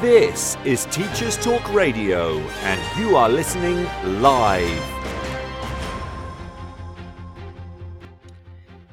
This 0.00 0.56
is 0.64 0.84
Teachers 0.92 1.36
Talk 1.36 1.74
Radio, 1.74 2.38
and 2.38 3.00
you 3.00 3.16
are 3.16 3.28
listening 3.28 3.82
live. 4.22 4.84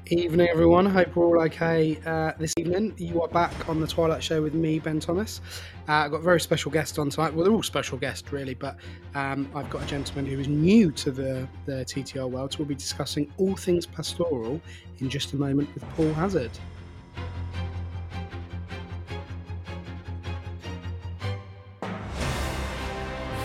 Evening, 0.07 0.47
everyone. 0.49 0.87
Hope 0.87 1.15
we're 1.15 1.27
all 1.27 1.43
okay 1.43 1.99
uh, 2.07 2.31
this 2.39 2.55
evening. 2.57 2.95
You 2.97 3.21
are 3.21 3.27
back 3.27 3.69
on 3.69 3.79
the 3.79 3.85
Twilight 3.85 4.23
Show 4.23 4.41
with 4.41 4.55
me, 4.55 4.79
Ben 4.79 4.99
Thomas. 4.99 5.41
Uh, 5.87 5.91
I've 5.91 6.11
got 6.11 6.21
a 6.21 6.23
very 6.23 6.41
special 6.41 6.71
guest 6.71 6.97
on 6.97 7.11
tonight. 7.11 7.35
Well, 7.35 7.43
they're 7.43 7.53
all 7.53 7.61
special 7.61 7.99
guests, 7.99 8.33
really, 8.33 8.55
but 8.55 8.75
um, 9.13 9.47
I've 9.53 9.69
got 9.69 9.83
a 9.83 9.85
gentleman 9.85 10.25
who 10.25 10.39
is 10.39 10.47
new 10.47 10.91
to 10.93 11.11
the, 11.11 11.47
the 11.67 11.85
TTR 11.85 12.27
world. 12.27 12.53
So 12.53 12.59
we'll 12.59 12.67
be 12.67 12.73
discussing 12.73 13.31
all 13.37 13.55
things 13.55 13.85
pastoral 13.85 14.59
in 14.97 15.11
just 15.11 15.33
a 15.33 15.35
moment 15.35 15.71
with 15.75 15.87
Paul 15.89 16.13
Hazzard. 16.13 16.57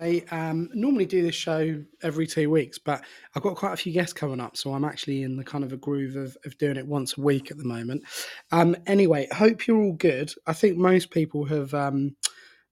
I 0.00 0.24
um, 0.30 0.70
normally 0.72 1.04
do 1.04 1.22
this 1.22 1.34
show 1.34 1.82
every 2.02 2.26
two 2.26 2.48
weeks, 2.50 2.78
but 2.78 3.04
I've 3.34 3.42
got 3.42 3.56
quite 3.56 3.74
a 3.74 3.76
few 3.76 3.92
guests 3.92 4.12
coming 4.12 4.40
up, 4.40 4.56
so 4.56 4.72
I'm 4.72 4.84
actually 4.84 5.22
in 5.22 5.36
the 5.36 5.44
kind 5.44 5.62
of 5.62 5.72
a 5.72 5.76
groove 5.76 6.16
of, 6.16 6.36
of 6.44 6.56
doing 6.58 6.76
it 6.76 6.86
once 6.86 7.18
a 7.18 7.20
week 7.20 7.50
at 7.50 7.58
the 7.58 7.64
moment. 7.64 8.04
Um, 8.50 8.76
anyway, 8.86 9.28
hope 9.30 9.66
you're 9.66 9.80
all 9.80 9.92
good. 9.92 10.32
I 10.46 10.54
think 10.54 10.78
most 10.78 11.10
people 11.10 11.44
have 11.46 11.74
um, 11.74 12.16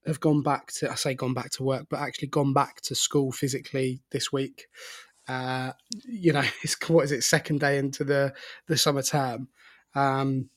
have 0.07 0.19
gone 0.19 0.41
back 0.41 0.71
to 0.79 0.89
I 0.89 0.95
say 0.95 1.13
gone 1.13 1.35
back 1.35 1.51
to 1.51 1.63
work, 1.63 1.85
but 1.89 1.99
actually 1.99 2.29
gone 2.29 2.53
back 2.53 2.81
to 2.81 2.95
school 2.95 3.31
physically 3.31 4.01
this 4.11 4.31
week. 4.31 4.67
Uh, 5.27 5.73
you 6.05 6.33
know, 6.33 6.43
it's 6.63 6.77
what 6.89 7.05
is 7.05 7.11
it 7.11 7.23
second 7.23 7.59
day 7.59 7.77
into 7.77 8.03
the 8.03 8.33
the 8.67 8.77
summer 8.77 9.03
term. 9.03 9.49
Um, 9.93 10.49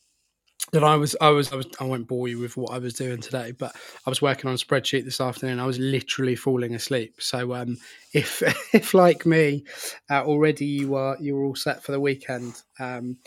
that 0.70 0.84
I 0.84 0.96
was, 0.96 1.16
I 1.20 1.30
was, 1.30 1.52
I 1.52 1.56
was, 1.56 1.66
I 1.80 1.84
won't 1.84 2.06
bore 2.06 2.28
you 2.28 2.38
with 2.38 2.56
what 2.56 2.72
I 2.72 2.78
was 2.78 2.94
doing 2.94 3.20
today, 3.20 3.52
but 3.52 3.74
I 4.06 4.10
was 4.10 4.22
working 4.22 4.48
on 4.48 4.54
a 4.54 4.58
spreadsheet 4.58 5.04
this 5.04 5.20
afternoon. 5.20 5.58
I 5.58 5.66
was 5.66 5.78
literally 5.78 6.36
falling 6.36 6.74
asleep. 6.74 7.16
So, 7.20 7.54
um, 7.54 7.76
if, 8.12 8.42
if 8.74 8.94
like 8.94 9.26
me, 9.26 9.64
uh, 10.10 10.24
already 10.24 10.66
you 10.66 10.94
are, 10.94 11.16
you're 11.20 11.44
all 11.44 11.56
set 11.56 11.82
for 11.82 11.92
the 11.92 12.00
weekend, 12.00 12.62
um, 12.78 13.18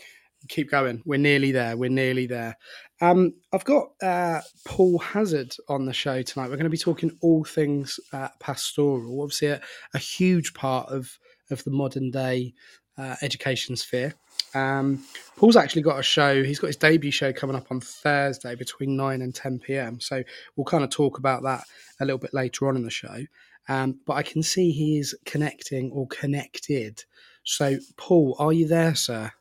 keep 0.48 0.70
going. 0.70 1.02
We're 1.04 1.18
nearly 1.18 1.52
there. 1.52 1.76
We're 1.76 1.90
nearly 1.90 2.26
there. 2.26 2.56
Um, 3.00 3.34
I've 3.52 3.64
got 3.64 3.90
uh, 4.02 4.40
Paul 4.64 4.98
Hazzard 4.98 5.54
on 5.68 5.84
the 5.84 5.92
show 5.92 6.22
tonight. 6.22 6.48
We're 6.48 6.56
going 6.56 6.64
to 6.64 6.70
be 6.70 6.78
talking 6.78 7.16
all 7.20 7.44
things 7.44 8.00
uh, 8.12 8.28
pastoral. 8.40 9.22
Obviously, 9.22 9.48
a, 9.48 9.60
a, 9.92 9.98
huge 9.98 10.54
part 10.54 10.88
of 10.90 11.18
of 11.50 11.62
the 11.64 11.70
modern 11.70 12.10
day 12.10 12.54
uh, 12.96 13.16
education 13.22 13.76
sphere. 13.76 14.14
Um, 14.56 15.04
Paul's 15.36 15.56
actually 15.56 15.82
got 15.82 15.98
a 15.98 16.02
show. 16.02 16.42
He's 16.42 16.58
got 16.58 16.68
his 16.68 16.76
debut 16.76 17.10
show 17.10 17.32
coming 17.32 17.56
up 17.56 17.66
on 17.70 17.80
Thursday 17.80 18.54
between 18.54 18.96
nine 18.96 19.20
and 19.20 19.34
ten 19.34 19.58
p.m. 19.58 20.00
So 20.00 20.22
we'll 20.56 20.64
kind 20.64 20.82
of 20.82 20.90
talk 20.90 21.18
about 21.18 21.42
that 21.42 21.64
a 22.00 22.04
little 22.04 22.18
bit 22.18 22.32
later 22.32 22.68
on 22.68 22.76
in 22.76 22.82
the 22.82 22.90
show. 22.90 23.26
Um, 23.68 24.00
but 24.06 24.14
I 24.14 24.22
can 24.22 24.42
see 24.42 24.70
he 24.70 24.98
is 24.98 25.14
connecting 25.24 25.90
or 25.90 26.06
connected. 26.06 27.04
So, 27.42 27.78
Paul, 27.96 28.36
are 28.38 28.52
you 28.52 28.66
there, 28.66 28.94
sir? 28.94 29.32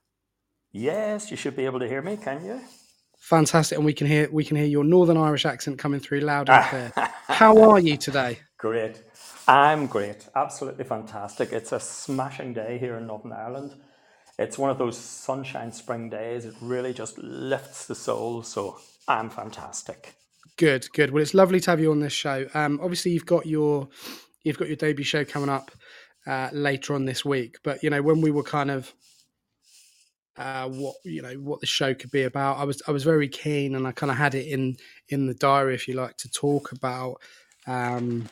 Yes, 0.71 1.31
you 1.31 1.37
should 1.37 1.55
be 1.55 1.65
able 1.65 1.79
to 1.79 1.87
hear 1.87 2.01
me. 2.01 2.17
Can 2.17 2.43
you? 2.43 2.59
Fantastic, 3.17 3.77
and 3.77 3.85
we 3.85 3.93
can 3.93 4.07
hear 4.07 4.29
we 4.31 4.43
can 4.43 4.57
hear 4.57 4.65
your 4.65 4.83
Northern 4.83 5.17
Irish 5.17 5.45
accent 5.45 5.79
coming 5.79 5.99
through 5.99 6.19
loud 6.19 6.49
and 6.49 6.65
clear. 6.65 6.91
How 7.27 7.71
are 7.71 7.79
you 7.79 7.95
today? 7.95 8.39
Great. 8.57 9.01
I'm 9.47 9.87
great. 9.87 10.27
Absolutely 10.35 10.83
fantastic. 10.83 11.53
It's 11.53 11.71
a 11.71 11.79
smashing 11.79 12.53
day 12.53 12.77
here 12.79 12.97
in 12.97 13.07
Northern 13.07 13.31
Ireland 13.31 13.75
it's 14.37 14.57
one 14.57 14.69
of 14.69 14.77
those 14.77 14.97
sunshine 14.97 15.71
spring 15.71 16.09
days. 16.09 16.45
It 16.45 16.55
really 16.61 16.93
just 16.93 17.17
lifts 17.17 17.85
the 17.87 17.95
soul. 17.95 18.43
So 18.43 18.77
I'm 19.07 19.29
fantastic. 19.29 20.15
Good, 20.57 20.87
good. 20.93 21.11
Well, 21.11 21.21
it's 21.21 21.33
lovely 21.33 21.59
to 21.59 21.71
have 21.71 21.79
you 21.79 21.91
on 21.91 21.99
this 21.99 22.13
show. 22.13 22.47
Um, 22.53 22.79
obviously, 22.81 23.11
you've 23.11 23.25
got 23.25 23.45
your 23.45 23.89
you've 24.43 24.57
got 24.57 24.67
your 24.67 24.77
debut 24.77 25.03
show 25.03 25.25
coming 25.25 25.49
up 25.49 25.71
uh, 26.25 26.49
later 26.53 26.93
on 26.93 27.05
this 27.05 27.25
week. 27.25 27.57
But 27.63 27.83
you 27.83 27.89
know, 27.89 28.01
when 28.01 28.21
we 28.21 28.31
were 28.31 28.43
kind 28.43 28.71
of 28.71 28.93
uh, 30.37 30.69
what 30.69 30.95
you 31.03 31.21
know 31.21 31.33
what 31.35 31.59
the 31.59 31.67
show 31.67 31.93
could 31.93 32.11
be 32.11 32.23
about, 32.23 32.57
I 32.57 32.63
was 32.63 32.81
I 32.87 32.91
was 32.91 33.03
very 33.03 33.27
keen, 33.27 33.75
and 33.75 33.87
I 33.87 33.91
kind 33.91 34.11
of 34.11 34.17
had 34.17 34.35
it 34.35 34.47
in 34.47 34.77
in 35.09 35.27
the 35.27 35.33
diary, 35.33 35.75
if 35.75 35.87
you 35.87 35.95
like, 35.95 36.17
to 36.17 36.29
talk 36.29 36.71
about 36.71 37.21
um, 37.67 38.29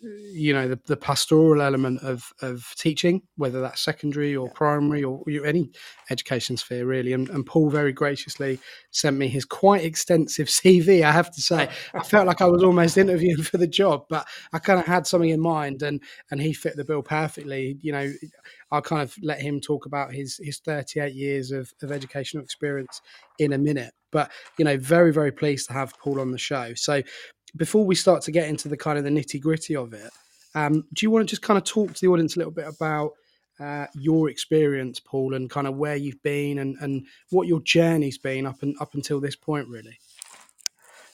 you 0.00 0.52
know 0.52 0.68
the, 0.68 0.80
the 0.86 0.96
pastoral 0.96 1.60
element 1.60 2.00
of 2.02 2.32
of 2.40 2.72
teaching 2.76 3.20
whether 3.36 3.60
that's 3.60 3.80
secondary 3.80 4.36
or 4.36 4.48
primary 4.50 5.02
or 5.02 5.24
any 5.44 5.70
education 6.10 6.56
sphere 6.56 6.86
really. 6.86 7.12
And, 7.12 7.28
and, 7.30 7.44
paul 7.44 7.70
very 7.70 7.92
graciously 7.92 8.60
sent 8.90 9.16
me 9.16 9.26
his 9.28 9.44
quite 9.44 9.84
extensive 9.84 10.46
cv 10.48 11.02
i 11.02 11.10
have 11.10 11.32
to 11.32 11.40
say. 11.40 11.68
I 11.94 12.02
felt 12.04 12.26
like 12.26 12.40
i 12.40 12.46
was 12.46 12.62
almost 12.62 12.96
interviewing 12.96 13.42
for 13.42 13.58
the 13.58 13.66
job 13.66 14.04
but 14.08 14.26
i 14.52 14.58
kind 14.58 14.78
of 14.78 14.86
had 14.86 15.06
something 15.06 15.30
in 15.30 15.40
mind 15.40 15.82
and 15.82 16.00
and 16.30 16.40
he 16.40 16.52
fit 16.52 16.76
the 16.76 16.84
bill 16.84 17.02
perfectly. 17.02 17.78
You 17.80 17.92
know 17.92 18.12
i'll 18.70 18.82
kind 18.82 19.02
of 19.02 19.14
let 19.22 19.40
him 19.40 19.60
talk 19.60 19.86
about 19.86 20.12
his 20.12 20.38
his 20.42 20.58
38 20.58 21.12
years 21.12 21.50
of, 21.50 21.72
of 21.82 21.90
educational 21.90 22.44
experience 22.44 23.00
in 23.38 23.52
a 23.52 23.58
minute. 23.58 23.92
But 24.12 24.30
you 24.58 24.64
know 24.64 24.76
very 24.76 25.12
very 25.12 25.32
pleased 25.32 25.66
to 25.68 25.72
have 25.72 25.98
paul 25.98 26.20
on 26.20 26.30
the 26.30 26.38
show. 26.38 26.74
So 26.74 27.02
before 27.56 27.84
we 27.84 27.94
start 27.94 28.22
to 28.22 28.32
get 28.32 28.48
into 28.48 28.68
the 28.68 28.76
kind 28.76 28.98
of 28.98 29.04
the 29.04 29.10
nitty 29.10 29.40
gritty 29.40 29.76
of 29.76 29.92
it, 29.92 30.10
um, 30.54 30.84
do 30.92 31.04
you 31.04 31.10
want 31.10 31.26
to 31.26 31.30
just 31.30 31.42
kind 31.42 31.58
of 31.58 31.64
talk 31.64 31.92
to 31.92 32.00
the 32.00 32.08
audience 32.08 32.36
a 32.36 32.38
little 32.38 32.52
bit 32.52 32.66
about 32.66 33.12
uh, 33.60 33.86
your 33.94 34.30
experience, 34.30 35.00
Paul, 35.00 35.34
and 35.34 35.50
kind 35.50 35.66
of 35.66 35.76
where 35.76 35.96
you've 35.96 36.22
been 36.22 36.58
and, 36.58 36.76
and 36.80 37.06
what 37.30 37.48
your 37.48 37.60
journey's 37.60 38.18
been 38.18 38.46
up 38.46 38.62
and 38.62 38.76
up 38.80 38.94
until 38.94 39.20
this 39.20 39.36
point, 39.36 39.68
really? 39.68 39.98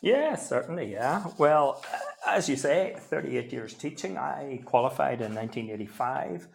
Yeah, 0.03 0.35
certainly. 0.35 0.93
Yeah. 0.93 1.25
Well, 1.39 1.83
as 2.27 2.49
you 2.49 2.57
say, 2.57 2.95
38 2.99 3.53
years 3.53 3.75
teaching. 3.75 4.19
I 4.19 4.61
qualified 4.67 5.23
in 5.23 5.35
1985 5.35 6.49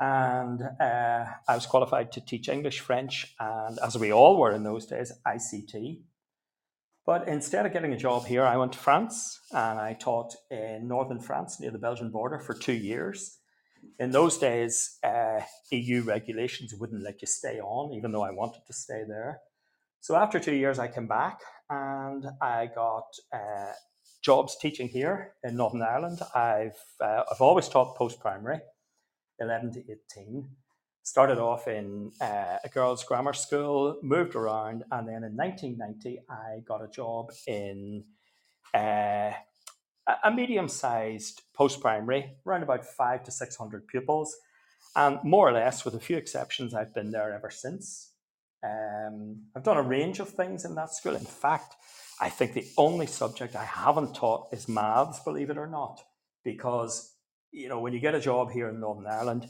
and 0.00 0.62
uh, 0.80 1.26
I 1.46 1.54
was 1.54 1.66
qualified 1.66 2.10
to 2.12 2.22
teach 2.22 2.48
English, 2.48 2.80
French, 2.80 3.34
and 3.38 3.78
as 3.80 3.98
we 3.98 4.10
all 4.12 4.38
were 4.38 4.52
in 4.52 4.62
those 4.62 4.86
days, 4.86 5.12
ICT. 5.26 6.00
But 7.06 7.26
instead 7.28 7.66
of 7.66 7.72
getting 7.72 7.92
a 7.92 7.96
job 7.98 8.26
here, 8.26 8.44
I 8.44 8.56
went 8.56 8.72
to 8.72 8.78
France 8.78 9.40
and 9.52 9.78
I 9.78 9.94
taught 9.94 10.34
in 10.50 10.86
northern 10.86 11.20
France 11.20 11.58
near 11.58 11.70
the 11.70 11.78
Belgian 11.78 12.10
border 12.10 12.38
for 12.38 12.54
two 12.54 12.74
years. 12.74 13.38
In 13.98 14.10
those 14.10 14.38
days, 14.38 14.98
uh, 15.02 15.40
EU 15.70 16.02
regulations 16.02 16.74
wouldn't 16.74 17.02
let 17.02 17.22
you 17.22 17.26
stay 17.26 17.58
on, 17.60 17.94
even 17.94 18.12
though 18.12 18.22
I 18.22 18.30
wanted 18.30 18.62
to 18.66 18.72
stay 18.72 19.04
there. 19.08 19.40
So 20.00 20.16
after 20.16 20.38
two 20.38 20.54
years, 20.54 20.78
I 20.78 20.88
came 20.88 21.06
back 21.06 21.40
and 21.68 22.26
I 22.40 22.66
got 22.74 23.06
uh, 23.32 23.72
jobs 24.22 24.56
teaching 24.60 24.88
here 24.88 25.34
in 25.42 25.56
Northern 25.56 25.82
Ireland. 25.82 26.20
I've 26.34 26.78
uh, 27.00 27.22
I've 27.30 27.40
always 27.40 27.68
taught 27.68 27.96
post 27.96 28.20
primary, 28.20 28.60
eleven 29.38 29.72
to 29.72 29.80
eighteen, 29.80 30.48
started 31.02 31.38
off 31.38 31.66
in 31.66 32.12
uh, 32.20 32.58
a 32.62 32.68
girls' 32.68 33.04
grammar 33.04 33.32
school, 33.32 33.98
moved 34.02 34.34
around, 34.34 34.84
and 34.90 35.08
then 35.08 35.24
in 35.24 35.36
1990, 35.36 36.20
I 36.28 36.60
got 36.66 36.82
a 36.82 36.88
job 36.88 37.32
in 37.46 38.04
uh, 38.74 39.32
a 40.24 40.30
medium-sized 40.32 41.42
post-primary, 41.54 42.32
around 42.46 42.62
about 42.62 42.84
five 42.84 43.22
to 43.24 43.30
six 43.30 43.56
hundred 43.56 43.86
pupils, 43.86 44.36
and 44.96 45.18
more 45.22 45.48
or 45.48 45.52
less, 45.52 45.84
with 45.84 45.94
a 45.94 46.00
few 46.00 46.16
exceptions, 46.16 46.74
I've 46.74 46.94
been 46.94 47.10
there 47.10 47.32
ever 47.32 47.50
since. 47.50 48.12
Um, 48.62 49.44
I've 49.56 49.62
done 49.62 49.76
a 49.76 49.82
range 49.82 50.20
of 50.20 50.28
things 50.28 50.64
in 50.64 50.74
that 50.74 50.92
school. 50.92 51.14
In 51.14 51.24
fact, 51.24 51.74
I 52.20 52.28
think 52.28 52.52
the 52.52 52.66
only 52.76 53.06
subject 53.06 53.56
I 53.56 53.64
haven't 53.64 54.14
taught 54.14 54.48
is 54.52 54.68
maths, 54.68 55.20
believe 55.20 55.48
it 55.48 55.56
or 55.56 55.66
not, 55.66 56.02
because 56.44 57.14
you 57.52 57.68
know 57.68 57.80
when 57.80 57.92
you 57.92 58.00
get 58.00 58.14
a 58.14 58.20
job 58.20 58.50
here 58.50 58.68
in 58.68 58.80
Northern 58.80 59.06
Ireland 59.06 59.48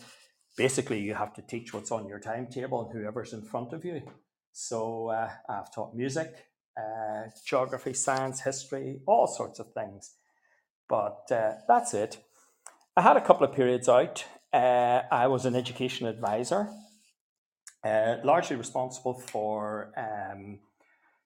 basically 0.56 1.00
you 1.00 1.14
have 1.14 1.34
to 1.34 1.42
teach 1.42 1.72
what's 1.72 1.90
on 1.90 2.06
your 2.06 2.20
timetable 2.20 2.82
and 2.82 2.92
whoever's 2.92 3.32
in 3.32 3.42
front 3.42 3.72
of 3.72 3.84
you. 3.84 4.02
So 4.52 5.08
uh, 5.08 5.30
I've 5.48 5.72
taught 5.72 5.94
music, 5.94 6.46
uh, 6.76 7.28
geography, 7.44 7.94
science, 7.94 8.40
history, 8.40 9.00
all 9.06 9.26
sorts 9.26 9.58
of 9.58 9.72
things. 9.72 10.14
But 10.88 11.30
uh, 11.30 11.52
that's 11.68 11.94
it. 11.94 12.18
I 12.96 13.02
had 13.02 13.16
a 13.16 13.20
couple 13.20 13.46
of 13.46 13.54
periods 13.54 13.88
out. 13.88 14.24
Uh, 14.52 15.02
I 15.10 15.28
was 15.28 15.46
an 15.46 15.54
education 15.54 16.06
advisor, 16.08 16.68
uh, 17.84 18.16
largely 18.24 18.56
responsible 18.56 19.14
for 19.14 19.92
um, 19.96 20.58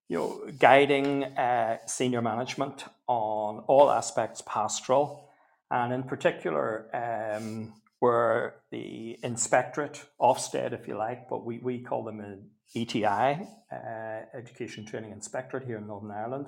you 0.09 0.19
know, 0.19 0.53
guiding 0.59 1.25
uh, 1.25 1.79
senior 1.87 2.21
management 2.21 2.85
on 3.07 3.61
all 3.67 3.91
aspects 3.91 4.43
pastoral, 4.47 5.31
and 5.71 5.93
in 5.93 6.03
particular, 6.03 6.87
um, 6.93 7.73
were 8.05 8.57
the 8.71 9.19
inspectorate, 9.23 10.05
Ofsted, 10.21 10.75
if 10.75 10.87
you 10.87 10.95
like, 10.95 11.27
but 11.31 11.43
we, 11.47 11.59
we 11.59 11.83
call 11.83 12.05
them 12.05 12.21
an 12.21 12.51
ETI, 12.77 13.49
uh, 13.73 14.21
Education 14.35 14.85
Training 14.85 15.13
Inspectorate 15.13 15.65
here 15.65 15.79
in 15.79 15.87
Northern 15.87 16.11
Ireland. 16.11 16.47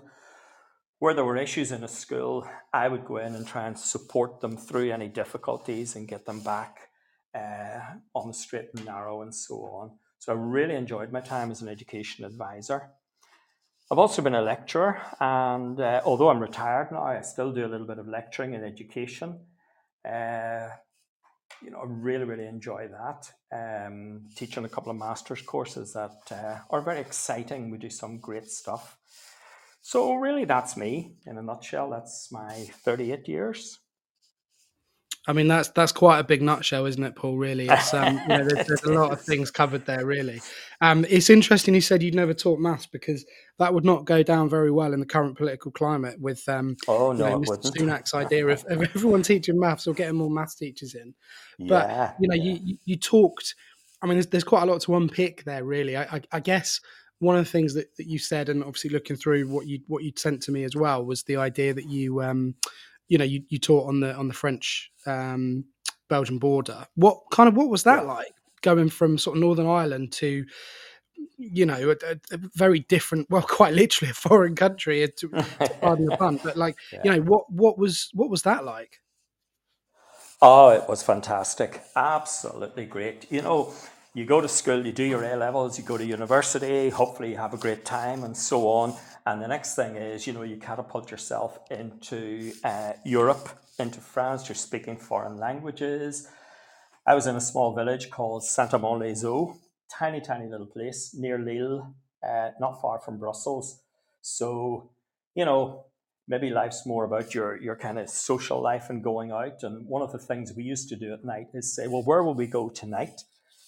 Where 0.99 1.15
there 1.15 1.25
were 1.25 1.39
issues 1.39 1.73
in 1.73 1.83
a 1.83 1.89
school, 1.89 2.47
I 2.75 2.89
would 2.89 3.07
go 3.07 3.17
in 3.17 3.35
and 3.35 3.47
try 3.47 3.67
and 3.67 3.79
support 3.79 4.41
them 4.41 4.59
through 4.59 4.93
any 4.93 5.09
difficulties 5.09 5.97
and 5.97 6.07
get 6.07 6.27
them 6.27 6.41
back 6.43 6.91
uh, 7.35 7.81
on 8.15 8.29
the 8.29 8.35
straight 8.35 8.69
and 8.75 8.85
narrow 8.85 9.23
and 9.23 9.35
so 9.35 9.55
on. 9.55 9.93
So 10.19 10.33
I 10.33 10.37
really 10.37 10.75
enjoyed 10.75 11.11
my 11.11 11.23
time 11.23 11.51
as 11.51 11.63
an 11.63 11.69
education 11.69 12.27
advisor. 12.27 12.91
I've 13.91 13.99
also 13.99 14.21
been 14.21 14.35
a 14.35 14.43
lecturer, 14.43 15.01
and 15.21 15.81
uh, 15.81 16.03
although 16.05 16.29
I'm 16.29 16.41
retired 16.41 16.93
now, 16.93 17.05
I 17.05 17.23
still 17.23 17.53
do 17.53 17.65
a 17.65 17.73
little 17.73 17.87
bit 17.87 17.99
of 17.99 18.07
lecturing 18.07 18.53
in 18.53 18.63
education. 18.63 19.41
Uh, 20.05 20.69
you 21.63 21.71
know, 21.71 21.79
I 21.79 21.85
really, 21.87 22.25
really 22.25 22.47
enjoy 22.47 22.89
that. 22.89 23.31
Um, 23.53 24.29
teaching 24.37 24.65
a 24.65 24.69
couple 24.69 24.91
of 24.91 24.99
master's 24.99 25.43
courses 25.43 25.93
that 25.95 26.21
uh, 26.31 26.59
are 26.71 26.81
very 26.83 27.01
exciting. 27.01 27.71
We 27.71 27.79
do 27.79 27.91
some 27.91 28.19
great 28.19 28.47
stuff. 28.47 28.99
So, 29.83 30.15
really, 30.15 30.45
that's 30.45 30.77
me 30.77 31.17
in 31.27 31.39
a 31.39 31.43
nutshell. 31.43 31.91
That's 31.91 32.31
my 32.33 32.69
38 32.85 33.29
years. 33.29 33.79
I 35.29 35.33
mean, 35.33 35.49
that's 35.49 35.69
that's 35.71 35.91
quite 35.91 36.21
a 36.21 36.25
big 36.25 36.41
nutshell, 36.41 36.87
isn't 36.87 37.03
it, 37.03 37.17
Paul? 37.17 37.37
Really, 37.37 37.67
it's 37.69 37.93
um, 37.93 38.21
you 38.23 38.29
know, 38.29 38.45
there's, 38.45 38.67
there's, 38.67 38.83
a 38.85 38.93
lot 38.93 39.13
of 39.13 39.21
things 39.21 39.51
covered 39.51 39.85
there. 39.85 40.07
Really, 40.07 40.41
um, 40.81 41.05
it's 41.09 41.31
interesting 41.31 41.75
you 41.75 41.81
said 41.81 42.03
you'd 42.03 42.15
never 42.15 42.33
taught 42.33 42.61
maths 42.61 42.87
because 42.87 43.25
that 43.59 43.75
would 43.75 43.85
not 43.85 44.05
go 44.05 44.23
down 44.23 44.49
very 44.49 44.71
well 44.71 44.93
in 44.93 45.01
the 45.01 45.07
current 45.07 45.37
political 45.37 45.73
climate 45.73 46.21
with 46.21 46.49
um, 46.49 46.77
oh 46.87 47.11
no, 47.11 47.25
you 47.27 47.31
know, 47.33 47.41
Mr. 47.41 47.73
Sunak's 47.73 48.15
idea 48.15 48.47
of, 48.47 48.65
of, 48.67 48.83
everyone 48.83 49.23
teaching 49.23 49.59
maths 49.59 49.89
or 49.89 49.95
getting 49.95 50.17
more 50.17 50.31
maths 50.31 50.55
teachers 50.55 50.95
in. 50.95 51.13
But 51.59 51.89
yeah, 51.89 52.13
you 52.21 52.29
know, 52.29 52.37
yeah. 52.37 52.59
you 52.63 52.79
you 52.85 52.97
talked. 52.97 53.55
I 54.03 54.07
mean, 54.07 54.17
there's, 54.17 54.27
there's 54.29 54.45
quite 54.45 54.63
a 54.63 54.67
lot 54.67 54.81
to 54.83 54.95
unpick 54.95 55.43
there. 55.45 55.65
Really, 55.65 55.97
I, 55.97 56.03
I, 56.03 56.21
I 56.33 56.41
guess 56.41 56.81
one 57.19 57.37
of 57.37 57.45
the 57.45 57.51
things 57.51 57.75
that, 57.75 57.97
that 57.97 58.07
you 58.07 58.19
said, 58.19 58.49
and 58.49 58.63
obviously 58.63 58.91
looking 58.91 59.17
through 59.17 59.49
what 59.49 59.67
you 59.67 59.81
what 59.89 60.05
you'd 60.05 60.19
sent 60.19 60.43
to 60.43 60.53
me 60.53 60.63
as 60.65 60.77
well, 60.77 61.05
was 61.05 61.23
the 61.25 61.37
idea 61.37 61.75
that 61.75 61.89
you 61.89 62.23
um, 62.23 62.55
you 63.09 63.19
know 63.19 63.25
you, 63.25 63.43
you 63.49 63.59
taught 63.59 63.89
on 63.89 64.01
the 64.01 64.15
on 64.15 64.29
the 64.29 64.35
French 64.35 64.91
um, 65.07 65.65
Belgian 66.09 66.39
border. 66.39 66.87
What 66.95 67.19
kind 67.31 67.49
of 67.49 67.57
what 67.57 67.69
was 67.69 67.85
that 67.85 68.03
yeah. 68.05 68.13
like 68.13 68.33
going 68.63 68.91
from 68.91 69.19
sort 69.19 69.37
of 69.37 69.43
Northern 69.43 69.67
Ireland 69.67 70.13
to 70.13 70.45
you 71.39 71.67
know 71.67 71.91
a, 71.91 72.13
a, 72.33 72.39
very 72.55 72.81
different 72.81 73.29
well 73.31 73.43
quite 73.49 73.75
literally 73.75 74.11
a 74.11 74.15
foreign 74.15 74.55
country 74.55 75.07
to, 75.17 75.29
to 75.29 75.71
pardon 75.81 76.07
the 76.07 76.17
pun 76.17 76.41
but 76.43 76.57
like 76.57 76.77
yeah. 76.93 77.01
you 77.05 77.11
know 77.11 77.21
what 77.21 77.51
what 77.51 77.79
was 77.79 78.11
what 78.15 78.31
was 78.31 78.43
that 78.43 78.65
like 78.65 79.01
oh 80.43 80.71
it 80.71 80.89
was 80.89 81.03
fantastic 81.03 81.83
absolutely 81.95 82.85
great 82.87 83.31
you 83.31 83.43
know 83.43 83.73
you 84.15 84.25
go 84.25 84.41
to 84.41 84.49
school 84.49 84.87
you 84.87 84.93
do 84.93 85.05
your 85.05 85.23
a 85.25 85.37
levels 85.37 85.79
you 85.79 85.85
go 85.85 85.97
to 85.97 86.05
university 86.05 86.89
hopefully 86.89 87.31
you 87.31 87.37
have 87.37 87.55
a 87.55 87.59
great 87.59 87.85
time 87.85 88.25
and 88.25 88.37
so 88.37 88.69
on 88.69 88.95
and 89.27 89.43
the 89.43 89.49
next 89.49 89.75
thing 89.75 89.97
is, 89.97 90.27
you 90.27 90.33
know, 90.33 90.43
you 90.43 90.57
catapult 90.57 91.11
yourself 91.11 91.59
into 91.69 92.53
uh, 92.63 92.93
Europe, 93.05 93.49
into 93.77 94.01
France. 94.01 94.49
You're 94.49 94.55
speaking 94.55 94.97
foreign 94.97 95.37
languages. 95.37 96.29
I 97.05 97.15
was 97.15 97.27
in 97.27 97.35
a 97.35 97.41
small 97.41 97.75
village 97.75 98.09
called 98.09 98.45
Saint-Amand-les-Eaux, 98.45 99.57
tiny, 99.91 100.21
tiny 100.21 100.49
little 100.49 100.67
place 100.67 101.13
near 101.13 101.41
Lille, 101.41 101.93
uh, 102.27 102.51
not 102.61 102.81
far 102.81 103.01
from 103.01 103.19
Brussels. 103.19 103.81
So, 104.23 104.91
you 105.35 105.45
know, 105.45 105.87
maybe 106.29 106.51
life's 106.51 106.87
more 106.87 107.05
about 107.05 107.35
your 107.35 107.61
your 107.61 107.77
kind 107.77 107.99
of 107.99 108.09
social 108.09 108.63
life 108.63 108.91
and 108.91 109.03
going 109.03 109.33
out. 109.33 109.65
And 109.65 109.87
one 109.89 110.03
of 110.03 110.13
the 110.13 110.19
things 110.19 110.53
we 110.57 110.63
used 110.63 110.89
to 110.91 110.97
do 110.97 111.13
at 111.13 111.25
night 111.25 111.49
is 111.53 111.75
say, 111.75 111.89
well, 111.89 112.03
where 112.05 112.23
will 112.23 112.35
we 112.35 112.47
go 112.47 112.69
tonight? 112.69 113.23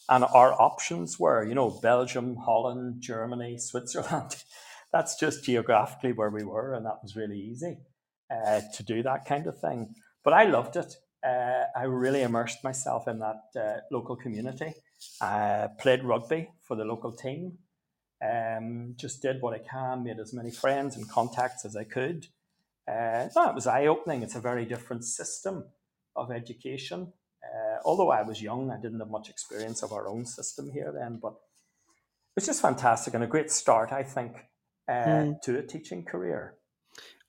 And 0.09 0.25
our 0.25 0.53
options 0.61 1.19
were, 1.19 1.45
you 1.45 1.55
know, 1.55 1.71
Belgium, 1.83 2.37
Holland, 2.37 3.01
Germany, 3.01 3.59
Switzerland. 3.59 4.45
that's 4.93 5.17
just 5.17 5.45
geographically 5.45 6.13
where 6.13 6.31
we 6.31 6.45
were, 6.45 6.75
and 6.75 6.87
that 6.87 7.03
was 7.03 7.17
really 7.17 7.39
easy 7.39 7.79
uh, 8.31 8.61
to 8.75 8.83
do 8.83 9.03
that 9.03 9.27
kind 9.27 9.47
of 9.47 9.59
thing. 9.59 9.95
But 10.25 10.33
I 10.33 10.45
loved 10.45 10.77
it. 10.77 10.95
Uh, 11.27 11.65
I 11.77 11.85
really 11.85 12.23
immersed 12.23 12.63
myself 12.63 13.09
in 13.09 13.19
that 13.19 13.43
uh, 13.59 13.81
local 13.91 14.17
community. 14.17 14.75
I 15.21 15.69
played 15.79 16.05
rugby 16.05 16.51
for 16.63 16.77
the 16.77 16.85
local 16.85 17.13
team. 17.13 17.59
Um, 18.25 18.95
just 18.97 19.23
did 19.23 19.41
what 19.41 19.55
I 19.55 19.59
can, 19.59 20.05
made 20.05 20.19
as 20.19 20.35
many 20.35 20.51
friends 20.51 20.97
and 20.97 21.09
contacts 21.09 21.65
as 21.65 21.77
I 21.77 21.85
could. 21.85 22.27
Uh, 22.89 23.29
no, 23.37 23.51
it 23.51 23.55
was 23.55 23.67
eye 23.67 23.87
opening. 23.87 24.23
It's 24.23 24.35
a 24.35 24.41
very 24.41 24.65
different 24.65 25.05
system 25.05 25.65
of 26.17 26.33
education. 26.33 27.13
Uh, 27.45 27.79
although 27.85 28.11
I 28.11 28.23
was 28.23 28.43
young, 28.43 28.71
I 28.71 28.81
didn't 28.81 29.01
have 29.01 29.11
much 29.11 29.29
experience 29.29 29.83
of 29.83 29.93
our 29.93 30.09
own 30.09 30.25
system 30.27 30.71
here 30.73 30.93
then, 30.93 31.19
but 31.23 31.33
it 31.33 32.37
was 32.37 32.47
just 32.47 32.63
fantastic 32.63 33.15
and 33.15 33.23
a 33.23 33.29
great 33.29 33.51
start, 33.51 33.93
I 33.93 34.03
think, 34.03 34.37
uh, 34.89 34.93
mm. 34.93 35.43
to 35.43 35.59
a 35.59 35.63
teaching 35.63 36.05
career. 36.05 36.55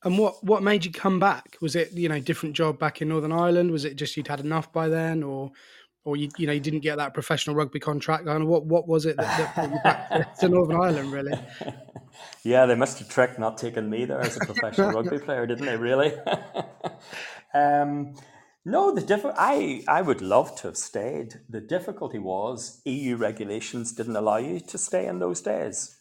And 0.04 0.18
what 0.18 0.44
what 0.44 0.64
made 0.64 0.86
you 0.86 0.92
come 0.92 1.20
back? 1.20 1.58
Was 1.62 1.76
it 1.76 1.92
you 1.92 2.08
know 2.08 2.20
different 2.20 2.56
job 2.56 2.80
back 2.80 3.02
in 3.02 3.10
Northern 3.10 3.34
Ireland? 3.34 3.72
Was 3.72 3.86
it 3.86 3.96
just 3.96 4.16
you'd 4.16 4.28
had 4.28 4.40
enough 4.40 4.72
by 4.72 4.88
then, 4.88 5.24
or 5.24 5.52
or 6.06 6.16
you 6.16 6.30
you 6.38 6.48
know 6.48 6.54
you 6.54 6.62
didn't 6.62 6.80
get 6.80 6.98
that 6.98 7.14
professional 7.14 7.56
rugby 7.56 7.80
contract? 7.80 8.26
And 8.28 8.48
what 8.48 8.66
what 8.66 8.88
was 8.88 9.06
it 9.06 9.18
that, 9.18 9.38
that 9.38 9.56
brought 9.56 9.72
you 9.72 9.80
back 9.84 10.36
to 10.38 10.50
Northern 10.50 10.82
Ireland? 10.82 11.12
Really? 11.12 11.34
Yeah, 12.44 12.66
they 12.66 12.76
must 12.76 13.00
have 13.00 13.10
tricked 13.10 13.40
not 13.40 13.58
taking 13.58 13.90
me 13.90 14.06
there 14.06 14.22
as 14.22 14.38
a 14.38 14.46
professional 14.46 14.92
rugby 14.92 15.20
player, 15.26 15.46
didn't 15.46 15.66
they? 15.66 15.78
Really? 15.78 16.14
um, 17.54 18.16
no, 18.66 18.94
the 18.94 19.02
diff- 19.02 19.26
I 19.26 19.84
I 19.88 20.02
would 20.02 20.22
love 20.22 20.56
to 20.58 20.68
have 20.68 20.78
stayed. 20.78 21.42
The 21.50 21.62
difficulty 21.62 22.20
was 22.20 22.82
EU 22.86 23.16
regulations 23.16 23.94
didn't 23.94 24.16
allow 24.16 24.38
you 24.38 24.60
to 24.60 24.78
stay 24.78 25.08
in 25.08 25.20
those 25.20 25.42
days. 25.42 25.99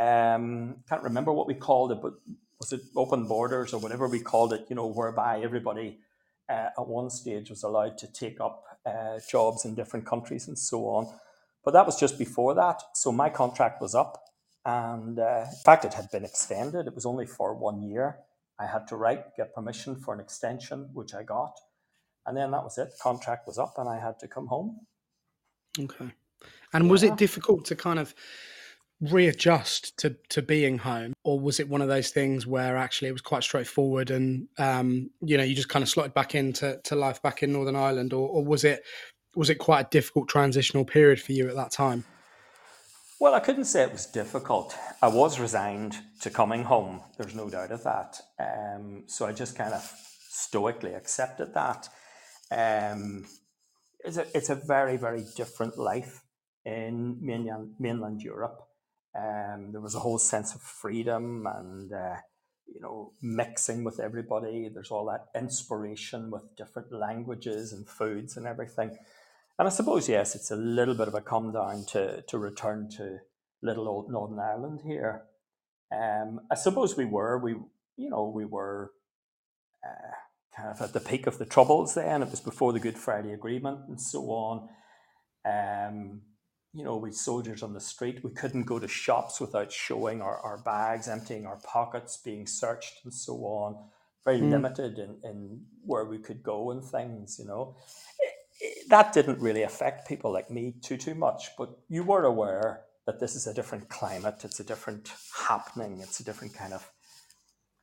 Um, 0.00 0.76
can't 0.88 1.02
remember 1.02 1.32
what 1.32 1.46
we 1.46 1.54
called 1.54 1.92
it, 1.92 2.00
but 2.00 2.14
was 2.58 2.72
it 2.72 2.80
open 2.96 3.26
borders 3.26 3.74
or 3.74 3.80
whatever 3.80 4.08
we 4.08 4.20
called 4.20 4.52
it? 4.52 4.66
You 4.70 4.76
know, 4.76 4.86
whereby 4.86 5.40
everybody 5.42 5.98
uh, 6.48 6.70
at 6.78 6.88
one 6.88 7.10
stage 7.10 7.50
was 7.50 7.62
allowed 7.62 7.98
to 7.98 8.12
take 8.12 8.40
up 8.40 8.64
uh, 8.86 9.18
jobs 9.30 9.64
in 9.64 9.74
different 9.74 10.06
countries 10.06 10.48
and 10.48 10.58
so 10.58 10.86
on. 10.86 11.12
But 11.64 11.72
that 11.72 11.84
was 11.84 12.00
just 12.00 12.18
before 12.18 12.54
that. 12.54 12.80
So 12.94 13.12
my 13.12 13.28
contract 13.28 13.82
was 13.82 13.94
up, 13.94 14.24
and 14.64 15.18
uh, 15.18 15.44
in 15.50 15.62
fact, 15.64 15.84
it 15.84 15.92
had 15.94 16.10
been 16.10 16.24
extended. 16.24 16.86
It 16.86 16.94
was 16.94 17.04
only 17.04 17.26
for 17.26 17.54
one 17.54 17.82
year. 17.82 18.20
I 18.58 18.66
had 18.66 18.88
to 18.88 18.96
write, 18.96 19.36
get 19.36 19.54
permission 19.54 19.96
for 19.96 20.14
an 20.14 20.20
extension, 20.20 20.88
which 20.94 21.14
I 21.14 21.22
got. 21.22 21.58
And 22.26 22.36
then 22.36 22.50
that 22.52 22.62
was 22.62 22.78
it. 22.78 22.92
Contract 23.02 23.46
was 23.46 23.58
up, 23.58 23.74
and 23.76 23.88
I 23.88 23.98
had 23.98 24.18
to 24.20 24.28
come 24.28 24.46
home. 24.46 24.80
Okay. 25.78 26.10
And 26.72 26.84
yeah. 26.84 26.90
was 26.90 27.02
it 27.02 27.16
difficult 27.16 27.66
to 27.66 27.76
kind 27.76 27.98
of 27.98 28.14
readjust 29.00 29.96
to 29.98 30.16
to 30.28 30.42
being 30.42 30.78
home? 30.78 31.12
Or 31.24 31.40
was 31.40 31.60
it 31.60 31.68
one 31.68 31.80
of 31.80 31.88
those 31.88 32.10
things 32.10 32.46
where 32.46 32.76
actually 32.76 33.08
it 33.08 33.12
was 33.12 33.22
quite 33.22 33.42
straightforward 33.42 34.10
and 34.10 34.48
um, 34.58 35.10
you 35.20 35.36
know 35.36 35.44
you 35.44 35.54
just 35.54 35.68
kind 35.68 35.82
of 35.82 35.88
slotted 35.88 36.14
back 36.14 36.34
into 36.34 36.80
to 36.84 36.94
life 36.94 37.22
back 37.22 37.42
in 37.42 37.52
northern 37.52 37.76
ireland? 37.76 38.12
Or, 38.12 38.28
or 38.28 38.44
was 38.44 38.64
it 38.64 38.82
was 39.34 39.50
it 39.50 39.56
quite 39.56 39.86
a 39.86 39.88
difficult 39.90 40.28
transitional 40.28 40.84
period 40.84 41.20
for 41.20 41.32
you 41.32 41.48
at 41.48 41.56
that 41.56 41.70
time? 41.70 42.04
Well 43.20 43.34
i 43.34 43.40
couldn't 43.40 43.66
say 43.66 43.82
it 43.82 43.92
was 43.92 44.06
difficult. 44.06 44.76
I 45.02 45.08
was 45.08 45.40
resigned 45.40 45.96
to 46.20 46.30
coming 46.30 46.64
home. 46.64 47.02
There's 47.16 47.34
no 47.34 47.48
doubt 47.48 47.70
of 47.70 47.84
that. 47.84 48.20
Um, 48.38 49.04
so 49.06 49.26
i 49.26 49.32
just 49.32 49.56
kind 49.56 49.72
of 49.72 49.90
stoically 50.28 50.94
accepted 50.94 51.54
that. 51.54 51.88
Um, 52.52 53.26
it's, 54.04 54.16
a, 54.16 54.26
it's 54.36 54.50
a 54.50 54.54
very 54.54 54.96
very 54.96 55.24
different 55.36 55.78
life 55.78 56.22
in 56.66 57.16
mainland, 57.22 57.74
mainland 57.78 58.20
europe 58.20 58.66
um, 59.16 59.72
there 59.72 59.80
was 59.80 59.94
a 59.94 60.00
whole 60.00 60.18
sense 60.18 60.54
of 60.54 60.60
freedom 60.60 61.46
and 61.46 61.92
uh, 61.92 62.16
you 62.66 62.80
know 62.80 63.12
mixing 63.20 63.82
with 63.84 63.98
everybody. 63.98 64.68
There's 64.72 64.90
all 64.90 65.06
that 65.06 65.26
inspiration 65.38 66.30
with 66.30 66.56
different 66.56 66.92
languages 66.92 67.72
and 67.72 67.88
foods 67.88 68.36
and 68.36 68.46
everything. 68.46 68.96
And 69.58 69.66
I 69.66 69.70
suppose 69.70 70.08
yes, 70.08 70.34
it's 70.34 70.50
a 70.50 70.56
little 70.56 70.94
bit 70.94 71.08
of 71.08 71.14
a 71.14 71.20
come 71.20 71.52
down 71.52 71.84
to 71.86 72.22
to 72.22 72.38
return 72.38 72.88
to 72.96 73.18
little 73.62 73.88
old 73.88 74.10
Northern 74.10 74.38
Ireland 74.38 74.80
here. 74.84 75.24
Um, 75.92 76.40
I 76.50 76.54
suppose 76.54 76.96
we 76.96 77.04
were 77.04 77.38
we 77.38 77.52
you 77.96 78.10
know 78.10 78.32
we 78.34 78.44
were 78.44 78.92
uh, 79.84 80.12
kind 80.56 80.70
of 80.70 80.80
at 80.80 80.92
the 80.92 81.00
peak 81.00 81.26
of 81.26 81.38
the 81.38 81.46
troubles 81.46 81.94
then. 81.94 82.22
It 82.22 82.30
was 82.30 82.40
before 82.40 82.72
the 82.72 82.80
Good 82.80 82.98
Friday 82.98 83.32
Agreement 83.32 83.80
and 83.88 84.00
so 84.00 84.20
on. 84.30 84.68
Um, 85.44 86.22
you 86.72 86.84
know, 86.84 86.96
we 86.96 87.10
soldiers 87.10 87.62
on 87.62 87.72
the 87.72 87.80
street. 87.80 88.22
We 88.22 88.30
couldn't 88.30 88.64
go 88.64 88.78
to 88.78 88.86
shops 88.86 89.40
without 89.40 89.72
showing 89.72 90.22
our, 90.22 90.38
our 90.40 90.58
bags, 90.58 91.08
emptying 91.08 91.46
our 91.46 91.58
pockets, 91.64 92.16
being 92.16 92.46
searched, 92.46 93.04
and 93.04 93.12
so 93.12 93.34
on. 93.38 93.76
Very 94.24 94.40
mm. 94.40 94.50
limited 94.50 94.98
in, 94.98 95.16
in 95.24 95.60
where 95.84 96.04
we 96.04 96.18
could 96.18 96.42
go 96.42 96.70
and 96.70 96.84
things, 96.84 97.38
you 97.38 97.46
know. 97.46 97.76
It, 98.18 98.32
it, 98.60 98.88
that 98.88 99.12
didn't 99.12 99.40
really 99.40 99.62
affect 99.62 100.06
people 100.06 100.32
like 100.32 100.50
me 100.50 100.74
too, 100.80 100.96
too 100.96 101.14
much, 101.14 101.50
but 101.58 101.70
you 101.88 102.04
were 102.04 102.24
aware 102.24 102.82
that 103.06 103.18
this 103.18 103.34
is 103.34 103.46
a 103.46 103.54
different 103.54 103.88
climate, 103.88 104.42
it's 104.44 104.60
a 104.60 104.64
different 104.64 105.12
happening, 105.48 106.00
it's 106.00 106.20
a 106.20 106.24
different 106.24 106.54
kind 106.54 106.72
of 106.72 106.88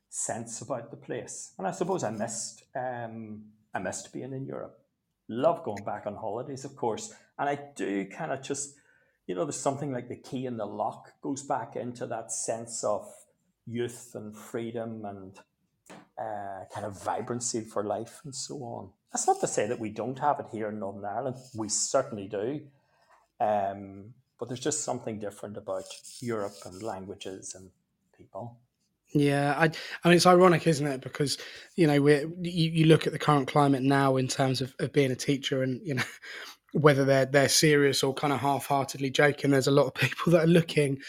sense 0.10 0.62
about 0.62 0.91
the 0.91 0.98
place. 0.98 1.53
And 1.58 1.67
I 1.67 1.72
suppose 1.72 2.03
I 2.03 2.12
missed 2.12 2.63
um, 2.75 3.44
I 3.74 3.79
missed 3.79 4.13
being 4.13 4.34
in 4.34 4.46
Europe. 4.46 4.79
Love 5.27 5.63
going 5.63 5.84
back 5.84 6.03
on 6.06 6.15
holidays, 6.15 6.63
of 6.63 6.75
course. 6.75 7.13
And 7.39 7.50
I 7.50 7.60
do 7.75 8.06
kind 8.06 8.32
of 8.32 8.41
just, 8.41 8.75
you 9.27 9.36
know, 9.36 9.46
there's 9.46 9.60
something 9.60 9.91
like 9.91 10.10
the 10.10 10.15
key 10.15 10.46
in 10.46 10.58
the 10.58 10.65
lock 10.65 11.13
goes 11.22 11.44
back 11.44 11.75
into 11.75 12.08
that 12.08 12.32
sense 12.32 12.84
of 12.84 13.08
youth 13.65 14.12
and 14.15 14.36
freedom 14.36 15.06
and 15.06 15.39
uh, 16.20 16.65
kind 16.74 16.86
of 16.86 17.01
vibrancy 17.03 17.62
for 17.62 17.84
life 17.84 18.22
and 18.24 18.34
so 18.34 18.56
on. 18.58 18.89
That's 19.12 19.27
not 19.27 19.39
to 19.41 19.48
say 19.48 19.67
that 19.67 19.79
we 19.79 19.89
don't 19.89 20.20
have 20.20 20.39
it 20.39 20.48
here 20.51 20.70
in 20.70 20.79
Northern 20.79 21.06
Ireland. 21.06 21.38
We 21.56 21.70
certainly 21.70 22.27
do. 22.27 22.62
Um, 23.39 24.13
but 24.39 24.48
there's 24.48 24.60
just 24.60 24.84
something 24.84 25.20
different 25.20 25.58
about 25.58 25.86
Europe 26.20 26.56
and 26.65 26.82
languages 26.82 27.56
and 27.56 27.70
people. 28.17 28.58
Yeah, 29.13 29.56
I, 29.58 29.65
I 30.03 30.10
mean, 30.10 30.17
it's 30.17 30.25
ironic, 30.25 30.67
isn't 30.67 30.86
it? 30.86 31.01
Because 31.01 31.38
you 31.75 31.88
know, 31.88 32.01
we 32.01 32.20
you, 32.41 32.72
you 32.72 32.86
look 32.86 33.08
at 33.08 33.13
the 33.13 33.20
current 33.20 33.48
climate 33.48 33.82
now 33.82 34.17
in 34.17 34.27
terms 34.27 34.62
of, 34.62 34.75
of 34.79 34.91
being 34.91 35.12
a 35.12 35.15
teacher, 35.15 35.63
and 35.63 35.79
you 35.86 35.96
know, 35.96 36.03
whether 36.74 37.06
they're 37.06 37.26
they're 37.26 37.50
serious 37.50 38.04
or 38.04 38.14
kind 38.14 38.34
of 38.34 38.40
half-heartedly 38.40 39.10
joking. 39.10 39.52
There's 39.52 39.68
a 39.68 39.72
lot 39.72 39.88
of 39.88 39.94
people 39.94 40.32
that 40.34 40.44
are 40.44 40.48
looking 40.48 41.00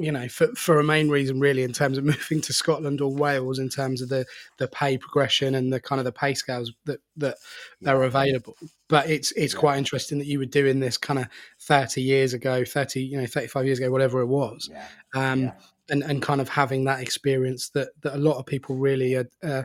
you 0.00 0.10
know, 0.10 0.28
for, 0.28 0.46
for 0.54 0.80
a 0.80 0.84
main 0.84 1.10
reason, 1.10 1.40
really, 1.40 1.62
in 1.62 1.72
terms 1.72 1.98
of 1.98 2.04
moving 2.06 2.40
to 2.40 2.52
Scotland 2.54 3.00
or 3.00 3.12
Wales, 3.12 3.58
in 3.58 3.68
terms 3.68 4.00
of 4.00 4.08
the 4.08 4.24
the 4.56 4.66
pay 4.66 4.96
progression 4.96 5.54
and 5.54 5.72
the 5.72 5.80
kind 5.80 5.98
of 5.98 6.04
the 6.04 6.12
pay 6.12 6.34
scales 6.34 6.72
that 6.86 7.00
that 7.18 7.36
yeah. 7.80 7.90
are 7.90 8.02
available. 8.04 8.56
But 8.88 9.10
it's 9.10 9.32
it's 9.32 9.52
yeah. 9.52 9.60
quite 9.60 9.78
interesting 9.78 10.18
that 10.18 10.26
you 10.26 10.38
were 10.38 10.46
doing 10.46 10.80
this 10.80 10.96
kind 10.96 11.18
of 11.18 11.26
thirty 11.58 12.02
years 12.02 12.32
ago, 12.32 12.64
thirty 12.64 13.02
you 13.02 13.18
know, 13.18 13.26
thirty 13.26 13.48
five 13.48 13.66
years 13.66 13.78
ago, 13.78 13.90
whatever 13.90 14.20
it 14.20 14.26
was, 14.26 14.70
yeah. 14.72 14.86
Um, 15.14 15.52
and 15.90 16.02
and 16.02 16.22
kind 16.22 16.40
of 16.40 16.48
having 16.48 16.84
that 16.84 17.00
experience 17.00 17.68
that 17.70 17.90
that 18.00 18.14
a 18.14 18.18
lot 18.18 18.38
of 18.38 18.46
people 18.46 18.76
really 18.76 19.16
are. 19.16 19.28
Uh, 19.42 19.62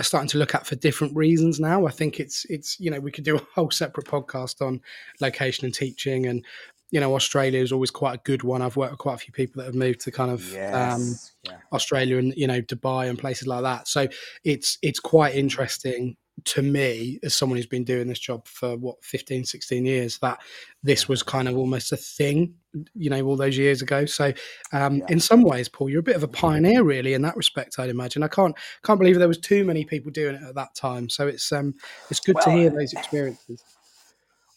are 0.00 0.04
starting 0.04 0.28
to 0.28 0.38
look 0.38 0.54
at 0.54 0.66
for 0.66 0.74
different 0.74 1.14
reasons 1.14 1.60
now. 1.60 1.86
I 1.86 1.90
think 1.90 2.18
it's 2.18 2.44
it's 2.46 2.78
you 2.80 2.90
know 2.90 3.00
we 3.00 3.12
could 3.12 3.24
do 3.24 3.36
a 3.36 3.46
whole 3.54 3.70
separate 3.70 4.06
podcast 4.06 4.64
on 4.66 4.80
location 5.20 5.64
and 5.64 5.74
teaching 5.74 6.26
and 6.26 6.44
you 6.92 7.00
know, 7.00 7.14
Australia 7.14 7.60
is 7.60 7.72
always 7.72 7.90
quite 7.90 8.14
a 8.14 8.20
good 8.22 8.42
one. 8.42 8.60
I've 8.60 8.76
worked 8.76 8.92
with 8.92 8.98
quite 8.98 9.14
a 9.14 9.18
few 9.18 9.32
people 9.32 9.60
that 9.60 9.66
have 9.66 9.74
moved 9.74 10.00
to 10.00 10.10
kind 10.10 10.30
of 10.30 10.46
um, 10.50 10.54
yes. 10.54 10.92
um, 10.94 11.14
yeah. 11.44 11.58
Australia 11.72 12.18
and 12.18 12.34
you 12.36 12.46
know 12.46 12.60
Dubai 12.60 13.08
and 13.08 13.18
places 13.18 13.48
like 13.48 13.62
that. 13.62 13.88
So 13.88 14.06
it's 14.44 14.78
it's 14.82 15.00
quite 15.00 15.34
interesting 15.34 16.16
to 16.44 16.62
me 16.62 17.18
as 17.22 17.34
someone 17.34 17.56
who's 17.56 17.66
been 17.66 17.84
doing 17.84 18.08
this 18.08 18.18
job 18.18 18.46
for 18.48 18.76
what 18.76 19.02
15 19.04 19.44
16 19.44 19.84
years 19.84 20.18
that 20.18 20.40
this 20.82 21.08
was 21.08 21.22
kind 21.22 21.46
of 21.46 21.56
almost 21.56 21.92
a 21.92 21.96
thing 21.96 22.54
you 22.94 23.10
know 23.10 23.22
all 23.22 23.36
those 23.36 23.58
years 23.58 23.82
ago 23.82 24.06
so 24.06 24.32
um, 24.72 24.96
yeah. 24.96 25.04
in 25.10 25.20
some 25.20 25.42
ways 25.42 25.68
paul 25.68 25.90
you're 25.90 26.00
a 26.00 26.02
bit 26.02 26.16
of 26.16 26.22
a 26.22 26.28
pioneer 26.28 26.82
really 26.82 27.12
in 27.12 27.20
that 27.20 27.36
respect 27.36 27.78
i'd 27.78 27.90
imagine 27.90 28.22
i 28.22 28.28
can't 28.28 28.56
can't 28.82 28.98
believe 28.98 29.18
there 29.18 29.28
was 29.28 29.38
too 29.38 29.62
many 29.64 29.84
people 29.84 30.10
doing 30.10 30.34
it 30.34 30.42
at 30.42 30.54
that 30.54 30.74
time 30.74 31.08
so 31.08 31.28
it's 31.28 31.52
um 31.52 31.74
it's 32.10 32.20
good 32.20 32.34
well, 32.36 32.44
to 32.44 32.50
hear 32.50 32.70
those 32.70 32.94
experiences 32.94 33.62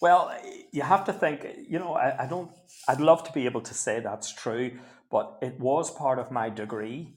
well, 0.01 0.36
you 0.72 0.82
have 0.82 1.05
to 1.05 1.13
think, 1.13 1.48
you 1.67 1.79
know, 1.79 1.94
I, 1.94 2.24
I, 2.24 2.27
don't, 2.27 2.51
I'd 2.88 3.00
love 3.00 3.24
to 3.24 3.32
be 3.32 3.46
able 3.46 3.62
to 3.62 3.74
say 3.74 4.01
that's 4.01 4.34
true, 4.34 4.77
but 5.10 5.38
it 5.41 5.60
was 5.60 5.89
part 5.89 6.20
of 6.20 6.32
my 6.32 6.50
degree. 6.50 7.15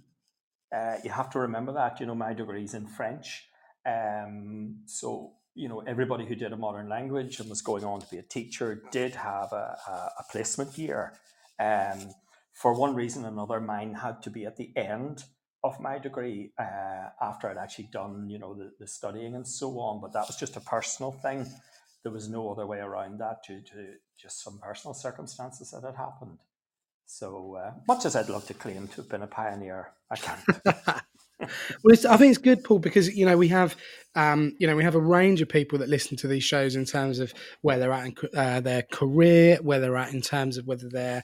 Uh, 0.74 0.96
you 1.02 1.10
have 1.10 1.30
to 1.30 1.40
remember 1.40 1.72
that, 1.72 1.98
you 1.98 2.06
know, 2.06 2.14
my 2.14 2.34
degree 2.34 2.62
is 2.62 2.74
in 2.74 2.86
French. 2.86 3.47
Um, 3.88 4.80
so, 4.86 5.32
you 5.54 5.68
know, 5.68 5.80
everybody 5.80 6.26
who 6.26 6.34
did 6.34 6.52
a 6.52 6.56
modern 6.56 6.88
language 6.88 7.40
and 7.40 7.48
was 7.48 7.62
going 7.62 7.84
on 7.84 8.00
to 8.00 8.10
be 8.10 8.18
a 8.18 8.22
teacher 8.22 8.82
did 8.90 9.14
have 9.14 9.52
a, 9.52 9.76
a, 9.86 9.92
a 10.20 10.24
placement 10.30 10.76
year. 10.76 11.12
Um, 11.58 12.10
for 12.52 12.74
one 12.74 12.94
reason 12.94 13.24
or 13.24 13.28
another, 13.28 13.60
mine 13.60 13.94
had 13.94 14.22
to 14.24 14.30
be 14.30 14.44
at 14.44 14.56
the 14.56 14.70
end 14.76 15.24
of 15.64 15.80
my 15.80 15.98
degree 15.98 16.52
uh, 16.58 17.08
after 17.20 17.48
I'd 17.48 17.56
actually 17.56 17.88
done, 17.92 18.28
you 18.30 18.38
know, 18.38 18.54
the, 18.54 18.72
the 18.78 18.86
studying 18.86 19.34
and 19.34 19.46
so 19.46 19.78
on. 19.78 20.00
But 20.00 20.12
that 20.12 20.26
was 20.26 20.36
just 20.36 20.56
a 20.56 20.60
personal 20.60 21.12
thing 21.12 21.46
there 22.02 22.12
was 22.12 22.28
no 22.28 22.50
other 22.50 22.66
way 22.66 22.78
around 22.78 23.18
that 23.18 23.42
due 23.46 23.60
to 23.60 23.94
just 24.20 24.42
some 24.42 24.58
personal 24.58 24.94
circumstances 24.94 25.70
that 25.70 25.84
had 25.84 25.96
happened. 25.96 26.38
So, 27.06 27.56
uh, 27.56 27.72
much 27.86 28.04
as 28.04 28.16
I'd 28.16 28.28
love 28.28 28.46
to 28.46 28.54
claim 28.54 28.88
to 28.88 28.96
have 28.96 29.08
been 29.08 29.22
a 29.22 29.26
pioneer, 29.26 29.92
I 30.10 30.16
can't. 30.16 31.02
well, 31.40 31.96
I 32.08 32.16
think 32.16 32.30
it's 32.30 32.38
good, 32.38 32.64
Paul, 32.64 32.78
because 32.78 33.14
you 33.14 33.24
know 33.24 33.36
we 33.36 33.48
have, 33.48 33.76
um, 34.14 34.54
you 34.58 34.66
know, 34.66 34.76
we 34.76 34.84
have 34.84 34.94
a 34.94 35.00
range 35.00 35.40
of 35.40 35.48
people 35.48 35.78
that 35.78 35.88
listen 35.88 36.16
to 36.18 36.28
these 36.28 36.44
shows 36.44 36.76
in 36.76 36.84
terms 36.84 37.18
of 37.18 37.32
where 37.62 37.78
they're 37.78 37.92
at 37.92 38.06
in 38.06 38.14
uh, 38.36 38.60
their 38.60 38.82
career, 38.82 39.58
where 39.62 39.80
they're 39.80 39.96
at 39.96 40.12
in 40.12 40.20
terms 40.20 40.56
of 40.56 40.66
whether 40.66 40.88
they're, 40.88 41.22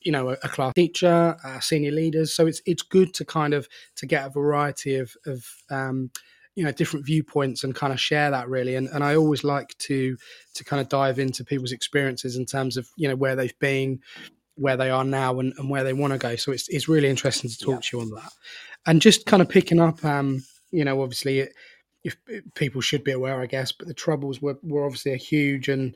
you 0.00 0.12
know, 0.12 0.30
a, 0.30 0.32
a 0.42 0.48
class 0.48 0.72
teacher, 0.74 1.36
uh, 1.44 1.60
senior 1.60 1.92
leaders. 1.92 2.34
So 2.34 2.46
it's 2.46 2.60
it's 2.66 2.82
good 2.82 3.14
to 3.14 3.24
kind 3.24 3.54
of 3.54 3.68
to 3.96 4.06
get 4.06 4.26
a 4.26 4.30
variety 4.30 4.96
of 4.96 5.14
of 5.26 5.44
um, 5.70 6.10
you 6.54 6.64
know 6.64 6.72
different 6.72 7.06
viewpoints 7.06 7.64
and 7.64 7.74
kind 7.74 7.92
of 7.92 8.00
share 8.00 8.30
that 8.30 8.48
really 8.48 8.74
and, 8.74 8.86
and 8.88 9.02
i 9.02 9.16
always 9.16 9.42
like 9.42 9.76
to 9.78 10.16
to 10.54 10.64
kind 10.64 10.82
of 10.82 10.88
dive 10.90 11.18
into 11.18 11.44
people's 11.44 11.72
experiences 11.72 12.36
in 12.36 12.44
terms 12.44 12.76
of 12.76 12.86
you 12.96 13.08
know 13.08 13.16
where 13.16 13.34
they've 13.34 13.58
been 13.58 13.98
where 14.56 14.76
they 14.76 14.90
are 14.90 15.04
now 15.04 15.38
and, 15.40 15.52
and 15.58 15.70
where 15.70 15.84
they 15.84 15.92
want 15.92 16.12
to 16.12 16.18
go 16.18 16.36
so 16.36 16.52
it's, 16.52 16.68
it's 16.68 16.88
really 16.88 17.08
interesting 17.08 17.50
to 17.50 17.58
talk 17.58 17.74
yeah. 17.74 17.80
to 17.80 17.96
you 17.96 18.02
on 18.02 18.10
that 18.10 18.32
and 18.86 19.00
just 19.00 19.26
kind 19.26 19.42
of 19.42 19.48
picking 19.48 19.80
up 19.80 20.04
um 20.04 20.42
you 20.70 20.84
know 20.84 21.02
obviously 21.02 21.40
it, 21.40 21.52
if 22.04 22.16
people 22.54 22.80
should 22.80 23.04
be 23.04 23.12
aware 23.12 23.40
i 23.40 23.46
guess 23.46 23.72
but 23.72 23.88
the 23.88 23.94
troubles 23.94 24.42
were, 24.42 24.58
were 24.62 24.84
obviously 24.84 25.12
a 25.12 25.16
huge 25.16 25.68
and 25.68 25.94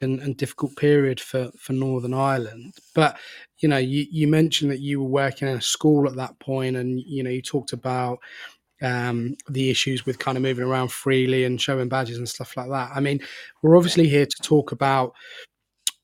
and, 0.00 0.20
and, 0.20 0.36
difficult 0.36 0.76
period 0.76 1.20
for, 1.20 1.50
for 1.56 1.72
Northern 1.72 2.14
Ireland. 2.14 2.74
But 2.94 3.16
you 3.58 3.68
know, 3.68 3.76
you, 3.76 4.06
you 4.10 4.26
mentioned 4.26 4.70
that 4.70 4.80
you 4.80 5.00
were 5.00 5.08
working 5.08 5.48
in 5.48 5.56
a 5.56 5.62
school 5.62 6.08
at 6.08 6.16
that 6.16 6.38
point, 6.40 6.76
and 6.76 7.00
you 7.00 7.22
know, 7.22 7.30
you 7.30 7.42
talked 7.42 7.72
about 7.72 8.18
um, 8.82 9.36
the 9.48 9.70
issues 9.70 10.04
with 10.04 10.18
kind 10.18 10.36
of 10.36 10.42
moving 10.42 10.64
around 10.64 10.92
freely 10.92 11.44
and 11.44 11.60
showing 11.60 11.88
badges 11.88 12.18
and 12.18 12.28
stuff 12.28 12.56
like 12.56 12.68
that. 12.70 12.90
I 12.94 13.00
mean, 13.00 13.20
we're 13.62 13.76
obviously 13.76 14.08
here 14.08 14.26
to 14.26 14.42
talk 14.42 14.72
about 14.72 15.14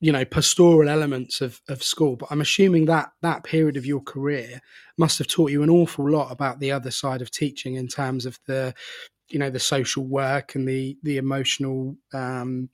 you 0.00 0.10
know 0.10 0.24
pastoral 0.24 0.88
elements 0.88 1.40
of, 1.40 1.60
of 1.68 1.82
school 1.82 2.16
but 2.16 2.30
i'm 2.30 2.40
assuming 2.40 2.86
that 2.86 3.10
that 3.22 3.44
period 3.44 3.76
of 3.76 3.86
your 3.86 4.00
career 4.00 4.60
must 4.96 5.18
have 5.18 5.26
taught 5.26 5.50
you 5.50 5.62
an 5.62 5.70
awful 5.70 6.10
lot 6.10 6.32
about 6.32 6.58
the 6.58 6.72
other 6.72 6.90
side 6.90 7.22
of 7.22 7.30
teaching 7.30 7.74
in 7.74 7.86
terms 7.86 8.26
of 8.26 8.38
the 8.46 8.74
you 9.30 9.38
know 9.38 9.50
the 9.50 9.60
social 9.60 10.04
work 10.04 10.54
and 10.54 10.68
the 10.68 10.98
the 11.02 11.16
emotional 11.16 11.96
um, 12.12 12.68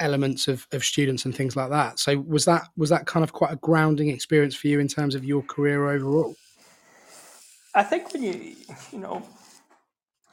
elements 0.00 0.48
of, 0.48 0.66
of 0.72 0.82
students 0.82 1.26
and 1.26 1.36
things 1.36 1.54
like 1.54 1.70
that. 1.70 1.98
So 1.98 2.18
was 2.26 2.46
that 2.46 2.64
was 2.76 2.90
that 2.90 3.06
kind 3.06 3.22
of 3.22 3.32
quite 3.32 3.52
a 3.52 3.56
grounding 3.56 4.08
experience 4.08 4.54
for 4.54 4.66
you 4.66 4.80
in 4.80 4.88
terms 4.88 5.14
of 5.14 5.24
your 5.24 5.42
career 5.42 5.88
overall? 5.88 6.34
I 7.74 7.84
think 7.84 8.12
when 8.12 8.22
you 8.22 8.56
you 8.90 8.98
know 8.98 9.22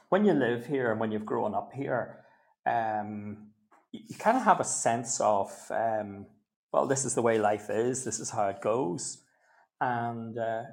when 0.10 0.26
you 0.26 0.34
live 0.34 0.66
here 0.66 0.92
and 0.92 1.00
when 1.00 1.12
you've 1.12 1.26
grown 1.26 1.54
up 1.54 1.72
here, 1.74 2.24
um, 2.66 3.50
you, 3.92 4.16
kind 4.18 4.38
of 4.38 4.44
have 4.44 4.60
a 4.60 4.66
sense 4.66 5.20
of 5.22 5.52
um, 5.70 6.26
well, 6.72 6.88
this 6.88 7.06
is 7.06 7.16
the 7.16 7.22
way 7.22 7.40
life 7.40 7.70
is. 7.70 8.04
This 8.04 8.20
is 8.20 8.30
how 8.30 8.48
it 8.48 8.62
goes, 8.62 9.24
and 9.82 10.38
uh, 10.38 10.64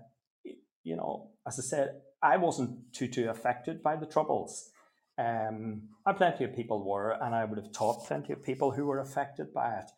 you 0.82 0.96
know, 0.96 1.30
as 1.46 1.58
I 1.58 1.62
said, 1.62 2.00
I 2.22 2.36
wasn't 2.36 2.92
too 2.92 3.08
too 3.08 3.30
affected 3.30 3.82
by 3.82 3.96
the 3.96 4.06
troubles. 4.06 4.70
Um, 5.16 5.82
and 6.04 6.16
plenty 6.16 6.44
of 6.44 6.56
people 6.56 6.84
were, 6.84 7.16
and 7.22 7.34
I 7.34 7.44
would 7.44 7.58
have 7.58 7.72
taught 7.72 8.06
plenty 8.06 8.32
of 8.32 8.42
people 8.42 8.72
who 8.72 8.86
were 8.86 8.98
affected 8.98 9.54
by 9.54 9.78
it, 9.78 9.90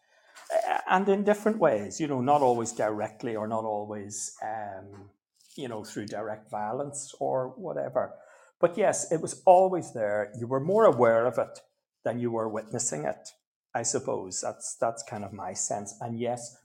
and 0.89 1.09
in 1.09 1.25
different 1.25 1.59
ways. 1.59 2.01
You 2.01 2.09
know, 2.09 2.21
not 2.21 2.43
always 2.43 2.73
directly 2.73 3.35
or 3.35 3.49
not 3.49 3.65
always 3.65 4.37
um, 4.43 5.11
you 5.57 5.69
know, 5.69 5.83
through 5.85 6.07
direct 6.07 6.51
violence 6.51 7.15
or 7.19 7.55
whatever. 7.57 8.15
But 8.61 8.77
yes, 8.79 9.11
it 9.13 9.21
was 9.21 9.43
always 9.45 9.93
there. 9.93 10.33
You 10.39 10.47
were 10.47 10.61
more 10.61 10.85
aware 10.85 11.27
of 11.27 11.39
it 11.39 11.59
than 12.07 12.21
you 12.21 12.31
were 12.31 12.49
witnessing 12.49 13.05
it. 13.05 13.31
I 13.75 13.83
suppose 13.83 14.41
that's 14.41 14.77
that's 14.81 15.03
kind 15.03 15.25
of 15.25 15.33
my 15.33 15.53
sense. 15.53 15.93
And 16.01 16.19
yes, 16.19 16.57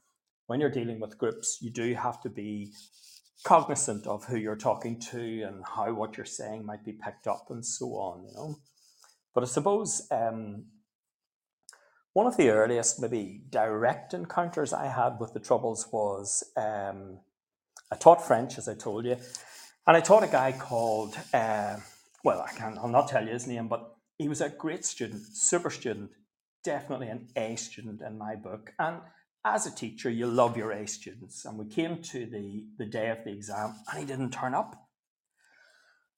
when 0.45 0.59
you're 0.61 0.69
dealing 0.69 0.99
with 0.99 1.17
groups, 1.17 1.57
you 1.61 1.71
do 1.71 1.95
have 1.95 2.21
to 2.21 2.29
be 2.29 2.71
cognizant 3.43 4.05
of 4.05 4.23
who 4.25 4.37
you're 4.37 4.55
talking 4.55 4.99
to 4.99 5.41
and 5.41 5.63
how 5.75 5.91
what 5.93 6.15
you're 6.15 6.25
saying 6.25 6.63
might 6.63 6.85
be 6.85 6.93
picked 6.93 7.25
up 7.25 7.47
and 7.49 7.65
so 7.65 7.87
on. 7.87 8.23
You 8.23 8.33
know, 8.35 8.59
but 9.33 9.43
I 9.43 9.47
suppose 9.47 10.07
um, 10.11 10.65
one 12.13 12.27
of 12.27 12.37
the 12.37 12.49
earliest, 12.49 13.01
maybe 13.01 13.41
direct 13.49 14.13
encounters 14.13 14.73
I 14.73 14.87
had 14.87 15.19
with 15.19 15.33
the 15.33 15.39
troubles 15.39 15.87
was 15.91 16.43
um, 16.55 17.19
I 17.91 17.95
taught 17.95 18.25
French, 18.25 18.59
as 18.59 18.69
I 18.69 18.75
told 18.75 19.05
you, 19.05 19.17
and 19.87 19.97
I 19.97 20.01
taught 20.01 20.23
a 20.23 20.27
guy 20.27 20.51
called, 20.51 21.17
uh, 21.33 21.77
well, 22.23 22.41
I 22.41 22.51
can't, 22.53 22.77
I'll 22.77 22.89
not 22.89 23.07
tell 23.07 23.25
you 23.25 23.33
his 23.33 23.47
name, 23.47 23.67
but 23.67 23.90
he 24.21 24.29
was 24.29 24.41
a 24.41 24.49
great 24.49 24.85
student, 24.85 25.23
super 25.35 25.71
student, 25.71 26.11
definitely 26.63 27.07
an 27.07 27.27
A 27.35 27.55
student 27.55 28.01
in 28.01 28.19
my 28.19 28.35
book. 28.35 28.71
And 28.77 28.97
as 29.43 29.65
a 29.65 29.75
teacher, 29.75 30.11
you 30.11 30.27
love 30.27 30.55
your 30.55 30.71
A 30.71 30.87
students. 30.87 31.43
And 31.43 31.57
we 31.57 31.65
came 31.65 32.03
to 32.03 32.27
the, 32.27 32.65
the 32.77 32.85
day 32.85 33.09
of 33.09 33.23
the 33.23 33.31
exam, 33.31 33.73
and 33.89 33.99
he 33.99 34.05
didn't 34.05 34.29
turn 34.29 34.53
up. 34.53 34.87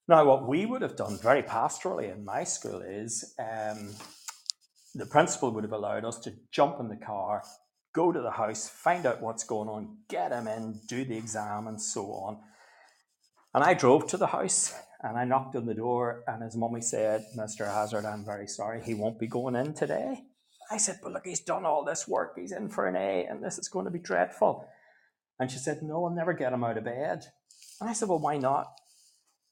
Now, 0.06 0.26
what 0.26 0.46
we 0.46 0.66
would 0.66 0.82
have 0.82 0.96
done 0.96 1.16
very 1.16 1.42
pastorally 1.42 2.12
in 2.12 2.26
my 2.26 2.44
school 2.44 2.82
is 2.82 3.34
um, 3.38 3.94
the 4.94 5.06
principal 5.06 5.50
would 5.52 5.64
have 5.64 5.72
allowed 5.72 6.04
us 6.04 6.18
to 6.20 6.34
jump 6.52 6.78
in 6.80 6.88
the 6.88 6.96
car, 6.96 7.42
go 7.94 8.12
to 8.12 8.20
the 8.20 8.32
house, 8.32 8.68
find 8.68 9.06
out 9.06 9.22
what's 9.22 9.44
going 9.44 9.70
on, 9.70 9.96
get 10.10 10.30
him 10.30 10.46
in, 10.46 10.78
do 10.88 11.06
the 11.06 11.16
exam, 11.16 11.68
and 11.68 11.80
so 11.80 12.02
on. 12.12 12.36
And 13.54 13.64
I 13.64 13.72
drove 13.72 14.06
to 14.08 14.18
the 14.18 14.26
house 14.26 14.74
and 15.04 15.18
I 15.18 15.24
knocked 15.24 15.54
on 15.54 15.66
the 15.66 15.74
door, 15.74 16.24
and 16.26 16.42
his 16.42 16.56
mummy 16.56 16.80
said, 16.80 17.26
Mr. 17.36 17.66
Hazzard, 17.66 18.06
I'm 18.06 18.24
very 18.24 18.48
sorry, 18.48 18.82
he 18.82 18.94
won't 18.94 19.18
be 19.18 19.26
going 19.26 19.54
in 19.54 19.74
today. 19.74 20.22
I 20.70 20.78
said, 20.78 20.98
But 21.02 21.12
look, 21.12 21.26
he's 21.26 21.40
done 21.40 21.66
all 21.66 21.84
this 21.84 22.08
work, 22.08 22.32
he's 22.36 22.52
in 22.52 22.70
for 22.70 22.86
an 22.86 22.96
A, 22.96 23.26
and 23.26 23.44
this 23.44 23.58
is 23.58 23.68
going 23.68 23.84
to 23.84 23.90
be 23.90 23.98
dreadful. 23.98 24.66
And 25.38 25.50
she 25.50 25.58
said, 25.58 25.82
No, 25.82 26.06
I'll 26.06 26.14
never 26.14 26.32
get 26.32 26.54
him 26.54 26.64
out 26.64 26.78
of 26.78 26.84
bed. 26.84 27.26
And 27.82 27.90
I 27.90 27.92
said, 27.92 28.08
Well, 28.08 28.18
why 28.18 28.38
not? 28.38 28.72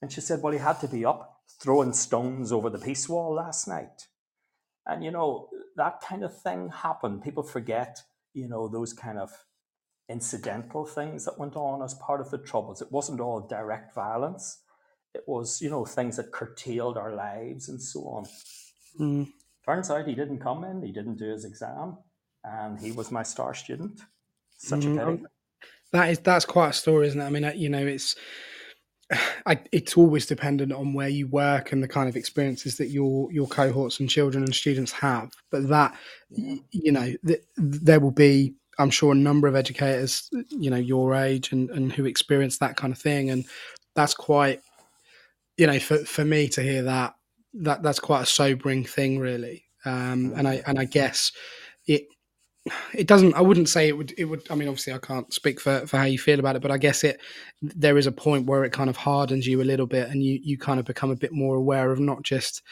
And 0.00 0.11
she 0.11 0.23
said, 0.23 0.40
Well, 0.40 0.54
he 0.54 0.59
had 0.59 0.80
to 0.80 0.88
be 0.88 1.04
up 1.04 1.42
throwing 1.61 1.92
stones 1.92 2.50
over 2.50 2.71
the 2.71 2.78
peace 2.78 3.06
wall 3.06 3.35
last 3.35 3.68
night. 3.68 4.09
And, 4.87 5.04
you 5.04 5.11
know, 5.11 5.49
that 5.76 6.00
kind 6.00 6.25
of 6.25 6.40
thing 6.40 6.71
happened. 6.71 7.23
People 7.23 7.42
forget, 7.42 7.99
you 8.32 8.49
know, 8.49 8.68
those 8.68 8.94
kind 8.94 9.18
of 9.18 9.30
incidental 10.09 10.87
things 10.87 11.26
that 11.26 11.38
went 11.38 11.56
on 11.56 11.82
as 11.82 11.94
part 11.94 12.23
of 12.23 12.30
the 12.30 12.38
Troubles. 12.38 12.80
It 12.80 12.90
wasn't 12.90 13.21
all 13.21 13.47
direct 13.47 13.94
violence, 13.94 14.62
it 15.14 15.25
was, 15.26 15.61
you 15.61 15.71
know, 15.71 15.85
things 15.85 16.16
that 16.16 16.33
curtailed 16.33 16.97
our 16.97 17.14
lives 17.14 17.69
and 17.69 17.81
so 17.81 18.00
on. 18.00 18.26
Mm. 18.99 19.33
Turns 19.64 19.90
out 19.90 20.07
he 20.07 20.14
didn't 20.14 20.40
come 20.40 20.64
in, 20.64 20.83
he 20.83 20.92
didn't 20.92 21.16
do 21.19 21.31
his 21.31 21.45
exam, 21.45 21.99
and 22.45 22.78
he 22.78 22.92
was 22.92 23.11
my 23.11 23.23
star 23.23 23.54
student. 23.54 24.00
Such 24.59 24.81
mm. 24.81 25.00
a 25.00 25.16
pity. 25.16 25.25
That 25.92 26.11
is 26.11 26.19
that's 26.21 26.45
quite 26.45 26.71
a 26.71 26.73
story, 26.73 27.07
isn't 27.09 27.21
it? 27.21 27.25
I 27.25 27.31
mean, 27.31 27.50
you 27.54 27.69
know, 27.69 27.87
it's 27.87 28.16
I, 29.47 29.61
it's 29.73 29.97
always 29.97 30.26
dependent 30.26 30.73
on 30.73 30.95
where 30.95 31.09
you 31.09 31.26
work 31.28 31.73
and 31.73 31.83
the 31.83 31.88
kind 31.88 32.09
of 32.09 32.16
experiences 32.16 32.76
that 32.78 32.88
your 32.88 33.31
your 33.33 33.47
cohorts 33.47 34.00
and 34.00 34.09
children 34.09 34.45
and 34.45 34.54
students 34.54 34.92
have. 34.92 35.31
But 35.50 35.69
that 35.69 35.95
you 36.31 36.92
know, 36.92 37.12
th- 37.26 37.45
there 37.57 38.00
will 38.00 38.12
be, 38.12 38.54
I'm 38.78 38.90
sure, 38.90 39.12
a 39.12 39.16
number 39.16 39.49
of 39.49 39.54
educators, 39.54 40.31
you 40.49 40.71
know, 40.71 40.76
your 40.76 41.14
age 41.14 41.52
and 41.52 41.71
and 41.71 41.92
who 41.92 42.07
experience 42.07 42.59
that 42.59 42.76
kind 42.76 42.92
of 42.92 42.99
thing, 42.99 43.31
and 43.31 43.45
that's 43.95 44.14
quite, 44.14 44.62
you 45.56 45.66
know, 45.66 45.78
for 45.78 45.99
for 45.99 46.25
me 46.25 46.49
to 46.49 46.62
hear 46.62 46.82
that 46.82 47.14
that 47.54 47.82
that's 47.82 48.00
quite 48.00 48.23
a 48.23 48.26
sobering 48.26 48.85
thing, 48.85 49.18
really. 49.18 49.64
Um, 49.85 50.32
and 50.37 50.47
I 50.49 50.62
and 50.66 50.78
I 50.78 50.85
guess 50.85 51.32
it 51.87 52.06
it 52.94 53.09
doesn't 53.09 53.35
i 53.35 53.40
wouldn't 53.40 53.68
say 53.68 53.88
it 53.88 53.97
would 53.97 54.14
it 54.16 54.25
would 54.26 54.40
i 54.49 54.54
mean 54.54 54.68
obviously 54.68 54.92
i 54.92 54.99
can't 54.99 55.35
speak 55.35 55.61
for, 55.61 55.85
for 55.85 55.97
how 55.97 56.04
you 56.04 56.16
feel 56.16 56.38
about 56.38 56.54
it 56.54 56.62
but 56.62 56.71
i 56.71 56.78
guess 56.78 57.02
it 57.02 57.21
there 57.61 57.99
is 57.99 58.06
a 58.06 58.12
point 58.12 58.47
where 58.47 58.62
it 58.62 58.71
kind 58.71 58.88
of 58.88 58.97
hardens 58.97 59.49
you 59.49 59.61
a 59.61 59.64
little 59.64 59.85
bit 59.85 60.09
and 60.11 60.23
you 60.23 60.38
you 60.44 60.56
kind 60.56 60.78
of 60.78 60.87
become 60.87 61.11
a 61.11 61.16
bit 61.16 61.32
more 61.32 61.56
aware 61.56 61.90
of 61.90 61.99
not 61.99 62.23
just 62.23 62.62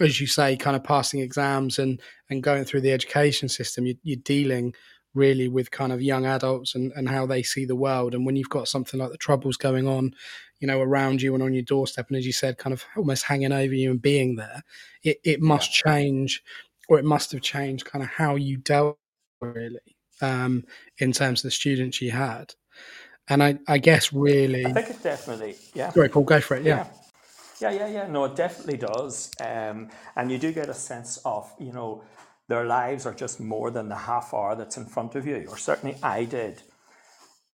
as 0.00 0.20
you 0.20 0.26
say 0.26 0.56
kind 0.56 0.76
of 0.76 0.82
passing 0.82 1.20
exams 1.20 1.78
and 1.78 2.00
and 2.30 2.42
going 2.42 2.64
through 2.64 2.80
the 2.80 2.92
education 2.92 3.48
system. 3.48 3.86
You, 3.86 3.94
you're 4.02 4.16
dealing 4.24 4.74
really 5.14 5.48
with 5.48 5.70
kind 5.70 5.92
of 5.92 6.00
young 6.00 6.24
adults 6.24 6.74
and, 6.74 6.92
and 6.94 7.08
how 7.08 7.26
they 7.26 7.42
see 7.42 7.64
the 7.64 7.76
world. 7.76 8.14
And 8.14 8.24
when 8.24 8.36
you've 8.36 8.48
got 8.48 8.68
something 8.68 9.00
like 9.00 9.10
the 9.10 9.18
troubles 9.18 9.56
going 9.56 9.88
on 9.88 10.12
you 10.60 10.66
know 10.66 10.80
around 10.80 11.20
you 11.20 11.34
and 11.34 11.42
on 11.42 11.52
your 11.52 11.62
doorstep 11.62 12.06
and 12.08 12.16
as 12.16 12.26
you 12.26 12.32
said 12.32 12.58
kind 12.58 12.72
of 12.72 12.84
almost 12.96 13.24
hanging 13.24 13.52
over 13.52 13.74
you 13.74 13.90
and 13.90 14.02
being 14.02 14.36
there 14.36 14.62
it, 15.02 15.18
it 15.24 15.40
must 15.40 15.84
yeah. 15.84 15.92
change 15.92 16.42
or 16.88 16.98
it 16.98 17.04
must 17.04 17.32
have 17.32 17.40
changed 17.40 17.84
kind 17.84 18.02
of 18.04 18.10
how 18.10 18.34
you 18.34 18.56
dealt 18.56 18.98
really 19.40 19.78
um, 20.20 20.64
in 20.98 21.12
terms 21.12 21.40
of 21.40 21.44
the 21.44 21.50
students 21.50 22.00
you 22.00 22.10
had. 22.10 22.54
And 23.28 23.42
I, 23.42 23.58
I 23.68 23.78
guess 23.78 24.12
really, 24.12 24.66
I 24.66 24.72
think 24.72 24.90
it 24.90 25.02
definitely, 25.02 25.56
yeah. 25.72 25.90
Sorry, 25.90 26.08
Paul, 26.08 26.24
go 26.24 26.40
for 26.40 26.56
it. 26.56 26.64
Yeah. 26.64 26.86
Yeah, 27.60 27.70
yeah, 27.70 27.78
yeah. 27.78 27.88
yeah. 27.88 28.06
No, 28.08 28.24
it 28.24 28.34
definitely 28.34 28.78
does. 28.78 29.30
Um, 29.40 29.90
and 30.16 30.32
you 30.32 30.38
do 30.38 30.52
get 30.52 30.68
a 30.68 30.74
sense 30.74 31.18
of, 31.24 31.52
you 31.58 31.72
know, 31.72 32.02
their 32.48 32.64
lives 32.64 33.06
are 33.06 33.14
just 33.14 33.38
more 33.38 33.70
than 33.70 33.88
the 33.88 33.94
half 33.94 34.34
hour 34.34 34.56
that's 34.56 34.76
in 34.76 34.86
front 34.86 35.14
of 35.14 35.26
you, 35.26 35.46
or 35.48 35.56
certainly 35.56 35.96
I 36.02 36.24
did. 36.24 36.62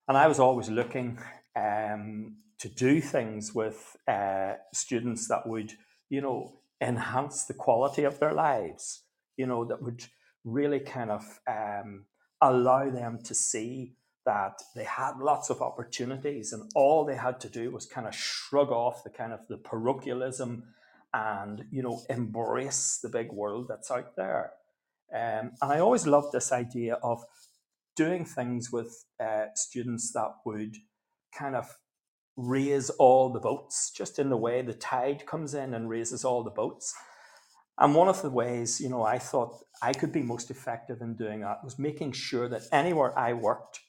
And 0.09 0.17
I 0.17 0.27
was 0.29 0.39
always 0.39 0.71
looking 0.71 1.19
um, 1.55 2.37
to 2.59 2.69
do 2.69 3.01
things 3.01 3.55
with 3.55 3.97
uh, 4.09 4.55
students 4.73 5.29
that 5.29 5.47
would, 5.47 5.73
you 6.09 6.21
know, 6.21 6.61
enhance 6.81 7.45
the 7.45 7.55
quality 7.55 8.05
of 8.05 8.19
their 8.19 8.33
lives, 8.33 9.03
you 9.37 9.47
know, 9.47 9.65
that 9.65 9.83
would 9.83 10.05
really 10.45 10.81
kind 10.81 11.11
of 11.11 11.41
um, 11.47 12.07
allow 12.41 12.89
them 12.91 13.19
to 13.25 13.35
see 13.35 13.95
that 14.25 14.61
they 14.75 14.85
had 14.85 15.19
lots 15.19 15.51
of 15.51 15.63
opportunities 15.63 16.53
and 16.53 16.71
all 16.75 17.05
they 17.05 17.15
had 17.15 17.41
to 17.41 17.49
do 17.49 17.71
was 17.71 17.87
kind 17.87 18.07
of 18.07 18.15
shrug 18.15 18.71
off 18.71 19.05
the 19.05 19.11
kind 19.11 19.33
of 19.33 19.47
the 19.49 19.57
parochialism 19.57 20.65
and 21.15 21.65
you 21.71 21.83
know 21.83 22.03
embrace 22.11 22.99
the 23.03 23.09
big 23.09 23.33
world 23.33 23.67
that's 23.69 23.91
out 23.91 24.17
there. 24.17 24.53
Um, 25.15 25.53
and 25.63 25.73
i 25.73 25.79
always 25.79 26.05
loved 26.05 26.33
this 26.33 26.51
idea 26.51 26.95
of 26.95 27.25
doing 27.95 28.25
things 28.25 28.73
with 28.73 29.05
uh, 29.21 29.47
students 29.55 30.13
that 30.13 30.35
would 30.45 30.77
kind 31.33 31.55
of 31.55 31.79
raise 32.37 32.91
all 32.91 33.31
the 33.31 33.41
boats 33.41 33.91
just 33.91 34.19
in 34.19 34.29
the 34.29 34.37
way 34.37 34.63
the 34.63 34.75
tide 34.75 35.27
comes 35.27 35.55
in 35.55 35.75
and 35.75 35.89
raises 35.89 36.25
all 36.25 36.43
the 36.43 36.51
boats. 36.51 36.95
And 37.79 37.95
one 37.95 38.09
of 38.09 38.23
the 38.23 38.31
ways, 38.31 38.81
you 38.81 38.89
know, 38.89 39.03
I 39.03 39.19
thought 39.19 39.63
I 39.83 39.93
could 39.93 40.13
be 40.13 40.23
most 40.23 40.51
effective 40.51 41.01
in 41.01 41.15
doing 41.15 41.41
that 41.41 41.65
was 41.65 41.79
making 41.79 42.13
sure 42.13 42.49
that 42.49 42.63
anywhere 42.73 43.19
I 43.19 43.33
worked, 43.35 43.81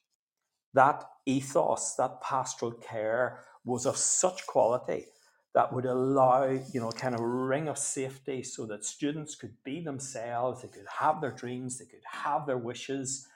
that 0.74 1.04
ethos, 1.26 1.96
that 1.96 2.22
pastoral 2.22 2.74
care 2.74 3.40
was 3.64 3.86
of 3.86 3.98
such 3.98 4.46
quality 4.46 5.06
that 5.54 5.74
would 5.74 5.86
allow, 5.86 6.46
you 6.46 6.80
know, 6.80 6.92
kind 6.92 7.16
of 7.16 7.22
ring 7.22 7.68
of 7.68 7.78
safety 7.78 8.44
so 8.44 8.66
that 8.66 8.86
students 8.86 9.36
could 9.36 9.56
be 9.64 9.82
themselves, 9.82 10.62
they 10.62 10.68
could 10.68 10.86
have 11.00 11.20
their 11.20 11.32
dreams, 11.32 11.80
they 11.80 11.86
could 11.86 12.04
have 12.06 12.46
their 12.46 12.58
wishes, 12.58 13.28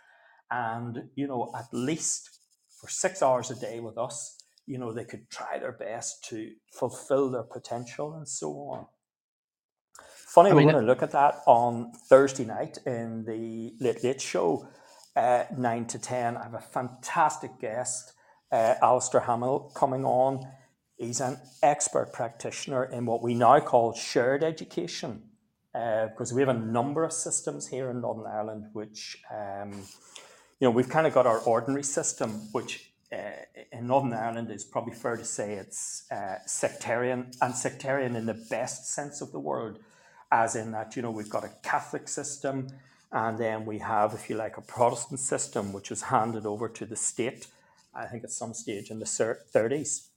and, 0.51 1.09
you 1.15 1.25
know, 1.25 1.51
at 1.57 1.65
least 1.71 2.37
for 2.69 2.89
six 2.89 3.23
hours 3.23 3.49
a 3.49 3.55
day 3.55 3.79
with 3.79 3.97
us, 3.97 4.37
you 4.71 4.77
know, 4.77 4.93
they 4.93 5.03
could 5.03 5.29
try 5.29 5.59
their 5.59 5.73
best 5.73 6.23
to 6.29 6.49
fulfill 6.71 7.29
their 7.29 7.43
potential 7.43 8.13
and 8.13 8.25
so 8.25 8.53
on. 8.69 8.85
Funny, 9.99 10.49
I 10.49 10.53
mean, 10.53 10.65
we're 10.65 10.71
going 10.71 10.85
to 10.85 10.87
look 10.87 11.03
at 11.03 11.11
that 11.11 11.41
on 11.45 11.91
Thursday 12.07 12.45
night 12.45 12.77
in 12.85 13.25
the 13.25 13.73
Late 13.81 14.01
Late 14.01 14.21
Show, 14.21 14.65
uh, 15.17 15.43
9 15.57 15.85
to 15.87 15.99
10. 15.99 16.37
I 16.37 16.43
have 16.43 16.53
a 16.53 16.61
fantastic 16.61 17.59
guest, 17.59 18.13
uh, 18.49 18.75
Alistair 18.81 19.19
Hamill, 19.19 19.73
coming 19.75 20.05
on. 20.05 20.47
He's 20.95 21.19
an 21.19 21.37
expert 21.61 22.13
practitioner 22.13 22.85
in 22.85 23.05
what 23.05 23.21
we 23.21 23.33
now 23.33 23.59
call 23.59 23.93
shared 23.93 24.41
education, 24.41 25.23
uh, 25.75 26.07
because 26.07 26.31
we 26.31 26.41
have 26.41 26.55
a 26.55 26.59
number 26.59 27.03
of 27.03 27.11
systems 27.11 27.67
here 27.67 27.89
in 27.89 27.99
Northern 27.99 28.25
Ireland, 28.25 28.67
which, 28.71 29.17
um, 29.29 29.73
you 29.73 30.67
know, 30.67 30.71
we've 30.71 30.87
kind 30.87 31.05
of 31.05 31.13
got 31.13 31.27
our 31.27 31.39
ordinary 31.39 31.83
system, 31.83 32.47
which 32.53 32.91
uh, 33.11 33.31
in 33.81 33.87
Northern 33.87 34.13
Ireland 34.13 34.51
is 34.51 34.63
probably 34.63 34.93
fair 34.93 35.17
to 35.17 35.25
say 35.25 35.53
it's 35.53 36.09
uh, 36.11 36.35
sectarian 36.45 37.31
and 37.41 37.55
sectarian 37.55 38.15
in 38.15 38.27
the 38.27 38.39
best 38.49 38.93
sense 38.93 39.21
of 39.21 39.31
the 39.31 39.39
word 39.39 39.79
as 40.31 40.55
in 40.55 40.71
that, 40.71 40.95
you 40.95 41.01
know, 41.01 41.11
we've 41.11 41.29
got 41.29 41.43
a 41.43 41.51
Catholic 41.63 42.07
system 42.07 42.67
and 43.11 43.37
then 43.37 43.65
we 43.65 43.79
have, 43.79 44.13
if 44.13 44.29
you 44.29 44.37
like, 44.37 44.57
a 44.57 44.61
Protestant 44.61 45.19
system, 45.19 45.73
which 45.73 45.89
was 45.89 46.03
handed 46.03 46.45
over 46.45 46.69
to 46.69 46.85
the 46.85 46.95
state, 46.95 47.47
I 47.93 48.05
think 48.05 48.23
at 48.23 48.31
some 48.31 48.53
stage 48.53 48.89
in 48.89 48.99
the 48.99 49.05
30s. 49.05 50.07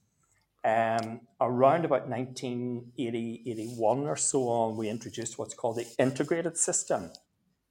Um, 0.63 1.21
around 1.41 1.83
about 1.83 2.07
1980, 2.07 3.43
81 3.45 4.07
or 4.07 4.15
so 4.15 4.47
on, 4.47 4.77
we 4.77 4.87
introduced 4.87 5.37
what's 5.37 5.53
called 5.53 5.75
the 5.75 5.87
integrated 5.99 6.57
system. 6.57 7.11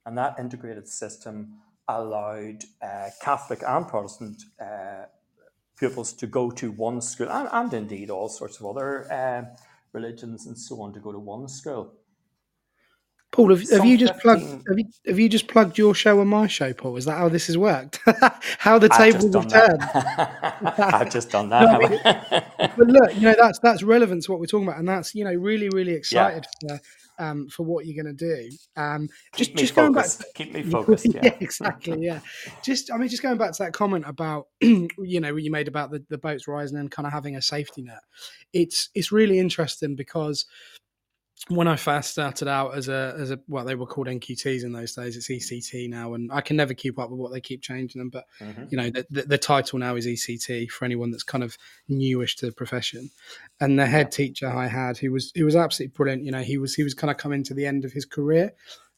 And 0.05 0.15
that 0.17 0.35
integrated 0.37 0.87
system 0.87 1.55
allowed 1.87 2.63
uh, 2.81 3.09
Catholic 3.21 3.63
and 3.65 3.87
Protestant 3.87 4.43
uh, 4.61 5.05
pupils 5.77 6.13
to 6.13 6.27
go 6.27 6.51
to 6.51 6.71
one 6.71 7.01
school, 7.01 7.29
and, 7.29 7.49
and, 7.51 7.73
indeed 7.73 8.09
all 8.09 8.29
sorts 8.29 8.59
of 8.59 8.65
other 8.65 9.11
uh, 9.11 9.43
religions 9.93 10.45
and 10.45 10.57
so 10.57 10.81
on 10.81 10.93
to 10.93 10.99
go 10.99 11.11
to 11.11 11.19
one 11.19 11.47
school. 11.47 11.93
Paul, 13.31 13.49
have, 13.49 13.69
have 13.69 13.85
you 13.85 13.97
just 13.97 14.17
plugged? 14.19 14.43
Have 14.43 14.79
you, 14.79 14.85
have 15.05 15.19
you 15.19 15.27
just 15.27 15.49
plugged 15.49 15.77
your 15.77 15.93
show 15.93 16.21
and 16.21 16.29
my 16.29 16.47
show, 16.47 16.71
Paul? 16.71 16.95
Is 16.95 17.03
that 17.03 17.17
how 17.17 17.27
this 17.27 17.47
has 17.47 17.57
worked? 17.57 17.99
how 18.59 18.79
the 18.79 18.87
tables 18.87 19.33
have 19.35 19.47
turned? 19.49 19.81
I've 20.79 21.11
just 21.11 21.31
done 21.31 21.49
that. 21.49 22.47
no, 22.59 22.69
but 22.77 22.87
look, 22.87 23.13
you 23.15 23.23
know 23.23 23.35
that's 23.37 23.59
that's 23.59 23.83
relevant 23.83 24.23
to 24.23 24.31
what 24.31 24.39
we're 24.39 24.45
talking 24.45 24.67
about, 24.67 24.79
and 24.79 24.87
that's 24.87 25.13
you 25.13 25.25
know 25.25 25.33
really 25.33 25.67
really 25.67 25.91
excited 25.91 26.45
yeah. 26.61 26.77
for 26.77 26.83
um, 27.19 27.47
for 27.47 27.63
what 27.63 27.85
you're 27.85 28.01
going 28.01 28.15
to 28.15 28.25
do. 28.25 28.49
Um, 28.75 29.09
just 29.35 29.51
Keep 29.51 29.59
just 29.59 29.75
going 29.75 29.93
back, 29.93 30.05
to, 30.05 30.25
keep 30.35 30.53
me 30.53 30.63
focused. 30.71 31.13
Yeah. 31.13 31.21
yeah, 31.23 31.37
exactly. 31.39 32.05
Yeah, 32.05 32.19
just 32.63 32.91
I 32.91 32.97
mean, 32.97 33.09
just 33.09 33.23
going 33.23 33.37
back 33.37 33.53
to 33.53 33.63
that 33.63 33.73
comment 33.73 34.05
about 34.07 34.47
you 34.61 35.19
know 35.19 35.33
what 35.33 35.43
you 35.43 35.51
made 35.51 35.67
about 35.67 35.91
the, 35.91 36.03
the 36.09 36.17
boats 36.17 36.47
rising 36.47 36.77
and 36.77 36.91
kind 36.91 37.05
of 37.05 37.13
having 37.13 37.35
a 37.35 37.41
safety 37.41 37.81
net. 37.81 38.01
It's 38.53 38.89
it's 38.93 39.11
really 39.11 39.39
interesting 39.39 39.95
because 39.95 40.45
when 41.49 41.67
I 41.67 41.75
first 41.75 42.09
started 42.09 42.47
out 42.47 42.75
as 42.75 42.89
a 42.89 43.15
as 43.19 43.29
a 43.29 43.39
well, 43.47 43.65
they 43.65 43.75
were 43.75 43.85
called 43.85 44.07
NQTs 44.07 44.63
in 44.63 44.71
those 44.71 44.95
days. 44.95 45.15
It's 45.15 45.29
ECT 45.29 45.89
now, 45.89 46.15
and 46.15 46.31
I 46.31 46.41
can 46.41 46.57
never 46.57 46.73
keep 46.73 46.97
up 46.97 47.11
with 47.11 47.19
what 47.19 47.31
they 47.31 47.39
keep 47.39 47.61
changing 47.61 47.99
them. 47.99 48.09
But 48.09 48.25
mm-hmm. 48.39 48.63
you 48.69 48.77
know, 48.77 48.89
the, 48.89 49.05
the, 49.11 49.21
the, 49.23 49.37
title 49.37 49.77
now 49.77 49.95
is 49.95 50.07
ECT 50.07 50.71
for 50.71 50.85
anyone 50.85 51.11
that's 51.11 51.23
kind 51.23 51.43
of 51.43 51.55
newish 51.87 52.35
to 52.37 52.47
the 52.47 52.51
profession. 52.51 53.11
And 53.59 53.77
the 53.77 53.85
head 53.85 54.11
teacher 54.11 54.47
I 54.47 54.65
had, 54.65 54.97
who 54.97 55.11
was 55.11 55.31
he 55.35 55.43
was 55.43 55.55
absolutely 55.55 55.93
brilliant. 55.95 56.23
You 56.23 56.31
know, 56.31 56.41
he 56.41 56.57
was 56.57 56.73
he 56.73 56.83
was 56.83 56.95
kind 56.95 57.11
of 57.11 57.17
coming 57.17 57.43
to 57.43 57.53
the 57.53 57.67
end 57.67 57.85
of 57.85 57.91
his 57.91 58.05
career, 58.05 58.51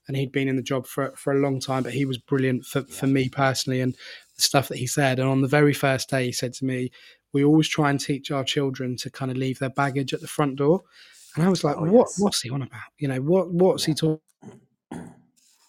and 0.07 0.15
he'd 0.15 0.31
been 0.31 0.47
in 0.47 0.55
the 0.55 0.61
job 0.61 0.87
for 0.87 1.11
for 1.17 1.33
a 1.33 1.39
long 1.39 1.59
time, 1.59 1.83
but 1.83 1.93
he 1.93 2.05
was 2.05 2.17
brilliant 2.17 2.63
for 2.63 2.83
for 2.83 3.07
me 3.07 3.27
personally 3.27 3.81
and 3.81 3.93
the 4.37 4.41
stuff 4.41 4.69
that 4.69 4.77
he 4.77 4.87
said. 4.87 5.19
And 5.19 5.27
on 5.27 5.41
the 5.41 5.49
very 5.49 5.73
first 5.73 6.09
day, 6.09 6.27
he 6.27 6.31
said 6.31 6.53
to 6.53 6.65
me, 6.65 6.91
"We 7.33 7.43
always 7.43 7.67
try 7.67 7.89
and 7.89 7.99
teach 7.99 8.31
our 8.31 8.45
children 8.45 8.95
to 8.97 9.09
kind 9.09 9.31
of 9.31 9.37
leave 9.37 9.59
their 9.59 9.69
baggage 9.69 10.13
at 10.13 10.21
the 10.21 10.27
front 10.27 10.55
door." 10.55 10.83
And 11.35 11.45
I 11.45 11.49
was 11.49 11.63
like, 11.63 11.77
Oh, 11.77 11.85
"What? 11.85 12.09
yes. 12.09 12.17
What's 12.17 12.41
he 12.41 12.49
on 12.49 12.61
about? 12.63 12.81
You 12.99 13.07
know, 13.09 13.21
what? 13.21 13.51
What's 13.51 13.85
he 13.85 13.93
talking?" 13.93 14.21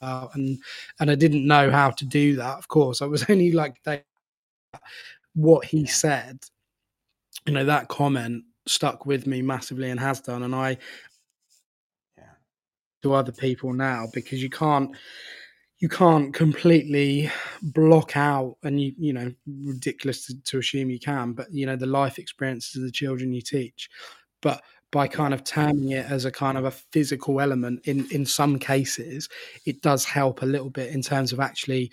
about? 0.03 0.35
And 0.35 0.59
and 1.01 1.11
I 1.11 1.15
didn't 1.15 1.47
know 1.47 1.71
how 1.71 1.91
to 1.91 2.05
do 2.07 2.37
that. 2.37 2.59
Of 2.59 2.69
course, 2.69 3.03
I 3.03 3.07
was 3.07 3.25
only 3.31 3.53
like 3.53 3.83
day 3.85 4.03
what 5.35 5.65
he 5.67 5.87
said. 5.87 6.41
You 7.47 7.55
know, 7.55 7.65
that 7.65 7.89
comment 7.89 8.45
stuck 8.67 9.07
with 9.07 9.27
me 9.27 9.43
massively 9.43 9.91
and 9.91 10.01
has 10.01 10.21
done. 10.21 10.43
And 10.45 10.55
I 10.55 10.79
Yeah. 12.19 12.25
to 13.03 13.15
other 13.15 13.33
people 13.33 13.73
now 13.73 14.07
because 14.13 14.43
you 14.43 14.51
can't 14.51 14.91
you 15.81 15.89
can't 15.89 16.35
completely 16.35 17.31
block 17.63 18.17
out 18.17 18.57
and 18.65 18.81
you 18.81 18.93
you 18.99 19.13
know 19.13 19.33
ridiculous 19.65 20.27
to, 20.27 20.35
to 20.45 20.59
assume 20.59 20.91
you 20.91 21.01
can 21.01 21.33
but 21.33 21.53
you 21.53 21.67
know 21.67 21.77
the 21.77 21.87
life 21.87 22.19
experiences 22.19 22.77
of 22.77 22.83
the 22.83 22.91
children 22.93 23.33
you 23.33 23.43
teach 23.43 23.89
but 24.43 24.63
by 24.91 25.07
kind 25.07 25.35
of 25.35 25.45
terming 25.45 25.91
it 25.91 26.07
as 26.07 26.25
a 26.25 26.31
kind 26.31 26.57
of 26.57 26.65
a 26.65 26.71
physical 26.71 27.41
element 27.41 27.81
in 27.85 28.07
in 28.11 28.25
some 28.25 28.59
cases 28.59 29.29
it 29.67 29.83
does 29.83 30.05
help 30.05 30.43
a 30.43 30.47
little 30.47 30.71
bit 30.71 30.93
in 30.93 31.03
terms 31.03 31.33
of 31.33 31.41
actually 31.41 31.91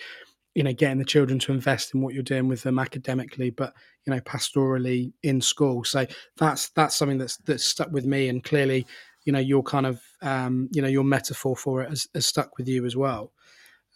you 0.54 0.64
know 0.64 0.74
getting 0.74 0.98
the 0.98 1.06
children 1.06 1.38
to 1.38 1.52
invest 1.52 1.94
in 1.94 2.02
what 2.02 2.14
you're 2.14 2.24
doing 2.24 2.48
with 2.48 2.64
them 2.64 2.80
academically 2.80 3.50
but 3.50 3.74
you 4.06 4.14
know 4.14 4.22
pastorally 4.22 5.12
in 5.24 5.42
school. 5.42 5.84
So 5.84 6.06
that's 6.38 6.70
that's 6.70 6.96
something 6.96 7.18
that's 7.18 7.38
that's 7.38 7.66
stuck 7.66 7.92
with 7.92 8.06
me 8.06 8.30
and 8.30 8.44
clearly 8.44 8.86
you 9.26 9.34
know 9.34 9.40
your 9.40 9.64
kind 9.64 9.86
of 9.86 10.02
um 10.22 10.70
you 10.72 10.82
know 10.82 10.88
your 10.88 11.04
metaphor 11.04 11.56
for 11.56 11.82
it 11.82 11.90
has, 11.90 12.08
has 12.14 12.26
stuck 12.26 12.58
with 12.58 12.68
you 12.68 12.86
as 12.86 12.96
well 12.96 13.32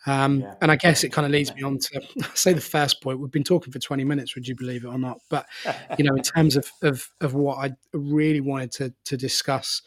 um 0.05 0.39
Yeah. 0.41 0.55
and 0.61 0.71
i 0.71 0.75
guess 0.77 1.03
it 1.03 1.09
kind 1.11 1.25
of 1.25 1.31
leads 1.31 1.53
me 1.55 1.61
on 1.63 1.77
to 1.77 2.01
say 2.33 2.53
the 2.53 2.61
first 2.61 3.01
point. 3.03 3.19
We've 3.19 3.31
been 3.31 3.43
talking 3.43 3.71
for 3.73 3.79
20 3.79 4.03
minutes 4.05 4.35
would 4.35 4.47
you 4.47 4.55
believe 4.55 4.85
it 4.85 4.87
or 4.87 4.97
not? 4.97 5.19
But 5.29 5.45
you 5.97 6.05
know 6.05 6.15
in 6.15 6.23
terms 6.35 6.55
of 6.55 6.69
of, 6.83 7.09
of 7.21 7.33
what 7.33 7.57
i 7.57 7.71
really 7.93 8.41
wanted 8.41 8.71
to 8.73 8.93
to 9.05 9.17
discuss 9.17 9.81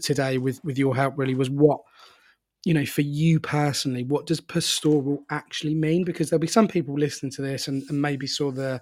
today 0.00 0.38
with 0.38 0.58
with 0.64 0.78
your 0.78 0.96
help 0.96 1.18
really 1.18 1.34
was 1.34 1.50
what 1.50 1.80
you 2.64 2.72
know 2.72 2.86
for 2.86 3.02
you 3.02 3.38
personally 3.40 4.04
what 4.04 4.24
does 4.26 4.40
pastoral 4.40 5.22
actually 5.30 5.74
mean? 5.74 6.04
Because 6.04 6.30
there'll 6.30 6.40
be 6.40 6.46
some 6.46 6.68
people 6.68 6.94
listening 6.94 7.32
to 7.32 7.42
this 7.42 7.68
and, 7.68 7.82
and 7.88 8.00
maybe 8.00 8.26
saw 8.26 8.50
the 8.50 8.80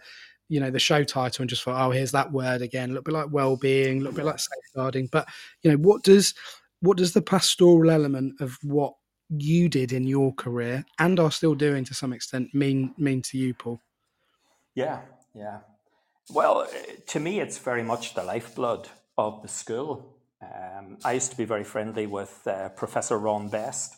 you 0.48 0.60
know 0.60 0.70
the 0.70 0.78
show 0.78 1.02
title 1.02 1.42
and 1.42 1.50
just 1.50 1.62
thought 1.64 1.84
oh 1.84 1.90
here's 1.90 2.12
that 2.12 2.30
word 2.30 2.62
again. 2.62 2.90
A 2.90 2.92
little 2.92 3.02
bit 3.04 3.14
like 3.14 3.32
well-being 3.32 3.96
a 3.96 4.00
little 4.00 4.14
bit 4.16 4.24
like 4.24 4.38
safeguarding. 4.38 5.08
But 5.10 5.26
you 5.62 5.70
know 5.70 5.78
what 5.78 6.02
does 6.04 6.34
what 6.80 6.96
does 6.98 7.12
the 7.12 7.22
pastoral 7.22 7.90
element 7.90 8.40
of 8.40 8.56
what 8.62 8.94
you 9.30 9.68
did 9.68 9.92
in 9.92 10.06
your 10.06 10.32
career 10.34 10.84
and 10.98 11.20
are 11.20 11.30
still 11.30 11.54
doing 11.54 11.84
to 11.84 11.94
some 11.94 12.12
extent 12.12 12.52
mean 12.54 12.94
mean 12.98 13.22
to 13.22 13.38
you 13.38 13.54
paul 13.54 13.80
Yeah, 14.74 15.00
yeah. 15.34 15.60
Well, 16.32 16.68
to 17.08 17.20
me, 17.20 17.40
it's 17.40 17.58
very 17.58 17.82
much 17.82 18.14
the 18.14 18.22
lifeblood 18.22 18.88
of 19.18 19.42
the 19.42 19.48
school. 19.48 20.16
Um, 20.42 20.98
I 21.04 21.12
used 21.12 21.30
to 21.32 21.36
be 21.36 21.44
very 21.44 21.64
friendly 21.64 22.06
with 22.06 22.46
uh, 22.46 22.68
Professor 22.70 23.18
Ron 23.18 23.48
Best. 23.48 23.96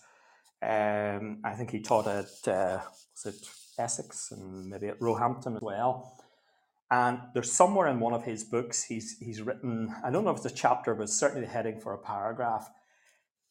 Um, 0.63 1.41
I 1.45 1.53
think 1.55 1.71
he 1.71 1.81
taught 1.81 2.07
at 2.07 2.49
uh, 2.49 2.81
was 3.25 3.35
it 3.35 3.47
Essex 3.79 4.31
and 4.33 4.67
maybe 4.71 4.89
at 4.89 5.01
Roehampton 5.01 5.57
as 5.57 5.63
well. 5.63 6.19
And 6.91 7.21
there's 7.35 7.53
somewhere 7.53 7.89
in 7.89 8.01
one 8.01 8.13
of 8.13 8.25
his 8.25 8.45
books 8.45 8.85
he's 8.85 9.19
he's 9.19 9.43
written. 9.43 9.95
I 10.05 10.11
don't 10.11 10.25
know 10.25 10.31
if 10.31 10.39
it's 10.39 10.47
a 10.47 10.51
chapter, 10.55 10.95
but 10.95 11.11
certainly 11.11 11.47
the 11.47 11.53
heading 11.53 11.81
for 11.81 11.93
a 11.93 11.99
paragraph. 11.99 12.71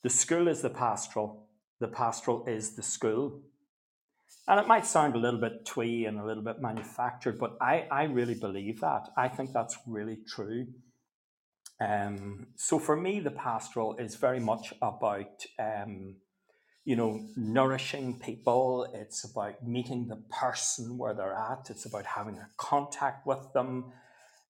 The 0.03 0.09
school 0.09 0.47
is 0.47 0.61
the 0.61 0.69
pastoral. 0.69 1.47
The 1.81 1.89
pastoral 1.89 2.45
is 2.45 2.75
the 2.75 2.83
school. 2.83 3.41
And 4.47 4.59
it 4.59 4.67
might 4.67 4.85
sound 4.85 5.15
a 5.15 5.19
little 5.19 5.39
bit 5.39 5.65
twee 5.65 6.05
and 6.05 6.19
a 6.19 6.25
little 6.25 6.43
bit 6.43 6.61
manufactured, 6.61 7.39
but 7.39 7.57
I, 7.59 7.87
I 7.91 8.03
really 8.03 8.35
believe 8.35 8.79
that. 8.81 9.09
I 9.17 9.27
think 9.27 9.51
that's 9.51 9.77
really 9.87 10.19
true. 10.27 10.67
Um, 11.79 12.47
so 12.55 12.77
for 12.77 12.95
me, 12.95 13.19
the 13.19 13.31
pastoral 13.31 13.95
is 13.97 14.15
very 14.15 14.39
much 14.39 14.73
about, 14.81 15.43
um, 15.57 16.17
you 16.85 16.95
know, 16.95 17.19
nourishing 17.35 18.19
people. 18.19 18.87
It's 18.93 19.23
about 19.23 19.65
meeting 19.65 20.07
the 20.07 20.21
person 20.29 20.97
where 20.97 21.15
they're 21.15 21.33
at. 21.33 21.71
It's 21.71 21.85
about 21.85 22.05
having 22.05 22.37
a 22.37 22.49
contact 22.57 23.25
with 23.25 23.51
them, 23.53 23.91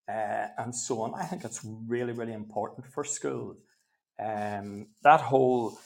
uh, 0.09 0.47
and 0.57 0.75
so 0.75 1.01
on. 1.01 1.13
I 1.13 1.23
think 1.23 1.45
it's 1.45 1.61
really, 1.63 2.11
really 2.11 2.33
important 2.33 2.85
for 2.87 3.05
school. 3.05 3.55
Um, 4.19 4.87
that 5.03 5.21
whole 5.21 5.79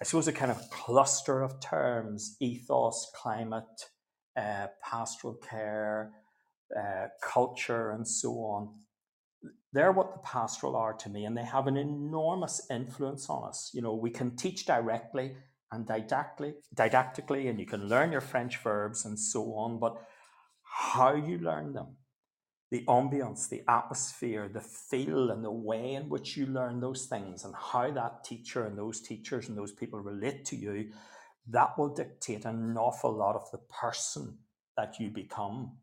I 0.00 0.04
suppose 0.04 0.28
a 0.28 0.32
kind 0.32 0.50
of 0.50 0.70
cluster 0.70 1.42
of 1.42 1.60
terms 1.60 2.36
ethos, 2.40 3.10
climate, 3.14 3.64
uh, 4.36 4.68
pastoral 4.82 5.34
care, 5.34 6.12
uh, 6.76 7.06
culture, 7.22 7.90
and 7.90 8.06
so 8.06 8.30
on. 8.34 8.68
They're 9.72 9.92
what 9.92 10.12
the 10.12 10.20
pastoral 10.20 10.76
are 10.76 10.94
to 10.94 11.08
me, 11.10 11.24
and 11.24 11.36
they 11.36 11.44
have 11.44 11.66
an 11.66 11.76
enormous 11.76 12.66
influence 12.70 13.28
on 13.28 13.48
us. 13.48 13.70
You 13.74 13.82
know, 13.82 13.94
we 13.94 14.10
can 14.10 14.36
teach 14.36 14.66
directly 14.66 15.34
and 15.72 15.86
didactically, 15.86 16.54
didactically, 16.74 17.48
and 17.48 17.58
you 17.58 17.66
can 17.66 17.88
learn 17.88 18.12
your 18.12 18.20
French 18.20 18.58
verbs 18.58 19.04
and 19.04 19.18
so 19.18 19.54
on, 19.54 19.78
but 19.78 19.96
how 20.62 21.14
you 21.14 21.38
learn 21.38 21.72
them, 21.72 21.96
the 22.70 22.84
ambience, 22.84 23.48
the 23.48 23.62
atmosphere, 23.68 24.48
the 24.48 24.60
feel, 24.60 25.30
and 25.30 25.44
the 25.44 25.50
way 25.50 25.94
in 25.94 26.08
which 26.08 26.36
you 26.36 26.46
learn 26.46 26.80
those 26.80 27.06
things, 27.06 27.44
and 27.44 27.54
how 27.54 27.90
that 27.90 28.24
teacher 28.24 28.66
and 28.66 28.76
those 28.76 29.00
teachers 29.00 29.48
and 29.48 29.56
those 29.56 29.72
people 29.72 30.00
relate 30.00 30.44
to 30.44 30.56
you, 30.56 30.90
that 31.48 31.78
will 31.78 31.88
dictate 31.88 32.44
an 32.44 32.76
awful 32.76 33.12
lot 33.12 33.34
of 33.34 33.50
the 33.50 33.58
person 33.58 34.38
that 34.76 35.00
you 35.00 35.08
become. 35.08 35.78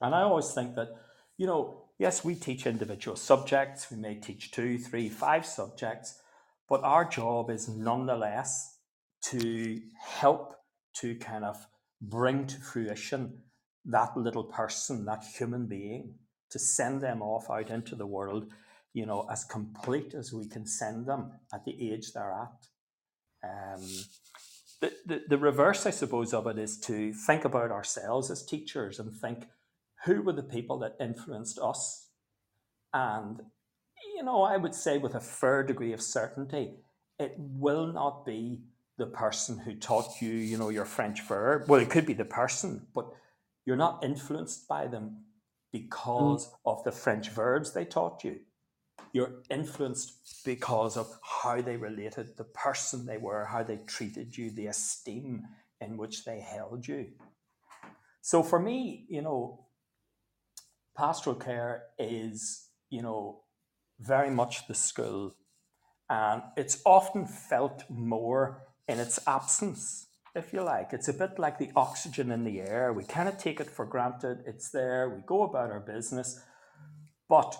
And 0.00 0.14
I 0.14 0.22
always 0.22 0.52
think 0.52 0.74
that, 0.76 0.88
you 1.36 1.46
know, 1.46 1.84
yes, 1.98 2.24
we 2.24 2.34
teach 2.34 2.66
individual 2.66 3.16
subjects, 3.16 3.90
we 3.90 3.98
may 3.98 4.14
teach 4.14 4.50
two, 4.52 4.78
three, 4.78 5.10
five 5.10 5.44
subjects, 5.44 6.20
but 6.68 6.82
our 6.82 7.04
job 7.04 7.50
is 7.50 7.68
nonetheless 7.68 8.78
to 9.24 9.80
help 10.00 10.54
to 10.94 11.14
kind 11.16 11.44
of 11.44 11.66
bring 12.00 12.46
to 12.46 12.56
fruition 12.60 13.42
that 13.86 14.16
little 14.16 14.44
person, 14.44 15.04
that 15.04 15.24
human 15.24 15.66
being, 15.66 16.14
to 16.50 16.58
send 16.58 17.00
them 17.00 17.22
off 17.22 17.50
out 17.50 17.70
into 17.70 17.94
the 17.94 18.06
world, 18.06 18.46
you 18.92 19.06
know, 19.06 19.26
as 19.30 19.44
complete 19.44 20.14
as 20.14 20.32
we 20.32 20.46
can 20.48 20.66
send 20.66 21.06
them 21.06 21.32
at 21.52 21.64
the 21.64 21.92
age 21.92 22.12
they're 22.12 22.32
at. 22.32 22.66
Um, 23.48 23.82
the, 24.80 24.92
the, 25.06 25.22
the 25.28 25.38
reverse, 25.38 25.86
I 25.86 25.90
suppose, 25.90 26.34
of 26.34 26.46
it 26.46 26.58
is 26.58 26.78
to 26.80 27.12
think 27.12 27.44
about 27.44 27.70
ourselves 27.70 28.30
as 28.30 28.44
teachers 28.44 28.98
and 28.98 29.14
think 29.14 29.46
who 30.04 30.22
were 30.22 30.32
the 30.32 30.42
people 30.42 30.78
that 30.80 30.96
influenced 31.00 31.58
us? 31.58 32.08
And, 32.92 33.40
you 34.14 34.22
know, 34.22 34.42
I 34.42 34.56
would 34.56 34.74
say 34.74 34.98
with 34.98 35.14
a 35.14 35.20
fair 35.20 35.62
degree 35.62 35.92
of 35.92 36.02
certainty, 36.02 36.74
it 37.18 37.34
will 37.38 37.92
not 37.92 38.24
be 38.24 38.62
the 38.98 39.06
person 39.06 39.58
who 39.58 39.74
taught 39.74 40.20
you, 40.20 40.30
you 40.30 40.56
know, 40.56 40.68
your 40.70 40.84
French 40.84 41.22
verb. 41.22 41.68
Well, 41.68 41.80
it 41.80 41.90
could 41.90 42.06
be 42.06 42.14
the 42.14 42.24
person, 42.24 42.86
but 42.94 43.08
you're 43.66 43.76
not 43.76 44.02
influenced 44.04 44.66
by 44.68 44.86
them 44.86 45.24
because 45.72 46.46
mm. 46.46 46.52
of 46.64 46.82
the 46.84 46.92
French 46.92 47.30
verbs 47.30 47.72
they 47.72 47.84
taught 47.84 48.24
you. 48.24 48.38
You're 49.12 49.42
influenced 49.50 50.44
because 50.44 50.96
of 50.96 51.18
how 51.22 51.60
they 51.60 51.76
related, 51.76 52.36
the 52.36 52.44
person 52.44 53.04
they 53.04 53.18
were, 53.18 53.44
how 53.44 53.62
they 53.62 53.78
treated 53.86 54.36
you, 54.36 54.50
the 54.50 54.68
esteem 54.68 55.44
in 55.80 55.96
which 55.96 56.24
they 56.24 56.40
held 56.40 56.86
you. 56.86 57.08
So 58.20 58.42
for 58.42 58.58
me, 58.58 59.06
you 59.08 59.22
know, 59.22 59.66
pastoral 60.96 61.36
care 61.36 61.84
is, 61.98 62.68
you 62.90 63.02
know, 63.02 63.42
very 64.00 64.30
much 64.30 64.66
the 64.66 64.74
school. 64.74 65.34
And 66.08 66.42
it's 66.56 66.80
often 66.84 67.26
felt 67.26 67.84
more 67.88 68.62
in 68.88 68.98
its 68.98 69.18
absence, 69.26 70.06
if 70.36 70.52
you 70.52 70.62
like. 70.62 70.92
It's 70.92 71.08
a 71.08 71.14
bit 71.14 71.38
like 71.38 71.58
the 71.58 71.70
oxygen 71.74 72.30
in 72.30 72.44
the 72.44 72.60
air. 72.60 72.92
We 72.92 73.04
kind 73.04 73.28
of 73.28 73.38
take 73.38 73.58
it 73.58 73.70
for 73.70 73.86
granted. 73.86 74.44
It's 74.46 74.70
there. 74.70 75.08
We 75.08 75.22
go 75.26 75.42
about 75.42 75.70
our 75.70 75.80
business. 75.80 76.40
But 77.28 77.56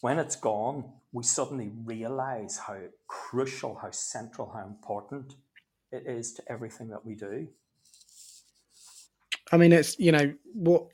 when 0.00 0.18
it's 0.18 0.36
gone, 0.36 0.92
we 1.12 1.22
suddenly 1.22 1.70
realize 1.84 2.58
how 2.58 2.78
crucial, 3.06 3.78
how 3.80 3.90
central, 3.92 4.50
how 4.50 4.66
important 4.66 5.36
it 5.90 6.04
is 6.06 6.34
to 6.34 6.42
everything 6.50 6.88
that 6.88 7.06
we 7.06 7.14
do. 7.14 7.48
I 9.50 9.56
mean, 9.56 9.72
it's 9.72 9.98
you 9.98 10.12
know 10.12 10.34
what 10.52 10.88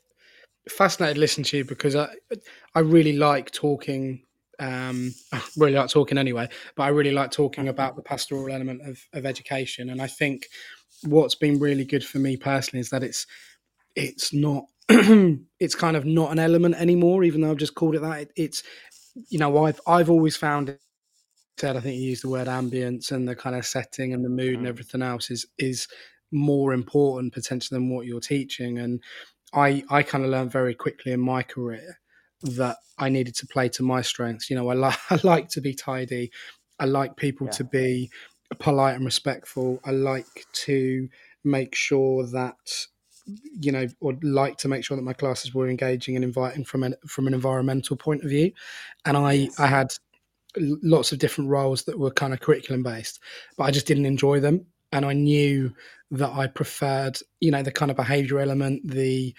fascinated 0.68 1.18
listening 1.18 1.44
to 1.44 1.58
you 1.58 1.64
because 1.64 1.96
I 1.96 2.14
I 2.74 2.80
really 2.80 3.14
like 3.14 3.50
talking. 3.50 4.22
Um, 4.60 5.12
really 5.56 5.72
like 5.72 5.90
talking 5.90 6.16
anyway, 6.16 6.48
but 6.76 6.84
I 6.84 6.88
really 6.88 7.10
like 7.10 7.32
talking 7.32 7.66
about 7.66 7.96
the 7.96 8.02
pastoral 8.02 8.54
element 8.54 8.82
of 8.88 9.00
of 9.12 9.26
education, 9.26 9.90
and 9.90 10.00
I 10.00 10.06
think 10.06 10.46
what's 11.04 11.34
been 11.34 11.58
really 11.58 11.84
good 11.84 12.04
for 12.04 12.18
me 12.18 12.36
personally 12.36 12.80
is 12.80 12.90
that 12.90 13.02
it's 13.02 13.26
it's 13.96 14.32
not 14.34 14.66
it's 14.88 15.74
kind 15.76 15.96
of 15.96 16.04
not 16.06 16.32
an 16.32 16.38
element 16.40 16.76
anymore, 16.76 17.24
even 17.24 17.40
though 17.42 17.50
I've 17.52 17.58
just 17.58 17.74
called 17.76 17.96
it 17.96 18.02
that. 18.02 18.20
It, 18.22 18.32
it's 18.36 18.62
you 19.30 19.38
know 19.38 19.64
I've 19.64 19.80
I've 19.86 20.10
always 20.10 20.36
found 20.36 20.70
it 20.70 20.80
said, 21.58 21.76
I 21.76 21.80
think 21.80 21.96
you 22.00 22.08
used 22.10 22.24
the 22.24 22.28
word 22.30 22.48
ambience 22.48 23.12
and 23.12 23.28
the 23.28 23.36
kind 23.36 23.56
of 23.56 23.66
setting 23.66 24.12
and 24.12 24.24
the 24.24 24.28
mood 24.28 24.60
and 24.60 24.66
Mm. 24.66 24.68
everything 24.68 25.02
else 25.02 25.30
is 25.30 25.46
is 25.58 25.86
more 26.32 26.72
important 26.74 27.32
potentially 27.32 27.78
than 27.78 27.90
what 27.90 28.06
you're 28.06 28.20
teaching. 28.20 28.78
And 28.78 29.00
I 29.54 29.84
I 29.90 30.02
kind 30.02 30.24
of 30.24 30.30
learned 30.30 30.52
very 30.52 30.74
quickly 30.74 31.12
in 31.12 31.20
my 31.20 31.42
career 31.44 32.00
that 32.42 32.78
I 32.98 33.08
needed 33.08 33.36
to 33.36 33.46
play 33.46 33.68
to 33.70 33.82
my 33.84 34.02
strengths. 34.02 34.50
You 34.50 34.56
know, 34.56 34.68
I 34.70 34.74
like 34.74 34.98
I 35.10 35.20
like 35.24 35.48
to 35.50 35.60
be 35.60 35.74
tidy. 35.74 36.32
I 36.80 36.86
like 36.86 37.16
people 37.16 37.48
Yeah. 37.48 37.50
to 37.50 37.64
be 37.64 38.10
polite 38.54 38.96
and 38.96 39.04
respectful. 39.04 39.80
I 39.84 39.90
like 39.92 40.46
to 40.64 41.08
make 41.44 41.74
sure 41.74 42.26
that 42.26 42.86
you 43.60 43.72
know, 43.72 43.86
or 44.00 44.14
like 44.22 44.58
to 44.58 44.68
make 44.68 44.84
sure 44.84 44.96
that 44.96 45.02
my 45.02 45.14
classes 45.14 45.54
were 45.54 45.68
engaging 45.68 46.14
and 46.14 46.24
inviting 46.24 46.64
from 46.64 46.82
an 46.82 46.94
from 47.06 47.26
an 47.26 47.34
environmental 47.34 47.96
point 47.96 48.22
of 48.22 48.28
view. 48.30 48.52
And 49.04 49.16
I 49.16 49.32
Yes. 49.32 49.58
I 49.58 49.66
had 49.66 49.92
lots 50.56 51.12
of 51.12 51.18
different 51.18 51.50
roles 51.50 51.84
that 51.84 51.98
were 51.98 52.10
kind 52.10 52.32
of 52.32 52.40
curriculum 52.40 52.82
based, 52.82 53.20
but 53.56 53.64
I 53.64 53.70
just 53.70 53.86
didn't 53.86 54.06
enjoy 54.06 54.40
them. 54.40 54.66
And 54.92 55.04
I 55.04 55.12
knew 55.12 55.74
that 56.12 56.30
I 56.30 56.46
preferred, 56.46 57.18
you 57.40 57.50
know, 57.50 57.62
the 57.62 57.72
kind 57.72 57.90
of 57.90 57.96
behavior 57.96 58.38
element, 58.38 58.88
the 58.88 59.34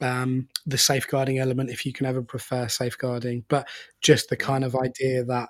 um, 0.00 0.48
the 0.66 0.78
safeguarding 0.78 1.38
element, 1.38 1.70
if 1.70 1.86
you 1.86 1.92
can 1.92 2.06
ever 2.06 2.22
prefer 2.22 2.68
safeguarding, 2.68 3.44
but 3.48 3.68
just 4.00 4.28
the 4.28 4.36
kind 4.36 4.64
of 4.64 4.76
idea 4.76 5.24
that, 5.24 5.48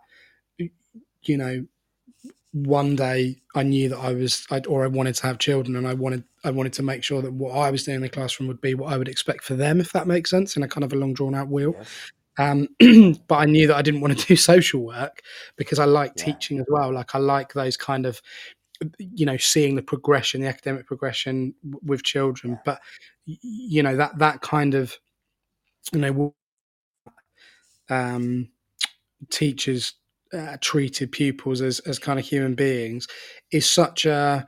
you 1.25 1.37
know, 1.39 1.67
one 2.55 2.95
day 2.97 3.37
I 3.57 3.65
knew 3.65 3.89
that 3.91 3.99
I 3.99 4.15
was, 4.15 4.47
I, 4.51 4.61
or 4.69 4.85
I 4.85 4.89
wanted 4.89 5.17
to 5.17 5.27
have 5.27 5.39
children, 5.39 5.77
and 5.77 5.87
I 5.89 5.95
wanted, 5.95 6.25
I 6.45 6.51
wanted 6.53 6.73
to 6.75 6.83
make 6.83 7.03
sure 7.03 7.21
that 7.21 7.33
what 7.33 7.51
I 7.53 7.71
was 7.71 7.85
doing 7.85 7.97
in 7.97 8.03
the 8.03 8.09
classroom 8.09 8.49
would 8.49 8.61
be 8.61 8.75
what 8.75 8.93
I 8.93 8.97
would 8.97 9.09
expect 9.09 9.45
for 9.45 9.55
them, 9.57 9.81
if 9.81 9.93
that 9.93 10.07
makes 10.07 10.31
sense, 10.31 10.57
in 10.57 10.63
a 10.63 10.69
kind 10.69 10.85
of 10.85 10.93
a 10.93 10.97
long 10.97 11.15
drawn 11.15 11.35
out 11.35 11.49
wheel. 11.49 11.77
Um, 12.39 12.69
but 13.29 13.37
I 13.37 13.45
knew 13.47 13.67
that 13.69 13.77
I 13.77 13.83
didn't 13.83 14.01
want 14.01 14.19
to 14.19 14.27
do 14.29 14.37
social 14.37 14.85
work 14.85 15.23
because 15.57 15.79
I 15.81 15.85
like 15.85 16.13
Yeah. 16.17 16.25
teaching 16.25 16.59
as 16.61 16.67
well. 16.69 16.93
Like 16.93 17.15
I 17.15 17.19
like 17.19 17.53
those 17.53 17.77
kind 17.77 18.07
of, 18.07 18.21
you 18.99 19.27
know, 19.27 19.37
seeing 19.37 19.75
the 19.77 19.83
progression, 19.83 20.41
the 20.41 20.49
academic 20.49 20.87
progression 20.87 21.55
w- 21.65 21.81
with 21.85 22.03
children. 22.05 22.55
Yeah. 22.55 22.59
But 22.65 22.81
you 23.27 23.83
know 23.83 23.97
that 23.97 24.19
that 24.19 24.43
kind 24.43 24.75
of, 24.75 24.99
you 25.93 26.01
know, 26.01 26.35
um, 27.89 28.49
teachers 29.31 29.95
uh, 30.35 30.57
treated 30.61 31.13
pupils 31.13 31.61
as 31.61 31.81
as 31.81 31.99
kind 31.99 32.19
of 32.19 32.25
human 32.25 32.55
beings 32.55 33.07
is 33.53 33.69
such 33.71 34.05
a 34.05 34.47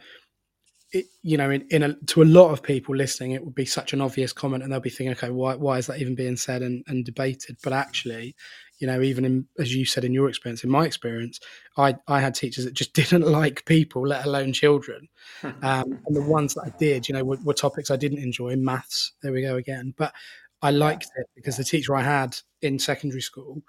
it, 0.92 1.06
you 1.22 1.36
know, 1.36 1.50
in, 1.50 1.66
in 1.70 1.82
a, 1.82 1.94
to 2.06 2.22
a 2.22 2.24
lot 2.24 2.50
of 2.52 2.62
people 2.62 2.94
listening, 2.94 3.32
it 3.32 3.44
would 3.44 3.54
be 3.54 3.66
such 3.66 3.92
an 3.92 4.00
obvious 4.00 4.32
comment, 4.32 4.62
and 4.62 4.72
they'll 4.72 4.80
be 4.80 4.90
thinking, 4.90 5.12
okay, 5.12 5.30
why, 5.30 5.54
why 5.56 5.78
is 5.78 5.86
that 5.88 6.00
even 6.00 6.14
being 6.14 6.36
said 6.36 6.62
and, 6.62 6.84
and 6.86 7.04
debated? 7.04 7.56
But 7.62 7.72
actually, 7.72 8.36
you 8.78 8.86
know, 8.86 9.00
even 9.02 9.24
in, 9.24 9.46
as 9.58 9.74
you 9.74 9.84
said 9.84 10.04
in 10.04 10.12
your 10.12 10.28
experience, 10.28 10.62
in 10.62 10.70
my 10.70 10.84
experience, 10.84 11.40
I, 11.76 11.96
I 12.06 12.20
had 12.20 12.34
teachers 12.34 12.64
that 12.64 12.74
just 12.74 12.92
didn't 12.94 13.26
like 13.26 13.64
people, 13.64 14.06
let 14.06 14.26
alone 14.26 14.52
children. 14.52 15.08
Um, 15.42 15.98
and 16.06 16.16
the 16.16 16.22
ones 16.22 16.54
that 16.54 16.62
I 16.66 16.78
did, 16.78 17.08
you 17.08 17.14
know, 17.14 17.24
were, 17.24 17.38
were 17.42 17.54
topics 17.54 17.90
I 17.90 17.96
didn't 17.96 18.22
enjoy. 18.22 18.54
Maths, 18.56 19.12
there 19.22 19.32
we 19.32 19.42
go 19.42 19.56
again. 19.56 19.94
But 19.96 20.14
I 20.62 20.70
liked 20.70 21.08
it 21.16 21.26
because 21.34 21.56
the 21.56 21.64
teacher 21.64 21.94
I 21.94 22.02
had 22.02 22.36
in 22.62 22.78
secondary 22.78 23.20
school 23.22 23.62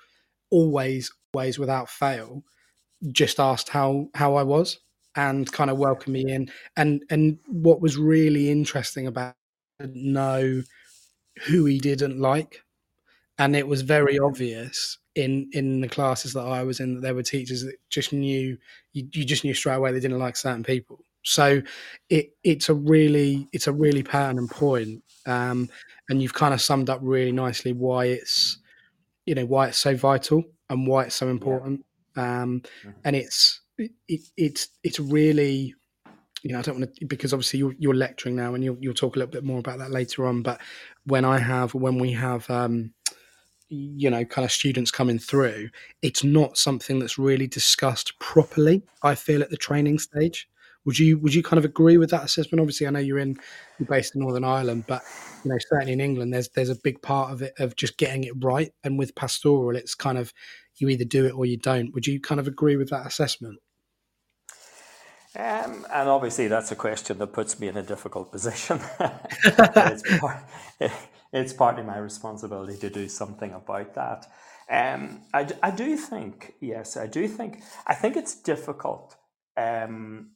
always, 0.52 1.12
always 1.34 1.60
without 1.60 1.90
fail, 1.90 2.44
just 3.12 3.40
asked 3.40 3.70
how 3.70 4.10
how 4.16 4.36
I 4.36 4.44
was 4.44 4.80
and 5.16 5.52
kind 5.52 5.70
of 5.70 5.78
welcomed 5.78 6.14
me 6.14 6.26
in. 6.28 6.50
And 6.76 7.04
and 7.10 7.40
what 7.48 7.82
was 7.82 7.98
really 7.98 8.50
interesting 8.52 9.08
about 9.08 9.36
know 9.80 10.64
who 11.46 11.66
he 11.66 11.80
didn't 11.80 12.20
like, 12.20 12.64
and 13.38 13.56
it 13.56 13.68
was 13.68 13.82
very 13.82 14.20
obvious 14.20 14.98
in 15.16 15.50
in 15.54 15.82
the 15.82 15.90
classes 15.90 16.34
that 16.34 16.46
I 16.46 16.64
was 16.64 16.80
in 16.80 16.96
that 16.96 17.02
there 17.02 17.16
were 17.16 17.24
teachers 17.24 17.64
that 17.64 17.76
just 17.90 18.14
knew 18.14 18.58
you, 18.94 19.08
you 19.14 19.26
just 19.26 19.44
knew 19.44 19.54
straight 19.54 19.76
away 19.76 19.92
they 19.92 20.00
didn't 20.00 20.20
like 20.20 20.38
certain 20.38 20.64
people. 20.64 21.00
So 21.24 21.62
it 22.10 22.32
it's 22.44 22.70
a 22.70 22.74
really 22.74 23.48
it's 23.52 23.68
a 23.68 23.74
really 23.74 24.04
pertinent 24.04 24.52
point, 24.52 25.04
um, 25.26 25.70
and 26.10 26.22
you've 26.22 26.34
kind 26.34 26.54
of 26.54 26.62
summed 26.62 26.90
up 26.90 27.00
really 27.04 27.32
nicely 27.32 27.74
why 27.74 28.06
it's 28.06 28.60
you 29.28 29.36
know 29.36 29.46
why 29.46 29.68
it's 29.68 29.78
so 29.78 29.96
vital 29.96 30.44
and 30.70 30.88
why 30.88 31.04
it's 31.06 31.16
so 31.16 31.30
important. 31.30 31.86
Um, 32.16 32.64
Mhm. 32.84 32.96
and 33.06 33.16
it's 33.16 33.62
it, 33.78 33.92
it, 34.08 34.22
it's 34.38 34.70
it's 34.84 35.00
really 35.00 35.76
you 36.44 36.54
know 36.54 36.60
I 36.60 36.62
don't 36.64 36.80
want 36.80 36.96
to 36.96 37.06
because 37.06 37.34
obviously 37.34 37.60
you're, 37.60 37.76
you're 37.80 37.94
lecturing 37.94 38.36
now 38.36 38.56
and 38.56 38.64
you'll 38.64 38.78
you'll 38.82 38.94
talk 38.96 39.16
a 39.16 39.20
little 39.20 39.32
bit 39.32 39.44
more 39.44 39.60
about 39.60 39.80
that 39.80 39.92
later 39.92 40.26
on. 40.26 40.42
But 40.44 40.62
when 41.06 41.26
I 41.26 41.40
have 41.40 41.76
when 41.76 42.00
we 42.00 42.14
have 42.14 42.50
um, 42.50 42.94
you 43.70 44.10
know 44.10 44.24
kind 44.26 44.46
of 44.46 44.52
students 44.52 44.92
coming 44.92 45.20
through, 45.20 45.70
it's 46.02 46.24
not 46.24 46.58
something 46.58 47.00
that's 47.00 47.20
really 47.20 47.48
discussed 47.48 48.18
properly. 48.20 48.84
I 49.04 49.16
feel 49.16 49.42
at 49.44 49.50
the 49.50 49.58
training 49.58 50.00
stage. 50.00 50.48
Would 50.88 50.98
you 50.98 51.20
would 51.20 51.34
you 51.34 51.44
kind 51.44 51.58
of 51.58 51.66
agree 51.66 51.98
with 51.98 52.12
that 52.12 52.24
assessment? 52.24 52.62
Obviously, 52.62 52.88
I 52.88 52.92
know 52.92 53.00
you're 53.00 53.20
in 53.20 53.38
you're 53.78 53.88
based 53.88 54.16
in 54.16 54.22
Northern 54.22 54.46
Ireland, 54.46 54.86
but 54.88 55.04
you 55.44 55.52
know 55.52 55.58
certainly 55.70 55.92
in 55.92 56.00
England, 56.00 56.34
there's 56.34 56.48
there's 56.50 56.70
a 56.70 56.76
big 56.76 57.02
part 57.02 57.34
of 57.34 57.42
it 57.42 57.54
of 57.60 57.76
just 57.76 57.98
getting 57.98 58.24
it 58.24 58.32
right. 58.42 58.72
And 58.86 58.98
with 58.98 59.14
pastoral, 59.14 59.76
it's 59.76 59.94
kind 59.94 60.18
of 60.18 60.34
you 60.78 60.88
either 60.88 61.04
do 61.04 61.26
it 61.26 61.34
or 61.34 61.46
you 61.46 61.58
don't. 61.58 61.94
Would 61.94 62.08
you 62.08 62.22
kind 62.22 62.40
of 62.40 62.48
agree 62.48 62.78
with 62.78 62.90
that 62.92 63.06
assessment? 63.06 63.60
Um, 65.36 65.86
and 65.92 66.08
obviously, 66.08 66.48
that's 66.48 66.72
a 66.72 66.76
question 66.76 67.18
that 67.18 67.34
puts 67.34 67.60
me 67.60 67.68
in 67.68 67.76
a 67.76 67.84
difficult 67.84 68.32
position. 68.32 68.80
It's, 69.50 70.20
part, 70.20 70.38
it's 71.34 71.54
partly 71.54 71.84
my 71.84 71.98
responsibility 71.98 72.78
to 72.78 72.90
do 72.90 73.10
something 73.10 73.52
about 73.52 73.94
that. 73.96 74.26
Um, 74.70 75.24
I, 75.34 75.48
I 75.62 75.72
do 75.72 75.98
think, 75.98 76.54
yes, 76.62 76.96
I 76.96 77.08
do 77.08 77.28
think, 77.28 77.62
I 77.86 77.94
think 77.94 78.16
it's 78.16 78.36
difficult 78.36 79.16
um, 79.58 80.32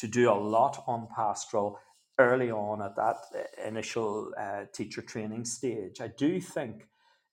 to 0.00 0.06
do 0.06 0.30
a 0.30 0.34
lot 0.34 0.82
on 0.86 1.08
pastoral 1.14 1.78
early 2.18 2.50
on 2.50 2.82
at 2.82 2.96
that 2.96 3.16
uh, 3.34 3.68
initial 3.68 4.32
uh, 4.38 4.64
teacher 4.72 5.02
training 5.02 5.44
stage. 5.44 6.00
I 6.00 6.08
do 6.08 6.40
think 6.40 6.88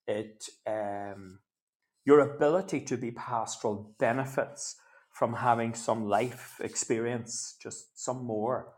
it, 0.07 0.49
um, 0.65 1.39
your 2.05 2.19
ability 2.19 2.81
to 2.81 2.97
be 2.97 3.11
pastoral 3.11 3.95
benefits 3.99 4.75
from 5.11 5.33
having 5.33 5.73
some 5.73 6.07
life 6.07 6.59
experience, 6.61 7.55
just 7.61 7.99
some 8.01 8.23
more. 8.25 8.73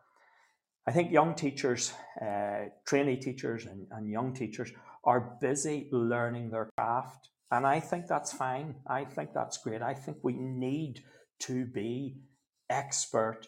I 0.88 0.92
think 0.92 1.12
young 1.12 1.36
teachers, 1.36 1.94
uh, 2.22 2.70
trainee 2.88 3.18
teachers, 3.18 3.66
and, 3.66 3.88
and 3.92 4.10
young 4.10 4.34
teachers 4.34 4.72
are 5.04 5.38
busy 5.42 5.90
learning 5.92 6.52
their 6.52 6.70
craft. 6.78 7.30
And 7.52 7.66
I 7.66 7.80
think 7.80 8.08
that's 8.08 8.32
fine. 8.34 8.76
I 8.88 9.06
think 9.06 9.34
that's 9.34 9.58
great. 9.58 9.82
I 9.82 9.96
think 9.96 10.18
we 10.24 10.34
need 10.34 11.04
to 11.42 11.66
be 11.66 12.22
expert, 12.70 13.48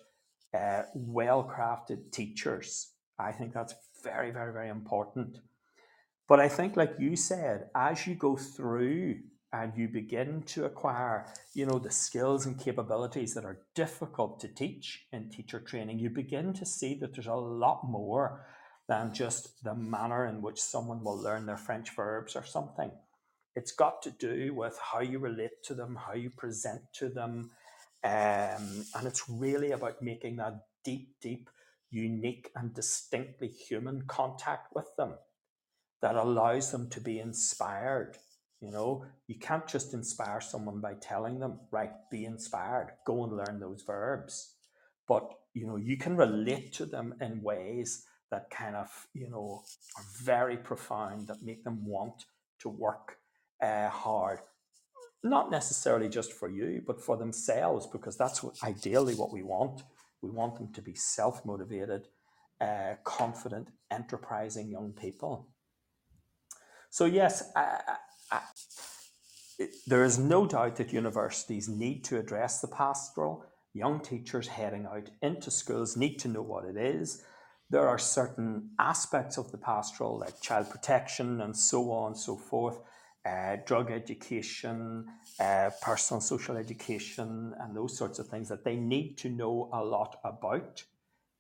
uh, 0.53 0.83
well 0.93 1.43
crafted 1.43 2.11
teachers. 2.11 2.91
I 3.19 3.31
think 3.31 3.53
that's 3.53 3.75
very, 4.03 4.31
very, 4.31 4.51
very 4.51 4.69
important. 4.69 5.39
But 6.27 6.39
I 6.39 6.47
think, 6.47 6.77
like 6.77 6.95
you 6.97 7.15
said, 7.15 7.69
as 7.75 8.07
you 8.07 8.15
go 8.15 8.35
through 8.35 9.19
and 9.53 9.73
you 9.75 9.89
begin 9.89 10.43
to 10.43 10.65
acquire, 10.65 11.27
you 11.53 11.65
know, 11.65 11.77
the 11.77 11.91
skills 11.91 12.45
and 12.45 12.57
capabilities 12.57 13.33
that 13.33 13.43
are 13.43 13.59
difficult 13.75 14.39
to 14.39 14.47
teach 14.47 15.07
in 15.11 15.29
teacher 15.29 15.59
training, 15.59 15.99
you 15.99 16.09
begin 16.09 16.53
to 16.53 16.65
see 16.65 16.95
that 16.95 17.13
there's 17.13 17.27
a 17.27 17.33
lot 17.33 17.81
more 17.83 18.45
than 18.87 19.13
just 19.13 19.63
the 19.63 19.75
manner 19.75 20.25
in 20.25 20.41
which 20.41 20.61
someone 20.61 21.03
will 21.03 21.17
learn 21.17 21.45
their 21.45 21.57
French 21.57 21.93
verbs 21.95 22.35
or 22.35 22.45
something. 22.45 22.91
It's 23.55 23.73
got 23.73 24.01
to 24.03 24.11
do 24.11 24.53
with 24.53 24.79
how 24.79 25.01
you 25.01 25.19
relate 25.19 25.63
to 25.65 25.73
them, 25.73 25.97
how 26.07 26.13
you 26.13 26.29
present 26.29 26.81
to 26.93 27.09
them, 27.09 27.51
um, 28.03 28.85
and 28.95 29.05
it's 29.05 29.29
really 29.29 29.71
about 29.71 30.01
making 30.01 30.37
that 30.37 30.65
deep, 30.83 31.15
deep, 31.21 31.49
unique, 31.89 32.51
and 32.55 32.73
distinctly 32.73 33.47
human 33.47 34.03
contact 34.07 34.73
with 34.73 34.87
them 34.97 35.15
that 36.01 36.15
allows 36.15 36.71
them 36.71 36.89
to 36.89 37.01
be 37.01 37.19
inspired. 37.19 38.17
You 38.59 38.71
know, 38.71 39.05
you 39.27 39.35
can't 39.39 39.67
just 39.67 39.93
inspire 39.93 40.41
someone 40.41 40.81
by 40.81 40.93
telling 40.95 41.39
them, 41.39 41.59
right, 41.71 41.91
be 42.09 42.25
inspired, 42.25 42.93
go 43.05 43.23
and 43.23 43.37
learn 43.37 43.59
those 43.59 43.83
verbs. 43.83 44.55
But, 45.07 45.31
you 45.53 45.67
know, 45.67 45.77
you 45.77 45.97
can 45.97 46.15
relate 46.15 46.73
to 46.73 46.85
them 46.85 47.15
in 47.21 47.41
ways 47.41 48.05
that 48.29 48.49
kind 48.49 48.75
of, 48.75 49.07
you 49.13 49.29
know, 49.29 49.63
are 49.97 50.05
very 50.23 50.57
profound, 50.57 51.27
that 51.27 51.43
make 51.43 51.63
them 51.63 51.85
want 51.85 52.25
to 52.59 52.69
work 52.69 53.17
uh, 53.61 53.89
hard. 53.89 54.39
Not 55.23 55.51
necessarily 55.51 56.09
just 56.09 56.33
for 56.33 56.49
you, 56.49 56.81
but 56.85 56.99
for 57.01 57.15
themselves, 57.17 57.85
because 57.87 58.17
that's 58.17 58.41
what, 58.41 58.55
ideally 58.63 59.13
what 59.13 59.31
we 59.31 59.43
want. 59.43 59.83
We 60.21 60.31
want 60.31 60.55
them 60.55 60.71
to 60.73 60.81
be 60.81 60.95
self 60.95 61.45
motivated, 61.45 62.07
uh, 62.59 62.95
confident, 63.03 63.69
enterprising 63.91 64.69
young 64.69 64.93
people. 64.93 65.47
So, 66.89 67.05
yes, 67.05 67.51
I, 67.55 67.61
I, 67.87 67.95
I, 68.31 68.41
it- 69.59 69.75
there 69.85 70.03
is 70.03 70.17
no 70.17 70.47
doubt 70.47 70.75
that 70.77 70.91
universities 70.93 71.69
need 71.69 72.03
to 72.05 72.17
address 72.17 72.59
the 72.61 72.67
pastoral. 72.67 73.45
Young 73.73 73.99
teachers 74.01 74.47
heading 74.47 74.85
out 74.87 75.09
into 75.21 75.51
schools 75.51 75.95
need 75.95 76.17
to 76.19 76.27
know 76.27 76.41
what 76.41 76.65
it 76.65 76.77
is. 76.77 77.23
There 77.69 77.87
are 77.87 77.97
certain 77.99 78.71
aspects 78.79 79.37
of 79.37 79.51
the 79.51 79.57
pastoral, 79.57 80.17
like 80.19 80.41
child 80.41 80.69
protection 80.69 81.39
and 81.41 81.55
so 81.55 81.91
on 81.91 82.07
and 82.07 82.17
so 82.17 82.35
forth, 82.35 82.79
uh, 83.25 83.57
drug 83.65 83.91
education, 83.91 85.05
uh, 85.39 85.69
personal 85.81 86.21
social 86.21 86.57
education, 86.57 87.53
and 87.59 87.75
those 87.75 87.97
sorts 87.97 88.19
of 88.19 88.27
things 88.27 88.49
that 88.49 88.63
they 88.63 88.75
need 88.75 89.17
to 89.17 89.29
know 89.29 89.69
a 89.73 89.83
lot 89.83 90.17
about. 90.23 90.83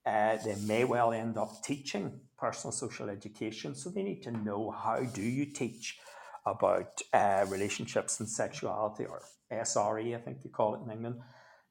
Uh, 0.05 0.37
they 0.37 0.55
may 0.67 0.83
well 0.83 1.11
end 1.11 1.37
up 1.37 1.63
teaching 1.63 2.19
personal 2.37 2.71
social 2.71 3.09
education, 3.09 3.75
so 3.75 3.89
they 3.89 4.03
need 4.03 4.23
to 4.23 4.31
know 4.31 4.71
how 4.71 4.99
do 4.99 5.21
you 5.21 5.45
teach 5.45 5.99
about 6.45 7.01
uh, 7.13 7.45
relationships 7.49 8.19
and 8.19 8.27
sexuality, 8.27 9.05
or 9.05 9.21
SRE, 9.51 10.15
I 10.15 10.19
think 10.19 10.39
you 10.43 10.49
call 10.49 10.75
it 10.75 10.81
in 10.85 10.91
England. 10.91 11.19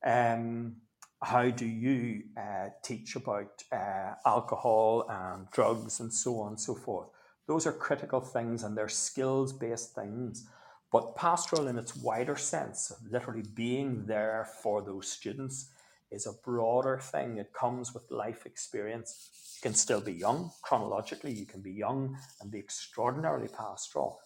Um, 0.05 0.77
how 1.23 1.51
do 1.51 1.67
you 1.67 2.23
uh, 2.37 2.69
teach 2.83 3.17
about 3.17 3.63
uh, 3.73 4.15
alcohol 4.25 5.07
and 5.09 5.51
drugs 5.51 6.01
and 6.01 6.13
so 6.13 6.41
on 6.41 6.49
and 6.49 6.61
so 6.61 6.75
forth? 6.75 7.09
Those 7.51 7.67
are 7.67 7.73
critical 7.73 8.21
things 8.21 8.63
and 8.63 8.79
they're 8.79 8.89
skills 8.89 9.53
based 9.53 9.93
things. 9.93 10.49
But 10.93 11.17
pastoral, 11.17 11.67
in 11.67 11.79
its 11.79 11.97
wider 11.97 12.37
sense, 12.37 12.93
literally 13.11 13.43
being 13.43 14.07
there 14.07 14.47
for 14.63 14.83
those 14.83 15.09
students, 15.09 15.71
is 16.13 16.27
a 16.27 16.33
broader 16.45 17.01
thing. 17.01 17.39
It 17.39 17.53
comes 17.53 17.93
with 17.93 18.09
life 18.09 18.47
experience. 18.47 19.31
You 19.57 19.69
can 19.69 19.75
still 19.75 20.01
be 20.01 20.13
young 20.13 20.53
chronologically, 20.63 21.33
you 21.33 21.45
can 21.45 21.61
be 21.61 21.73
young 21.73 22.17
and 22.41 22.53
be 22.53 22.61
extraordinarily 22.61 23.49
pastoral. 23.49 24.21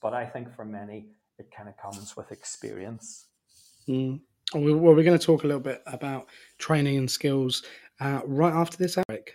But 0.00 0.14
I 0.14 0.24
think 0.24 0.50
for 0.50 0.64
many, 0.64 1.08
it 1.38 1.50
kind 1.54 1.68
of 1.68 1.76
comes 1.76 2.16
with 2.16 2.32
experience. 2.32 3.26
Mm. 3.86 4.20
Well, 4.54 4.94
we're 4.94 5.02
going 5.02 5.18
to 5.18 5.26
talk 5.26 5.44
a 5.44 5.46
little 5.46 5.60
bit 5.60 5.82
about 5.84 6.28
training 6.56 6.96
and 6.96 7.10
skills 7.10 7.62
uh, 8.00 8.22
right 8.24 8.54
after 8.54 8.78
this 8.78 8.96
break. 9.06 9.34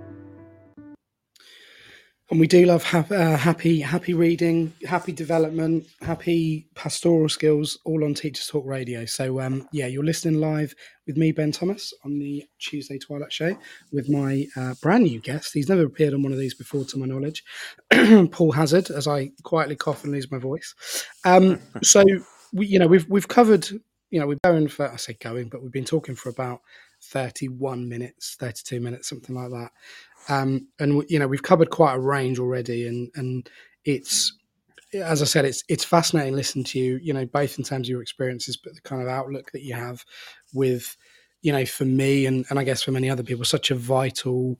And 2.31 2.39
we 2.39 2.47
do 2.47 2.65
love 2.65 2.83
ha- 2.85 3.05
uh, 3.11 3.35
happy 3.35 3.81
happy 3.81 4.13
reading 4.13 4.71
happy 4.87 5.11
development 5.11 5.85
happy 6.01 6.65
pastoral 6.75 7.27
skills 7.27 7.77
all 7.83 8.05
on 8.05 8.13
teachers 8.13 8.47
talk 8.47 8.63
radio. 8.65 9.03
So 9.03 9.41
um, 9.41 9.67
yeah 9.73 9.87
you're 9.87 10.05
listening 10.05 10.39
live 10.39 10.73
with 11.05 11.17
me 11.17 11.33
ben 11.33 11.51
thomas 11.51 11.93
on 12.05 12.19
the 12.19 12.45
tuesday 12.57 12.97
twilight 12.97 13.33
show 13.33 13.57
with 13.91 14.07
my 14.07 14.47
uh, 14.55 14.75
brand 14.81 15.03
new 15.03 15.19
guest. 15.19 15.51
He's 15.53 15.67
never 15.67 15.83
appeared 15.83 16.13
on 16.13 16.23
one 16.23 16.31
of 16.31 16.37
these 16.37 16.53
before 16.53 16.85
to 16.85 16.97
my 16.97 17.05
knowledge. 17.05 17.43
Paul 18.31 18.53
Hazzard 18.53 18.89
as 18.91 19.09
i 19.09 19.31
quietly 19.43 19.75
cough 19.75 20.05
and 20.05 20.13
lose 20.13 20.31
my 20.31 20.39
voice. 20.39 20.73
Um, 21.25 21.59
so 21.83 22.01
we 22.53 22.65
you 22.65 22.79
know 22.79 22.87
we've 22.87 23.09
we've 23.09 23.27
covered 23.27 23.67
you 24.09 24.21
know 24.21 24.27
we're 24.27 24.39
going 24.41 24.69
for 24.69 24.89
i 24.89 24.95
say 24.95 25.17
going 25.19 25.49
but 25.49 25.61
we've 25.61 25.71
been 25.71 25.83
talking 25.83 26.15
for 26.15 26.29
about 26.29 26.61
31 27.03 27.87
minutes 27.87 28.35
32 28.39 28.79
minutes 28.79 29.09
something 29.09 29.35
like 29.35 29.49
that 29.49 29.71
um, 30.29 30.67
and 30.79 31.03
you 31.09 31.19
know 31.19 31.27
we've 31.27 31.43
covered 31.43 31.69
quite 31.69 31.95
a 31.95 31.99
range 31.99 32.39
already, 32.39 32.87
and 32.87 33.09
and 33.15 33.49
it's 33.85 34.33
as 34.93 35.21
I 35.21 35.25
said, 35.25 35.45
it's 35.45 35.63
it's 35.67 35.83
fascinating 35.83 36.35
listening 36.35 36.65
to 36.65 36.79
you. 36.79 36.99
You 37.01 37.13
know, 37.13 37.25
both 37.25 37.57
in 37.57 37.63
terms 37.63 37.87
of 37.87 37.91
your 37.91 38.01
experiences, 38.01 38.57
but 38.57 38.75
the 38.75 38.81
kind 38.81 39.01
of 39.01 39.07
outlook 39.07 39.51
that 39.51 39.63
you 39.63 39.73
have 39.73 40.03
with, 40.53 40.95
you 41.41 41.51
know, 41.51 41.65
for 41.65 41.85
me 41.85 42.25
and 42.25 42.45
and 42.49 42.59
I 42.59 42.63
guess 42.63 42.83
for 42.83 42.91
many 42.91 43.09
other 43.09 43.23
people, 43.23 43.45
such 43.45 43.71
a 43.71 43.75
vital. 43.75 44.57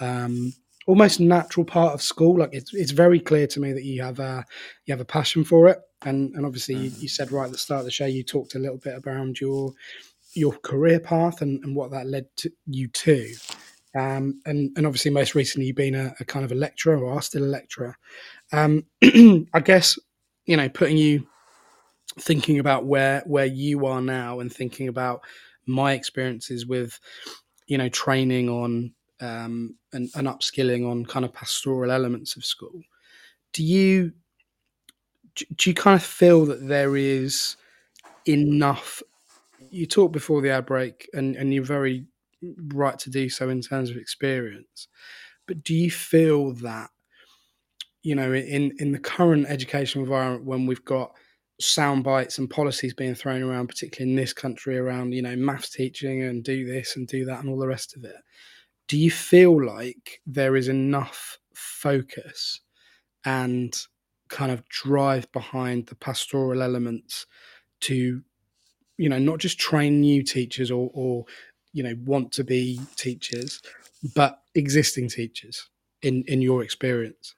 Um, 0.00 0.52
almost 0.86 1.18
natural 1.18 1.64
part 1.64 1.94
of 1.94 2.02
school 2.02 2.40
like 2.40 2.50
it's, 2.52 2.74
it's 2.74 2.90
very 2.90 3.18
clear 3.18 3.46
to 3.46 3.58
me 3.58 3.72
that 3.72 3.84
you 3.84 4.02
have 4.02 4.18
a 4.18 4.44
you 4.84 4.92
have 4.92 5.00
a 5.00 5.04
passion 5.04 5.42
for 5.42 5.66
it 5.66 5.78
and 6.04 6.34
and 6.34 6.44
obviously 6.44 6.74
you, 6.74 6.90
you 6.98 7.08
said 7.08 7.32
right 7.32 7.46
at 7.46 7.52
the 7.52 7.56
start 7.56 7.78
of 7.78 7.86
the 7.86 7.90
show 7.90 8.04
you 8.04 8.22
talked 8.22 8.54
a 8.54 8.58
little 8.58 8.76
bit 8.76 9.00
around 9.06 9.40
your 9.40 9.72
your 10.34 10.52
career 10.52 11.00
path 11.00 11.42
and, 11.42 11.62
and 11.64 11.74
what 11.76 11.90
that 11.90 12.06
led 12.06 12.26
to 12.36 12.50
you 12.66 12.88
to 12.88 13.34
um, 13.94 14.40
and, 14.44 14.76
and 14.76 14.86
obviously, 14.86 15.10
most 15.12 15.34
recently, 15.34 15.66
you've 15.66 15.76
been 15.76 15.94
a, 15.94 16.14
a, 16.18 16.24
kind 16.24 16.44
of 16.44 16.50
a 16.50 16.56
lecturer 16.56 16.98
or 16.98 17.12
are 17.12 17.22
still 17.22 17.44
a 17.44 17.46
lecturer. 17.46 17.96
Um, 18.52 18.84
I 19.02 19.60
guess, 19.62 19.98
you 20.46 20.56
know, 20.56 20.68
putting 20.68 20.96
you 20.96 21.26
thinking 22.18 22.58
about 22.58 22.86
where 22.86 23.22
where 23.26 23.46
you 23.46 23.86
are 23.86 24.00
now 24.00 24.40
and 24.40 24.52
thinking 24.52 24.88
about 24.88 25.22
my 25.66 25.92
experiences 25.92 26.66
with, 26.66 26.98
you 27.68 27.78
know, 27.78 27.88
training 27.88 28.48
on 28.48 28.92
um, 29.20 29.76
and, 29.92 30.10
and 30.16 30.26
upskilling 30.26 30.88
on 30.88 31.06
kind 31.06 31.24
of 31.24 31.32
pastoral 31.32 31.92
elements 31.92 32.36
of 32.36 32.44
school. 32.44 32.82
Do 33.52 33.62
you 33.62 34.12
do 35.56 35.70
you 35.70 35.74
kind 35.74 35.96
of 35.96 36.02
feel 36.02 36.46
that 36.46 36.66
there 36.66 36.96
is 36.96 37.56
enough? 38.26 39.02
You 39.74 39.86
talked 39.86 40.12
before 40.12 40.40
the 40.40 40.52
outbreak, 40.52 41.08
and, 41.14 41.34
and 41.36 41.52
you're 41.52 41.64
very 41.64 42.06
right 42.68 42.98
to 43.00 43.10
do 43.10 43.28
so 43.28 43.48
in 43.48 43.60
terms 43.60 43.90
of 43.90 43.96
experience. 43.96 44.88
But 45.46 45.64
do 45.64 45.74
you 45.74 45.90
feel 45.90 46.52
that, 46.54 46.90
you 48.02 48.14
know, 48.14 48.32
in, 48.32 48.72
in 48.78 48.92
the 48.92 48.98
current 48.98 49.46
educational 49.48 50.04
environment 50.04 50.44
when 50.44 50.66
we've 50.66 50.84
got 50.84 51.12
sound 51.60 52.04
bites 52.04 52.38
and 52.38 52.48
policies 52.48 52.94
being 52.94 53.14
thrown 53.14 53.42
around, 53.42 53.66
particularly 53.66 54.12
in 54.12 54.16
this 54.16 54.32
country 54.32 54.78
around, 54.78 55.12
you 55.12 55.22
know, 55.22 55.36
maths 55.36 55.70
teaching 55.70 56.22
and 56.22 56.44
do 56.44 56.66
this 56.66 56.96
and 56.96 57.08
do 57.08 57.24
that 57.24 57.40
and 57.40 57.48
all 57.48 57.58
the 57.58 57.66
rest 57.66 57.96
of 57.96 58.04
it, 58.04 58.16
do 58.88 58.96
you 58.96 59.10
feel 59.10 59.64
like 59.64 60.20
there 60.26 60.56
is 60.56 60.68
enough 60.68 61.38
focus 61.54 62.60
and 63.24 63.76
kind 64.28 64.52
of 64.52 64.68
drive 64.68 65.30
behind 65.32 65.86
the 65.86 65.94
pastoral 65.94 66.62
elements 66.62 67.26
to 67.80 68.22
you 68.96 69.08
know 69.08 69.18
not 69.18 69.38
just 69.38 69.58
train 69.58 70.00
new 70.00 70.22
teachers 70.22 70.70
or, 70.70 70.90
or 70.94 71.24
you 71.72 71.82
know 71.82 71.94
want 72.04 72.32
to 72.32 72.44
be 72.44 72.80
teachers, 72.96 73.60
but 74.14 74.42
existing 74.54 75.08
teachers 75.08 75.68
in 76.02 76.24
in 76.26 76.42
your 76.42 76.62
experience? 76.62 77.34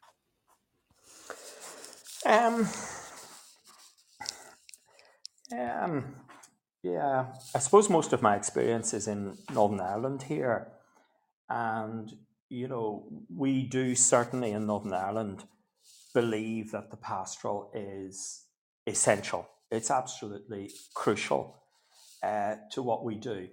Um, 2.24 2.68
um, 5.56 6.16
yeah, 6.82 7.26
I 7.54 7.58
suppose 7.58 7.88
most 7.88 8.12
of 8.12 8.22
my 8.22 8.36
experience 8.36 8.92
is 8.92 9.06
in 9.06 9.36
Northern 9.52 9.80
Ireland 9.80 10.24
here, 10.24 10.68
and 11.48 12.12
you 12.48 12.68
know 12.68 13.08
we 13.34 13.62
do 13.62 13.94
certainly 13.94 14.52
in 14.52 14.66
Northern 14.66 14.92
Ireland 14.92 15.44
believe 16.14 16.72
that 16.72 16.90
the 16.90 16.96
pastoral 16.96 17.70
is 17.74 18.44
essential. 18.86 19.48
It's 19.70 19.90
absolutely 19.90 20.70
crucial 20.94 21.62
uh, 22.22 22.56
to 22.72 22.82
what 22.82 23.04
we 23.04 23.16
do 23.16 23.48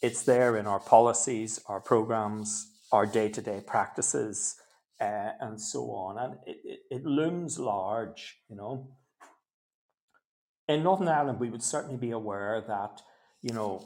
it's 0.00 0.22
there 0.22 0.56
in 0.56 0.66
our 0.66 0.78
policies, 0.78 1.60
our 1.66 1.80
programs, 1.80 2.70
our 2.92 3.06
day 3.06 3.28
to 3.30 3.42
day 3.42 3.62
practices, 3.66 4.56
uh, 5.00 5.30
and 5.40 5.60
so 5.60 5.90
on. 5.90 6.18
And 6.18 6.34
it, 6.46 6.56
it, 6.64 6.80
it, 6.90 7.04
looms 7.04 7.58
large, 7.58 8.38
you 8.48 8.56
know. 8.56 8.88
In 10.68 10.82
Northern 10.82 11.08
Ireland, 11.08 11.40
we 11.40 11.50
would 11.50 11.62
certainly 11.62 11.96
be 11.96 12.10
aware 12.10 12.62
that, 12.68 13.00
you 13.42 13.54
know, 13.54 13.84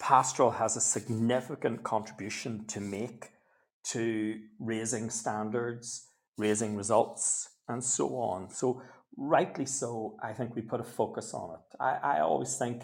pastoral 0.00 0.52
has 0.52 0.76
a 0.76 0.80
significant 0.80 1.82
contribution 1.82 2.66
to 2.66 2.80
make 2.80 3.28
to 3.84 4.40
raising 4.60 5.10
standards, 5.10 6.06
raising 6.38 6.76
results, 6.76 7.48
and 7.68 7.82
so 7.82 8.16
on. 8.16 8.48
So, 8.50 8.80
rightly 9.16 9.66
so, 9.66 10.16
I 10.22 10.32
think 10.32 10.54
we 10.54 10.62
put 10.62 10.80
a 10.80 10.84
focus 10.84 11.34
on 11.34 11.54
it. 11.54 11.76
I, 11.80 12.16
I 12.16 12.20
always 12.20 12.56
think 12.56 12.82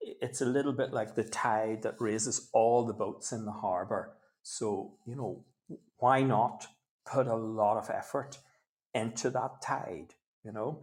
it's 0.00 0.40
a 0.40 0.46
little 0.46 0.72
bit 0.72 0.92
like 0.92 1.14
the 1.14 1.24
tide 1.24 1.82
that 1.82 2.00
raises 2.00 2.48
all 2.52 2.84
the 2.84 2.92
boats 2.92 3.32
in 3.32 3.44
the 3.44 3.52
harbor. 3.52 4.14
So, 4.42 4.94
you 5.06 5.16
know, 5.16 5.44
why 5.98 6.22
not 6.22 6.66
put 7.06 7.26
a 7.26 7.34
lot 7.34 7.78
of 7.78 7.90
effort 7.90 8.38
into 8.94 9.30
that 9.30 9.60
tide, 9.62 10.14
you 10.44 10.52
know? 10.52 10.80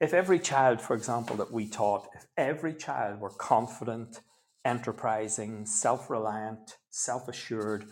If 0.00 0.12
every 0.12 0.40
child, 0.40 0.80
for 0.80 0.94
example, 0.94 1.36
that 1.36 1.52
we 1.52 1.68
taught, 1.68 2.08
if 2.14 2.26
every 2.36 2.74
child 2.74 3.20
were 3.20 3.30
confident, 3.30 4.20
enterprising, 4.64 5.64
self 5.64 6.10
reliant, 6.10 6.76
self 6.90 7.28
assured, 7.28 7.86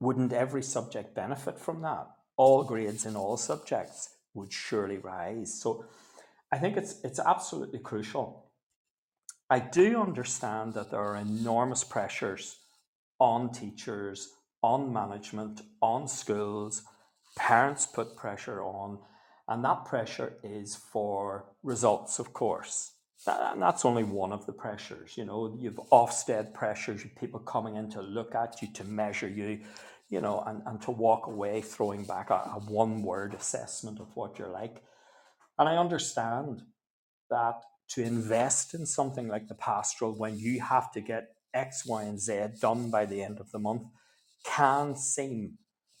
wouldn't 0.00 0.32
every 0.32 0.62
subject 0.62 1.14
benefit 1.14 1.58
from 1.58 1.82
that? 1.82 2.08
All 2.36 2.64
grades 2.64 3.06
in 3.06 3.14
all 3.14 3.36
subjects 3.36 4.15
would 4.36 4.52
surely 4.52 4.98
rise. 4.98 5.60
So 5.60 5.84
I 6.52 6.58
think 6.58 6.76
it's, 6.76 7.00
it's 7.02 7.18
absolutely 7.18 7.80
crucial 7.80 8.46
I 9.48 9.60
do 9.60 10.00
understand 10.00 10.74
that 10.74 10.90
there 10.90 11.00
are 11.00 11.16
enormous 11.16 11.84
pressures 11.84 12.56
on 13.20 13.52
teachers, 13.52 14.32
on 14.62 14.92
management, 14.92 15.60
on 15.80 16.08
schools. 16.08 16.82
Parents 17.36 17.86
put 17.86 18.16
pressure 18.16 18.62
on, 18.62 18.98
and 19.46 19.64
that 19.64 19.84
pressure 19.84 20.34
is 20.42 20.74
for 20.74 21.44
results, 21.62 22.18
of 22.18 22.32
course. 22.32 22.92
and 23.26 23.62
that's 23.62 23.84
only 23.84 24.02
one 24.02 24.32
of 24.32 24.46
the 24.46 24.52
pressures. 24.52 25.16
You 25.16 25.24
know, 25.24 25.56
you've 25.58 25.80
Ofsted 25.92 26.52
pressures, 26.52 27.04
people 27.18 27.40
coming 27.40 27.76
in 27.76 27.88
to 27.90 28.02
look 28.02 28.34
at 28.34 28.60
you, 28.60 28.68
to 28.74 28.84
measure 28.84 29.28
you, 29.28 29.60
you 30.08 30.20
know, 30.20 30.42
and, 30.46 30.62
and 30.66 30.80
to 30.82 30.90
walk 30.90 31.26
away 31.26 31.60
throwing 31.60 32.04
back 32.04 32.30
a, 32.30 32.34
a 32.34 32.60
one 32.68 33.02
word 33.02 33.34
assessment 33.34 34.00
of 34.00 34.14
what 34.14 34.38
you're 34.38 34.48
like. 34.48 34.82
And 35.58 35.68
I 35.68 35.76
understand 35.76 36.62
that 37.30 37.62
to 37.88 38.02
invest 38.02 38.74
in 38.74 38.86
something 38.86 39.28
like 39.28 39.48
the 39.48 39.54
pastoral 39.54 40.14
when 40.16 40.38
you 40.38 40.60
have 40.60 40.92
to 40.92 41.00
get 41.00 41.28
X, 41.54 41.86
Y, 41.86 42.02
and 42.02 42.20
Z 42.20 42.58
done 42.60 42.90
by 42.90 43.06
the 43.06 43.22
end 43.22 43.40
of 43.40 43.50
the 43.50 43.58
month 43.58 43.84
can 44.44 44.94
seem 44.96 45.58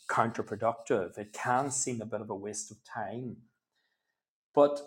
counterproductive. 0.08 1.18
It 1.18 1.32
can 1.32 1.70
seem 1.70 2.00
a 2.00 2.06
bit 2.06 2.20
of 2.20 2.30
a 2.30 2.34
waste 2.34 2.70
of 2.70 2.78
time. 2.84 3.38
But 4.54 4.80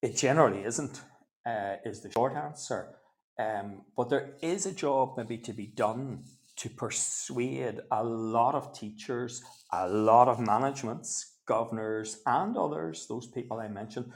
it 0.00 0.16
generally 0.16 0.64
isn't, 0.64 1.00
uh, 1.46 1.76
is 1.84 2.00
the 2.00 2.10
short 2.10 2.34
answer. 2.34 2.96
Um, 3.38 3.82
but 3.96 4.10
there 4.10 4.34
is 4.42 4.66
a 4.66 4.72
job 4.72 5.14
maybe 5.16 5.38
to 5.38 5.52
be 5.52 5.66
done 5.66 6.24
to 6.62 6.70
persuade 6.70 7.80
a 7.90 8.04
lot 8.04 8.54
of 8.54 8.72
teachers, 8.72 9.42
a 9.72 9.88
lot 9.88 10.28
of 10.28 10.38
managements, 10.38 11.38
governors, 11.44 12.20
and 12.24 12.56
others, 12.56 13.06
those 13.08 13.26
people 13.26 13.58
I 13.58 13.66
mentioned. 13.66 14.12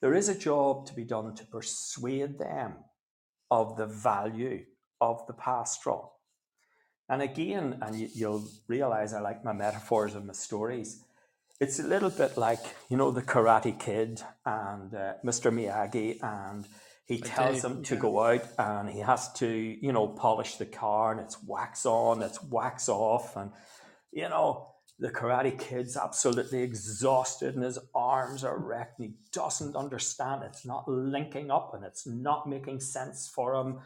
There 0.00 0.14
is 0.14 0.28
a 0.28 0.38
job 0.38 0.86
to 0.86 0.94
be 0.94 1.04
done 1.04 1.34
to 1.34 1.44
persuade 1.46 2.38
them 2.38 2.74
of 3.50 3.76
the 3.76 3.86
value 3.86 4.64
of 5.00 5.26
the 5.26 5.32
pastoral. 5.32 6.12
And 7.08 7.22
again, 7.22 7.78
and 7.82 7.96
you, 7.96 8.28
will 8.28 8.48
realize 8.68 9.12
I 9.12 9.20
like 9.20 9.44
my 9.44 9.52
metaphors 9.52 10.14
and 10.14 10.28
my 10.28 10.32
stories 10.32 11.02
it's 11.60 11.78
a 11.78 11.86
little 11.86 12.10
bit 12.10 12.38
like 12.38 12.60
you 12.88 12.96
know 12.96 13.10
the 13.10 13.22
Karate 13.22 13.78
Kid 13.78 14.22
and 14.46 14.94
uh, 14.94 15.14
Mr. 15.22 15.52
Miyagi, 15.52 16.18
and 16.22 16.66
he 17.10 17.20
tells 17.20 17.64
him 17.64 17.82
to 17.84 17.94
yeah. 17.94 18.00
go 18.00 18.20
out 18.20 18.44
and 18.58 18.88
he 18.90 19.00
has 19.00 19.32
to 19.34 19.48
you 19.48 19.92
know 19.92 20.08
polish 20.08 20.56
the 20.56 20.66
car, 20.66 21.12
and 21.12 21.20
it's 21.20 21.42
wax 21.44 21.86
on, 21.86 22.22
it's 22.22 22.42
wax 22.42 22.88
off, 22.88 23.36
and 23.36 23.52
you 24.12 24.28
know 24.28 24.68
the 24.98 25.10
Karate 25.10 25.58
Kid's 25.58 25.96
absolutely 25.96 26.62
exhausted 26.62 27.54
and 27.54 27.64
his 27.64 27.78
arms 27.94 28.44
are 28.44 28.58
wrecked, 28.58 28.98
and 28.98 29.08
he 29.08 29.14
doesn't 29.32 29.76
understand. 29.76 30.42
It's 30.44 30.66
not 30.66 30.88
linking 30.88 31.50
up, 31.50 31.72
and 31.74 31.84
it's 31.84 32.06
not 32.06 32.48
making 32.48 32.80
sense 32.80 33.28
for 33.28 33.54
him. 33.54 33.78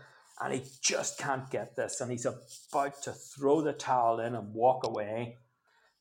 And 0.43 0.53
he 0.53 0.63
just 0.83 1.17
can't 1.17 1.49
get 1.49 1.77
this, 1.77 2.01
and 2.01 2.11
he's 2.11 2.27
about 2.27 3.01
to 3.05 3.13
throw 3.13 3.61
the 3.61 3.73
towel 3.73 4.19
in 4.19 4.35
and 4.35 4.53
walk 4.53 4.85
away 4.85 5.39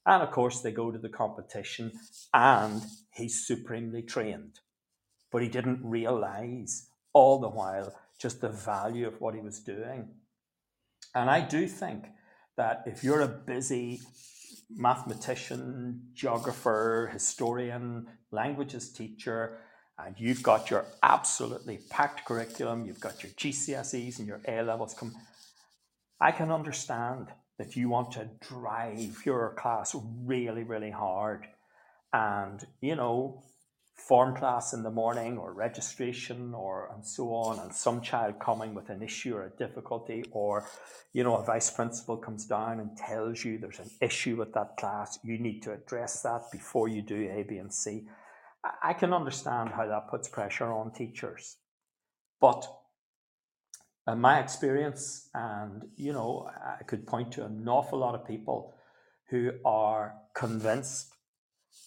and 0.05 0.21
of 0.21 0.31
course, 0.31 0.61
they 0.61 0.71
go 0.71 0.91
to 0.91 0.97
the 0.97 1.09
competition 1.09 1.93
and 2.33 2.81
he's 3.13 3.47
supremely 3.47 4.01
trained. 4.01 4.59
But 5.31 5.41
he 5.41 5.47
didn't 5.47 5.79
realize 5.83 6.89
all 7.13 7.39
the 7.39 7.49
while 7.49 7.95
just 8.19 8.41
the 8.41 8.49
value 8.49 9.07
of 9.07 9.19
what 9.21 9.35
he 9.35 9.41
was 9.41 9.59
doing. 9.59 10.09
And 11.15 11.29
I 11.29 11.41
do 11.41 11.67
think 11.67 12.05
that 12.57 12.83
if 12.85 13.03
you're 13.03 13.21
a 13.21 13.27
busy 13.27 14.01
mathematician, 14.69 16.09
geographer, 16.13 17.09
historian, 17.11 18.07
languages 18.31 18.91
teacher, 18.91 19.59
and 19.97 20.15
you've 20.17 20.41
got 20.41 20.71
your 20.71 20.85
absolutely 21.03 21.79
packed 21.89 22.25
curriculum, 22.25 22.85
you've 22.85 22.99
got 22.99 23.23
your 23.23 23.31
GCSEs 23.33 24.19
and 24.19 24.27
your 24.27 24.41
A 24.47 24.63
levels 24.63 24.93
come, 24.93 25.13
I 26.19 26.31
can 26.31 26.51
understand 26.51 27.27
that 27.59 27.75
you 27.75 27.89
want 27.89 28.11
to 28.13 28.29
drive 28.41 29.23
your 29.25 29.53
class 29.53 29.95
really, 30.23 30.63
really 30.63 30.89
hard. 30.89 31.45
And, 32.11 32.65
you 32.81 32.95
know, 32.95 33.43
form 33.95 34.35
class 34.35 34.73
in 34.73 34.83
the 34.83 34.91
morning 34.91 35.37
or 35.37 35.53
registration 35.53 36.53
or 36.53 36.91
and 36.93 37.05
so 37.05 37.33
on, 37.33 37.59
and 37.59 37.73
some 37.73 38.01
child 38.01 38.39
coming 38.39 38.73
with 38.73 38.89
an 38.89 39.01
issue 39.01 39.35
or 39.35 39.45
a 39.45 39.57
difficulty, 39.57 40.23
or, 40.31 40.65
you 41.13 41.23
know, 41.23 41.37
a 41.37 41.43
vice 41.43 41.69
principal 41.69 42.17
comes 42.17 42.45
down 42.45 42.79
and 42.79 42.97
tells 42.97 43.45
you 43.45 43.57
there's 43.57 43.79
an 43.79 43.89
issue 44.01 44.35
with 44.35 44.53
that 44.53 44.75
class, 44.77 45.19
you 45.23 45.37
need 45.37 45.61
to 45.61 45.71
address 45.71 46.21
that 46.21 46.41
before 46.51 46.87
you 46.87 47.01
do 47.01 47.29
A, 47.31 47.43
B, 47.43 47.57
and 47.57 47.73
C. 47.73 48.07
I 48.81 48.93
can 48.93 49.13
understand 49.13 49.69
how 49.69 49.87
that 49.87 50.09
puts 50.09 50.27
pressure 50.27 50.71
on 50.71 50.93
teachers. 50.93 51.57
But 52.39 52.65
uh, 54.07 54.15
my 54.15 54.39
experience, 54.39 55.29
and 55.33 55.83
you 55.95 56.13
know, 56.13 56.49
I 56.79 56.83
could 56.83 57.05
point 57.05 57.33
to 57.33 57.45
an 57.45 57.67
awful 57.67 57.99
lot 57.99 58.15
of 58.15 58.27
people 58.27 58.73
who 59.29 59.51
are 59.65 60.15
convinced 60.33 61.13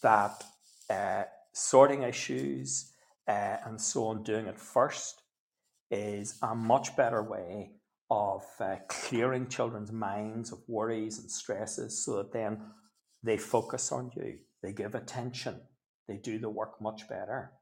that 0.03 0.45
uh, 0.89 1.25
sorting 1.57 2.03
issues 2.03 2.93
uh, 3.27 3.57
and 3.65 3.81
so 3.81 4.09
on, 4.09 4.23
doing 4.23 4.47
it 4.47 4.59
first, 4.59 5.23
is 5.91 6.39
a 6.43 6.55
much 6.55 6.95
better 6.97 7.23
way 7.23 7.71
of 8.11 8.45
uh, 8.61 8.77
clearing 8.89 9.49
children's 9.49 9.91
minds 9.91 10.53
of 10.53 10.59
worries 10.69 11.19
and 11.19 11.31
stresses 11.31 12.05
so 12.05 12.17
that 12.17 12.33
then 12.33 12.61
they 13.23 13.39
focus 13.39 13.91
on 13.91 14.11
you, 14.15 14.39
they 14.63 14.73
give 14.73 14.95
attention, 14.95 15.59
they 16.07 16.19
do 16.19 16.39
the 16.39 16.51
work 16.51 16.81
much 16.81 17.09
better. 17.09 17.53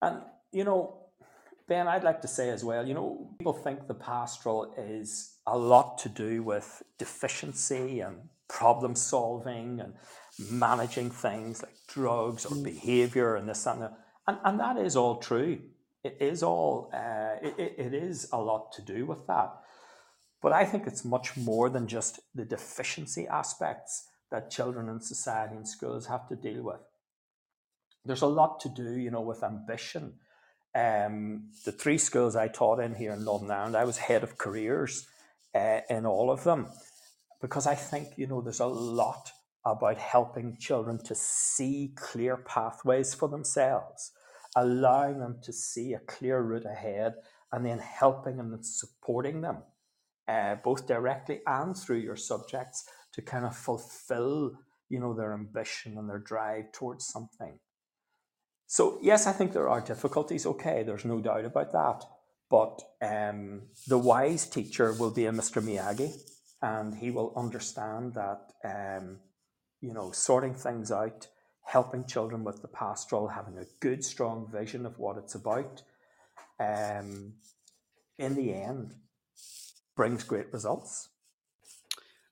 And, 0.00 0.22
you 0.50 0.64
know, 0.64 1.10
Ben, 1.68 1.86
I'd 1.86 2.02
like 2.02 2.22
to 2.22 2.28
say 2.28 2.48
as 2.48 2.64
well, 2.64 2.88
you 2.88 2.94
know, 2.94 3.36
people 3.38 3.52
think 3.52 3.86
the 3.86 3.94
pastoral 3.94 4.74
is 4.78 5.36
a 5.46 5.56
lot 5.56 5.98
to 5.98 6.08
do 6.08 6.42
with 6.42 6.82
deficiency 6.98 8.00
and 8.00 8.16
problem 8.48 8.94
solving 8.94 9.80
and 9.80 9.92
managing 10.38 11.10
things 11.10 11.62
like 11.62 11.74
drugs 11.88 12.44
or 12.44 12.56
mm. 12.56 12.64
behavior 12.64 13.36
and 13.36 13.48
this 13.48 13.66
and 13.66 13.82
that. 13.82 13.92
And, 14.26 14.38
and 14.44 14.60
that 14.60 14.76
is 14.76 14.96
all 14.96 15.16
true. 15.16 15.60
It 16.04 16.18
is 16.20 16.42
all, 16.42 16.90
uh, 16.94 17.36
it, 17.42 17.74
it 17.78 17.94
is 17.94 18.28
a 18.32 18.38
lot 18.38 18.72
to 18.72 18.82
do 18.82 19.06
with 19.06 19.26
that. 19.26 19.52
But 20.40 20.52
I 20.52 20.64
think 20.64 20.86
it's 20.86 21.04
much 21.04 21.36
more 21.36 21.68
than 21.68 21.88
just 21.88 22.20
the 22.34 22.44
deficiency 22.44 23.26
aspects 23.26 24.08
that 24.30 24.50
children 24.50 24.88
in 24.88 25.00
society 25.00 25.56
and 25.56 25.66
schools 25.66 26.06
have 26.06 26.28
to 26.28 26.36
deal 26.36 26.62
with. 26.62 26.80
There's 28.04 28.22
a 28.22 28.26
lot 28.26 28.60
to 28.60 28.68
do, 28.68 28.92
you 28.92 29.10
know, 29.10 29.20
with 29.20 29.42
ambition 29.42 30.14
um, 30.74 31.48
the 31.64 31.72
three 31.72 31.98
schools 31.98 32.36
I 32.36 32.48
taught 32.48 32.80
in 32.80 32.94
here 32.94 33.12
in 33.12 33.24
Northern 33.24 33.50
Ireland, 33.50 33.76
I 33.76 33.84
was 33.84 33.98
head 33.98 34.22
of 34.22 34.38
careers 34.38 35.06
uh, 35.54 35.80
in 35.88 36.06
all 36.06 36.30
of 36.30 36.44
them 36.44 36.68
because 37.40 37.66
I 37.66 37.74
think, 37.74 38.08
you 38.16 38.26
know, 38.26 38.40
there's 38.40 38.60
a 38.60 38.66
lot 38.66 39.32
about 39.72 39.98
helping 39.98 40.56
children 40.56 40.98
to 41.04 41.14
see 41.14 41.92
clear 41.96 42.36
pathways 42.36 43.14
for 43.14 43.28
themselves, 43.28 44.12
allowing 44.56 45.18
them 45.18 45.38
to 45.42 45.52
see 45.52 45.92
a 45.92 46.00
clear 46.00 46.40
route 46.40 46.66
ahead, 46.66 47.14
and 47.52 47.64
then 47.64 47.78
helping 47.78 48.38
and 48.40 48.64
supporting 48.64 49.40
them, 49.40 49.58
uh, 50.28 50.56
both 50.56 50.86
directly 50.86 51.40
and 51.46 51.76
through 51.76 51.98
your 51.98 52.16
subjects, 52.16 52.84
to 53.12 53.22
kind 53.22 53.44
of 53.44 53.56
fulfill, 53.56 54.52
you 54.88 55.00
know, 55.00 55.14
their 55.14 55.32
ambition 55.32 55.96
and 55.96 56.08
their 56.08 56.18
drive 56.18 56.70
towards 56.72 57.06
something. 57.06 57.58
So 58.66 58.98
yes, 59.02 59.26
I 59.26 59.32
think 59.32 59.52
there 59.52 59.68
are 59.68 59.80
difficulties. 59.80 60.44
Okay, 60.44 60.82
there's 60.82 61.06
no 61.06 61.20
doubt 61.20 61.46
about 61.46 61.72
that. 61.72 62.04
But 62.50 62.82
um, 63.02 63.62
the 63.86 63.98
wise 63.98 64.46
teacher 64.46 64.92
will 64.92 65.10
be 65.10 65.26
a 65.26 65.32
Mr. 65.32 65.62
Miyagi, 65.62 66.12
and 66.62 66.94
he 66.94 67.10
will 67.10 67.32
understand 67.36 68.14
that 68.14 68.52
um, 68.64 69.18
you 69.80 69.92
know 69.92 70.10
sorting 70.12 70.54
things 70.54 70.90
out, 70.90 71.26
helping 71.64 72.04
children 72.04 72.44
with 72.44 72.62
the 72.62 72.68
pastoral, 72.68 73.28
having 73.28 73.58
a 73.58 73.66
good, 73.80 74.04
strong 74.04 74.48
vision 74.50 74.86
of 74.86 74.98
what 74.98 75.16
it's 75.18 75.34
about. 75.34 75.82
Um, 76.60 77.34
in 78.18 78.34
the 78.34 78.52
end, 78.52 78.94
brings 79.96 80.24
great 80.24 80.52
results. 80.52 81.08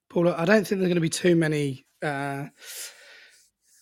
Paula, 0.08 0.34
I 0.36 0.44
don't 0.44 0.66
think 0.66 0.80
there's 0.80 0.88
going 0.88 0.96
to 0.96 1.00
be 1.00 1.08
too 1.08 1.36
many. 1.36 1.86
Uh 2.02 2.46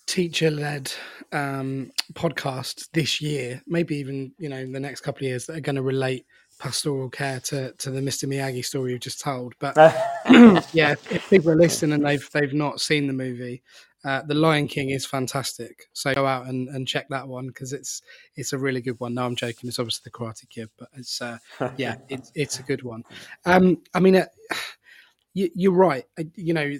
teacher 0.06 0.50
led 0.50 0.92
um, 1.32 1.90
podcasts 2.12 2.88
this 2.92 3.20
year, 3.20 3.62
maybe 3.66 3.96
even 3.96 4.32
you 4.38 4.48
know 4.48 4.58
in 4.58 4.72
the 4.72 4.80
next 4.80 5.00
couple 5.00 5.20
of 5.20 5.28
years 5.28 5.46
that 5.46 5.56
are 5.56 5.60
going 5.60 5.76
to 5.76 5.82
relate 5.82 6.26
pastoral 6.58 7.10
care 7.10 7.40
to 7.40 7.72
to 7.72 7.90
the 7.90 8.00
Mr. 8.00 8.28
Miyagi 8.28 8.64
story 8.64 8.92
you've 8.92 9.00
just 9.00 9.20
told. 9.20 9.54
But 9.58 9.76
yeah, 10.72 10.92
if 11.10 11.28
people 11.28 11.50
are 11.50 11.56
listening 11.56 11.94
and 11.94 12.06
they've 12.06 12.30
they've 12.32 12.54
not 12.54 12.80
seen 12.80 13.06
the 13.06 13.12
movie, 13.12 13.62
uh, 14.04 14.22
The 14.22 14.34
Lion 14.34 14.68
King 14.68 14.90
is 14.90 15.06
fantastic. 15.06 15.88
So 15.92 16.14
go 16.14 16.26
out 16.26 16.46
and, 16.46 16.68
and 16.68 16.86
check 16.86 17.08
that 17.08 17.26
one 17.26 17.48
because 17.48 17.72
it's 17.72 18.02
it's 18.36 18.52
a 18.52 18.58
really 18.58 18.80
good 18.80 19.00
one. 19.00 19.14
No, 19.14 19.24
I'm 19.24 19.36
joking. 19.36 19.68
It's 19.68 19.78
obviously 19.78 20.02
the 20.04 20.10
Karate 20.10 20.48
Kid, 20.48 20.68
but 20.78 20.88
it's 20.94 21.20
uh, 21.22 21.38
yeah, 21.76 21.96
it's 22.08 22.30
it's 22.34 22.58
a 22.58 22.62
good 22.62 22.82
one. 22.82 23.04
Um, 23.46 23.82
I 23.94 24.00
mean, 24.00 24.16
uh, 24.16 24.26
you, 25.34 25.72
are 25.72 25.76
right. 25.76 26.04
You 26.34 26.54
know, 26.54 26.72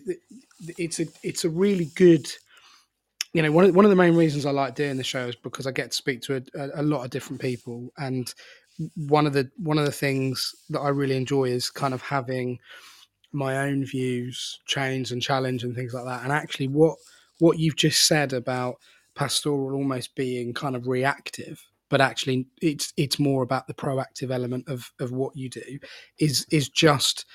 it's 0.78 1.01
a 1.01 1.07
it's 1.22 1.45
a 1.45 1.51
really 1.51 1.90
good 1.97 2.26
you 3.34 3.42
know, 3.42 3.51
one 3.51 3.64
of, 3.64 3.74
one 3.74 3.84
of 3.84 3.90
the 3.90 3.97
main 3.97 4.14
reasons 4.14 4.47
I 4.47 4.53
like 4.53 4.76
doing 4.76 4.97
the 4.97 5.03
show 5.03 5.26
is 5.26 5.34
because 5.34 5.66
I 5.66 5.72
get 5.72 5.90
to 5.90 5.97
speak 5.97 6.22
to 6.22 6.40
a, 6.55 6.80
a, 6.80 6.82
lot 6.84 7.05
of 7.05 7.11
different 7.11 7.42
people, 7.42 7.92
and 7.99 8.32
one 8.95 9.26
of 9.26 9.32
the 9.32 9.51
one 9.57 9.76
of 9.76 9.86
the 9.86 9.92
things 9.92 10.55
that 10.70 10.78
I 10.78 10.90
really 10.90 11.16
enjoy 11.16 11.47
is 11.47 11.68
kind 11.68 11.95
of 11.95 12.03
having 12.03 12.61
my 13.35 13.66
own 13.66 13.85
views 13.85 14.61
change 14.66 15.12
and 15.12 15.20
challenge 15.20 15.64
and 15.64 15.74
things 15.74 15.93
like 15.93 16.05
that. 16.05 16.22
And 16.22 16.32
actually, 16.32 16.68
what 16.68 16.97
what 17.39 17.59
you've 17.59 17.76
just 17.76 18.07
said 18.07 18.32
about 18.32 18.76
pastoral 19.14 19.76
almost 19.76 20.14
being 20.14 20.55
kind 20.55 20.76
of 20.76 20.87
reactive, 20.87 21.62
but 21.89 22.01
actually 22.01 22.47
it's 22.61 22.93
it's 22.97 23.18
more 23.18 23.43
about 23.43 23.66
the 23.66 23.74
proactive 23.74 24.30
element 24.30 24.68
of 24.68 24.93
of 25.01 25.12
what 25.12 25.37
you 25.37 25.49
do 25.49 25.78
is 26.18 26.47
is 26.51 26.68
just 26.68 27.26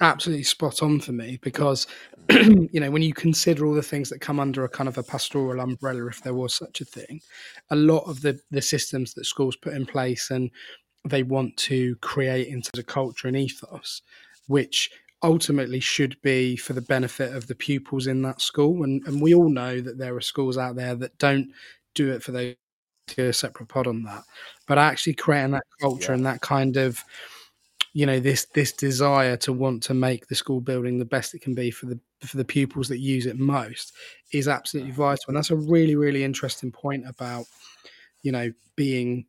absolutely 0.00 0.44
spot 0.44 0.82
on 0.82 1.00
for 1.00 1.12
me 1.12 1.38
because 1.42 1.86
you 2.30 2.80
know 2.80 2.90
when 2.90 3.02
you 3.02 3.12
consider 3.12 3.66
all 3.66 3.74
the 3.74 3.82
things 3.82 4.08
that 4.08 4.20
come 4.20 4.38
under 4.38 4.64
a 4.64 4.68
kind 4.68 4.88
of 4.88 4.96
a 4.96 5.02
pastoral 5.02 5.60
umbrella 5.60 6.06
if 6.06 6.22
there 6.22 6.34
was 6.34 6.54
such 6.54 6.80
a 6.80 6.84
thing 6.84 7.20
a 7.70 7.76
lot 7.76 8.04
of 8.08 8.22
the 8.22 8.38
the 8.50 8.62
systems 8.62 9.14
that 9.14 9.24
schools 9.24 9.56
put 9.56 9.72
in 9.72 9.84
place 9.84 10.30
and 10.30 10.50
they 11.04 11.22
want 11.22 11.56
to 11.56 11.96
create 11.96 12.48
into 12.48 12.70
the 12.74 12.82
culture 12.82 13.26
and 13.26 13.36
ethos 13.36 14.02
which 14.46 14.90
ultimately 15.22 15.80
should 15.80 16.20
be 16.22 16.56
for 16.56 16.72
the 16.72 16.80
benefit 16.80 17.34
of 17.34 17.46
the 17.46 17.54
pupils 17.54 18.06
in 18.06 18.22
that 18.22 18.40
school. 18.40 18.84
And, 18.84 19.04
and 19.06 19.20
we 19.20 19.34
all 19.34 19.48
know 19.48 19.80
that 19.80 19.98
there 19.98 20.14
are 20.14 20.20
schools 20.20 20.56
out 20.56 20.76
there 20.76 20.94
that 20.94 21.18
don't 21.18 21.50
do 21.94 22.12
it 22.12 22.22
for 22.22 22.32
those 22.32 22.54
a 23.16 23.32
separate 23.32 23.68
pod 23.68 23.86
on 23.86 24.02
that. 24.02 24.24
But 24.66 24.78
actually 24.78 25.14
creating 25.14 25.52
that 25.52 25.64
culture 25.80 26.12
yeah. 26.12 26.16
and 26.16 26.26
that 26.26 26.40
kind 26.42 26.76
of 26.76 27.02
you 27.94 28.04
know 28.04 28.20
this 28.20 28.46
this 28.54 28.72
desire 28.72 29.36
to 29.38 29.52
want 29.52 29.82
to 29.84 29.94
make 29.94 30.28
the 30.28 30.34
school 30.34 30.60
building 30.60 30.98
the 30.98 31.04
best 31.04 31.34
it 31.34 31.40
can 31.40 31.54
be 31.54 31.70
for 31.70 31.86
the 31.86 31.98
for 32.20 32.36
the 32.36 32.44
pupils 32.44 32.88
that 32.88 32.98
use 32.98 33.24
it 33.26 33.38
most 33.38 33.94
is 34.32 34.46
absolutely 34.46 34.92
vital. 34.92 35.24
And 35.28 35.36
that's 35.36 35.50
a 35.50 35.56
really 35.56 35.96
really 35.96 36.22
interesting 36.22 36.70
point 36.70 37.08
about 37.08 37.46
you 38.22 38.32
know 38.32 38.52
being 38.76 39.24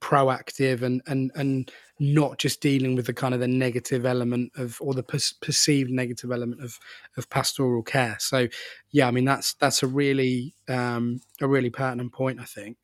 proactive 0.00 0.82
and 0.82 1.00
and 1.06 1.30
and 1.34 1.70
not 1.98 2.38
just 2.38 2.60
dealing 2.60 2.94
with 2.94 3.06
the 3.06 3.14
kind 3.14 3.32
of 3.32 3.40
the 3.40 3.48
negative 3.48 4.04
element 4.04 4.52
of 4.56 4.78
or 4.80 4.94
the 4.94 5.02
per- 5.02 5.18
perceived 5.40 5.90
negative 5.90 6.30
element 6.30 6.62
of 6.62 6.78
of 7.16 7.28
pastoral 7.30 7.82
care. 7.82 8.16
So 8.18 8.48
yeah 8.90 9.08
i 9.08 9.10
mean 9.10 9.24
that's 9.24 9.54
that's 9.54 9.82
a 9.82 9.86
really 9.86 10.54
um 10.68 11.20
a 11.40 11.46
really 11.46 11.70
pertinent 11.70 12.12
point 12.12 12.40
i 12.40 12.44
think. 12.44 12.76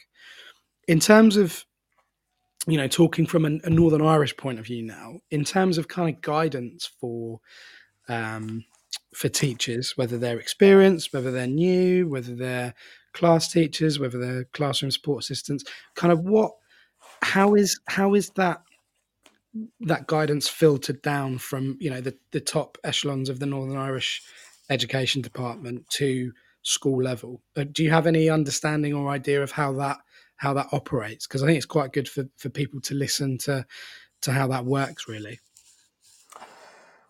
In 0.88 1.00
terms 1.00 1.36
of 1.36 1.64
you 2.66 2.76
know, 2.76 2.86
talking 2.86 3.26
from 3.26 3.44
a, 3.44 3.58
a, 3.64 3.70
Northern 3.70 4.02
Irish 4.02 4.36
point 4.36 4.58
of 4.58 4.66
view 4.66 4.82
now, 4.82 5.20
in 5.30 5.44
terms 5.44 5.78
of 5.78 5.88
kind 5.88 6.14
of 6.14 6.20
guidance 6.22 6.88
for 7.00 7.40
um, 8.08 8.64
for 9.14 9.28
teachers, 9.28 9.96
whether 9.96 10.16
they're 10.16 10.38
experienced, 10.38 11.12
whether 11.12 11.30
they're 11.30 11.46
new, 11.46 12.08
whether 12.08 12.34
they're 12.34 12.74
class 13.12 13.50
teachers, 13.50 13.98
whether 13.98 14.18
they're 14.18 14.44
classroom 14.52 14.90
support 14.90 15.24
assistants, 15.24 15.64
kind 15.94 16.12
of 16.12 16.20
what, 16.20 16.52
how 17.22 17.54
is 17.54 17.80
how 17.88 18.14
is 18.14 18.30
that 18.30 18.62
that 19.80 20.06
guidance 20.06 20.48
filtered 20.48 21.02
down 21.02 21.38
from 21.38 21.76
you 21.80 21.90
know 21.90 22.00
the 22.00 22.16
the 22.30 22.40
top 22.40 22.78
echelons 22.84 23.28
of 23.28 23.38
the 23.38 23.46
Northern 23.46 23.76
Irish 23.76 24.22
education 24.70 25.22
department 25.22 25.88
to 25.90 26.32
school 26.62 27.02
level? 27.02 27.42
Uh, 27.56 27.64
do 27.70 27.82
you 27.82 27.90
have 27.90 28.06
any 28.06 28.30
understanding 28.30 28.94
or 28.94 29.08
idea 29.08 29.42
of 29.42 29.52
how 29.52 29.72
that 29.74 29.98
how 30.36 30.52
that 30.54 30.68
operates 30.72 31.26
because 31.26 31.42
I 31.42 31.46
think 31.46 31.56
it's 31.56 31.66
quite 31.66 31.92
good 31.92 32.08
for, 32.08 32.24
for 32.36 32.48
people 32.48 32.80
to 32.82 32.94
listen 32.94 33.38
to 33.38 33.64
to 34.22 34.32
how 34.32 34.48
that 34.48 34.64
works 34.64 35.06
really. 35.06 35.40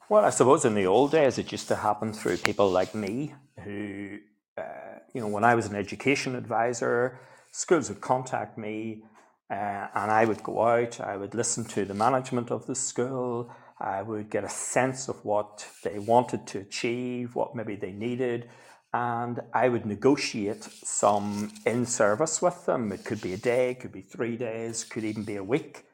Well, 0.09 0.25
I 0.25 0.31
suppose 0.31 0.65
in 0.65 0.75
the 0.75 0.87
old 0.87 1.13
days 1.13 1.39
it 1.39 1.53
used 1.53 1.69
to 1.69 1.77
happen 1.77 2.13
through 2.13 2.39
people 2.39 2.69
like 2.69 2.95
me 2.95 3.35
who, 3.65 4.19
uh, 4.59 4.99
you 5.15 5.21
know, 5.21 5.29
when 5.29 5.45
I 5.45 5.55
was 5.55 5.67
an 5.67 5.77
education 5.77 6.35
advisor, 6.35 7.21
schools 7.51 7.89
would 7.89 8.01
contact 8.01 8.59
me 8.59 9.05
uh, 9.51 9.89
and 9.95 10.11
I 10.11 10.25
would 10.25 10.43
go 10.43 10.63
out, 10.63 11.01
I 11.01 11.17
would 11.17 11.35
listen 11.35 11.65
to 11.67 11.85
the 11.85 11.95
management 11.95 12.51
of 12.51 12.67
the 12.67 12.75
school, 12.75 13.51
I 13.81 14.03
would 14.03 14.31
get 14.31 14.45
a 14.45 14.49
sense 14.49 15.09
of 15.09 15.25
what 15.25 15.67
they 15.83 15.99
wanted 15.99 16.47
to 16.49 16.61
achieve, 16.61 17.35
what 17.35 17.55
maybe 17.55 17.77
they 17.77 17.93
needed, 17.93 18.49
and 18.95 19.41
I 19.53 19.69
would 19.69 19.87
negotiate 19.87 20.63
some 20.63 21.53
in 21.67 21.87
service 21.87 22.41
with 22.41 22.67
them. 22.67 22.93
It 22.93 23.05
could 23.05 23.21
be 23.21 23.33
a 23.33 23.39
day, 23.39 23.75
could 23.75 23.93
be 23.93 24.03
three 24.03 24.37
days, 24.37 24.85
could 24.85 25.05
even 25.05 25.25
be 25.25 25.37
a 25.37 25.45
week, 25.45 25.85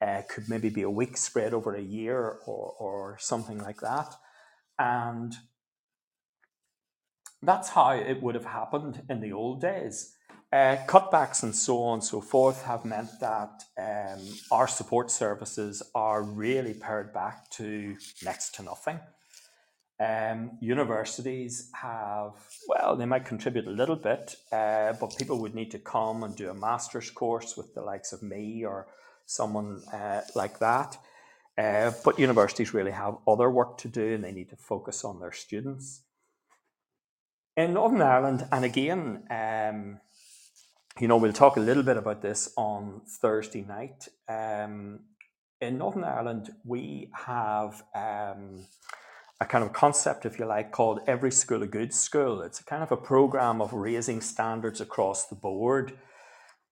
uh, 0.00 0.22
could 0.28 0.48
maybe 0.48 0.68
be 0.68 0.82
a 0.82 0.90
week 0.90 1.16
spread 1.16 1.54
over 1.54 1.74
a 1.74 1.82
year 1.82 2.38
or, 2.46 2.74
or 2.78 3.16
something 3.18 3.58
like 3.58 3.80
that. 3.80 4.14
And 4.78 5.34
that's 7.42 7.70
how 7.70 7.90
it 7.90 8.22
would 8.22 8.34
have 8.34 8.46
happened 8.46 9.02
in 9.08 9.20
the 9.20 9.32
old 9.32 9.60
days. 9.60 10.13
Uh, 10.54 10.76
cutbacks 10.86 11.42
and 11.42 11.52
so 11.52 11.82
on 11.82 11.94
and 11.94 12.04
so 12.04 12.20
forth 12.20 12.62
have 12.62 12.84
meant 12.84 13.10
that 13.18 13.64
um, 13.76 14.20
our 14.52 14.68
support 14.68 15.10
services 15.10 15.82
are 15.96 16.22
really 16.22 16.72
pared 16.72 17.12
back 17.12 17.50
to 17.50 17.96
next 18.24 18.54
to 18.54 18.62
nothing. 18.62 19.00
Um, 19.98 20.52
universities 20.60 21.72
have, 21.74 22.34
well, 22.68 22.94
they 22.94 23.04
might 23.04 23.24
contribute 23.24 23.66
a 23.66 23.70
little 23.70 23.96
bit, 23.96 24.36
uh, 24.52 24.92
but 24.92 25.16
people 25.18 25.40
would 25.40 25.56
need 25.56 25.72
to 25.72 25.80
come 25.80 26.22
and 26.22 26.36
do 26.36 26.50
a 26.50 26.54
master's 26.54 27.10
course 27.10 27.56
with 27.56 27.74
the 27.74 27.82
likes 27.82 28.12
of 28.12 28.22
me 28.22 28.64
or 28.64 28.86
someone 29.26 29.82
uh, 29.92 30.20
like 30.36 30.60
that. 30.60 30.96
Uh, 31.58 31.90
but 32.04 32.20
universities 32.20 32.72
really 32.72 32.92
have 32.92 33.16
other 33.26 33.50
work 33.50 33.76
to 33.78 33.88
do 33.88 34.14
and 34.14 34.22
they 34.22 34.30
need 34.30 34.50
to 34.50 34.56
focus 34.56 35.04
on 35.04 35.18
their 35.18 35.32
students. 35.32 36.02
In 37.56 37.74
Northern 37.74 38.02
Ireland, 38.02 38.46
and 38.52 38.64
again, 38.64 39.24
um, 39.30 40.00
you 41.00 41.08
know, 41.08 41.16
we'll 41.16 41.32
talk 41.32 41.56
a 41.56 41.60
little 41.60 41.82
bit 41.82 41.96
about 41.96 42.22
this 42.22 42.52
on 42.56 43.02
Thursday 43.20 43.62
night. 43.62 44.06
Um, 44.28 45.00
in 45.60 45.78
Northern 45.78 46.04
Ireland, 46.04 46.50
we 46.64 47.10
have 47.26 47.82
um, 47.96 48.66
a 49.40 49.46
kind 49.46 49.64
of 49.64 49.72
concept, 49.72 50.24
if 50.24 50.38
you 50.38 50.44
like, 50.44 50.70
called 50.70 51.00
Every 51.08 51.32
School 51.32 51.64
a 51.64 51.66
Good 51.66 51.92
School. 51.92 52.42
It's 52.42 52.60
a 52.60 52.64
kind 52.64 52.82
of 52.82 52.92
a 52.92 52.96
program 52.96 53.60
of 53.60 53.72
raising 53.72 54.20
standards 54.20 54.80
across 54.80 55.26
the 55.26 55.34
board. 55.34 55.98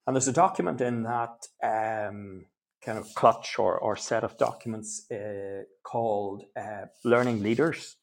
And 0.07 0.15
there's 0.15 0.29
a 0.29 0.33
document 0.33 0.81
in 0.81 1.03
that 1.03 1.47
um, 1.63 2.47
kind 2.85 2.99
of 2.99 3.13
clutch 3.17 3.59
or, 3.59 3.77
or 3.77 3.97
set 3.97 4.23
of 4.23 4.39
documents 4.39 5.11
uh, 5.11 5.63
called 5.83 6.45
uh, 6.57 6.87
Learning 7.05 7.43
Leaders. 7.43 7.97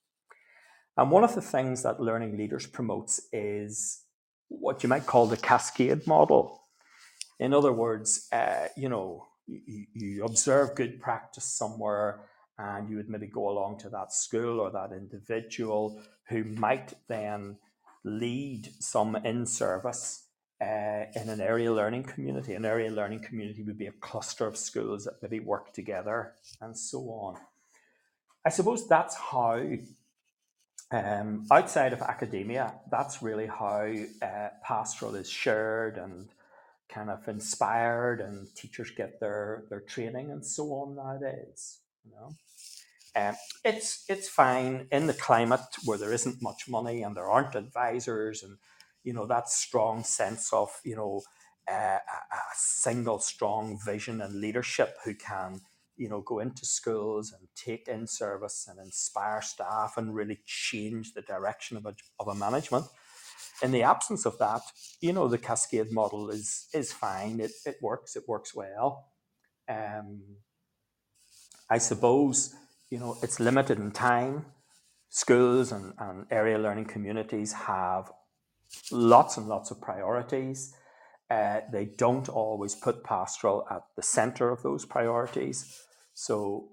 And 0.97 1.11
one 1.11 1.23
of 1.23 1.33
the 1.33 1.41
things 1.41 1.83
that 1.83 2.01
Learning 2.01 2.37
Leaders 2.37 2.67
promotes 2.67 3.21
is 3.31 4.03
what 4.49 4.83
you 4.83 4.89
might 4.89 5.05
call 5.05 5.25
the 5.25 5.37
cascade 5.37 6.05
model. 6.05 6.63
In 7.39 7.53
other 7.53 7.71
words, 7.71 8.27
uh, 8.31 8.67
you 8.75 8.89
know, 8.89 9.25
you, 9.47 9.85
you 9.93 10.25
observe 10.25 10.75
good 10.75 10.99
practice 10.99 11.45
somewhere 11.45 12.21
and 12.57 12.89
you 12.89 12.97
would 12.97 13.09
maybe 13.09 13.27
go 13.27 13.49
along 13.49 13.79
to 13.79 13.89
that 13.89 14.11
school 14.11 14.59
or 14.59 14.69
that 14.71 14.91
individual 14.91 16.01
who 16.27 16.43
might 16.43 16.93
then 17.07 17.57
lead 18.03 18.69
some 18.79 19.15
in 19.15 19.45
service 19.45 20.25
uh, 20.61 21.05
in 21.15 21.29
an 21.29 21.39
area 21.39 21.71
learning 21.71 22.03
community. 22.03 22.53
An 22.53 22.65
area 22.65 22.91
learning 22.91 23.21
community 23.21 23.63
would 23.63 23.77
be 23.77 23.87
a 23.87 23.93
cluster 23.93 24.45
of 24.45 24.57
schools 24.57 25.05
that 25.05 25.21
maybe 25.21 25.39
work 25.39 25.71
together 25.71 26.33
and 26.61 26.77
so 26.77 26.99
on. 27.09 27.37
I 28.45 28.49
suppose 28.49 28.87
that's 28.87 29.15
how, 29.15 29.63
um, 30.91 31.45
outside 31.51 31.93
of 31.93 32.01
academia, 32.01 32.73
that's 32.89 33.21
really 33.21 33.47
how 33.47 33.93
uh, 34.21 34.49
pastoral 34.63 35.15
is 35.15 35.29
shared 35.29 35.97
and 35.97 36.29
kind 36.89 37.09
of 37.09 37.27
inspired, 37.27 38.19
and 38.19 38.47
teachers 38.55 38.91
get 38.91 39.19
their, 39.19 39.65
their 39.69 39.81
training 39.81 40.31
and 40.31 40.43
so 40.45 40.65
on 40.73 40.95
nowadays. 40.95 41.79
You 42.03 42.11
know? 42.11 42.35
Um, 43.15 43.35
it's 43.63 44.05
it's 44.07 44.29
fine 44.29 44.87
in 44.91 45.07
the 45.07 45.13
climate 45.13 45.61
where 45.85 45.97
there 45.97 46.13
isn't 46.13 46.41
much 46.41 46.69
money 46.69 47.01
and 47.01 47.15
there 47.15 47.29
aren't 47.29 47.55
advisors 47.55 48.43
and 48.43 48.57
you 49.03 49.13
know 49.13 49.25
that 49.25 49.49
strong 49.49 50.03
sense 50.03 50.53
of 50.53 50.69
you 50.83 50.95
know 50.95 51.21
uh, 51.67 51.73
a, 51.73 52.35
a 52.35 52.41
single 52.53 53.19
strong 53.19 53.79
vision 53.83 54.21
and 54.21 54.39
leadership 54.39 54.95
who 55.03 55.15
can 55.15 55.61
you 55.99 56.09
know 56.09 56.21
go 56.21 56.39
into 56.39 56.65
schools 56.65 57.33
and 57.37 57.47
take 57.55 57.87
in 57.87 58.07
service 58.07 58.67
and 58.69 58.79
inspire 58.79 59.41
staff 59.41 59.93
and 59.97 60.15
really 60.15 60.39
change 60.45 61.13
the 61.13 61.21
direction 61.21 61.77
of 61.77 61.85
a, 61.85 61.95
of 62.19 62.27
a 62.27 62.35
management 62.35 62.85
in 63.61 63.71
the 63.71 63.83
absence 63.83 64.25
of 64.25 64.37
that 64.39 64.61
you 65.01 65.13
know 65.13 65.27
the 65.27 65.37
cascade 65.37 65.91
model 65.91 66.29
is 66.29 66.67
is 66.73 66.91
fine 66.91 67.39
it, 67.39 67.51
it 67.65 67.77
works 67.81 68.15
it 68.15 68.23
works 68.27 68.55
well 68.55 69.09
um, 69.69 70.21
i 71.69 71.77
suppose 71.77 72.55
you 72.89 72.99
know, 72.99 73.17
it's 73.21 73.39
limited 73.39 73.77
in 73.77 73.91
time. 73.91 74.45
Schools 75.09 75.71
and, 75.71 75.93
and 75.99 76.25
area 76.31 76.57
learning 76.57 76.85
communities 76.85 77.53
have 77.53 78.11
lots 78.91 79.37
and 79.37 79.47
lots 79.47 79.71
of 79.71 79.81
priorities. 79.81 80.73
Uh, 81.29 81.61
they 81.71 81.85
don't 81.85 82.29
always 82.29 82.75
put 82.75 83.03
pastoral 83.03 83.65
at 83.69 83.83
the 83.95 84.01
center 84.01 84.49
of 84.49 84.63
those 84.63 84.85
priorities. 84.85 85.83
So, 86.19 86.67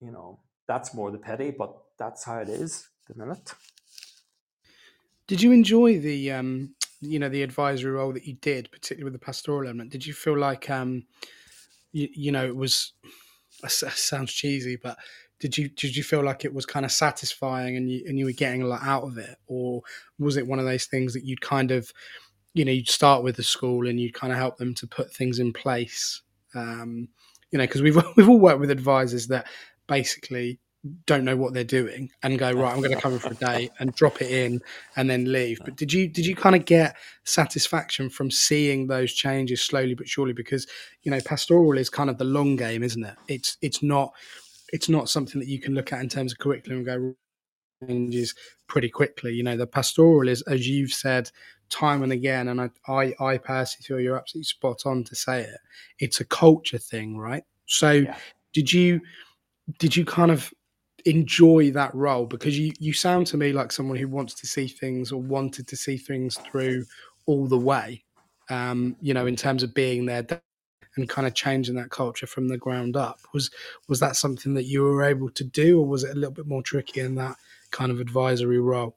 you 0.00 0.10
know, 0.10 0.40
that's 0.66 0.94
more 0.94 1.10
the 1.10 1.18
petty, 1.18 1.50
but 1.50 1.76
that's 1.98 2.24
how 2.24 2.38
it 2.38 2.48
is 2.48 2.88
the 3.06 3.14
minute. 3.14 3.52
Did 5.26 5.42
you 5.42 5.52
enjoy 5.52 6.00
the, 6.00 6.32
um, 6.32 6.74
you 7.02 7.18
know, 7.18 7.28
the 7.28 7.42
advisory 7.42 7.92
role 7.92 8.14
that 8.14 8.26
you 8.26 8.32
did, 8.40 8.72
particularly 8.72 9.04
with 9.04 9.12
the 9.12 9.18
pastoral 9.24 9.66
element? 9.68 9.92
Did 9.92 10.06
you 10.06 10.14
feel 10.14 10.38
like, 10.38 10.70
um, 10.70 11.04
you, 11.92 12.08
you 12.14 12.32
know, 12.32 12.46
it 12.46 12.56
was 12.56 12.94
sounds 13.68 14.32
cheesy, 14.32 14.76
but 14.76 14.96
did 15.38 15.58
you 15.58 15.68
did 15.68 15.94
you 15.94 16.02
feel 16.02 16.24
like 16.24 16.46
it 16.46 16.54
was 16.54 16.64
kind 16.64 16.86
of 16.86 16.92
satisfying 16.92 17.76
and 17.76 17.90
you 17.90 18.02
and 18.06 18.18
you 18.18 18.24
were 18.24 18.32
getting 18.32 18.62
a 18.62 18.66
lot 18.66 18.82
out 18.82 19.02
of 19.02 19.18
it, 19.18 19.36
or 19.48 19.82
was 20.18 20.38
it 20.38 20.46
one 20.46 20.58
of 20.58 20.64
those 20.64 20.86
things 20.86 21.12
that 21.12 21.24
you'd 21.24 21.42
kind 21.42 21.70
of 21.70 21.92
you 22.54 22.64
know, 22.64 22.72
you'd 22.72 22.88
start 22.88 23.22
with 23.22 23.36
the 23.36 23.42
school 23.42 23.86
and 23.86 24.00
you'd 24.00 24.14
kind 24.14 24.32
of 24.32 24.38
help 24.38 24.56
them 24.56 24.74
to 24.74 24.86
put 24.86 25.12
things 25.12 25.38
in 25.38 25.52
place. 25.52 26.22
Um, 26.54 27.08
you 27.50 27.58
know, 27.58 27.64
because 27.64 27.82
we've 27.82 27.98
we've 28.16 28.28
all 28.28 28.38
worked 28.38 28.60
with 28.60 28.70
advisors 28.70 29.28
that 29.28 29.46
basically 29.86 30.58
don't 31.04 31.24
know 31.24 31.36
what 31.36 31.52
they're 31.52 31.62
doing 31.62 32.08
and 32.22 32.38
go 32.38 32.50
right 32.52 32.72
i'm 32.72 32.80
going 32.80 32.90
to 32.94 33.00
come 33.00 33.12
in 33.12 33.18
for 33.18 33.32
a 33.32 33.34
day 33.34 33.68
and 33.80 33.94
drop 33.94 34.22
it 34.22 34.30
in 34.30 34.60
and 34.96 35.10
then 35.10 35.30
leave. 35.30 35.58
But 35.62 35.76
did 35.76 35.92
you 35.92 36.08
did 36.08 36.24
you 36.24 36.34
kind 36.34 36.56
of 36.56 36.64
get 36.64 36.96
satisfaction 37.24 38.08
from 38.08 38.30
seeing 38.30 38.86
those 38.86 39.12
changes 39.12 39.60
slowly 39.60 39.94
but 39.94 40.08
surely? 40.08 40.32
Because 40.32 40.66
you 41.02 41.10
know 41.10 41.20
pastoral 41.20 41.76
is 41.76 41.90
kind 41.90 42.08
of 42.08 42.18
the 42.18 42.24
long 42.24 42.56
game 42.56 42.82
isn't 42.82 43.04
it? 43.04 43.14
It's 43.28 43.58
it's 43.60 43.82
not 43.82 44.14
it's 44.72 44.88
not 44.88 45.08
something 45.08 45.38
that 45.40 45.48
you 45.48 45.60
can 45.60 45.74
look 45.74 45.92
at 45.92 46.00
in 46.00 46.08
terms 46.08 46.32
of 46.32 46.38
curriculum 46.38 46.78
and 46.78 46.86
go 46.86 47.14
changes 47.86 48.34
pretty 48.66 48.88
quickly. 48.88 49.34
You 49.34 49.42
know 49.42 49.58
the 49.58 49.66
pastoral 49.66 50.28
is 50.28 50.40
as 50.42 50.66
you've 50.66 50.92
said 50.92 51.30
time 51.70 52.02
and 52.02 52.12
again 52.12 52.48
and 52.48 52.60
i 52.60 52.68
i, 52.88 53.14
I 53.20 53.38
personally 53.38 53.84
feel 53.84 54.00
you're 54.00 54.18
absolutely 54.18 54.44
spot 54.44 54.82
on 54.86 55.04
to 55.04 55.14
say 55.14 55.42
it. 55.42 55.58
It's 55.98 56.20
a 56.20 56.24
culture 56.24 56.78
thing 56.78 57.16
right? 57.16 57.44
So 57.66 57.92
yeah. 57.92 58.16
did 58.52 58.72
you 58.72 59.00
did 59.78 59.96
you 59.96 60.04
kind 60.04 60.30
of 60.30 60.52
enjoy 61.06 61.70
that 61.70 61.94
role? 61.94 62.26
Because 62.26 62.58
you 62.58 62.72
you 62.78 62.92
sound 62.92 63.26
to 63.28 63.36
me 63.36 63.52
like 63.52 63.72
someone 63.72 63.96
who 63.96 64.08
wants 64.08 64.34
to 64.34 64.46
see 64.46 64.66
things 64.66 65.12
or 65.12 65.20
wanted 65.20 65.66
to 65.68 65.76
see 65.76 65.96
things 65.96 66.36
through 66.38 66.84
all 67.26 67.46
the 67.46 67.58
way 67.58 68.02
um, 68.48 68.96
you 69.00 69.14
know 69.14 69.26
in 69.26 69.36
terms 69.36 69.62
of 69.62 69.72
being 69.74 70.06
there 70.06 70.26
and 70.96 71.08
kind 71.08 71.26
of 71.26 71.34
changing 71.34 71.76
that 71.76 71.90
culture 71.90 72.26
from 72.26 72.48
the 72.48 72.58
ground 72.58 72.96
up. 72.96 73.20
Was 73.32 73.50
was 73.88 74.00
that 74.00 74.16
something 74.16 74.54
that 74.54 74.64
you 74.64 74.82
were 74.82 75.04
able 75.04 75.30
to 75.30 75.44
do 75.44 75.80
or 75.80 75.86
was 75.86 76.04
it 76.04 76.10
a 76.10 76.18
little 76.18 76.34
bit 76.34 76.46
more 76.46 76.62
tricky 76.62 77.00
in 77.00 77.14
that 77.16 77.36
kind 77.70 77.92
of 77.92 78.00
advisory 78.00 78.60
role 78.60 78.96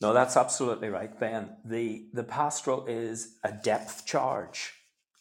no 0.00 0.12
that's 0.12 0.36
absolutely 0.36 0.88
right 0.88 1.18
ben 1.18 1.50
the 1.64 2.06
the 2.12 2.24
pastoral 2.24 2.86
is 2.86 3.36
a 3.44 3.52
depth 3.52 4.06
charge 4.06 4.74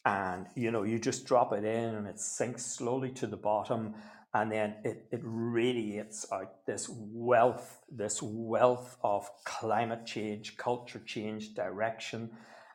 and 0.06 0.48
you 0.56 0.72
know 0.72 0.84
you 0.84 1.00
just 1.00 1.26
drop 1.26 1.54
it 1.54 1.64
in 1.64 1.96
and 1.96 2.08
it 2.08 2.20
sinks 2.20 2.66
slowly 2.66 3.10
to 3.10 3.28
the 3.28 3.38
bottom 3.38 3.94
and 4.34 4.52
then 4.52 4.76
it, 4.84 5.08
it 5.12 5.22
radiates 5.24 6.32
out 6.32 6.66
this 6.66 6.90
wealth, 6.90 7.82
this 7.90 8.22
wealth 8.22 8.98
of 9.04 9.30
climate 9.46 10.06
change, 10.06 10.58
culture 10.58 11.02
change, 11.06 11.56
direction, 11.56 12.30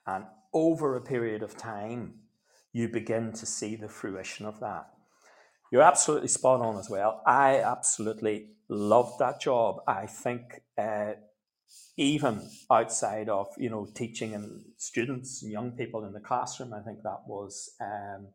and 0.06 0.24
over 0.52 0.96
a 0.96 1.00
period 1.00 1.42
of 1.42 1.56
time, 1.56 2.14
you 2.72 2.88
begin 2.88 3.32
to 3.32 3.46
see 3.46 3.76
the 3.76 3.88
fruition 3.88 4.46
of 4.46 4.60
that. 4.60 4.88
You're 5.70 5.82
absolutely 5.82 6.28
spot 6.28 6.60
on 6.60 6.76
as 6.76 6.90
well. 6.90 7.22
I 7.26 7.60
absolutely 7.60 8.48
loved 8.68 9.18
that 9.20 9.40
job. 9.40 9.82
I 9.86 10.06
think 10.06 10.62
uh, 10.76 11.12
even 11.96 12.48
outside 12.70 13.28
of 13.28 13.48
you 13.58 13.68
know 13.68 13.86
teaching 13.94 14.34
and 14.34 14.64
students 14.76 15.42
and 15.42 15.52
young 15.52 15.72
people 15.72 16.04
in 16.04 16.12
the 16.12 16.20
classroom, 16.20 16.72
I 16.72 16.80
think 16.80 17.02
that 17.02 17.22
was 17.26 17.70
um, 17.80 18.28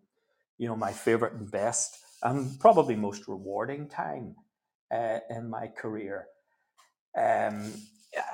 you 0.58 0.68
know 0.68 0.76
my 0.76 0.92
favorite 0.92 1.34
and 1.34 1.50
best 1.50 1.98
and 2.24 2.60
probably 2.60 2.96
most 2.96 3.28
rewarding 3.28 3.88
time 3.88 4.36
uh, 4.92 5.20
in 5.30 5.50
my 5.50 5.68
career. 5.68 6.28
Um, 7.18 7.74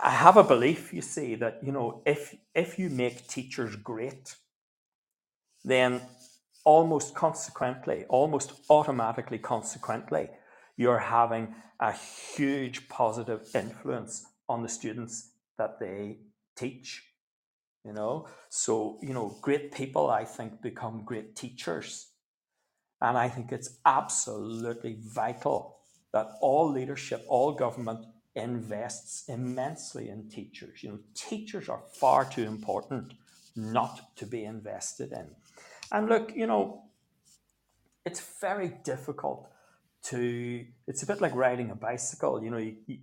I 0.01 0.11
have 0.11 0.37
a 0.37 0.43
belief, 0.43 0.93
you 0.93 1.01
see, 1.01 1.35
that 1.35 1.59
you 1.63 1.71
know 1.71 2.01
if 2.05 2.35
if 2.53 2.77
you 2.77 2.89
make 2.89 3.27
teachers 3.27 3.75
great, 3.75 4.35
then 5.63 6.01
almost 6.65 7.13
consequently, 7.15 8.05
almost 8.09 8.53
automatically, 8.69 9.37
consequently, 9.37 10.29
you're 10.77 10.99
having 10.99 11.55
a 11.79 11.91
huge 11.91 12.87
positive 12.87 13.41
influence 13.53 14.25
on 14.49 14.61
the 14.63 14.69
students 14.69 15.31
that 15.57 15.79
they 15.79 16.17
teach. 16.55 17.03
You 17.85 17.93
know, 17.93 18.27
so 18.49 18.97
you 19.01 19.13
know, 19.13 19.37
great 19.41 19.73
people, 19.73 20.09
I 20.09 20.23
think, 20.23 20.61
become 20.61 21.03
great 21.03 21.35
teachers 21.35 22.13
and 23.03 23.17
I 23.17 23.27
think 23.27 23.51
it's 23.51 23.77
absolutely 23.85 24.97
vital 24.97 25.79
that 26.13 26.29
all 26.39 26.71
leadership, 26.71 27.25
all 27.27 27.51
government 27.51 28.05
invests 28.33 29.25
immensely 29.27 30.07
in 30.07 30.29
teachers. 30.29 30.81
You 30.81 30.89
know, 30.89 30.99
teachers 31.13 31.67
are 31.67 31.81
far 31.93 32.23
too 32.23 32.43
important 32.43 33.13
not 33.57 34.15
to 34.15 34.25
be 34.25 34.45
invested 34.45 35.11
in. 35.11 35.27
And 35.91 36.07
look, 36.07 36.33
you 36.33 36.47
know, 36.47 36.83
it's 38.05 38.21
very 38.39 38.69
difficult 38.85 39.49
to, 40.03 40.65
it's 40.87 41.03
a 41.03 41.05
bit 41.05 41.19
like 41.19 41.35
riding 41.35 41.71
a 41.71 41.75
bicycle. 41.75 42.41
You 42.41 42.51
know, 42.51 42.57
you, 42.57 42.77
you, 42.87 42.99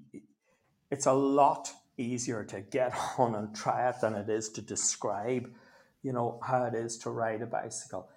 it's 0.91 1.07
a 1.07 1.13
lot 1.13 1.73
easier 1.97 2.45
to 2.45 2.61
get 2.61 2.95
on 3.19 3.35
and 3.35 3.55
try 3.55 3.89
it 3.89 3.97
than 4.01 4.15
it 4.15 4.29
is 4.29 4.49
to 4.51 4.63
describe, 4.63 5.51
you 6.03 6.13
know, 6.13 6.41
how 6.43 6.65
it 6.65 6.75
is 6.75 6.99
to 6.99 7.11
ride 7.11 7.43
a 7.43 7.47
bicycle 7.47 8.09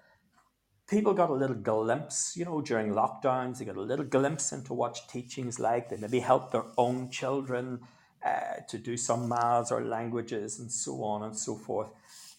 people 0.88 1.14
got 1.14 1.30
a 1.30 1.34
little 1.34 1.56
glimpse, 1.56 2.36
you 2.36 2.44
know, 2.44 2.60
during 2.60 2.92
lockdowns, 2.92 3.58
they 3.58 3.64
got 3.64 3.76
a 3.76 3.80
little 3.80 4.04
glimpse 4.04 4.52
into 4.52 4.74
what 4.74 5.00
teaching's 5.08 5.58
like. 5.58 5.88
They 5.88 5.96
maybe 5.96 6.20
helped 6.20 6.52
their 6.52 6.66
own 6.76 7.10
children 7.10 7.80
uh, 8.24 8.60
to 8.68 8.78
do 8.78 8.96
some 8.96 9.28
maths 9.28 9.70
or 9.70 9.84
languages 9.84 10.58
and 10.58 10.70
so 10.70 11.02
on 11.02 11.22
and 11.22 11.36
so 11.36 11.56
forth. 11.56 11.90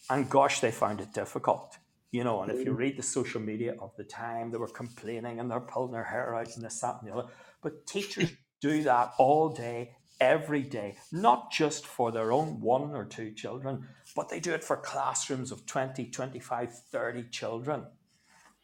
And 0.08 0.30
gosh, 0.30 0.60
they 0.60 0.70
found 0.70 1.00
it 1.00 1.12
difficult, 1.12 1.78
you 2.12 2.22
know. 2.22 2.42
And 2.42 2.52
if 2.52 2.64
you 2.64 2.72
mm. 2.72 2.78
read 2.78 2.96
the 2.96 3.02
social 3.02 3.40
media 3.40 3.74
of 3.80 3.90
the 3.96 4.04
time, 4.04 4.50
they 4.50 4.58
were 4.58 4.68
complaining 4.68 5.40
and 5.40 5.50
they're 5.50 5.60
pulling 5.60 5.92
their 5.92 6.04
hair 6.04 6.34
out 6.34 6.54
and 6.54 6.64
this, 6.64 6.80
that, 6.80 6.98
and 7.00 7.10
the 7.10 7.14
other. 7.14 7.28
But 7.62 7.86
teachers 7.86 8.30
do 8.60 8.84
that 8.84 9.12
all 9.18 9.48
day, 9.48 9.96
every 10.20 10.62
day, 10.62 10.96
not 11.12 11.50
just 11.50 11.86
for 11.86 12.10
their 12.12 12.32
own 12.32 12.60
one 12.60 12.94
or 12.94 13.04
two 13.04 13.32
children, 13.32 13.86
but 14.14 14.28
they 14.28 14.40
do 14.40 14.52
it 14.52 14.64
for 14.64 14.76
classrooms 14.76 15.52
of 15.52 15.66
20, 15.66 16.06
25, 16.06 16.72
30 16.72 17.24
children 17.30 17.86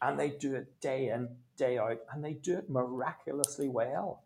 and 0.03 0.19
they 0.19 0.29
do 0.29 0.55
it 0.55 0.79
day 0.81 1.09
in, 1.09 1.29
day 1.57 1.77
out, 1.77 1.97
and 2.11 2.23
they 2.23 2.33
do 2.33 2.57
it 2.57 2.69
miraculously 2.69 3.69
well. 3.69 4.23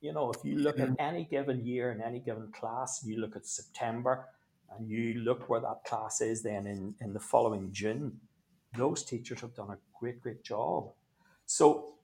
You 0.00 0.12
know, 0.12 0.30
if 0.30 0.44
you 0.44 0.58
look 0.58 0.78
at 0.78 0.88
mm. 0.88 0.96
any 0.98 1.24
given 1.24 1.64
year 1.64 1.92
in 1.92 2.00
any 2.00 2.20
given 2.20 2.50
class, 2.52 3.02
you 3.04 3.20
look 3.20 3.36
at 3.36 3.46
September 3.46 4.26
and 4.74 4.88
you 4.88 5.14
look 5.14 5.48
where 5.48 5.60
that 5.60 5.84
class 5.84 6.20
is 6.20 6.42
then 6.42 6.66
in, 6.66 6.94
in 7.00 7.12
the 7.12 7.20
following 7.20 7.70
June, 7.72 8.18
those 8.76 9.02
teachers 9.04 9.40
have 9.40 9.54
done 9.54 9.70
a 9.70 9.78
great, 9.98 10.20
great 10.20 10.42
job. 10.42 10.92
So 11.46 11.94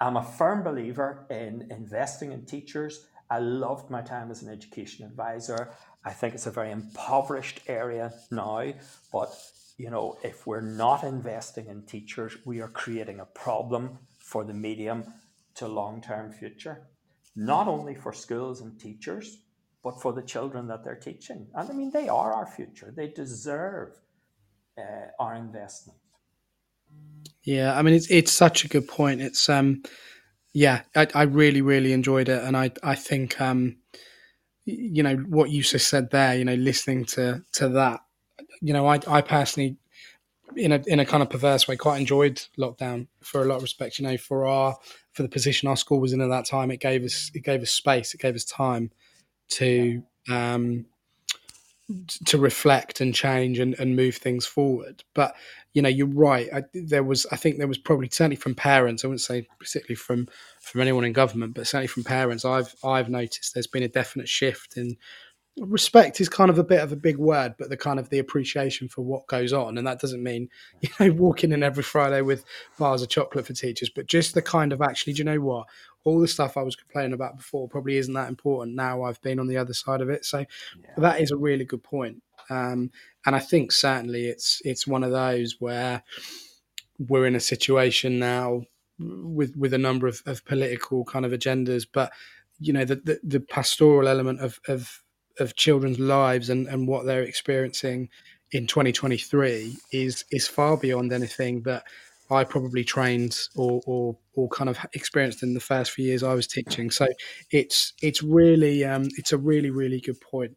I'm 0.00 0.16
a 0.16 0.22
firm 0.22 0.62
believer 0.62 1.26
in 1.28 1.66
investing 1.70 2.32
in 2.32 2.46
teachers. 2.46 3.06
I 3.32 3.38
loved 3.38 3.88
my 3.88 4.02
time 4.02 4.30
as 4.30 4.42
an 4.42 4.52
education 4.52 5.06
advisor. 5.06 5.70
I 6.04 6.10
think 6.10 6.34
it's 6.34 6.46
a 6.46 6.50
very 6.50 6.70
impoverished 6.70 7.60
area 7.66 8.12
now, 8.30 8.74
but 9.10 9.34
you 9.78 9.88
know, 9.88 10.18
if 10.22 10.46
we're 10.46 10.60
not 10.60 11.02
investing 11.02 11.68
in 11.68 11.84
teachers, 11.84 12.36
we 12.44 12.60
are 12.60 12.68
creating 12.68 13.20
a 13.20 13.24
problem 13.24 13.98
for 14.18 14.44
the 14.44 14.52
medium 14.52 15.04
to 15.54 15.66
long 15.66 16.02
term 16.02 16.30
future, 16.30 16.82
not 17.34 17.68
only 17.68 17.94
for 17.94 18.12
schools 18.12 18.60
and 18.60 18.78
teachers, 18.78 19.38
but 19.82 20.02
for 20.02 20.12
the 20.12 20.20
children 20.34 20.68
that 20.68 20.84
they're 20.84 20.94
teaching. 21.10 21.46
And 21.54 21.70
I 21.70 21.72
mean, 21.72 21.90
they 21.90 22.10
are 22.10 22.34
our 22.34 22.46
future, 22.46 22.92
they 22.94 23.08
deserve 23.08 23.98
uh, 24.76 25.06
our 25.18 25.34
investment. 25.36 25.98
Yeah, 27.44 27.78
I 27.78 27.80
mean, 27.80 27.94
it's, 27.94 28.10
it's 28.10 28.30
such 28.30 28.66
a 28.66 28.68
good 28.68 28.86
point. 28.86 29.22
It's, 29.22 29.48
um, 29.48 29.82
yeah, 30.52 30.82
I, 30.94 31.08
I 31.14 31.22
really, 31.22 31.62
really 31.62 31.92
enjoyed 31.92 32.28
it. 32.28 32.42
And 32.42 32.56
I, 32.56 32.72
I 32.82 32.94
think, 32.94 33.40
um, 33.40 33.76
you 34.64 35.02
know, 35.02 35.16
what 35.16 35.50
you 35.50 35.62
just 35.62 35.88
said 35.88 36.10
there, 36.10 36.36
you 36.36 36.44
know, 36.44 36.54
listening 36.54 37.04
to, 37.06 37.42
to 37.52 37.68
that 37.70 38.00
you 38.62 38.72
know, 38.72 38.86
I, 38.86 39.00
I 39.08 39.20
personally, 39.20 39.76
in 40.56 40.72
a 40.72 40.82
in 40.86 41.00
a 41.00 41.04
kind 41.04 41.22
of 41.22 41.30
perverse 41.30 41.66
way, 41.66 41.76
quite 41.76 42.00
enjoyed 42.00 42.40
lockdown 42.58 43.08
for 43.22 43.42
a 43.42 43.44
lot 43.44 43.56
of 43.56 43.62
respect. 43.62 43.98
You 43.98 44.06
know, 44.06 44.16
for 44.16 44.46
our 44.46 44.76
for 45.12 45.22
the 45.22 45.28
position 45.28 45.68
our 45.68 45.76
school 45.76 46.00
was 46.00 46.12
in 46.12 46.20
at 46.20 46.28
that 46.28 46.46
time, 46.46 46.70
it 46.70 46.80
gave 46.80 47.04
us 47.04 47.30
it 47.34 47.44
gave 47.44 47.60
us 47.60 47.72
space, 47.72 48.14
it 48.14 48.20
gave 48.20 48.36
us 48.36 48.44
time 48.44 48.90
to 49.50 50.02
um, 50.30 50.86
to 52.24 52.38
reflect 52.38 53.00
and 53.00 53.14
change 53.14 53.58
and, 53.58 53.74
and 53.78 53.96
move 53.96 54.16
things 54.16 54.46
forward. 54.46 55.04
But 55.14 55.34
you 55.72 55.82
know, 55.82 55.88
you're 55.88 56.06
right. 56.06 56.48
I, 56.52 56.62
there 56.74 57.02
was, 57.02 57.26
I 57.32 57.36
think, 57.36 57.58
there 57.58 57.66
was 57.66 57.78
probably 57.78 58.08
certainly 58.10 58.36
from 58.36 58.54
parents. 58.54 59.04
I 59.04 59.08
wouldn't 59.08 59.20
say 59.20 59.46
particularly 59.58 59.96
from 59.96 60.28
from 60.60 60.80
anyone 60.80 61.04
in 61.04 61.12
government, 61.12 61.54
but 61.54 61.66
certainly 61.66 61.88
from 61.88 62.04
parents. 62.04 62.44
I've 62.44 62.74
I've 62.84 63.08
noticed 63.08 63.54
there's 63.54 63.66
been 63.66 63.82
a 63.82 63.88
definite 63.88 64.28
shift 64.28 64.76
in 64.76 64.96
respect 65.58 66.20
is 66.20 66.28
kind 66.28 66.50
of 66.50 66.58
a 66.58 66.64
bit 66.64 66.80
of 66.80 66.92
a 66.92 66.96
big 66.96 67.18
word, 67.18 67.54
but 67.58 67.68
the 67.68 67.76
kind 67.76 67.98
of 67.98 68.08
the 68.08 68.18
appreciation 68.18 68.88
for 68.88 69.02
what 69.02 69.26
goes 69.26 69.52
on, 69.52 69.76
and 69.76 69.86
that 69.86 70.00
doesn't 70.00 70.22
mean 70.22 70.48
you 70.80 70.88
know 70.98 71.12
walking 71.12 71.52
in 71.52 71.62
every 71.62 71.82
Friday 71.82 72.22
with 72.22 72.44
bars 72.78 73.02
of 73.02 73.08
chocolate 73.08 73.46
for 73.46 73.52
teachers, 73.52 73.90
but 73.90 74.06
just 74.06 74.34
the 74.34 74.42
kind 74.42 74.72
of 74.72 74.80
actually, 74.80 75.12
do 75.12 75.18
you 75.18 75.24
know 75.24 75.40
what? 75.40 75.66
All 76.04 76.20
the 76.20 76.28
stuff 76.28 76.56
I 76.56 76.62
was 76.62 76.76
complaining 76.76 77.12
about 77.12 77.36
before 77.36 77.68
probably 77.68 77.96
isn't 77.96 78.14
that 78.14 78.28
important 78.28 78.76
now. 78.76 79.02
I've 79.02 79.20
been 79.22 79.38
on 79.38 79.46
the 79.46 79.56
other 79.56 79.74
side 79.74 80.00
of 80.00 80.10
it, 80.10 80.24
so 80.24 80.38
yeah. 80.38 80.90
that 80.98 81.20
is 81.20 81.30
a 81.30 81.36
really 81.36 81.64
good 81.64 81.82
point. 81.82 82.22
Um, 82.50 82.90
and 83.24 83.36
I 83.36 83.38
think 83.38 83.72
certainly 83.72 84.26
it's 84.26 84.60
it's 84.64 84.86
one 84.86 85.04
of 85.04 85.12
those 85.12 85.56
where 85.60 86.02
we're 86.98 87.26
in 87.26 87.36
a 87.36 87.40
situation 87.40 88.18
now 88.18 88.62
with 88.98 89.56
with 89.56 89.72
a 89.74 89.78
number 89.78 90.06
of, 90.06 90.22
of 90.26 90.44
political 90.44 91.04
kind 91.04 91.24
of 91.24 91.32
agendas, 91.32 91.86
but 91.90 92.12
you 92.58 92.72
know 92.72 92.84
the, 92.84 92.96
the, 92.96 93.20
the 93.22 93.40
pastoral 93.40 94.08
element 94.08 94.40
of, 94.40 94.60
of 94.68 95.02
of 95.38 95.56
children's 95.56 95.98
lives 95.98 96.50
and, 96.50 96.66
and 96.66 96.86
what 96.86 97.06
they're 97.06 97.22
experiencing 97.22 98.08
in 98.52 98.66
2023 98.66 99.76
is 99.92 100.24
is 100.30 100.46
far 100.46 100.76
beyond 100.76 101.12
anything 101.12 101.62
that 101.62 101.84
I 102.32 102.44
probably 102.44 102.84
trained 102.84 103.38
or, 103.56 103.82
or 103.86 104.18
or 104.34 104.48
kind 104.48 104.70
of 104.70 104.78
experienced 104.94 105.42
in 105.42 105.54
the 105.54 105.60
first 105.60 105.90
few 105.90 106.06
years 106.06 106.22
I 106.22 106.34
was 106.34 106.46
teaching. 106.46 106.90
So 106.90 107.06
it's 107.50 107.92
it's 108.02 108.22
really 108.22 108.84
um, 108.84 109.08
it's 109.18 109.32
a 109.32 109.38
really 109.38 109.70
really 109.70 110.00
good 110.00 110.20
point. 110.20 110.56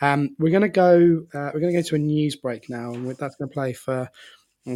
Um, 0.00 0.36
we're 0.38 0.50
going 0.50 0.62
to 0.62 0.68
go 0.68 1.24
uh, 1.34 1.50
we're 1.54 1.60
going 1.60 1.72
to 1.72 1.80
go 1.80 1.88
to 1.88 1.94
a 1.94 1.98
news 1.98 2.36
break 2.36 2.68
now, 2.68 2.92
and 2.92 3.06
that's 3.16 3.36
going 3.36 3.48
to 3.48 3.54
play 3.54 3.72
for 3.72 4.08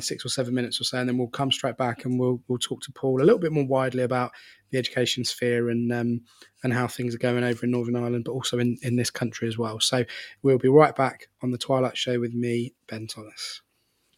six 0.01 0.25
or 0.25 0.29
seven 0.29 0.55
minutes 0.55 0.81
or 0.81 0.85
so, 0.85 0.99
and 0.99 1.09
then 1.09 1.19
we'll 1.19 1.29
come 1.29 1.51
straight 1.51 1.77
back 1.77 2.05
and 2.05 2.19
we'll 2.19 2.41
we'll 2.49 2.59
talk 2.59 2.81
to 2.83 2.93
Paul 2.93 3.23
a 3.23 3.25
little 3.25 3.39
bit 3.39 3.53
more 3.53 3.67
widely 3.67 4.03
about 4.03 4.33
the 4.71 4.79
education 4.79 5.25
sphere 5.25 5.71
and 5.71 5.93
um, 5.93 6.21
and 6.63 6.73
how 6.73 6.87
things 6.87 7.15
are 7.15 7.19
going 7.19 7.45
over 7.45 7.65
in 7.65 7.73
Northern 7.73 7.97
Ireland, 7.97 8.25
but 8.25 8.33
also 8.33 8.59
in, 8.59 8.77
in 8.83 8.97
this 8.97 9.11
country 9.11 9.49
as 9.49 9.59
well. 9.59 9.81
So 9.81 10.05
we'll 10.43 10.59
be 10.59 10.69
right 10.69 10.95
back 10.95 11.29
on 11.43 11.51
the 11.51 11.59
Twilight 11.59 11.97
Show 11.97 12.21
with 12.21 12.35
me, 12.35 12.75
Ben 12.87 13.07
Thomas. 13.07 13.63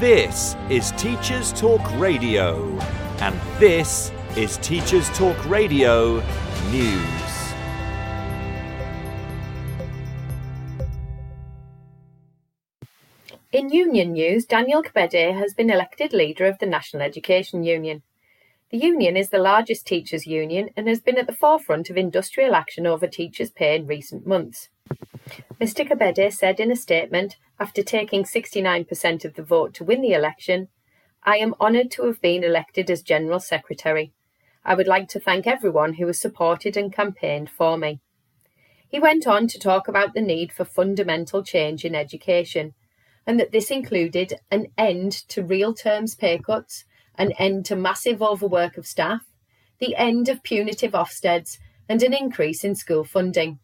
This 0.00 0.54
is 0.68 0.90
Teachers 0.98 1.54
Talk 1.54 1.80
Radio, 1.98 2.78
and 3.20 3.34
this 3.58 4.12
is 4.36 4.58
Teachers 4.58 5.08
Talk 5.16 5.42
Radio 5.48 6.22
News. 6.70 7.54
In 13.52 13.70
union 13.70 14.12
news, 14.12 14.44
Daniel 14.44 14.82
Kebede 14.82 15.34
has 15.34 15.54
been 15.54 15.70
elected 15.70 16.12
leader 16.12 16.44
of 16.44 16.58
the 16.58 16.66
National 16.66 17.02
Education 17.02 17.62
Union. 17.62 18.02
The 18.70 18.78
union 18.78 19.16
is 19.16 19.30
the 19.30 19.38
largest 19.38 19.86
teachers' 19.86 20.26
union 20.26 20.70
and 20.76 20.88
has 20.88 21.00
been 21.00 21.18
at 21.18 21.28
the 21.28 21.32
forefront 21.32 21.88
of 21.88 21.96
industrial 21.96 22.56
action 22.56 22.84
over 22.84 23.06
teachers' 23.06 23.50
pay 23.50 23.76
in 23.76 23.86
recent 23.86 24.26
months. 24.26 24.70
Mr 25.60 25.88
Kebede 25.88 26.32
said 26.32 26.58
in 26.58 26.72
a 26.72 26.76
statement, 26.76 27.36
after 27.60 27.84
taking 27.84 28.24
69% 28.24 29.24
of 29.24 29.34
the 29.34 29.42
vote 29.44 29.72
to 29.74 29.84
win 29.84 30.02
the 30.02 30.14
election, 30.14 30.68
I 31.22 31.36
am 31.36 31.54
honoured 31.60 31.92
to 31.92 32.06
have 32.06 32.20
been 32.20 32.42
elected 32.42 32.90
as 32.90 33.02
General 33.02 33.38
Secretary. 33.38 34.12
I 34.64 34.74
would 34.74 34.88
like 34.88 35.08
to 35.10 35.20
thank 35.20 35.46
everyone 35.46 35.94
who 35.94 36.06
has 36.08 36.20
supported 36.20 36.76
and 36.76 36.92
campaigned 36.92 37.50
for 37.50 37.78
me. 37.78 38.00
He 38.88 38.98
went 38.98 39.28
on 39.28 39.46
to 39.46 39.60
talk 39.60 39.86
about 39.86 40.14
the 40.14 40.20
need 40.20 40.52
for 40.52 40.64
fundamental 40.64 41.44
change 41.44 41.84
in 41.84 41.94
education, 41.94 42.74
and 43.24 43.38
that 43.38 43.52
this 43.52 43.70
included 43.70 44.40
an 44.50 44.66
end 44.76 45.12
to 45.28 45.44
real 45.44 45.72
terms 45.72 46.16
pay 46.16 46.38
cuts, 46.38 46.84
an 47.18 47.32
end 47.32 47.66
to 47.66 47.76
massive 47.76 48.22
overwork 48.22 48.76
of 48.76 48.86
staff, 48.86 49.22
the 49.78 49.96
end 49.96 50.28
of 50.28 50.42
punitive 50.42 50.92
Ofsteds, 50.92 51.58
and 51.88 52.02
an 52.02 52.14
increase 52.14 52.64
in 52.64 52.74
school 52.74 53.04
funding. 53.04 53.58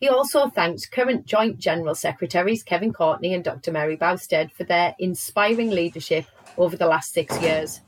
He 0.00 0.08
also 0.08 0.48
thanked 0.48 0.92
current 0.92 1.26
Joint 1.26 1.58
General 1.58 1.94
Secretaries 1.94 2.62
Kevin 2.62 2.92
Courtney 2.92 3.34
and 3.34 3.42
Dr 3.42 3.72
Mary 3.72 3.96
Bousted 3.96 4.52
for 4.52 4.64
their 4.64 4.94
inspiring 4.98 5.70
leadership 5.70 6.26
over 6.56 6.76
the 6.76 6.86
last 6.86 7.12
six 7.12 7.40
years. 7.42 7.80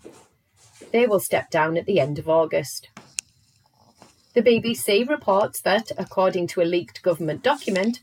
They 0.93 1.07
will 1.07 1.21
step 1.21 1.51
down 1.51 1.77
at 1.77 1.87
the 1.87 2.01
end 2.01 2.18
of 2.18 2.29
August. 2.29 2.89
The 4.35 4.43
BBC 4.43 5.09
reports 5.09 5.61
that, 5.62 5.93
according 5.99 6.49
to 6.49 6.62
a 6.62 6.64
leaked 6.64 7.03
government 7.03 7.43
document, 7.43 8.01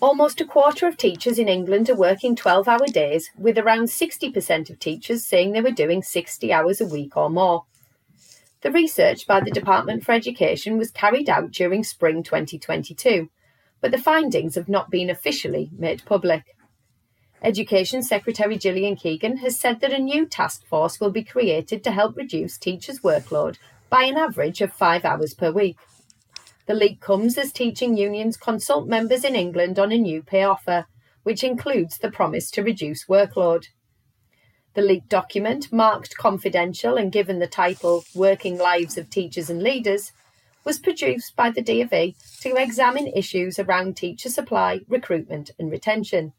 almost 0.00 0.40
a 0.40 0.44
quarter 0.44 0.86
of 0.86 0.96
teachers 0.96 1.38
in 1.38 1.48
England 1.48 1.88
are 1.88 1.96
working 1.96 2.36
12 2.36 2.68
hour 2.68 2.86
days, 2.86 3.30
with 3.36 3.58
around 3.58 3.84
60% 3.84 4.70
of 4.70 4.78
teachers 4.78 5.24
saying 5.24 5.52
they 5.52 5.60
were 5.60 5.70
doing 5.70 6.02
60 6.02 6.52
hours 6.52 6.80
a 6.80 6.86
week 6.86 7.16
or 7.16 7.30
more. 7.30 7.64
The 8.62 8.70
research 8.70 9.26
by 9.26 9.40
the 9.40 9.50
Department 9.50 10.04
for 10.04 10.12
Education 10.12 10.78
was 10.78 10.90
carried 10.90 11.28
out 11.28 11.50
during 11.50 11.84
spring 11.84 12.22
2022, 12.22 13.28
but 13.80 13.90
the 13.90 13.98
findings 13.98 14.54
have 14.54 14.68
not 14.68 14.90
been 14.90 15.10
officially 15.10 15.70
made 15.76 16.04
public. 16.06 16.56
Education 17.42 18.02
Secretary 18.02 18.56
Gillian 18.56 18.96
Keegan 18.96 19.36
has 19.38 19.60
said 19.60 19.80
that 19.80 19.92
a 19.92 19.98
new 19.98 20.24
task 20.24 20.64
force 20.66 20.98
will 20.98 21.10
be 21.10 21.22
created 21.22 21.84
to 21.84 21.90
help 21.90 22.16
reduce 22.16 22.56
teachers' 22.56 23.00
workload 23.00 23.58
by 23.90 24.04
an 24.04 24.16
average 24.16 24.62
of 24.62 24.72
five 24.72 25.04
hours 25.04 25.34
per 25.34 25.52
week. 25.52 25.76
The 26.66 26.74
leak 26.74 27.00
comes 27.00 27.36
as 27.36 27.52
teaching 27.52 27.96
unions 27.96 28.36
consult 28.36 28.88
members 28.88 29.24
in 29.24 29.36
England 29.36 29.78
on 29.78 29.92
a 29.92 29.98
new 29.98 30.22
pay 30.22 30.44
offer, 30.44 30.86
which 31.22 31.44
includes 31.44 31.98
the 31.98 32.10
promise 32.10 32.50
to 32.52 32.62
reduce 32.62 33.06
workload. 33.06 33.66
The 34.74 34.82
leaked 34.82 35.08
document, 35.08 35.72
marked 35.72 36.16
confidential 36.16 36.96
and 36.96 37.12
given 37.12 37.38
the 37.38 37.46
title 37.46 38.04
Working 38.14 38.58
Lives 38.58 38.96
of 38.98 39.10
Teachers 39.10 39.50
and 39.50 39.62
Leaders, 39.62 40.12
was 40.64 40.78
produced 40.78 41.36
by 41.36 41.50
the 41.50 41.62
DfE 41.62 42.14
to 42.40 42.56
examine 42.56 43.08
issues 43.08 43.58
around 43.58 43.96
teacher 43.96 44.30
supply, 44.30 44.80
recruitment, 44.88 45.50
and 45.58 45.70
retention. 45.70 46.32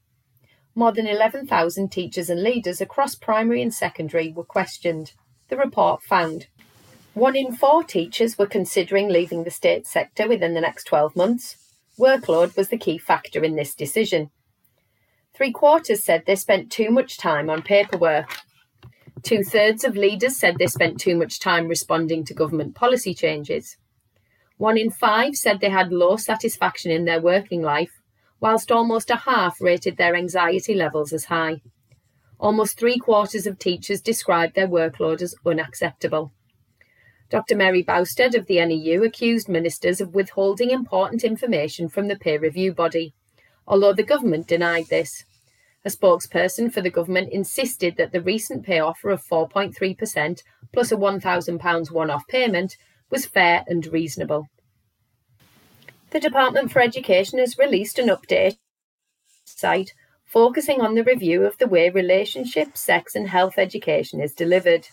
More 0.73 0.91
than 0.91 1.07
11,000 1.07 1.89
teachers 1.89 2.29
and 2.29 2.43
leaders 2.43 2.81
across 2.81 3.15
primary 3.15 3.61
and 3.61 3.73
secondary 3.73 4.33
were 4.33 4.43
questioned. 4.43 5.13
The 5.47 5.57
report 5.57 6.01
found 6.01 6.47
one 7.15 7.37
in 7.37 7.55
four 7.55 7.81
teachers 7.81 8.37
were 8.37 8.45
considering 8.45 9.07
leaving 9.07 9.45
the 9.45 9.49
state 9.49 9.87
sector 9.87 10.27
within 10.27 10.53
the 10.53 10.59
next 10.59 10.83
12 10.83 11.15
months. 11.15 11.55
Workload 11.97 12.57
was 12.57 12.67
the 12.67 12.77
key 12.77 12.97
factor 12.97 13.41
in 13.41 13.55
this 13.55 13.73
decision. 13.73 14.31
Three 15.33 15.53
quarters 15.53 16.03
said 16.03 16.23
they 16.25 16.35
spent 16.35 16.69
too 16.69 16.91
much 16.91 17.17
time 17.17 17.49
on 17.49 17.61
paperwork. 17.61 18.29
Two 19.23 19.43
thirds 19.43 19.85
of 19.85 19.95
leaders 19.95 20.37
said 20.37 20.57
they 20.57 20.67
spent 20.67 20.99
too 20.99 21.15
much 21.15 21.39
time 21.39 21.69
responding 21.69 22.25
to 22.25 22.33
government 22.33 22.75
policy 22.75 23.13
changes. 23.13 23.77
One 24.57 24.77
in 24.77 24.91
five 24.91 25.35
said 25.35 25.61
they 25.61 25.69
had 25.69 25.93
low 25.93 26.17
satisfaction 26.17 26.91
in 26.91 27.05
their 27.05 27.21
working 27.21 27.61
life, 27.61 28.01
whilst 28.41 28.73
almost 28.73 29.09
a 29.09 29.15
half 29.15 29.61
rated 29.61 29.95
their 29.95 30.15
anxiety 30.15 30.73
levels 30.73 31.13
as 31.13 31.25
high. 31.25 31.61
Almost 32.41 32.77
three 32.77 32.99
quarters 32.99 33.47
of 33.47 33.57
teachers 33.57 34.01
described 34.01 34.55
their 34.55 34.67
workload 34.67 35.21
as 35.21 35.33
unacceptable. 35.45 36.33
Dr. 37.35 37.57
Mary 37.57 37.83
Bousted 37.83 38.33
of 38.33 38.45
the 38.45 38.65
NEU 38.65 39.03
accused 39.03 39.49
ministers 39.49 39.99
of 39.99 40.15
withholding 40.15 40.71
important 40.71 41.21
information 41.25 41.89
from 41.89 42.07
the 42.07 42.15
peer 42.15 42.39
review 42.39 42.73
body 42.73 43.13
although 43.67 43.91
the 43.91 44.03
government 44.03 44.47
denied 44.47 44.85
this. 44.87 45.25
A 45.83 45.89
spokesperson 45.89 46.71
for 46.71 46.79
the 46.79 46.89
government 46.89 47.33
insisted 47.33 47.97
that 47.97 48.13
the 48.13 48.21
recent 48.21 48.65
pay 48.65 48.79
offer 48.79 49.09
of 49.09 49.21
4.3% 49.21 50.43
plus 50.71 50.93
a 50.93 50.95
£1,000 50.95 51.91
one 51.91 52.09
off 52.09 52.25
payment 52.29 52.77
was 53.09 53.25
fair 53.25 53.65
and 53.67 53.85
reasonable. 53.87 54.47
The 56.11 56.21
Department 56.21 56.71
for 56.71 56.81
Education 56.81 57.39
has 57.39 57.57
released 57.57 57.99
an 57.99 58.07
update 58.07 58.59
site 59.43 59.93
focusing 60.23 60.79
on 60.79 60.95
the 60.95 61.03
review 61.03 61.43
of 61.43 61.57
the 61.57 61.67
way 61.67 61.89
relationship, 61.89 62.77
sex, 62.77 63.13
and 63.13 63.27
health 63.27 63.55
education 63.57 64.21
is 64.21 64.33
delivered. 64.33 64.87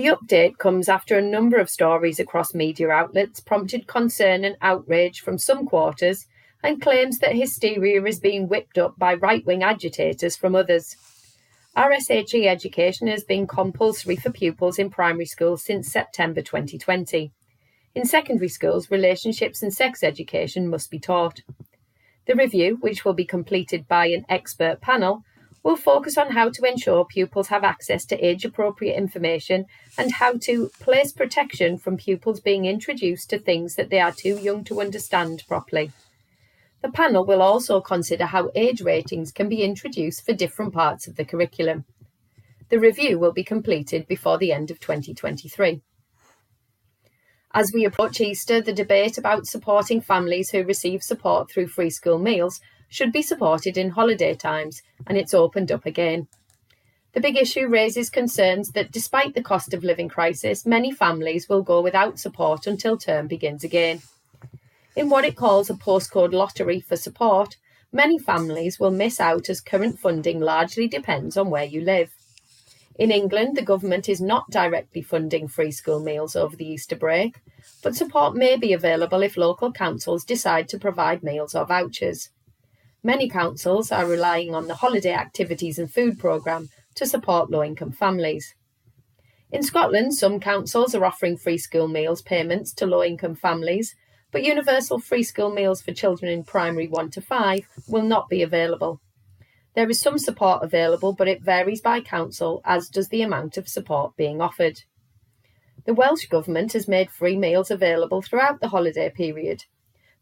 The 0.00 0.16
update 0.16 0.56
comes 0.56 0.88
after 0.88 1.18
a 1.18 1.20
number 1.20 1.58
of 1.58 1.68
stories 1.68 2.18
across 2.18 2.54
media 2.54 2.88
outlets 2.88 3.38
prompted 3.38 3.86
concern 3.86 4.46
and 4.46 4.56
outrage 4.62 5.20
from 5.20 5.36
some 5.36 5.66
quarters 5.66 6.26
and 6.62 6.80
claims 6.80 7.18
that 7.18 7.36
hysteria 7.36 8.02
is 8.04 8.18
being 8.18 8.48
whipped 8.48 8.78
up 8.78 8.98
by 8.98 9.12
right 9.12 9.44
wing 9.44 9.62
agitators 9.62 10.36
from 10.36 10.54
others. 10.54 10.96
RSHE 11.76 12.46
education 12.46 13.08
has 13.08 13.24
been 13.24 13.46
compulsory 13.46 14.16
for 14.16 14.30
pupils 14.30 14.78
in 14.78 14.88
primary 14.88 15.26
schools 15.26 15.62
since 15.62 15.92
September 15.92 16.40
2020. 16.40 17.30
In 17.94 18.06
secondary 18.06 18.48
schools, 18.48 18.90
relationships 18.90 19.62
and 19.62 19.70
sex 19.70 20.02
education 20.02 20.70
must 20.70 20.90
be 20.90 20.98
taught. 20.98 21.42
The 22.26 22.36
review, 22.36 22.78
which 22.80 23.04
will 23.04 23.12
be 23.12 23.26
completed 23.26 23.86
by 23.86 24.06
an 24.06 24.24
expert 24.30 24.80
panel, 24.80 25.24
will 25.62 25.76
focus 25.76 26.16
on 26.16 26.30
how 26.30 26.48
to 26.48 26.64
ensure 26.64 27.04
pupils 27.04 27.48
have 27.48 27.64
access 27.64 28.04
to 28.06 28.24
age 28.24 28.44
appropriate 28.44 28.96
information 28.96 29.66
and 29.98 30.12
how 30.12 30.34
to 30.34 30.70
place 30.80 31.12
protection 31.12 31.76
from 31.76 31.96
pupils 31.96 32.40
being 32.40 32.64
introduced 32.64 33.28
to 33.30 33.38
things 33.38 33.74
that 33.74 33.90
they 33.90 34.00
are 34.00 34.12
too 34.12 34.38
young 34.38 34.64
to 34.64 34.80
understand 34.80 35.42
properly. 35.46 35.92
The 36.82 36.90
panel 36.90 37.26
will 37.26 37.42
also 37.42 37.80
consider 37.80 38.26
how 38.26 38.50
age 38.54 38.80
ratings 38.80 39.32
can 39.32 39.48
be 39.48 39.62
introduced 39.62 40.24
for 40.24 40.32
different 40.32 40.72
parts 40.72 41.06
of 41.06 41.16
the 41.16 41.26
curriculum. 41.26 41.84
The 42.70 42.78
review 42.78 43.18
will 43.18 43.32
be 43.32 43.44
completed 43.44 44.06
before 44.06 44.38
the 44.38 44.52
end 44.52 44.70
of 44.70 44.80
2023. 44.80 45.82
As 47.52 47.72
we 47.74 47.84
approach 47.84 48.20
Easter, 48.20 48.60
the 48.60 48.72
debate 48.72 49.18
about 49.18 49.46
supporting 49.46 50.00
families 50.00 50.50
who 50.50 50.62
receive 50.62 51.02
support 51.02 51.50
through 51.50 51.66
free 51.66 51.90
school 51.90 52.18
meals 52.18 52.60
should 52.90 53.12
be 53.12 53.22
supported 53.22 53.78
in 53.78 53.90
holiday 53.90 54.34
times, 54.34 54.82
and 55.06 55.16
it's 55.16 55.32
opened 55.32 55.72
up 55.72 55.86
again. 55.86 56.28
The 57.12 57.20
big 57.20 57.36
issue 57.36 57.66
raises 57.66 58.10
concerns 58.10 58.72
that 58.72 58.92
despite 58.92 59.34
the 59.34 59.42
cost 59.42 59.72
of 59.72 59.82
living 59.82 60.08
crisis, 60.08 60.66
many 60.66 60.92
families 60.92 61.48
will 61.48 61.62
go 61.62 61.80
without 61.80 62.18
support 62.18 62.66
until 62.66 62.98
term 62.98 63.26
begins 63.26 63.64
again. 63.64 64.02
In 64.94 65.08
what 65.08 65.24
it 65.24 65.36
calls 65.36 65.70
a 65.70 65.74
postcode 65.74 66.32
lottery 66.32 66.80
for 66.80 66.96
support, 66.96 67.56
many 67.92 68.18
families 68.18 68.78
will 68.78 68.90
miss 68.90 69.20
out 69.20 69.48
as 69.48 69.60
current 69.60 69.98
funding 69.98 70.40
largely 70.40 70.86
depends 70.86 71.36
on 71.36 71.48
where 71.48 71.64
you 71.64 71.80
live. 71.80 72.12
In 72.96 73.10
England, 73.10 73.56
the 73.56 73.62
government 73.62 74.08
is 74.08 74.20
not 74.20 74.50
directly 74.50 75.00
funding 75.00 75.48
free 75.48 75.70
school 75.70 76.00
meals 76.00 76.36
over 76.36 76.54
the 76.54 76.68
Easter 76.68 76.96
break, 76.96 77.36
but 77.82 77.96
support 77.96 78.34
may 78.34 78.56
be 78.56 78.72
available 78.72 79.22
if 79.22 79.36
local 79.36 79.72
councils 79.72 80.24
decide 80.24 80.68
to 80.68 80.78
provide 80.78 81.22
meals 81.22 81.54
or 81.54 81.64
vouchers. 81.64 82.30
Many 83.02 83.30
councils 83.30 83.90
are 83.90 84.04
relying 84.04 84.54
on 84.54 84.68
the 84.68 84.74
Holiday 84.74 85.14
Activities 85.14 85.78
and 85.78 85.90
Food 85.90 86.18
Programme 86.18 86.68
to 86.96 87.06
support 87.06 87.50
low 87.50 87.64
income 87.64 87.92
families. 87.92 88.54
In 89.50 89.62
Scotland, 89.62 90.14
some 90.14 90.38
councils 90.38 90.94
are 90.94 91.06
offering 91.06 91.38
free 91.38 91.56
school 91.56 91.88
meals 91.88 92.20
payments 92.20 92.74
to 92.74 92.86
low 92.86 93.02
income 93.02 93.36
families, 93.36 93.94
but 94.30 94.44
universal 94.44 94.98
free 94.98 95.22
school 95.22 95.50
meals 95.50 95.80
for 95.80 95.94
children 95.94 96.30
in 96.30 96.44
primary 96.44 96.88
1 96.88 97.10
to 97.12 97.22
5 97.22 97.66
will 97.88 98.02
not 98.02 98.28
be 98.28 98.42
available. 98.42 99.00
There 99.74 99.88
is 99.88 99.98
some 99.98 100.18
support 100.18 100.62
available, 100.62 101.14
but 101.14 101.26
it 101.26 101.42
varies 101.42 101.80
by 101.80 102.02
council, 102.02 102.60
as 102.66 102.90
does 102.90 103.08
the 103.08 103.22
amount 103.22 103.56
of 103.56 103.66
support 103.66 104.14
being 104.14 104.42
offered. 104.42 104.82
The 105.86 105.94
Welsh 105.94 106.26
Government 106.26 106.74
has 106.74 106.86
made 106.86 107.10
free 107.10 107.38
meals 107.38 107.70
available 107.70 108.20
throughout 108.20 108.60
the 108.60 108.68
holiday 108.68 109.08
period. 109.08 109.64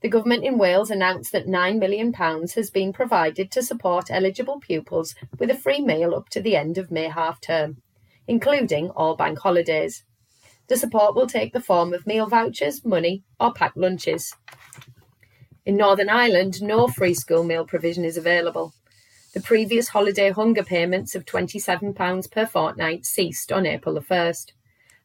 The 0.01 0.09
Government 0.09 0.45
in 0.45 0.59
Wales 0.59 0.91
announced 0.91 1.33
that 1.33 1.49
£9 1.49 1.79
million 1.81 2.13
has 2.13 2.71
been 2.71 2.93
provided 2.93 3.51
to 3.51 3.63
support 3.63 4.11
eligible 4.11 4.61
pupils 4.61 5.17
with 5.39 5.51
a 5.51 5.57
free 5.57 5.81
meal 5.81 6.15
up 6.15 6.29
to 6.31 6.41
the 6.41 6.55
end 6.55 6.79
of 6.79 6.93
May 6.93 7.09
half 7.09 7.41
term, 7.41 7.83
including 8.29 8.91
all 8.91 9.17
bank 9.17 9.41
holidays. 9.41 10.05
The 10.69 10.77
support 10.77 11.17
will 11.17 11.27
take 11.27 11.53
the 11.53 11.61
form 11.61 11.93
of 11.93 12.07
meal 12.07 12.29
vouchers, 12.29 12.85
money, 12.85 13.25
or 13.41 13.53
packed 13.53 13.77
lunches. 13.77 14.35
In 15.67 15.77
Northern 15.77 16.09
Ireland, 16.09 16.63
no 16.63 16.87
free 16.87 17.15
school 17.15 17.43
meal 17.43 17.65
provision 17.67 18.05
is 18.05 18.17
available. 18.17 18.75
The 19.35 19.41
previous 19.41 19.89
holiday 19.89 20.31
hunger 20.31 20.63
payments 20.63 21.15
of 21.15 21.25
£27 21.25 22.31
per 22.31 22.47
fortnight 22.47 23.05
ceased 23.05 23.51
on 23.51 23.67
April 23.67 23.95
the 23.95 24.01
1st. 24.01 24.53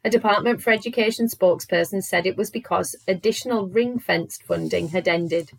A 0.05 0.09
Department 0.09 0.61
for 0.61 0.71
Education 0.71 1.27
spokesperson 1.27 2.03
said 2.03 2.25
it 2.25 2.35
was 2.35 2.51
because 2.51 2.93
additional 3.07 3.67
ring 3.67 3.99
fenced 3.99 4.43
funding 4.43 4.89
had 4.89 5.07
ended. 5.07 5.51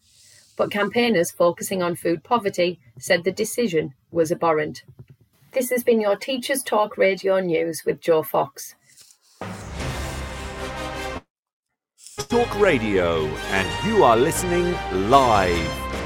But 0.59 0.71
campaigners 0.71 1.31
focusing 1.31 1.83
on 1.83 1.97
food 1.97 2.23
poverty 2.23 2.79
said 2.99 3.25
the 3.25 3.33
decision 3.33 3.95
was 4.11 4.31
abhorrent. 4.31 4.83
This 5.53 5.71
has 5.71 5.83
been 5.83 5.99
your 5.99 6.17
Teachers 6.17 6.63
Talk 6.63 6.99
Radio 6.99 7.41
News 7.41 7.85
with 7.87 8.03
Joe 8.03 8.23
Fox. 8.23 8.75
Talk 12.29 12.61
Radio, 12.61 13.25
and 13.27 13.87
you 13.87 14.05
are 14.05 14.17
listening 14.17 14.73
live. 15.09 16.04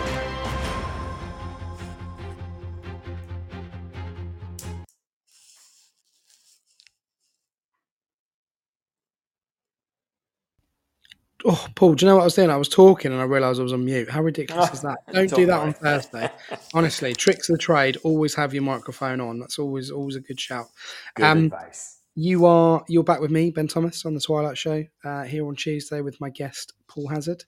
Oh, 11.50 11.66
Paul, 11.76 11.94
do 11.94 12.04
you 12.04 12.10
know 12.10 12.16
what 12.16 12.22
I 12.22 12.26
was 12.26 12.34
doing? 12.34 12.50
I 12.50 12.58
was 12.58 12.68
talking 12.68 13.10
and 13.10 13.22
I 13.22 13.24
realised 13.24 13.58
I 13.58 13.62
was 13.62 13.72
on 13.72 13.82
mute. 13.82 14.10
How 14.10 14.20
ridiculous 14.20 14.70
is 14.74 14.82
that? 14.82 14.98
Don't 15.10 15.34
do 15.34 15.46
that 15.46 15.58
on 15.58 15.72
Thursday. 15.72 16.30
Honestly, 16.74 17.14
tricks 17.14 17.48
of 17.48 17.54
the 17.54 17.58
trade. 17.58 17.96
Always 18.04 18.34
have 18.34 18.52
your 18.52 18.62
microphone 18.62 19.18
on. 19.18 19.38
That's 19.40 19.58
always 19.58 19.90
always 19.90 20.14
a 20.14 20.20
good 20.20 20.38
shout. 20.38 20.66
Good 21.14 21.24
um, 21.24 21.44
advice. 21.46 22.00
You 22.14 22.44
are 22.44 22.84
you're 22.86 23.02
back 23.02 23.20
with 23.20 23.30
me, 23.30 23.50
Ben 23.50 23.66
Thomas, 23.66 24.04
on 24.04 24.12
the 24.12 24.20
Twilight 24.20 24.58
Show 24.58 24.84
uh, 25.04 25.22
here 25.22 25.46
on 25.46 25.56
Tuesday 25.56 26.02
with 26.02 26.20
my 26.20 26.28
guest 26.28 26.74
Paul 26.86 27.08
Hazzard. 27.08 27.42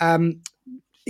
Um, 0.00 0.42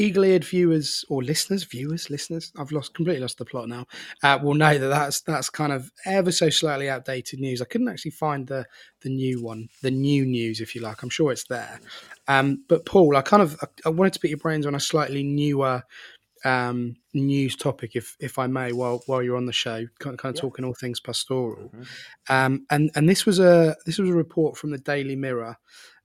eagle-eared 0.00 0.44
viewers 0.44 1.04
or 1.08 1.22
listeners, 1.22 1.64
viewers, 1.64 2.08
listeners, 2.08 2.52
I've 2.58 2.72
lost 2.72 2.94
completely 2.94 3.20
lost 3.20 3.38
the 3.38 3.44
plot 3.44 3.68
now. 3.68 3.86
Uh, 4.22 4.38
will 4.42 4.54
know 4.54 4.78
that 4.78 4.88
that's 4.88 5.20
that's 5.20 5.50
kind 5.50 5.72
of 5.72 5.90
ever 6.06 6.32
so 6.32 6.48
slightly 6.48 6.88
outdated 6.88 7.40
news. 7.40 7.60
I 7.60 7.66
couldn't 7.66 7.88
actually 7.88 8.12
find 8.12 8.46
the 8.46 8.66
the 9.02 9.10
new 9.10 9.42
one, 9.42 9.68
the 9.82 9.90
new 9.90 10.24
news, 10.24 10.60
if 10.60 10.74
you 10.74 10.80
like. 10.80 11.02
I'm 11.02 11.10
sure 11.10 11.32
it's 11.32 11.44
there. 11.44 11.80
Um, 12.28 12.64
but 12.68 12.86
Paul, 12.86 13.16
I 13.16 13.22
kind 13.22 13.42
of 13.42 13.56
I, 13.62 13.66
I 13.86 13.88
wanted 13.90 14.14
to 14.14 14.20
put 14.20 14.30
your 14.30 14.38
brains 14.38 14.66
on 14.66 14.74
a 14.74 14.80
slightly 14.80 15.22
newer 15.22 15.82
um, 16.44 16.96
news 17.12 17.56
topic, 17.56 17.92
if 17.94 18.16
if 18.20 18.38
I 18.38 18.46
may, 18.46 18.72
while 18.72 19.02
while 19.06 19.22
you're 19.22 19.36
on 19.36 19.46
the 19.46 19.52
show, 19.52 19.86
kind 19.98 20.14
of, 20.14 20.20
kind 20.20 20.34
of 20.34 20.36
yeah. 20.36 20.40
talking 20.40 20.64
all 20.64 20.74
things 20.74 21.00
pastoral. 21.00 21.68
Mm-hmm. 21.68 22.32
Um, 22.32 22.66
and 22.70 22.90
and 22.94 23.08
this 23.08 23.26
was 23.26 23.38
a 23.38 23.76
this 23.86 23.98
was 23.98 24.08
a 24.08 24.14
report 24.14 24.56
from 24.56 24.70
the 24.70 24.78
Daily 24.78 25.16
Mirror 25.16 25.58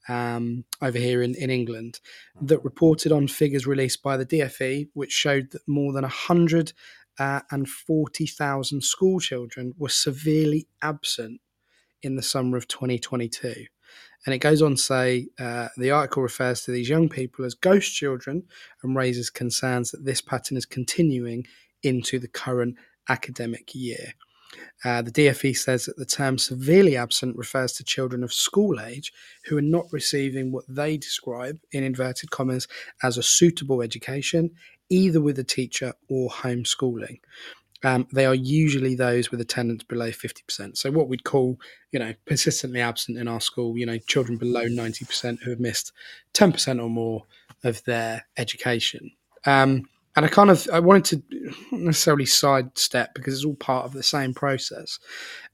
um, 0.07 0.63
over 0.81 0.97
here 0.97 1.21
in, 1.21 1.35
in 1.35 1.49
England 1.49 1.99
that 2.41 2.63
reported 2.63 3.11
on 3.11 3.27
figures 3.27 3.67
released 3.67 4.01
by 4.03 4.15
the 4.17 4.25
DFE, 4.25 4.87
which 4.93 5.11
showed 5.11 5.51
that 5.51 5.67
more 5.67 5.93
than 5.93 6.03
140,000 6.03 8.77
uh, 8.77 8.81
school 8.81 9.19
children 9.19 9.73
were 9.77 9.89
severely 9.89 10.67
absent 10.81 11.41
in 12.01 12.15
the 12.15 12.23
summer 12.23 12.57
of 12.57 12.67
2022. 12.67 13.65
And 14.25 14.33
it 14.33 14.39
goes 14.39 14.61
on 14.61 14.71
to 14.71 14.81
say 14.81 15.27
uh, 15.39 15.69
the 15.77 15.91
article 15.91 16.23
refers 16.23 16.63
to 16.63 16.71
these 16.71 16.89
young 16.89 17.09
people 17.09 17.45
as 17.45 17.53
ghost 17.53 17.93
children 17.93 18.43
and 18.81 18.95
raises 18.95 19.29
concerns 19.29 19.91
that 19.91 20.03
this 20.03 20.21
pattern 20.21 20.57
is 20.57 20.65
continuing 20.65 21.45
into 21.83 22.17
the 22.17 22.27
current 22.27 22.75
academic 23.07 23.75
year. 23.75 24.15
Uh, 24.83 25.01
the 25.01 25.11
DFE 25.11 25.57
says 25.57 25.85
that 25.85 25.97
the 25.97 26.05
term 26.05 26.37
severely 26.37 26.95
absent 26.95 27.37
refers 27.37 27.73
to 27.73 27.83
children 27.83 28.23
of 28.23 28.33
school 28.33 28.79
age 28.79 29.11
who 29.45 29.57
are 29.57 29.61
not 29.61 29.85
receiving 29.91 30.51
what 30.51 30.65
they 30.67 30.97
describe, 30.97 31.59
in 31.71 31.83
inverted 31.83 32.31
commas, 32.31 32.67
as 33.03 33.17
a 33.17 33.23
suitable 33.23 33.81
education, 33.81 34.51
either 34.89 35.21
with 35.21 35.39
a 35.39 35.43
teacher 35.43 35.93
or 36.09 36.29
homeschooling. 36.29 37.19
Um, 37.83 38.07
they 38.11 38.25
are 38.25 38.35
usually 38.35 38.95
those 38.95 39.29
with 39.29 39.41
attendance 39.41 39.83
below 39.83 40.09
50%. 40.09 40.75
So, 40.75 40.91
what 40.91 41.07
we'd 41.07 41.23
call, 41.23 41.59
you 41.91 41.99
know, 41.99 42.13
persistently 42.25 42.81
absent 42.81 43.17
in 43.17 43.27
our 43.27 43.41
school, 43.41 43.77
you 43.77 43.85
know, 43.85 43.99
children 43.99 44.37
below 44.37 44.65
90% 44.65 45.43
who 45.43 45.51
have 45.51 45.59
missed 45.59 45.91
10% 46.33 46.81
or 46.81 46.89
more 46.89 47.25
of 47.63 47.83
their 47.83 48.25
education. 48.37 49.11
Um, 49.45 49.87
and 50.15 50.25
I 50.25 50.29
kind 50.29 50.49
of 50.49 50.67
I 50.71 50.79
wanted 50.79 51.23
to 51.31 51.53
necessarily 51.71 52.25
sidestep 52.25 53.13
because 53.13 53.33
it's 53.35 53.45
all 53.45 53.55
part 53.55 53.85
of 53.85 53.93
the 53.93 54.03
same 54.03 54.33
process. 54.33 54.99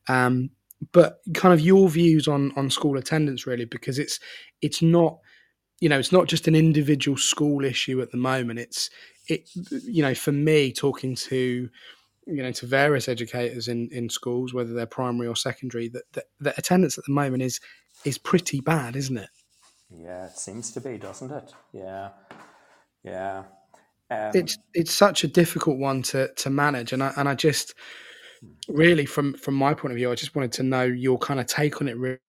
Um, 0.08 0.52
but 0.92 1.20
kind 1.34 1.54
of 1.54 1.62
your 1.62 1.90
views 1.90 2.28
on 2.28 2.52
on 2.56 2.70
school 2.70 2.98
attendance 2.98 3.46
really 3.46 3.66
because 3.66 4.00
it's 4.00 4.20
it's 4.62 4.82
not 4.82 5.18
you 5.80 5.90
know 5.90 6.00
it's 6.00 6.12
not 6.12 6.28
just 6.28 6.48
an 6.48 6.56
individual 6.56 7.18
school 7.18 7.66
issue 7.66 8.02
at 8.02 8.12
the 8.12 8.18
moment. 8.18 8.60
It's 8.60 8.90
it 9.28 9.50
you 9.84 10.02
know 10.02 10.16
for 10.16 10.32
me 10.32 10.72
talking 10.72 11.16
to 11.16 11.70
you 12.28 12.44
know 12.44 12.52
to 12.52 12.66
various 12.66 13.08
educators 13.08 13.68
in 13.68 13.90
in 13.92 14.10
schools 14.10 14.54
whether 14.54 14.74
they're 14.74 14.86
primary 14.86 15.28
or 15.28 15.36
secondary 15.36 15.90
that 15.90 16.26
that 16.40 16.58
attendance 16.58 16.98
at 16.98 17.06
the 17.06 17.14
moment 17.14 17.42
is 17.42 17.60
is 18.06 18.18
pretty 18.18 18.62
bad 18.62 18.96
isn't 18.96 19.18
it? 19.18 19.30
Yeah 19.90 20.26
it 20.26 20.38
seems 20.38 20.72
to 20.72 20.82
be 20.82 20.98
doesn't 20.98 21.32
it? 21.32 21.54
Yeah. 21.74 22.10
Yeah 23.04 23.44
um, 24.12 24.32
it's 24.34 24.58
it's 24.74 24.94
such 24.94 25.24
a 25.24 25.28
difficult 25.28 25.78
one 25.78 26.02
to 26.04 26.28
to 26.34 26.50
manage, 26.50 26.92
and 26.92 27.02
I 27.02 27.14
and 27.16 27.30
I 27.30 27.36
just 27.36 27.74
really 28.68 29.06
from 29.06 29.34
from 29.36 29.56
my 29.56 29.74
point 29.74 29.94
of 29.94 29.96
view, 29.96 30.12
I 30.12 30.16
just 30.16 30.36
wanted 30.36 30.52
to 30.54 30.64
know 30.64 30.84
your 30.84 31.18
kind 31.18 31.40
of 31.40 31.46
take 31.48 31.82
on 31.82 31.88
it. 31.88 31.98
Really, 31.98 32.20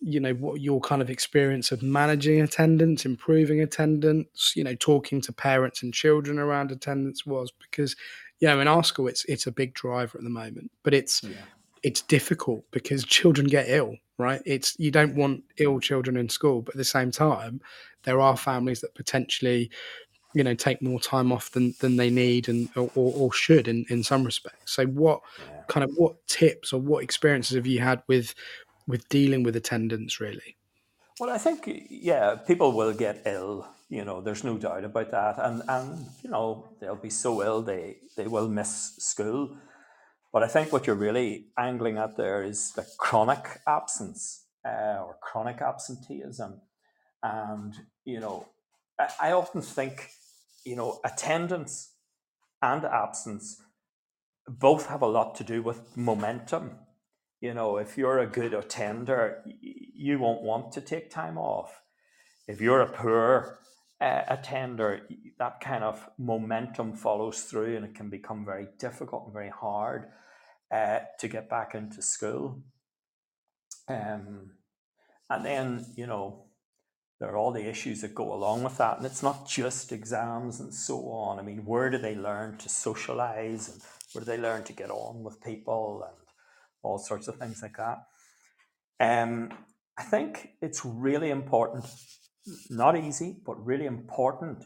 you 0.00 0.20
know 0.20 0.34
what 0.34 0.60
your 0.60 0.78
kind 0.80 1.00
of 1.00 1.08
experience 1.08 1.72
of 1.72 1.82
managing 1.82 2.42
attendance, 2.42 3.06
improving 3.06 3.62
attendance, 3.62 4.52
you 4.54 4.62
know, 4.62 4.74
talking 4.74 5.22
to 5.22 5.32
parents 5.32 5.82
and 5.82 5.94
children 5.94 6.38
around 6.38 6.70
attendance 6.70 7.24
was 7.24 7.50
because 7.50 7.96
you 8.40 8.46
know 8.46 8.60
in 8.60 8.68
our 8.68 8.84
school 8.84 9.08
it's 9.08 9.24
it's 9.24 9.46
a 9.46 9.52
big 9.52 9.72
driver 9.72 10.18
at 10.18 10.24
the 10.24 10.30
moment, 10.30 10.70
but 10.82 10.92
it's 10.92 11.24
yeah. 11.24 11.30
it's 11.82 12.02
difficult 12.02 12.62
because 12.72 13.04
children 13.04 13.46
get 13.46 13.70
ill 13.70 13.96
right? 14.18 14.42
It's 14.44 14.74
you 14.78 14.90
don't 14.90 15.14
want 15.14 15.44
ill 15.58 15.80
children 15.80 16.16
in 16.16 16.28
school, 16.28 16.62
but 16.62 16.74
at 16.74 16.78
the 16.78 16.84
same 16.84 17.10
time, 17.10 17.60
there 18.02 18.20
are 18.20 18.36
families 18.36 18.80
that 18.80 18.94
potentially 18.94 19.70
you 20.34 20.44
know 20.44 20.54
take 20.54 20.82
more 20.82 21.00
time 21.00 21.32
off 21.32 21.50
than 21.52 21.74
than 21.80 21.96
they 21.96 22.10
need 22.10 22.48
and 22.48 22.68
or, 22.76 22.90
or 22.94 23.32
should 23.32 23.68
in 23.68 23.84
in 23.88 24.02
some 24.02 24.24
respects. 24.24 24.72
So 24.72 24.86
what 24.86 25.20
yeah. 25.38 25.62
kind 25.68 25.84
of 25.84 25.94
what 25.96 26.26
tips 26.26 26.72
or 26.72 26.80
what 26.80 27.02
experiences 27.02 27.56
have 27.56 27.66
you 27.66 27.80
had 27.80 28.02
with 28.06 28.34
with 28.86 29.08
dealing 29.08 29.42
with 29.42 29.56
attendance 29.56 30.20
really? 30.20 30.56
Well 31.18 31.30
i 31.30 31.38
think 31.38 31.68
yeah 31.90 32.36
people 32.36 32.72
will 32.72 32.92
get 32.92 33.22
ill 33.26 33.66
you 33.88 34.04
know 34.04 34.20
there's 34.20 34.44
no 34.44 34.58
doubt 34.58 34.84
about 34.84 35.10
that. 35.10 35.38
And 35.38 35.62
and 35.68 36.06
you 36.22 36.30
know 36.30 36.68
they'll 36.80 36.96
be 36.96 37.10
so 37.10 37.42
ill 37.42 37.62
they 37.62 37.96
they 38.16 38.26
will 38.26 38.48
miss 38.48 38.96
school. 38.98 39.56
But 40.32 40.42
i 40.42 40.46
think 40.46 40.72
what 40.72 40.86
you're 40.86 40.96
really 40.96 41.46
angling 41.58 41.96
at 41.98 42.16
there 42.16 42.42
is 42.42 42.72
the 42.72 42.86
chronic 42.98 43.60
absence 43.66 44.44
uh, 44.66 45.02
or 45.02 45.16
chronic 45.22 45.62
absenteeism. 45.62 46.60
And 47.22 47.74
you 48.04 48.20
know 48.20 48.46
I, 48.98 49.32
often 49.32 49.62
think 49.62 50.10
you 50.64 50.76
know, 50.76 51.00
attendance 51.04 51.94
and 52.60 52.84
absence 52.84 53.62
both 54.46 54.86
have 54.86 55.02
a 55.02 55.06
lot 55.06 55.34
to 55.36 55.44
do 55.44 55.62
with 55.62 55.96
momentum. 55.96 56.78
You 57.40 57.54
know, 57.54 57.76
if 57.76 57.96
you're 57.96 58.18
a 58.18 58.26
good 58.26 58.52
attender, 58.52 59.42
you 59.46 60.18
won't 60.18 60.42
want 60.42 60.72
to 60.72 60.80
take 60.80 61.10
time 61.10 61.38
off. 61.38 61.80
If 62.46 62.60
you're 62.60 62.80
a 62.80 62.92
poor 62.92 63.60
uh, 64.00 64.22
attender, 64.28 65.02
that 65.38 65.60
kind 65.60 65.84
of 65.84 66.08
momentum 66.18 66.94
follows 66.94 67.42
through 67.42 67.76
and 67.76 67.84
it 67.84 67.94
can 67.94 68.10
become 68.10 68.44
very 68.44 68.66
difficult 68.78 69.24
and 69.24 69.32
very 69.32 69.50
hard 69.50 70.06
uh, 70.72 71.00
to 71.20 71.28
get 71.28 71.48
back 71.48 71.74
into 71.74 72.02
school. 72.02 72.62
Um, 73.88 74.50
and 75.30 75.44
then, 75.44 75.86
you 75.96 76.06
know, 76.06 76.47
there 77.20 77.30
are 77.30 77.36
all 77.36 77.52
the 77.52 77.68
issues 77.68 78.00
that 78.02 78.14
go 78.14 78.32
along 78.32 78.62
with 78.62 78.78
that. 78.78 78.98
And 78.98 79.06
it's 79.06 79.22
not 79.22 79.48
just 79.48 79.92
exams 79.92 80.60
and 80.60 80.72
so 80.72 81.10
on. 81.10 81.38
I 81.38 81.42
mean, 81.42 81.64
where 81.64 81.90
do 81.90 81.98
they 81.98 82.14
learn 82.14 82.58
to 82.58 82.68
socialize 82.68 83.68
and 83.68 83.82
where 84.12 84.24
do 84.24 84.30
they 84.30 84.38
learn 84.38 84.62
to 84.64 84.72
get 84.72 84.90
on 84.90 85.24
with 85.24 85.42
people 85.42 86.04
and 86.06 86.16
all 86.82 86.98
sorts 86.98 87.26
of 87.26 87.36
things 87.36 87.60
like 87.60 87.76
that? 87.76 87.98
Um, 89.00 89.50
I 89.98 90.04
think 90.04 90.50
it's 90.62 90.84
really 90.84 91.30
important, 91.30 91.86
not 92.70 92.96
easy, 92.96 93.36
but 93.44 93.64
really 93.64 93.86
important 93.86 94.64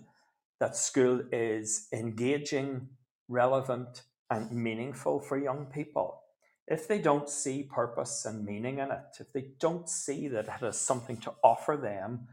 that 0.61 0.77
school 0.77 1.23
is 1.33 1.89
engaging, 1.93 2.89
relevant, 3.29 4.03
and 4.31 4.53
meaningful 4.53 5.21
for 5.21 5.39
young 5.39 5.67
people. 5.67 6.21
If 6.69 6.87
they 6.87 7.01
don't 7.01 7.29
see 7.29 7.69
purpose 7.75 8.25
and 8.25 8.45
meaning 8.45 8.79
in 8.79 8.91
it, 8.91 9.17
if 9.19 9.33
they 9.33 9.49
don't 9.59 9.89
see 9.89 10.29
that 10.29 10.45
it 10.45 10.51
has 10.61 10.79
something 10.79 11.17
to 11.19 11.33
offer 11.43 11.77
them, 11.77 12.29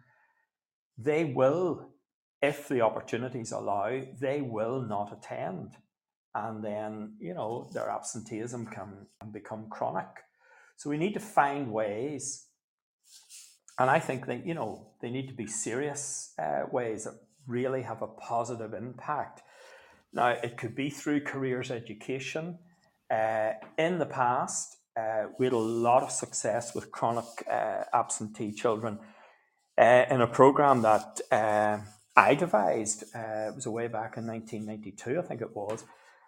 they 1.02 1.24
will, 1.24 1.90
if 2.42 2.68
the 2.68 2.82
opportunities 2.82 3.52
allow, 3.52 4.02
they 4.20 4.42
will 4.42 4.82
not 4.82 5.14
attend. 5.14 5.72
And 6.36 6.64
then, 6.64 7.16
you 7.20 7.34
know, 7.34 7.70
their 7.74 7.90
absenteeism 7.90 8.68
can, 8.68 9.08
can 9.22 9.32
become 9.32 9.68
chronic. 9.70 10.08
So 10.78 10.90
we 10.90 10.98
need 10.98 11.14
to 11.14 11.20
find 11.20 11.72
ways. 11.72 12.46
And 13.80 13.90
I 13.90 14.00
think 14.00 14.26
that, 14.28 14.46
you 14.46 14.54
know, 14.54 14.92
they 15.02 15.10
need 15.10 15.28
to 15.30 15.34
be 15.34 15.48
serious 15.48 16.34
uh, 16.38 16.64
ways 16.72 17.06
that 17.06 17.16
really 17.48 17.82
have 17.82 18.02
a 18.02 18.08
positive 18.08 18.74
impact. 18.74 19.42
Now, 20.14 20.30
it 20.30 20.58
could 20.58 20.76
be 20.76 20.90
through 20.90 21.22
careers 21.22 21.72
education. 21.72 22.60
Uh, 23.10 23.52
in 23.78 24.00
the 24.00 24.06
past, 24.06 24.78
uh, 25.00 25.28
we 25.38 25.46
had 25.46 25.54
a 25.54 25.58
lot 25.58 26.04
of 26.04 26.12
success 26.12 26.76
with 26.76 26.92
chronic 26.92 27.26
uh, 27.50 27.84
absentee 27.94 28.52
children 28.52 29.00
uh, 29.80 30.06
in 30.10 30.22
a 30.22 30.28
program 30.28 30.82
that 30.82 31.22
uh, 31.32 31.78
I 32.16 32.36
devised. 32.36 33.04
Uh, 33.16 33.50
it 33.50 33.56
was 33.56 33.66
way 33.66 33.88
back 33.88 34.18
in 34.18 34.28
1992, 34.28 35.20
I 35.20 35.22
think 35.22 35.42
it 35.42 35.56
was, 35.56 35.86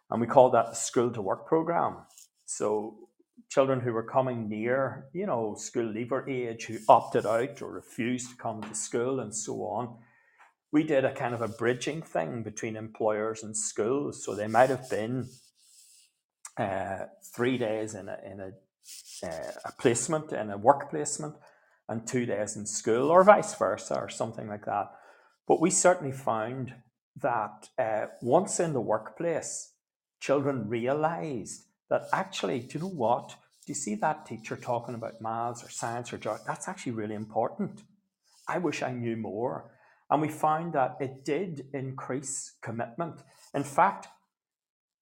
and 0.10 0.22
we 0.22 0.28
called 0.28 0.54
that 0.54 0.70
the 0.70 0.76
School 0.76 1.12
to 1.12 1.22
Work 1.22 1.46
program. 1.46 1.98
So 2.46 3.10
children 3.50 3.82
who 3.82 3.92
were 3.92 4.04
coming 4.04 4.48
near, 4.48 5.10
you 5.14 5.26
know, 5.26 5.56
school 5.56 5.86
leaver 5.86 6.28
age, 6.30 6.66
who 6.66 6.78
opted 6.88 7.26
out 7.26 7.62
or 7.62 7.72
refused 7.72 8.30
to 8.30 8.38
come 8.38 8.62
to 8.62 8.74
school 8.74 9.20
and 9.20 9.36
so 9.36 9.64
on. 9.64 9.98
We 10.72 10.84
did 10.84 11.04
a 11.04 11.14
kind 11.14 11.34
of 11.34 11.42
a 11.42 11.50
bridging 11.50 12.02
thing 12.02 12.44
between 12.44 12.78
employers 12.78 13.44
and 13.44 13.58
schools. 13.58 14.24
So 14.24 14.36
they 14.36 14.48
might 14.48 14.70
have 14.70 14.90
been 14.90 15.28
uh, 16.58 17.08
three 17.36 17.58
days 17.58 17.94
in 17.94 18.08
a, 18.08 18.18
in 18.26 18.40
a, 18.40 19.28
uh, 19.28 19.52
a 19.66 19.72
placement, 19.74 20.32
in 20.32 20.50
a 20.50 20.58
work 20.58 20.90
placement, 20.90 21.36
and 21.90 22.08
two 22.08 22.26
days 22.26 22.56
in 22.56 22.66
school, 22.66 23.10
or 23.10 23.24
vice 23.24 23.54
versa, 23.56 23.96
or 23.96 24.10
something 24.10 24.48
like 24.48 24.66
that. 24.66 24.92
But 25.48 25.60
we 25.60 25.70
certainly 25.70 26.14
found 26.14 26.74
that 27.22 27.70
uh, 27.78 28.08
once 28.22 28.60
in 28.60 28.74
the 28.74 28.82
workplace, 28.82 29.74
children 30.20 30.70
realized 30.70 31.66
that 31.90 32.04
actually, 32.14 32.60
do 32.60 32.78
you 32.78 32.80
know 32.82 32.92
what? 32.92 33.30
Do 33.66 33.72
you 33.72 33.76
see 33.76 33.96
that 33.96 34.26
teacher 34.26 34.56
talking 34.56 34.96
about 34.96 35.22
maths 35.22 35.64
or 35.64 35.70
science 35.70 36.14
or 36.14 36.18
geography? 36.18 36.46
That's 36.48 36.68
actually 36.68 36.94
really 36.94 37.16
important. 37.16 37.84
I 38.48 38.58
wish 38.60 38.82
I 38.82 38.92
knew 38.92 39.18
more. 39.18 39.72
And 40.10 40.22
we 40.22 40.30
found 40.30 40.74
that 40.74 40.98
it 41.00 41.26
did 41.26 41.68
increase 41.74 42.54
commitment. 42.62 43.22
In 43.54 43.64
fact, 43.64 44.08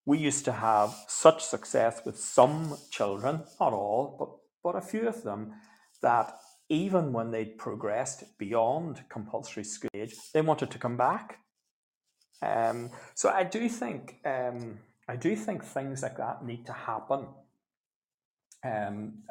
we 0.05 0.17
used 0.17 0.45
to 0.45 0.51
have 0.51 0.95
such 1.07 1.43
success 1.43 2.01
with 2.05 2.17
some 2.17 2.77
children, 2.91 3.43
not 3.59 3.73
all, 3.73 4.15
but, 4.17 4.73
but 4.73 4.77
a 4.77 4.85
few 4.85 5.07
of 5.07 5.23
them, 5.23 5.53
that 6.01 6.33
even 6.69 7.11
when 7.11 7.31
they'd 7.31 7.57
progressed 7.57 8.37
beyond 8.37 9.03
compulsory 9.09 9.63
school 9.63 9.89
age, 9.93 10.15
they 10.33 10.41
wanted 10.41 10.69
to 10.71 10.77
come 10.77 10.97
back. 10.97 11.39
Um, 12.41 12.91
so 13.15 13.29
I 13.29 13.43
do 13.43 13.67
think 13.67 14.19
um, 14.23 14.79
I 15.09 15.15
do 15.15 15.35
think 15.35 15.63
things 15.63 16.03
like 16.03 16.17
that 16.17 16.45
need 16.45 16.65
to 16.67 16.73
happen, 16.73 17.27
um, 18.63 19.23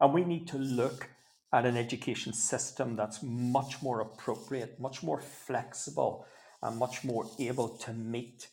and 0.00 0.12
we 0.12 0.24
need 0.24 0.48
to 0.48 0.58
look 0.58 1.08
at 1.52 1.64
an 1.64 1.76
education 1.76 2.32
system 2.32 2.96
that's 2.96 3.22
much 3.22 3.80
more 3.80 4.00
appropriate, 4.00 4.78
much 4.80 5.02
more 5.02 5.20
flexible, 5.20 6.26
and 6.62 6.76
much 6.76 7.04
more 7.04 7.30
able 7.38 7.68
to 7.68 7.92
meet 7.92 8.48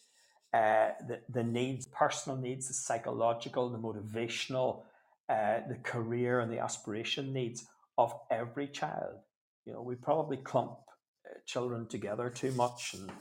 uh, 0.53 0.89
the, 1.07 1.19
the 1.28 1.43
needs, 1.43 1.88
personal 1.88 2.38
needs, 2.38 2.67
the 2.67 2.74
psychological, 2.74 3.69
the 3.69 3.80
motivational, 3.80 4.84
uh, 5.28 5.61
the 5.67 5.80
career, 5.84 6.39
and 6.39 6.51
the 6.51 6.59
aspiration 6.59 7.34
needs 7.34 7.65
of 8.01 8.13
every 8.29 8.67
child. 8.67 9.19
You 9.65 9.73
know, 9.73 9.81
we 9.81 9.95
probably 9.95 10.37
clump 10.37 10.77
uh, 11.25 11.37
children 11.45 11.87
together 11.87 12.29
too 12.29 12.51
much 12.53 12.95
and 12.95 13.11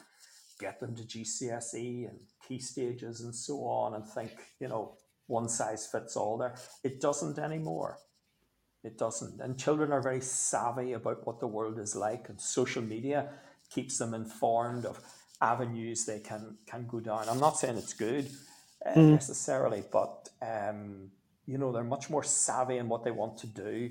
get 0.58 0.80
them 0.80 0.94
to 0.96 1.02
GCSE 1.02 2.08
and 2.08 2.18
key 2.46 2.58
stages 2.58 3.20
and 3.20 3.34
so 3.34 3.64
on 3.64 3.94
and 3.94 4.06
think, 4.06 4.32
you 4.58 4.68
know, 4.68 4.96
one 5.26 5.48
size 5.48 5.86
fits 5.86 6.16
all 6.16 6.38
there. 6.38 6.54
It 6.82 7.00
doesn't 7.00 7.38
anymore. 7.38 7.98
It 8.82 8.96
doesn't. 8.96 9.40
And 9.40 9.58
children 9.58 9.92
are 9.92 10.02
very 10.02 10.22
savvy 10.22 10.94
about 10.94 11.26
what 11.26 11.38
the 11.40 11.46
world 11.46 11.78
is 11.78 11.94
like, 11.94 12.30
and 12.30 12.40
social 12.40 12.82
media 12.82 13.28
keeps 13.68 13.98
them 13.98 14.14
informed 14.14 14.86
of 14.86 14.98
avenues 15.42 16.04
they 16.04 16.18
can 16.20 16.56
can 16.66 16.86
go 16.86 17.00
down. 17.00 17.28
I'm 17.28 17.38
not 17.38 17.58
saying 17.58 17.76
it's 17.76 17.92
good 17.92 18.30
uh, 18.84 18.94
mm. 18.94 19.10
necessarily, 19.10 19.84
but 19.92 20.30
um, 20.40 21.10
you 21.46 21.58
know 21.58 21.72
they're 21.72 21.84
much 21.84 22.08
more 22.08 22.24
savvy 22.24 22.78
in 22.78 22.88
what 22.88 23.04
they 23.04 23.10
want 23.10 23.36
to 23.38 23.46
do, 23.46 23.90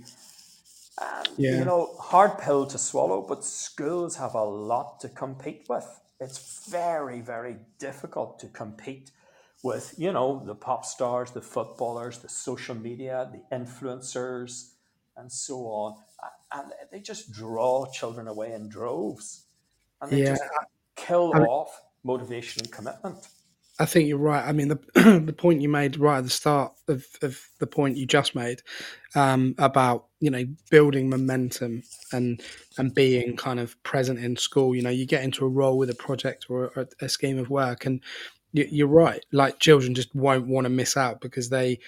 um, 1.01 1.23
yeah. 1.37 1.57
You 1.59 1.65
know, 1.65 1.95
hard 1.99 2.37
pill 2.39 2.65
to 2.67 2.77
swallow, 2.77 3.21
but 3.21 3.43
schools 3.45 4.17
have 4.17 4.35
a 4.35 4.43
lot 4.43 4.99
to 5.01 5.09
compete 5.09 5.65
with. 5.69 5.87
It's 6.19 6.67
very, 6.69 7.21
very 7.21 7.57
difficult 7.77 8.39
to 8.39 8.47
compete 8.47 9.11
with, 9.63 9.93
you 9.97 10.11
know, 10.11 10.43
the 10.45 10.55
pop 10.55 10.85
stars, 10.85 11.31
the 11.31 11.41
footballers, 11.41 12.19
the 12.19 12.29
social 12.29 12.75
media, 12.75 13.29
the 13.31 13.55
influencers, 13.55 14.71
and 15.15 15.31
so 15.31 15.59
on. 15.67 15.95
And 16.51 16.71
they 16.91 16.99
just 16.99 17.31
draw 17.31 17.89
children 17.91 18.27
away 18.27 18.53
in 18.53 18.67
droves. 18.67 19.43
And 20.01 20.11
they 20.11 20.23
yeah. 20.23 20.31
just 20.31 20.43
kill 20.95 21.31
I 21.33 21.39
mean, 21.39 21.47
off 21.47 21.81
motivation 22.03 22.63
and 22.63 22.71
commitment. 22.71 23.27
I 23.79 23.85
think 23.85 24.09
you're 24.09 24.17
right. 24.17 24.45
I 24.45 24.51
mean, 24.51 24.67
the 24.67 24.79
the 25.25 25.33
point 25.33 25.61
you 25.61 25.69
made 25.69 25.97
right 25.97 26.17
at 26.17 26.25
the 26.25 26.29
start 26.29 26.73
of, 26.89 27.05
of 27.21 27.41
the 27.59 27.67
point 27.67 27.95
you 27.95 28.05
just 28.05 28.35
made 28.35 28.61
um, 29.15 29.55
about 29.57 30.05
you 30.19 30.29
know 30.29 30.43
building 30.69 31.09
momentum 31.09 31.83
and 32.11 32.41
and 32.77 32.93
being 32.93 33.37
kind 33.37 33.59
of 33.59 33.81
present 33.83 34.19
in 34.19 34.35
school. 34.35 34.75
You 34.75 34.81
know, 34.81 34.89
you 34.89 35.05
get 35.05 35.23
into 35.23 35.45
a 35.45 35.49
role 35.49 35.77
with 35.77 35.89
a 35.89 35.95
project 35.95 36.47
or 36.49 36.65
a, 36.75 37.05
a 37.05 37.09
scheme 37.09 37.39
of 37.39 37.49
work, 37.49 37.85
and 37.85 38.01
you, 38.51 38.85
are 38.85 38.89
right. 38.89 39.25
Like 39.31 39.59
children 39.59 39.95
just 39.95 40.13
won't 40.13 40.47
want 40.47 40.65
to 40.65 40.69
miss 40.69 40.97
out 40.97 41.21
because 41.21 41.49
they, 41.49 41.79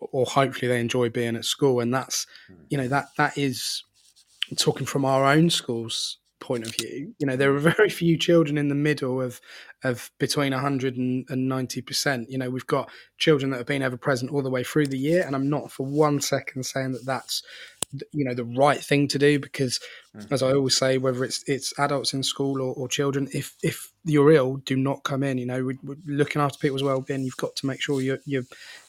or 0.00 0.24
hopefully 0.24 0.68
they 0.68 0.80
enjoy 0.80 1.10
being 1.10 1.36
at 1.36 1.44
school, 1.44 1.80
and 1.80 1.92
that's 1.92 2.26
hmm. 2.48 2.62
you 2.70 2.78
know 2.78 2.88
that 2.88 3.08
that 3.18 3.36
is 3.36 3.82
talking 4.56 4.86
from 4.86 5.04
our 5.04 5.26
own 5.26 5.50
schools 5.50 6.18
point 6.46 6.64
of 6.64 6.74
view, 6.76 7.12
you 7.18 7.26
know, 7.26 7.36
there 7.36 7.52
are 7.52 7.58
very 7.58 7.90
few 7.90 8.16
children 8.16 8.56
in 8.56 8.68
the 8.68 8.74
middle 8.74 9.20
of 9.20 9.40
of 9.84 10.10
between 10.18 10.52
100 10.52 10.96
and, 10.96 11.26
90 11.28 11.82
percent. 11.82 12.30
You 12.30 12.38
know, 12.38 12.48
we've 12.48 12.66
got 12.66 12.90
children 13.18 13.50
that 13.50 13.58
have 13.58 13.66
been 13.66 13.82
ever 13.82 13.96
present 13.96 14.30
all 14.30 14.42
the 14.42 14.50
way 14.50 14.64
through 14.64 14.86
the 14.86 14.98
year, 14.98 15.24
and 15.26 15.34
I'm 15.34 15.50
not 15.50 15.72
for 15.72 15.84
one 15.84 16.20
second 16.20 16.64
saying 16.64 16.92
that 16.92 17.04
that's 17.04 17.42
you 18.12 18.24
know 18.24 18.34
the 18.34 18.44
right 18.44 18.80
thing 18.80 19.06
to 19.08 19.18
do 19.18 19.38
because 19.38 19.78
mm. 20.16 20.32
as 20.32 20.42
i 20.42 20.52
always 20.52 20.76
say 20.76 20.98
whether 20.98 21.24
it's 21.24 21.42
it's 21.46 21.72
adults 21.78 22.12
in 22.12 22.22
school 22.22 22.60
or, 22.60 22.74
or 22.74 22.88
children 22.88 23.28
if 23.32 23.54
if 23.62 23.92
you're 24.04 24.32
ill 24.32 24.56
do 24.58 24.76
not 24.76 25.02
come 25.04 25.22
in 25.22 25.38
you 25.38 25.46
know 25.46 25.64
we, 25.64 25.74
are 25.74 25.96
looking 26.06 26.42
after 26.42 26.58
people's 26.58 26.82
well-being 26.82 27.22
you've 27.22 27.36
got 27.36 27.54
to 27.54 27.66
make 27.66 27.80
sure 27.80 28.00
you're 28.00 28.18
you're 28.24 28.42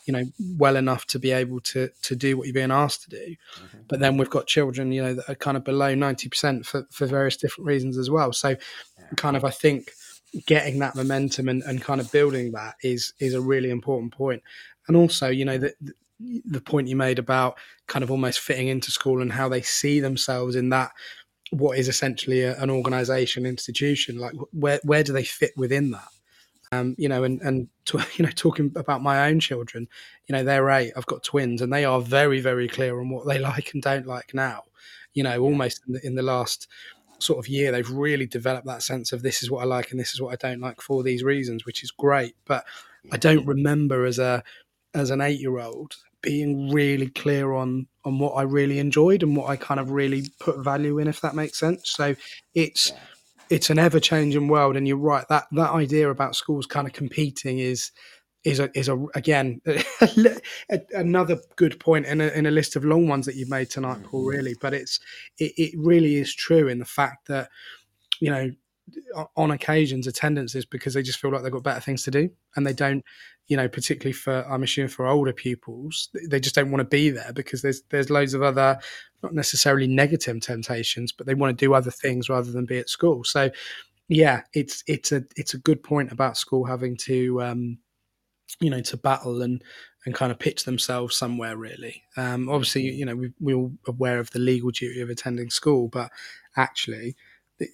you 0.06 0.14
know 0.14 0.24
well 0.58 0.76
enough 0.76 1.06
to 1.06 1.20
be 1.20 1.32
able 1.32 1.60
to 1.60 1.90
to 2.02 2.16
do 2.16 2.38
what 2.38 2.48
you're 2.48 2.54
being 2.54 2.72
asked 2.72 3.04
to 3.04 3.10
do 3.10 3.36
mm-hmm. 3.56 3.78
but 3.88 4.00
then 4.00 4.18
we've 4.18 4.30
got 4.30 4.48
children 4.48 4.92
you 4.92 5.02
know 5.02 5.14
that 5.14 5.30
are 5.30 5.36
kind 5.36 5.58
of 5.58 5.64
below 5.64 5.94
90% 5.94 6.66
for 6.66 6.88
for 6.92 7.06
various 7.06 7.38
different 7.38 7.68
reasons 7.68 7.98
as 7.98 8.10
well 8.10 8.34
so 8.34 8.50
yeah. 8.50 8.58
kind 9.16 9.38
of 9.38 9.44
i 9.44 9.52
think 9.52 9.92
getting 10.46 10.80
that 10.80 10.96
momentum 10.96 11.48
and, 11.48 11.64
and 11.64 11.82
kind 11.82 12.02
of 12.02 12.12
building 12.12 12.52
that 12.52 12.76
is 12.84 13.14
is 13.20 13.34
a 13.34 13.42
really 13.42 13.70
important 13.70 14.12
point 14.12 14.42
and 14.88 14.98
also 14.98 15.30
you 15.30 15.46
know 15.46 15.58
that 15.58 15.74
the 16.20 16.62
point 16.62 16.88
you 16.88 16.96
made 16.96 17.20
about 17.20 17.58
kind 17.88 18.04
of 18.04 18.12
almost 18.12 18.40
fitting 18.40 18.68
into 18.68 18.92
school 18.92 19.22
and 19.22 19.32
how 19.32 19.48
they 19.48 19.62
see 19.62 20.00
themselves 20.00 20.56
in 20.56 20.70
that 20.70 20.92
what 21.52 21.78
is 21.78 21.88
essentially 21.88 22.42
a, 22.42 22.60
an 22.62 22.70
organization 22.70 23.46
institution 23.46 24.18
like 24.18 24.34
where 24.52 24.80
where 24.84 25.04
do 25.04 25.14
they 25.14 25.24
fit 25.24 25.52
within 25.56 25.92
that? 25.92 26.08
Um, 26.74 26.96
you 26.98 27.08
know 27.08 27.24
and 27.24 27.42
and 27.42 27.70
to, 27.86 28.00
you 28.16 28.26
know 28.26 28.32
talking 28.32 28.72
about 28.76 29.02
my 29.02 29.30
own 29.30 29.40
children 29.40 29.88
you 30.28 30.34
know 30.34 30.44
they're 30.44 30.70
eight 30.70 30.92
i've 30.98 31.06
got 31.06 31.24
twins 31.24 31.62
and 31.62 31.72
they 31.72 31.86
are 31.86 32.02
very 32.02 32.42
very 32.42 32.68
clear 32.68 33.00
on 33.00 33.10
what 33.10 33.26
they 33.26 33.40
like 33.40 33.74
and 33.74 33.82
don't 33.82 34.08
like 34.08 34.34
now. 34.34 34.64
You 35.14 35.24
know 35.24 35.40
almost 35.42 35.82
in 35.88 35.94
the, 35.94 36.06
in 36.06 36.16
the 36.16 36.22
last 36.24 36.68
sort 37.20 37.40
of 37.40 37.48
year 37.48 37.72
they've 37.72 37.90
really 37.90 38.28
developed 38.28 38.68
that 38.68 38.84
sense 38.84 39.12
of 39.12 39.24
this 39.24 39.42
is 39.42 39.50
what 39.50 39.62
i 39.62 39.66
like 39.66 39.90
and 39.90 40.00
this 40.00 40.14
is 40.14 40.22
what 40.22 40.32
i 40.32 40.48
don't 40.48 40.62
like 40.62 40.82
for 40.82 41.02
these 41.02 41.24
reasons 41.24 41.66
which 41.66 41.84
is 41.84 41.90
great 41.90 42.36
but 42.46 42.64
i 43.12 43.18
don't 43.18 43.44
remember 43.48 44.06
as 44.06 44.20
a 44.20 44.44
as 44.94 45.10
an 45.10 45.20
eight 45.20 45.40
year 45.40 45.58
old 45.58 45.96
being 46.22 46.70
really 46.70 47.10
clear 47.10 47.54
on 47.54 47.88
on 48.06 48.20
what 48.20 48.34
I 48.34 48.44
really 48.44 48.80
enjoyed 48.80 49.24
and 49.24 49.36
what 49.36 49.50
I 49.50 49.56
kind 49.56 49.80
of 49.80 49.92
really 49.92 50.30
put 50.40 50.64
value 50.64 50.98
in, 51.00 51.08
if 51.08 51.22
that 51.22 51.36
makes 51.36 51.60
sense. 51.60 51.92
So 51.92 52.16
it's 52.54 52.92
yeah. 52.92 52.98
it's 53.50 53.70
an 53.70 53.80
ever 53.80 54.00
changing 54.00 54.48
world, 54.48 54.76
and 54.76 54.88
you're 54.88 54.98
right 54.98 55.26
that 55.30 55.46
that 55.52 55.72
idea 55.72 56.10
about 56.10 56.36
schools 56.36 56.66
kind 56.66 56.88
of 56.88 56.94
competing 56.94 57.60
is 57.60 57.92
is 58.44 58.60
a 58.60 58.70
is 58.78 58.88
a 58.88 58.98
again 59.14 59.62
another 60.94 61.38
good 61.56 61.80
point 61.80 62.06
in 62.06 62.22
a, 62.22 62.28
in 62.28 62.46
a 62.46 62.52
list 62.52 62.76
of 62.76 62.86
long 62.86 63.08
ones 63.08 63.26
that 63.26 63.36
you've 63.36 63.50
made 63.50 63.70
tonight, 63.70 64.02
Paul. 64.04 64.22
Mm-hmm. 64.22 64.38
Really, 64.38 64.56
but 64.62 64.74
it's 64.74 65.00
it, 65.38 65.54
it 65.58 65.74
really 65.78 66.16
is 66.16 66.34
true 66.34 66.68
in 66.68 66.80
the 66.80 66.86
fact 66.86 67.28
that 67.28 67.50
you 68.20 68.30
know 68.30 68.52
on 69.36 69.52
occasions 69.52 70.08
attendance 70.08 70.56
is 70.56 70.66
because 70.66 70.94
they 70.94 71.02
just 71.02 71.20
feel 71.20 71.32
like 71.32 71.44
they've 71.44 71.52
got 71.52 71.64
better 71.64 71.82
things 71.82 72.04
to 72.04 72.12
do 72.12 72.30
and 72.56 72.66
they 72.66 72.74
don't 72.74 73.04
you 73.48 73.58
know 73.58 73.68
particularly 73.68 74.14
for 74.14 74.46
i'm 74.50 74.64
assuming 74.64 74.88
for 74.88 75.08
older 75.08 75.34
pupils 75.34 76.10
they 76.30 76.40
just 76.40 76.56
don't 76.56 76.72
want 76.72 76.80
to 76.80 76.86
be 76.86 77.10
there 77.10 77.34
because 77.34 77.62
there's 77.62 77.82
there's 77.90 78.10
loads 78.10 78.34
of 78.34 78.44
other 78.44 78.80
not 79.24 79.34
necessarily 79.34 79.88
negative 79.88 80.40
temptations 80.42 81.12
but 81.12 81.26
they 81.26 81.34
want 81.34 81.58
to 81.58 81.66
do 81.66 81.74
other 81.74 81.92
things 81.92 82.30
rather 82.30 82.52
than 82.52 82.66
be 82.66 82.78
at 82.78 82.90
school. 82.90 83.24
So 83.24 83.50
yeah 84.10 84.42
it's 84.54 84.84
it's 84.88 85.12
a 85.12 85.24
it's 85.36 85.54
a 85.54 85.58
good 85.60 85.84
point 85.84 86.12
about 86.12 86.38
school 86.38 86.66
having 86.66 86.96
to 86.96 87.42
um 87.42 87.78
you 88.60 88.70
know 88.70 88.82
to 88.82 88.98
battle 88.98 89.42
and 89.42 89.64
and 90.06 90.16
kind 90.16 90.32
of 90.32 90.40
pitch 90.40 90.64
themselves 90.64 91.18
somewhere 91.18 91.58
really. 91.58 92.04
Um 92.16 92.50
obviously 92.50 92.84
you 92.84 93.06
know 93.06 93.16
we, 93.16 93.34
we're 93.40 93.58
all 93.58 93.74
aware 93.88 94.20
of 94.20 94.32
the 94.32 94.40
legal 94.40 94.72
duty 94.72 95.02
of 95.02 95.10
attending 95.10 95.50
school 95.50 95.88
but 95.88 96.12
actually 96.56 97.16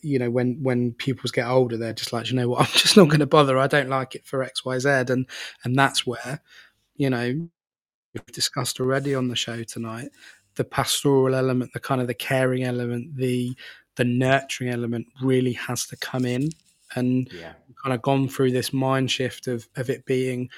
you 0.02 0.20
know 0.20 0.30
when 0.30 0.58
when 0.62 0.94
pupils 0.94 1.32
get 1.32 1.48
older 1.48 1.76
they're 1.78 1.94
just 1.94 2.14
like 2.14 2.30
you 2.30 2.36
know 2.36 2.50
what? 2.50 2.62
I'm 2.68 2.74
just 2.74 2.98
not 2.98 3.10
going 3.10 3.20
to 3.20 3.26
bother. 3.26 3.58
I 3.58 3.68
don't 3.68 3.90
like 3.90 4.16
it 4.16 4.26
for 4.26 4.46
xyz 4.46 5.10
and 5.10 5.28
and 5.64 5.76
that's 5.76 6.06
where 6.06 6.42
you 6.96 7.10
know 7.10 7.50
we've 8.14 8.26
discussed 8.28 8.80
already 8.80 9.16
on 9.16 9.28
the 9.28 9.36
show 9.36 9.64
tonight 9.64 10.10
the 10.56 10.64
pastoral 10.64 11.34
element 11.34 11.74
the 11.74 11.80
kind 11.80 12.00
of 12.00 12.08
the 12.08 12.14
caring 12.14 12.64
element 12.64 13.16
the 13.16 13.56
the 13.96 14.04
nurturing 14.04 14.70
element 14.70 15.08
really 15.22 15.54
has 15.54 15.86
to 15.88 15.98
come 15.98 16.26
in. 16.26 16.50
And 16.96 17.28
yeah. 17.32 17.54
kind 17.84 17.94
of 17.94 18.04
gone 18.04 18.28
through 18.28 18.52
this 18.52 18.72
mind 18.72 19.10
shift 19.10 19.48
of 19.48 19.68
of 19.76 19.90
it 19.90 20.06
being 20.06 20.50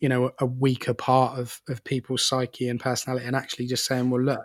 you 0.00 0.08
know 0.08 0.30
a 0.38 0.46
weaker 0.46 0.94
part 0.94 1.38
of 1.38 1.60
of 1.68 1.84
people's 1.84 2.24
psyche 2.24 2.70
and 2.70 2.80
personality 2.80 3.26
and 3.26 3.36
actually 3.36 3.66
just 3.66 3.84
saying 3.84 4.08
well 4.08 4.22
look 4.22 4.40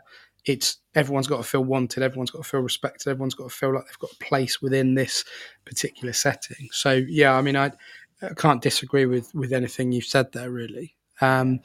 it's 0.50 0.78
everyone's 0.96 1.28
got 1.28 1.38
to 1.38 1.44
feel 1.44 1.64
wanted, 1.64 2.02
everyone's 2.02 2.32
got 2.32 2.44
to 2.44 2.50
feel 2.50 2.62
respected, 2.62 3.08
everyone's 3.08 3.36
got 3.36 3.52
to 3.52 3.56
feel 3.56 3.72
like 3.72 3.86
they've 3.86 4.00
got 4.00 4.12
a 4.12 4.24
place 4.24 4.60
within 4.60 4.96
this 4.96 5.24
particular 5.64 6.12
setting. 6.12 6.68
So 6.72 7.04
yeah, 7.08 7.36
I 7.36 7.44
mean, 7.44 7.56
I, 7.56 7.72
I 8.24 8.34
can't 8.36 8.62
disagree 8.62 9.06
with 9.06 9.32
with 9.36 9.54
anything 9.54 9.92
you've 9.92 10.06
said 10.06 10.32
there, 10.32 10.50
really. 10.50 10.96
Um, 11.22 11.60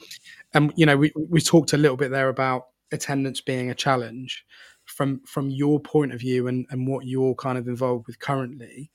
and 0.52 0.70
you 0.76 0.84
know, 0.84 0.98
we 0.98 1.12
we 1.16 1.40
talked 1.40 1.72
a 1.72 1.78
little 1.78 1.96
bit 1.96 2.10
there 2.10 2.28
about 2.28 2.66
attendance 2.92 3.40
being 3.40 3.70
a 3.70 3.74
challenge 3.74 4.44
from 4.84 5.22
from 5.24 5.48
your 5.48 5.80
point 5.80 6.12
of 6.12 6.20
view 6.20 6.46
and 6.46 6.66
and 6.68 6.86
what 6.86 7.06
you're 7.06 7.34
kind 7.34 7.56
of 7.56 7.66
involved 7.66 8.06
with 8.06 8.18
currently, 8.18 8.90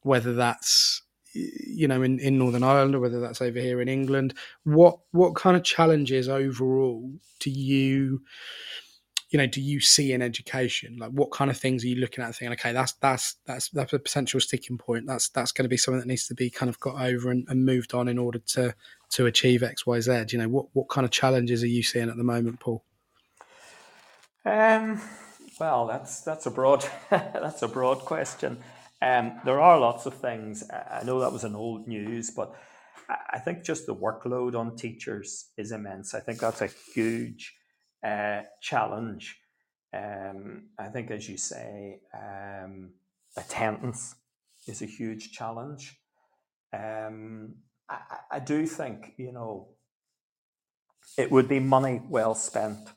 whether 0.00 0.32
that's 0.32 1.02
you 1.34 1.86
know 1.86 2.00
in, 2.02 2.18
in 2.20 2.38
northern 2.38 2.62
ireland 2.62 2.94
or 2.94 3.00
whether 3.00 3.20
that's 3.20 3.42
over 3.42 3.60
here 3.60 3.82
in 3.82 3.88
england 3.88 4.32
what 4.64 4.98
what 5.10 5.34
kind 5.34 5.58
of 5.58 5.62
challenges 5.62 6.26
overall 6.26 7.12
do 7.38 7.50
you 7.50 8.22
you 9.30 9.38
know 9.38 9.46
do 9.46 9.60
you 9.60 9.80
see 9.80 10.12
in 10.12 10.22
education? 10.22 10.96
Like 10.98 11.10
what 11.10 11.30
kind 11.30 11.50
of 11.50 11.56
things 11.56 11.84
are 11.84 11.88
you 11.88 11.96
looking 11.96 12.24
at 12.24 12.34
thinking 12.34 12.52
okay 12.54 12.72
that's 12.72 12.92
that's 12.94 13.36
that's 13.46 13.68
that's 13.70 13.92
a 13.92 13.98
potential 13.98 14.40
sticking 14.40 14.78
point. 14.78 15.06
That's 15.06 15.28
that's 15.28 15.52
going 15.52 15.64
to 15.64 15.68
be 15.68 15.76
something 15.76 16.00
that 16.00 16.06
needs 16.06 16.26
to 16.28 16.34
be 16.34 16.50
kind 16.50 16.70
of 16.70 16.80
got 16.80 17.00
over 17.00 17.30
and, 17.30 17.46
and 17.48 17.64
moved 17.64 17.94
on 17.94 18.08
in 18.08 18.18
order 18.18 18.38
to 18.38 18.74
to 19.10 19.26
achieve 19.26 19.62
xyz 19.62 20.32
you 20.32 20.38
know 20.38 20.48
what 20.48 20.66
what 20.72 20.88
kind 20.88 21.04
of 21.04 21.10
challenges 21.10 21.62
are 21.62 21.68
you 21.68 21.82
seeing 21.82 22.08
at 22.08 22.16
the 22.16 22.24
moment 22.24 22.60
paul? 22.60 22.84
Um 24.44 25.00
well 25.60 25.86
that's 25.86 26.22
that's 26.22 26.46
a 26.46 26.50
broad 26.50 26.86
that's 27.10 27.62
a 27.62 27.68
broad 27.68 28.00
question. 28.00 28.58
Um 29.02 29.40
there 29.44 29.60
are 29.60 29.78
lots 29.78 30.06
of 30.06 30.14
things. 30.14 30.64
I 30.70 31.02
know 31.04 31.20
that 31.20 31.32
was 31.32 31.44
an 31.44 31.54
old 31.54 31.86
news 31.86 32.30
but 32.30 32.54
I 33.30 33.38
think 33.38 33.62
just 33.62 33.86
the 33.86 33.94
workload 33.94 34.54
on 34.54 34.76
teachers 34.76 35.46
is 35.56 35.72
immense. 35.72 36.14
I 36.14 36.20
think 36.20 36.40
that's 36.40 36.60
a 36.60 36.66
huge 36.66 37.57
uh, 38.04 38.42
challenge. 38.60 39.38
Um, 39.94 40.68
I 40.78 40.88
think, 40.88 41.10
as 41.10 41.28
you 41.28 41.36
say, 41.36 42.00
um, 42.14 42.90
attendance 43.36 44.14
is 44.66 44.82
a 44.82 44.86
huge 44.86 45.32
challenge. 45.32 45.98
Um, 46.72 47.54
I, 47.88 47.98
I, 48.32 48.38
do 48.40 48.66
think, 48.66 49.14
you 49.16 49.32
know, 49.32 49.68
it 51.16 51.30
would 51.30 51.48
be 51.48 51.58
money 51.58 52.02
well 52.08 52.34
spent 52.34 52.90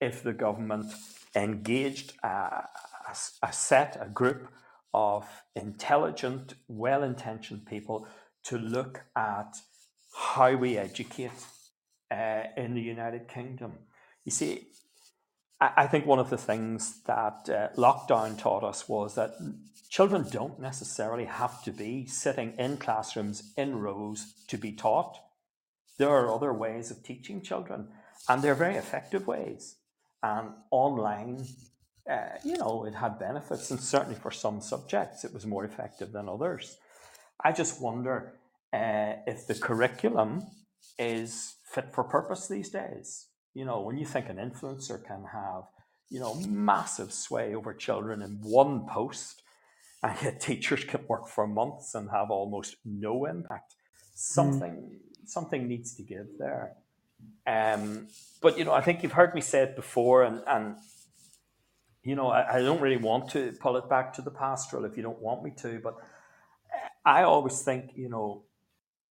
if 0.00 0.22
the 0.22 0.32
government 0.32 0.92
engaged 1.36 2.14
a, 2.22 2.26
a, 2.26 3.16
a 3.42 3.52
set, 3.52 3.98
a 4.00 4.08
group 4.08 4.48
of 4.94 5.26
intelligent, 5.54 6.54
well 6.68 7.02
intentioned 7.02 7.66
people 7.66 8.06
to 8.44 8.58
look 8.58 9.02
at 9.16 9.54
how 10.14 10.54
we 10.54 10.76
educate 10.76 11.30
uh, 12.10 12.42
in 12.56 12.74
the 12.74 12.80
United 12.80 13.28
Kingdom. 13.28 13.72
You 14.24 14.32
see, 14.32 14.66
I, 15.60 15.72
I 15.78 15.86
think 15.86 16.06
one 16.06 16.18
of 16.18 16.30
the 16.30 16.38
things 16.38 17.00
that 17.06 17.48
uh, 17.48 17.68
lockdown 17.76 18.38
taught 18.38 18.64
us 18.64 18.88
was 18.88 19.14
that 19.14 19.34
children 19.88 20.26
don't 20.30 20.60
necessarily 20.60 21.24
have 21.24 21.62
to 21.64 21.70
be 21.70 22.06
sitting 22.06 22.54
in 22.58 22.76
classrooms 22.76 23.52
in 23.56 23.78
rows 23.78 24.34
to 24.48 24.56
be 24.56 24.72
taught. 24.72 25.18
There 25.98 26.08
are 26.08 26.34
other 26.34 26.52
ways 26.52 26.90
of 26.90 27.02
teaching 27.02 27.42
children, 27.42 27.88
and 28.28 28.42
they're 28.42 28.54
very 28.54 28.76
effective 28.76 29.26
ways. 29.26 29.76
And 30.22 30.50
online, 30.70 31.44
uh, 32.08 32.38
you 32.44 32.56
know, 32.56 32.84
it 32.84 32.94
had 32.94 33.18
benefits, 33.18 33.70
and 33.70 33.80
certainly 33.80 34.18
for 34.18 34.30
some 34.30 34.60
subjects, 34.60 35.24
it 35.24 35.34
was 35.34 35.46
more 35.46 35.64
effective 35.64 36.12
than 36.12 36.28
others. 36.28 36.78
I 37.44 37.52
just 37.52 37.82
wonder 37.82 38.34
uh, 38.72 39.14
if 39.26 39.46
the 39.46 39.54
curriculum 39.54 40.46
is 40.98 41.56
fit 41.64 41.92
for 41.92 42.04
purpose 42.04 42.48
these 42.48 42.70
days 42.70 43.26
you 43.54 43.64
know, 43.64 43.80
when 43.80 43.98
you 43.98 44.06
think 44.06 44.28
an 44.28 44.36
influencer 44.36 45.04
can 45.04 45.24
have, 45.32 45.64
you 46.10 46.20
know, 46.20 46.34
massive 46.48 47.12
sway 47.12 47.54
over 47.54 47.74
children 47.74 48.22
in 48.22 48.38
one 48.42 48.86
post, 48.86 49.42
and 50.02 50.16
yet 50.22 50.40
teachers 50.40 50.84
can 50.84 51.06
work 51.06 51.28
for 51.28 51.46
months 51.46 51.94
and 51.94 52.10
have 52.10 52.30
almost 52.30 52.76
no 52.84 53.24
impact. 53.24 53.74
Something 54.14 54.70
mm. 54.70 55.28
something 55.28 55.68
needs 55.68 55.94
to 55.94 56.02
give 56.02 56.26
there. 56.38 56.72
Um, 57.46 58.08
but 58.40 58.58
you 58.58 58.64
know, 58.64 58.72
I 58.72 58.80
think 58.80 59.02
you've 59.02 59.12
heard 59.12 59.34
me 59.34 59.40
say 59.40 59.62
it 59.62 59.76
before, 59.76 60.24
and 60.24 60.42
and 60.46 60.76
you 62.02 62.16
know, 62.16 62.28
I, 62.28 62.56
I 62.56 62.62
don't 62.62 62.80
really 62.80 62.96
want 62.96 63.30
to 63.30 63.52
pull 63.60 63.76
it 63.76 63.88
back 63.88 64.12
to 64.14 64.22
the 64.22 64.30
pastoral 64.30 64.84
if 64.84 64.96
you 64.96 65.02
don't 65.02 65.20
want 65.20 65.44
me 65.44 65.52
to, 65.58 65.80
but 65.82 65.96
I 67.04 67.22
always 67.22 67.62
think, 67.62 67.92
you 67.94 68.08
know, 68.08 68.44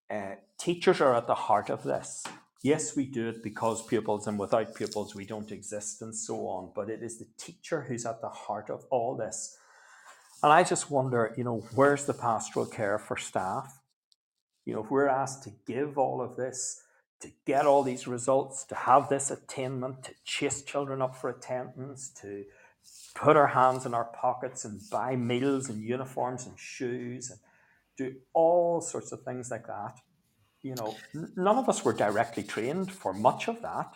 uh, 0.09 0.35
teachers 0.57 1.01
are 1.01 1.15
at 1.15 1.27
the 1.27 1.35
heart 1.35 1.69
of 1.69 1.83
this. 1.83 2.23
Yes, 2.63 2.95
we 2.95 3.05
do 3.05 3.29
it 3.29 3.41
because 3.41 3.85
pupils, 3.87 4.27
and 4.27 4.37
without 4.37 4.75
pupils, 4.75 5.15
we 5.15 5.25
don't 5.25 5.51
exist, 5.51 6.01
and 6.03 6.15
so 6.15 6.47
on. 6.47 6.71
But 6.75 6.89
it 6.91 7.01
is 7.01 7.17
the 7.17 7.27
teacher 7.37 7.81
who's 7.81 8.05
at 8.05 8.21
the 8.21 8.29
heart 8.29 8.69
of 8.69 8.85
all 8.91 9.15
this. 9.15 9.57
And 10.43 10.53
I 10.53 10.63
just 10.63 10.91
wonder, 10.91 11.33
you 11.37 11.43
know, 11.43 11.63
where's 11.73 12.05
the 12.05 12.13
pastoral 12.13 12.67
care 12.67 12.99
for 12.99 13.17
staff? 13.17 13.79
You 14.65 14.75
know, 14.75 14.83
if 14.83 14.91
we're 14.91 15.07
asked 15.07 15.43
to 15.43 15.51
give 15.65 15.97
all 15.97 16.21
of 16.21 16.35
this, 16.35 16.83
to 17.21 17.31
get 17.45 17.65
all 17.65 17.81
these 17.81 18.07
results, 18.07 18.63
to 18.65 18.75
have 18.75 19.09
this 19.09 19.31
attainment, 19.31 20.03
to 20.03 20.11
chase 20.23 20.61
children 20.61 21.01
up 21.01 21.15
for 21.15 21.31
attendance, 21.31 22.11
to 22.21 22.45
put 23.15 23.37
our 23.37 23.47
hands 23.47 23.87
in 23.87 23.93
our 23.95 24.05
pockets 24.05 24.65
and 24.65 24.81
buy 24.91 25.15
meals 25.15 25.67
and 25.67 25.81
uniforms 25.83 26.45
and 26.45 26.57
shoes 26.59 27.31
and 27.31 27.39
do 27.97 28.15
all 28.33 28.81
sorts 28.81 29.11
of 29.11 29.21
things 29.23 29.49
like 29.51 29.67
that 29.67 29.99
you 30.63 30.75
know, 30.75 30.95
none 31.35 31.57
of 31.57 31.67
us 31.69 31.83
were 31.83 31.93
directly 31.93 32.43
trained 32.43 32.91
for 32.91 33.13
much 33.13 33.47
of 33.47 33.61
that. 33.61 33.93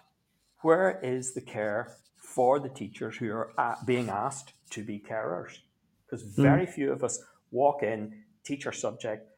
Where 0.62 1.00
is 1.04 1.34
the 1.34 1.42
care 1.42 1.96
for 2.18 2.60
the 2.60 2.70
teachers 2.70 3.18
who 3.18 3.32
are 3.32 3.78
being 3.86 4.10
asked 4.10 4.54
to 4.72 4.84
be 4.84 5.00
carers? 5.00 5.60
Because 6.06 6.26
hmm. 6.36 6.42
very 6.42 6.66
mm. 6.66 6.74
few 6.74 6.92
of 6.92 7.04
us 7.04 7.20
walk 7.52 7.84
in, 7.84 8.24
teach 8.44 8.66
our 8.66 8.72
subject, 8.72 9.30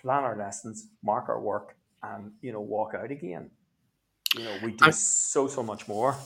plan 0.00 0.24
our 0.24 0.36
lessons, 0.36 0.88
mark 1.02 1.28
our 1.28 1.40
work, 1.40 1.76
and 2.02 2.32
you 2.40 2.52
know, 2.52 2.60
walk 2.60 2.94
out 2.94 3.10
again. 3.10 3.50
You 4.36 4.44
know, 4.44 4.56
we 4.62 4.72
do 4.72 4.86
I, 4.86 4.90
so 4.90 5.48
so 5.48 5.62
much 5.62 5.86
more. 5.86 6.16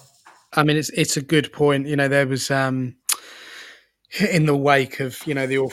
I 0.53 0.63
mean, 0.63 0.77
it's 0.77 0.91
it's 0.91 1.17
a 1.17 1.23
good 1.23 1.53
point. 1.53 1.87
You 1.87 1.97
know, 1.97 2.07
there 2.07 2.27
was 2.27 2.51
um, 2.51 2.97
in 4.31 4.47
the 4.47 4.57
wake 4.57 5.01
of 5.01 5.27
you 5.27 5.35
know 5.35 5.47
the 5.47 5.69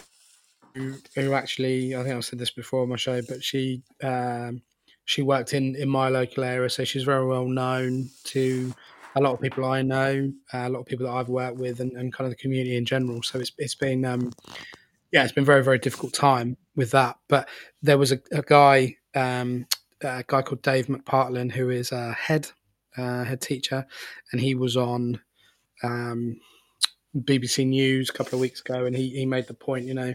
who, 0.74 0.96
who 1.16 1.34
actually 1.34 1.96
I 1.96 2.04
think 2.04 2.16
I've 2.16 2.26
said 2.26 2.40
this 2.40 2.52
before 2.52 2.84
on 2.84 2.90
my 2.90 2.96
show, 2.96 3.22
but 3.28 3.44
she 3.44 3.84
um, 4.02 4.62
she 5.06 5.22
worked 5.22 5.54
in 5.54 5.76
in 5.76 5.90
my 5.90 6.10
local 6.10 6.44
area, 6.44 6.70
so 6.70 6.84
she's 6.84 7.04
very 7.04 7.26
well 7.26 7.48
known 7.48 8.10
to 8.26 8.74
a 9.16 9.22
lot 9.22 9.34
of 9.34 9.42
people 9.42 9.66
I 9.66 9.82
know, 9.82 10.32
uh, 10.54 10.58
a 10.58 10.70
lot 10.70 10.80
of 10.80 10.86
people 10.86 11.06
that 11.06 11.14
I've 11.14 11.30
worked 11.30 11.58
with, 11.58 11.80
and, 11.80 11.92
and 11.94 12.14
kind 12.14 12.26
of 12.26 12.32
the 12.32 12.42
community 12.42 12.78
in 12.78 12.86
general. 12.86 13.22
So 13.24 13.40
it's 13.40 13.52
it's 13.58 13.76
been 13.76 14.06
um, 14.06 14.32
yeah, 15.12 15.24
it's 15.24 15.34
been 15.34 15.46
very 15.46 15.64
very 15.64 15.80
difficult 15.80 16.14
time 16.14 16.58
with 16.76 16.92
that. 16.92 17.18
But 17.28 17.50
there 17.82 17.98
was 17.98 18.12
a, 18.12 18.20
a 18.32 18.42
guy 18.42 18.98
um, 19.16 19.68
a 20.02 20.24
guy 20.26 20.42
called 20.42 20.62
Dave 20.62 20.88
McPartlin 20.88 21.52
who 21.52 21.70
is 21.70 21.92
a 21.92 22.14
head 22.14 22.50
uh, 22.98 23.24
head 23.24 23.42
teacher, 23.42 23.86
and 24.32 24.42
he 24.42 24.56
was 24.56 24.78
on. 24.78 25.20
Um, 25.84 26.40
BBC 27.18 27.68
News 27.68 28.10
a 28.10 28.14
couple 28.14 28.36
of 28.36 28.40
weeks 28.40 28.62
ago, 28.62 28.86
and 28.86 28.96
he, 28.96 29.10
he 29.10 29.26
made 29.26 29.48
the 29.48 29.54
point, 29.54 29.86
you 29.86 29.94
know, 29.94 30.14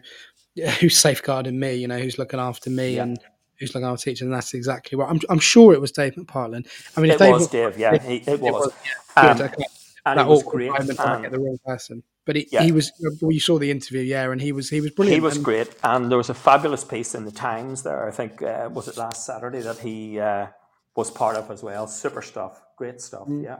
who's 0.80 0.96
safeguarding 0.96 1.58
me, 1.58 1.74
you 1.74 1.88
know, 1.88 1.98
who's 1.98 2.18
looking 2.18 2.40
after 2.40 2.70
me, 2.70 2.96
yeah. 2.96 3.02
and 3.02 3.18
who's 3.58 3.74
like 3.74 3.84
our 3.84 3.96
teacher, 3.96 4.24
and 4.24 4.32
that's 4.32 4.54
exactly 4.54 4.96
what 4.96 5.08
I'm. 5.08 5.20
I'm 5.28 5.38
sure 5.38 5.72
it 5.72 5.80
was 5.80 5.92
Dave 5.92 6.14
McPartlin. 6.14 6.66
I 6.96 7.00
mean, 7.00 7.10
it 7.10 7.18
Dave 7.18 7.32
was 7.32 7.48
Dave, 7.48 7.78
yeah, 7.78 7.98
he, 7.98 8.16
it, 8.16 8.40
was. 8.40 8.52
was 8.52 8.72
yeah, 8.84 9.32
good, 9.32 9.40
um, 9.42 9.48
okay. 9.48 9.64
And 10.04 10.18
that 10.20 10.26
it 10.26 10.28
was 10.28 10.42
great. 10.44 10.70
Moment 10.70 11.00
um, 11.00 11.22
get 11.22 11.32
the 11.32 11.40
wrong 11.40 11.58
person, 11.66 12.02
but 12.24 12.36
he, 12.36 12.48
yeah. 12.52 12.62
he 12.62 12.72
was. 12.72 12.92
Well, 13.20 13.32
you 13.32 13.40
saw 13.40 13.58
the 13.58 13.70
interview, 13.70 14.02
yeah, 14.02 14.30
and 14.30 14.40
he 14.40 14.52
was 14.52 14.70
he 14.70 14.80
was 14.80 14.92
brilliant. 14.92 15.14
He 15.14 15.20
was 15.20 15.36
and, 15.36 15.44
great, 15.44 15.68
and 15.82 16.10
there 16.10 16.18
was 16.18 16.30
a 16.30 16.34
fabulous 16.34 16.84
piece 16.84 17.14
in 17.14 17.24
the 17.24 17.32
Times 17.32 17.82
there. 17.82 18.06
I 18.06 18.12
think 18.12 18.40
uh, 18.42 18.68
was 18.72 18.88
it 18.88 18.96
last 18.96 19.26
Saturday 19.26 19.60
that 19.62 19.78
he 19.78 20.20
uh, 20.20 20.46
was 20.94 21.10
part 21.10 21.36
of 21.36 21.50
as 21.50 21.62
well. 21.62 21.86
Super 21.88 22.22
stuff, 22.22 22.62
great 22.76 23.00
stuff, 23.00 23.26
mm. 23.26 23.42
yeah. 23.42 23.58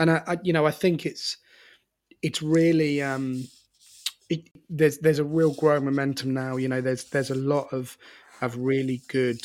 And 0.00 0.10
I, 0.10 0.22
I, 0.26 0.36
you 0.42 0.52
know, 0.52 0.66
I 0.66 0.72
think 0.72 1.06
it's 1.06 1.36
it's 2.22 2.42
really 2.42 3.02
um, 3.02 3.44
it, 4.28 4.48
there's 4.70 4.98
there's 4.98 5.18
a 5.18 5.24
real 5.24 5.52
growing 5.54 5.84
momentum 5.84 6.32
now. 6.32 6.56
You 6.56 6.68
know, 6.68 6.80
there's 6.80 7.04
there's 7.04 7.30
a 7.30 7.34
lot 7.34 7.72
of 7.72 7.98
of 8.42 8.58
really 8.58 9.00
good, 9.08 9.40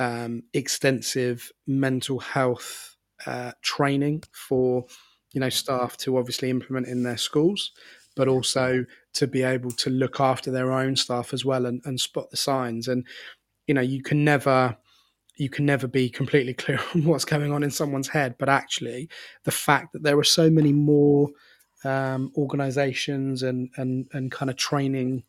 um, 0.00 0.42
extensive 0.52 1.52
mental 1.66 2.18
health 2.18 2.96
uh, 3.26 3.52
training 3.62 4.24
for 4.32 4.84
you 5.32 5.40
know 5.40 5.48
staff 5.48 5.96
to 5.98 6.16
obviously 6.16 6.50
implement 6.50 6.88
in 6.88 7.04
their 7.04 7.16
schools, 7.16 7.70
but 8.16 8.26
also 8.26 8.84
to 9.12 9.26
be 9.26 9.42
able 9.42 9.70
to 9.70 9.90
look 9.90 10.18
after 10.18 10.50
their 10.50 10.72
own 10.72 10.96
staff 10.96 11.32
as 11.32 11.44
well 11.44 11.66
and, 11.66 11.80
and 11.84 12.00
spot 12.00 12.30
the 12.30 12.36
signs. 12.36 12.88
And 12.88 13.06
you 13.66 13.74
know, 13.74 13.80
you 13.80 14.02
can 14.02 14.24
never 14.24 14.76
you 15.36 15.48
can 15.48 15.66
never 15.66 15.86
be 15.86 16.08
completely 16.08 16.54
clear 16.62 16.80
on 16.94 17.04
what's 17.04 17.24
going 17.24 17.52
on 17.52 17.62
in 17.62 17.70
someone's 17.70 18.08
head, 18.08 18.36
but 18.38 18.48
actually, 18.48 19.08
the 19.44 19.50
fact 19.50 19.92
that 19.92 20.02
there 20.02 20.18
are 20.18 20.24
so 20.24 20.50
many 20.50 20.72
more 20.72 21.30
um, 21.84 22.32
organizations 22.36 23.42
and, 23.42 23.68
and, 23.76 24.06
and 24.12 24.32
kind 24.32 24.50
of 24.50 24.56
training 24.56 25.22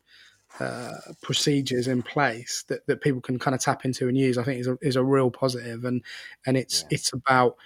uh, 0.60 1.12
procedures 1.22 1.88
in 1.88 2.02
place 2.02 2.64
that, 2.68 2.86
that 2.86 3.00
people 3.00 3.20
can 3.20 3.38
kind 3.38 3.54
of 3.54 3.60
tap 3.60 3.84
into 3.84 4.08
and 4.08 4.16
use, 4.16 4.38
I 4.38 4.42
think 4.42 4.60
is 4.60 4.66
a, 4.66 4.78
is 4.82 4.96
a 4.96 5.04
real 5.04 5.30
positive. 5.30 5.84
And, 5.84 6.02
and 6.46 6.56
it's, 6.56 6.82
yeah. 6.82 6.88
it's 6.92 7.12
about, 7.12 7.56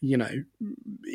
you 0.00 0.16
know, 0.16 0.30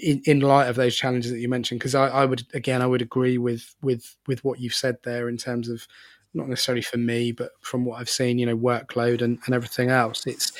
in, 0.01 0.21
in 0.25 0.39
light 0.41 0.67
of 0.67 0.75
those 0.75 0.95
challenges 0.95 1.31
that 1.31 1.39
you 1.39 1.49
mentioned, 1.49 1.79
because 1.79 1.95
I, 1.95 2.07
I 2.07 2.25
would, 2.25 2.43
again, 2.53 2.81
I 2.81 2.85
would 2.85 3.01
agree 3.01 3.37
with, 3.37 3.75
with, 3.81 4.15
with 4.27 4.43
what 4.43 4.59
you've 4.59 4.75
said 4.75 4.97
there 5.03 5.29
in 5.29 5.37
terms 5.37 5.69
of 5.69 5.87
not 6.33 6.49
necessarily 6.49 6.81
for 6.81 6.97
me, 6.97 7.31
but 7.31 7.51
from 7.61 7.85
what 7.85 7.99
I've 7.99 8.09
seen, 8.09 8.37
you 8.37 8.45
know, 8.45 8.57
workload 8.57 9.21
and, 9.21 9.39
and 9.45 9.55
everything 9.55 9.89
else, 9.89 10.27
it's, 10.27 10.51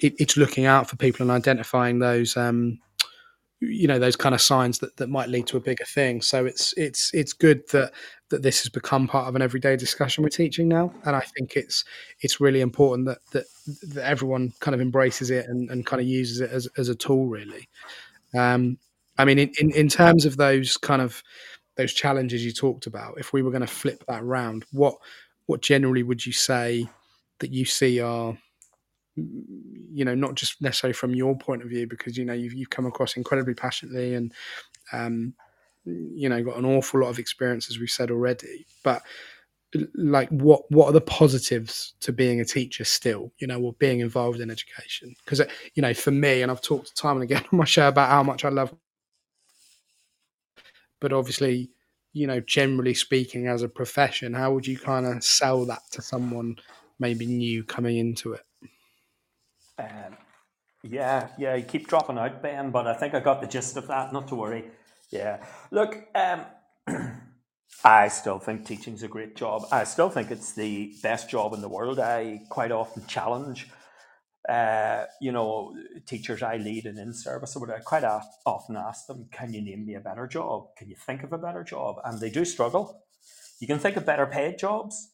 it, 0.00 0.14
it's 0.18 0.36
looking 0.36 0.66
out 0.66 0.88
for 0.88 0.96
people 0.96 1.22
and 1.22 1.30
identifying 1.30 1.98
those, 1.98 2.36
um, 2.36 2.78
you 3.68 3.86
know 3.86 3.98
those 3.98 4.16
kind 4.16 4.34
of 4.34 4.40
signs 4.40 4.78
that, 4.78 4.96
that 4.96 5.08
might 5.08 5.28
lead 5.28 5.46
to 5.48 5.56
a 5.56 5.60
bigger 5.60 5.84
thing. 5.84 6.20
So 6.22 6.46
it's 6.46 6.74
it's 6.76 7.12
it's 7.14 7.32
good 7.32 7.68
that 7.70 7.92
that 8.30 8.42
this 8.42 8.62
has 8.62 8.68
become 8.68 9.06
part 9.06 9.28
of 9.28 9.36
an 9.36 9.42
everyday 9.42 9.76
discussion 9.76 10.24
we're 10.24 10.28
teaching 10.28 10.66
now. 10.68 10.92
And 11.04 11.14
i 11.14 11.20
think 11.20 11.56
it's 11.56 11.84
it's 12.20 12.40
really 12.40 12.60
important 12.60 13.06
that 13.06 13.18
that, 13.32 13.44
that 13.94 14.04
everyone 14.04 14.52
kind 14.60 14.74
of 14.74 14.80
embraces 14.80 15.30
it 15.30 15.46
and, 15.46 15.70
and 15.70 15.86
kind 15.86 16.00
of 16.00 16.08
uses 16.08 16.40
it 16.40 16.50
as, 16.50 16.68
as 16.76 16.88
a 16.88 16.94
tool 16.94 17.26
really. 17.26 17.68
Um 18.34 18.78
i 19.18 19.24
mean 19.24 19.38
in, 19.38 19.52
in, 19.60 19.70
in 19.70 19.88
terms 19.88 20.24
of 20.24 20.36
those 20.36 20.76
kind 20.76 21.00
of 21.00 21.22
those 21.76 21.92
challenges 21.92 22.44
you 22.44 22.52
talked 22.52 22.86
about 22.86 23.18
if 23.18 23.32
we 23.32 23.42
were 23.42 23.50
going 23.50 23.60
to 23.60 23.66
flip 23.66 24.02
that 24.08 24.24
round 24.24 24.64
what 24.72 24.96
what 25.46 25.62
generally 25.62 26.02
would 26.02 26.24
you 26.26 26.32
say 26.32 26.88
that 27.38 27.52
you 27.52 27.64
see 27.64 28.00
are 28.00 28.36
you 29.16 30.04
know, 30.04 30.14
not 30.14 30.34
just 30.34 30.60
necessarily 30.60 30.94
from 30.94 31.14
your 31.14 31.36
point 31.36 31.62
of 31.62 31.68
view, 31.68 31.86
because 31.86 32.16
you 32.16 32.24
know 32.24 32.32
you've 32.32 32.54
you've 32.54 32.70
come 32.70 32.86
across 32.86 33.16
incredibly 33.16 33.54
passionately 33.54 34.14
and 34.14 34.32
um, 34.92 35.34
you 35.84 36.28
know 36.28 36.42
got 36.42 36.56
an 36.56 36.64
awful 36.64 37.00
lot 37.00 37.10
of 37.10 37.18
experience, 37.18 37.70
as 37.70 37.78
we've 37.78 37.90
said 37.90 38.10
already. 38.10 38.66
But 38.82 39.02
like, 39.94 40.28
what 40.30 40.62
what 40.70 40.86
are 40.86 40.92
the 40.92 41.00
positives 41.00 41.94
to 42.00 42.12
being 42.12 42.40
a 42.40 42.44
teacher 42.44 42.84
still? 42.84 43.32
You 43.38 43.46
know, 43.46 43.60
or 43.60 43.72
being 43.74 44.00
involved 44.00 44.40
in 44.40 44.50
education? 44.50 45.14
Because 45.24 45.40
uh, 45.40 45.46
you 45.74 45.82
know, 45.82 45.94
for 45.94 46.10
me, 46.10 46.42
and 46.42 46.50
I've 46.50 46.62
talked 46.62 46.96
time 46.96 47.16
and 47.16 47.24
again 47.24 47.44
on 47.52 47.58
my 47.58 47.64
show 47.64 47.88
about 47.88 48.10
how 48.10 48.22
much 48.22 48.44
I 48.44 48.48
love, 48.48 48.74
but 51.00 51.12
obviously. 51.12 51.70
You 52.16 52.28
know, 52.28 52.38
generally 52.38 52.94
speaking, 52.94 53.48
as 53.48 53.62
a 53.62 53.68
profession, 53.68 54.34
how 54.34 54.54
would 54.54 54.68
you 54.68 54.78
kind 54.78 55.04
of 55.04 55.24
sell 55.24 55.64
that 55.66 55.80
to 55.90 56.00
someone 56.00 56.54
maybe 57.00 57.26
new 57.26 57.64
coming 57.64 57.96
into 57.96 58.34
it? 58.34 58.42
Um, 59.78 60.16
yeah, 60.82 61.28
yeah, 61.38 61.54
you 61.54 61.64
keep 61.64 61.88
dropping 61.88 62.18
out, 62.18 62.42
Ben, 62.42 62.70
but 62.70 62.86
I 62.86 62.94
think 62.94 63.14
I 63.14 63.20
got 63.20 63.40
the 63.40 63.46
gist 63.46 63.76
of 63.76 63.86
that. 63.88 64.12
Not 64.12 64.28
to 64.28 64.34
worry. 64.34 64.64
Yeah, 65.10 65.44
look, 65.70 65.96
um, 66.14 66.44
I 67.84 68.08
still 68.08 68.38
think 68.38 68.66
teaching's 68.66 69.02
a 69.02 69.08
great 69.08 69.34
job. 69.36 69.64
I 69.72 69.84
still 69.84 70.10
think 70.10 70.30
it's 70.30 70.52
the 70.52 70.94
best 71.02 71.30
job 71.30 71.54
in 71.54 71.60
the 71.60 71.68
world. 71.68 71.98
I 71.98 72.42
quite 72.50 72.70
often 72.70 73.06
challenge, 73.06 73.68
uh, 74.48 75.04
you 75.20 75.32
know, 75.32 75.74
teachers 76.06 76.42
I 76.42 76.58
lead 76.58 76.86
and 76.86 76.98
in 76.98 77.12
service, 77.12 77.56
or 77.56 77.74
I 77.74 77.80
quite 77.80 78.04
often 78.04 78.76
ask 78.76 79.06
them, 79.06 79.28
"Can 79.32 79.52
you 79.52 79.62
name 79.62 79.86
me 79.86 79.94
a 79.94 80.00
better 80.00 80.26
job? 80.26 80.76
Can 80.76 80.88
you 80.88 80.96
think 80.96 81.22
of 81.22 81.32
a 81.32 81.38
better 81.38 81.64
job?" 81.64 81.96
And 82.04 82.20
they 82.20 82.30
do 82.30 82.44
struggle. 82.44 83.02
You 83.58 83.66
can 83.66 83.78
think 83.78 83.96
of 83.96 84.04
better 84.04 84.26
paid 84.26 84.58
jobs. 84.58 85.12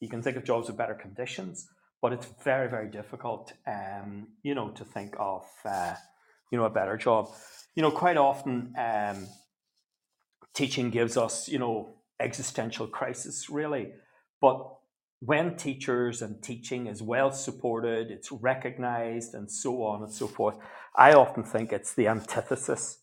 You 0.00 0.08
can 0.08 0.22
think 0.22 0.36
of 0.36 0.44
jobs 0.44 0.68
with 0.68 0.76
better 0.76 0.94
conditions 0.94 1.68
but 2.00 2.12
it's 2.12 2.26
very 2.44 2.68
very 2.68 2.88
difficult 2.88 3.52
um, 3.66 4.28
you 4.42 4.54
know 4.54 4.70
to 4.70 4.84
think 4.84 5.14
of 5.18 5.46
uh, 5.64 5.94
you 6.50 6.58
know 6.58 6.64
a 6.64 6.70
better 6.70 6.96
job. 6.96 7.28
You 7.74 7.82
know 7.82 7.90
quite 7.90 8.16
often 8.16 8.74
um, 8.78 9.26
teaching 10.54 10.90
gives 10.90 11.16
us 11.16 11.48
you 11.48 11.58
know 11.58 11.94
existential 12.20 12.86
crisis 12.86 13.48
really. 13.50 13.92
But 14.40 14.74
when 15.20 15.56
teachers 15.56 16.22
and 16.22 16.40
teaching 16.42 16.86
is 16.86 17.02
well 17.02 17.32
supported 17.32 18.08
it's 18.08 18.30
recognized 18.30 19.34
and 19.34 19.50
so 19.50 19.82
on 19.82 20.00
and 20.00 20.12
so 20.12 20.28
forth 20.28 20.56
i 20.94 21.12
often 21.12 21.42
think 21.42 21.72
it's 21.72 21.92
the 21.94 22.06
antithesis 22.06 22.98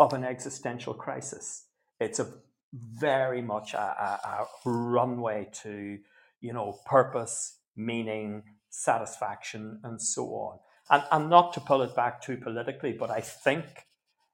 of 0.00 0.14
an 0.14 0.24
existential 0.24 0.94
crisis. 0.94 1.66
It's 2.00 2.18
a 2.18 2.26
very 2.72 3.42
much 3.42 3.74
a, 3.74 3.78
a, 3.78 4.20
a 4.24 4.46
runway 4.64 5.48
to 5.62 5.98
you 6.40 6.52
know 6.54 6.78
purpose 6.86 7.58
meaning, 7.76 8.42
satisfaction, 8.68 9.80
and 9.84 10.00
so 10.00 10.26
on. 10.26 10.58
And, 10.90 11.04
and 11.12 11.30
not 11.30 11.52
to 11.54 11.60
pull 11.60 11.82
it 11.82 11.94
back 11.94 12.20
too 12.20 12.36
politically, 12.36 12.92
but 12.92 13.10
I 13.10 13.20
think 13.20 13.64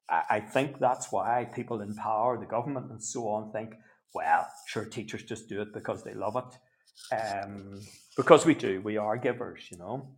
I 0.09 0.39
think 0.39 0.79
that's 0.79 1.11
why 1.11 1.49
people 1.53 1.81
in 1.81 1.93
power, 1.93 2.39
the 2.39 2.45
government, 2.45 2.89
and 2.89 3.03
so 3.03 3.27
on, 3.27 3.51
think, 3.51 3.75
well, 4.13 4.47
sure, 4.65 4.85
teachers 4.85 5.23
just 5.23 5.49
do 5.49 5.61
it 5.61 5.73
because 5.73 6.01
they 6.05 6.13
love 6.13 6.37
it. 6.37 7.13
Um, 7.13 7.81
because 8.15 8.45
we 8.45 8.55
do, 8.55 8.79
we 8.81 8.95
are 8.95 9.17
givers, 9.17 9.69
you 9.69 9.77
know. 9.77 10.15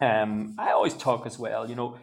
Um, 0.00 0.54
I 0.58 0.70
always 0.70 0.94
talk 0.94 1.26
as 1.26 1.38
well, 1.38 1.68
you 1.68 1.74
know, 1.74 1.98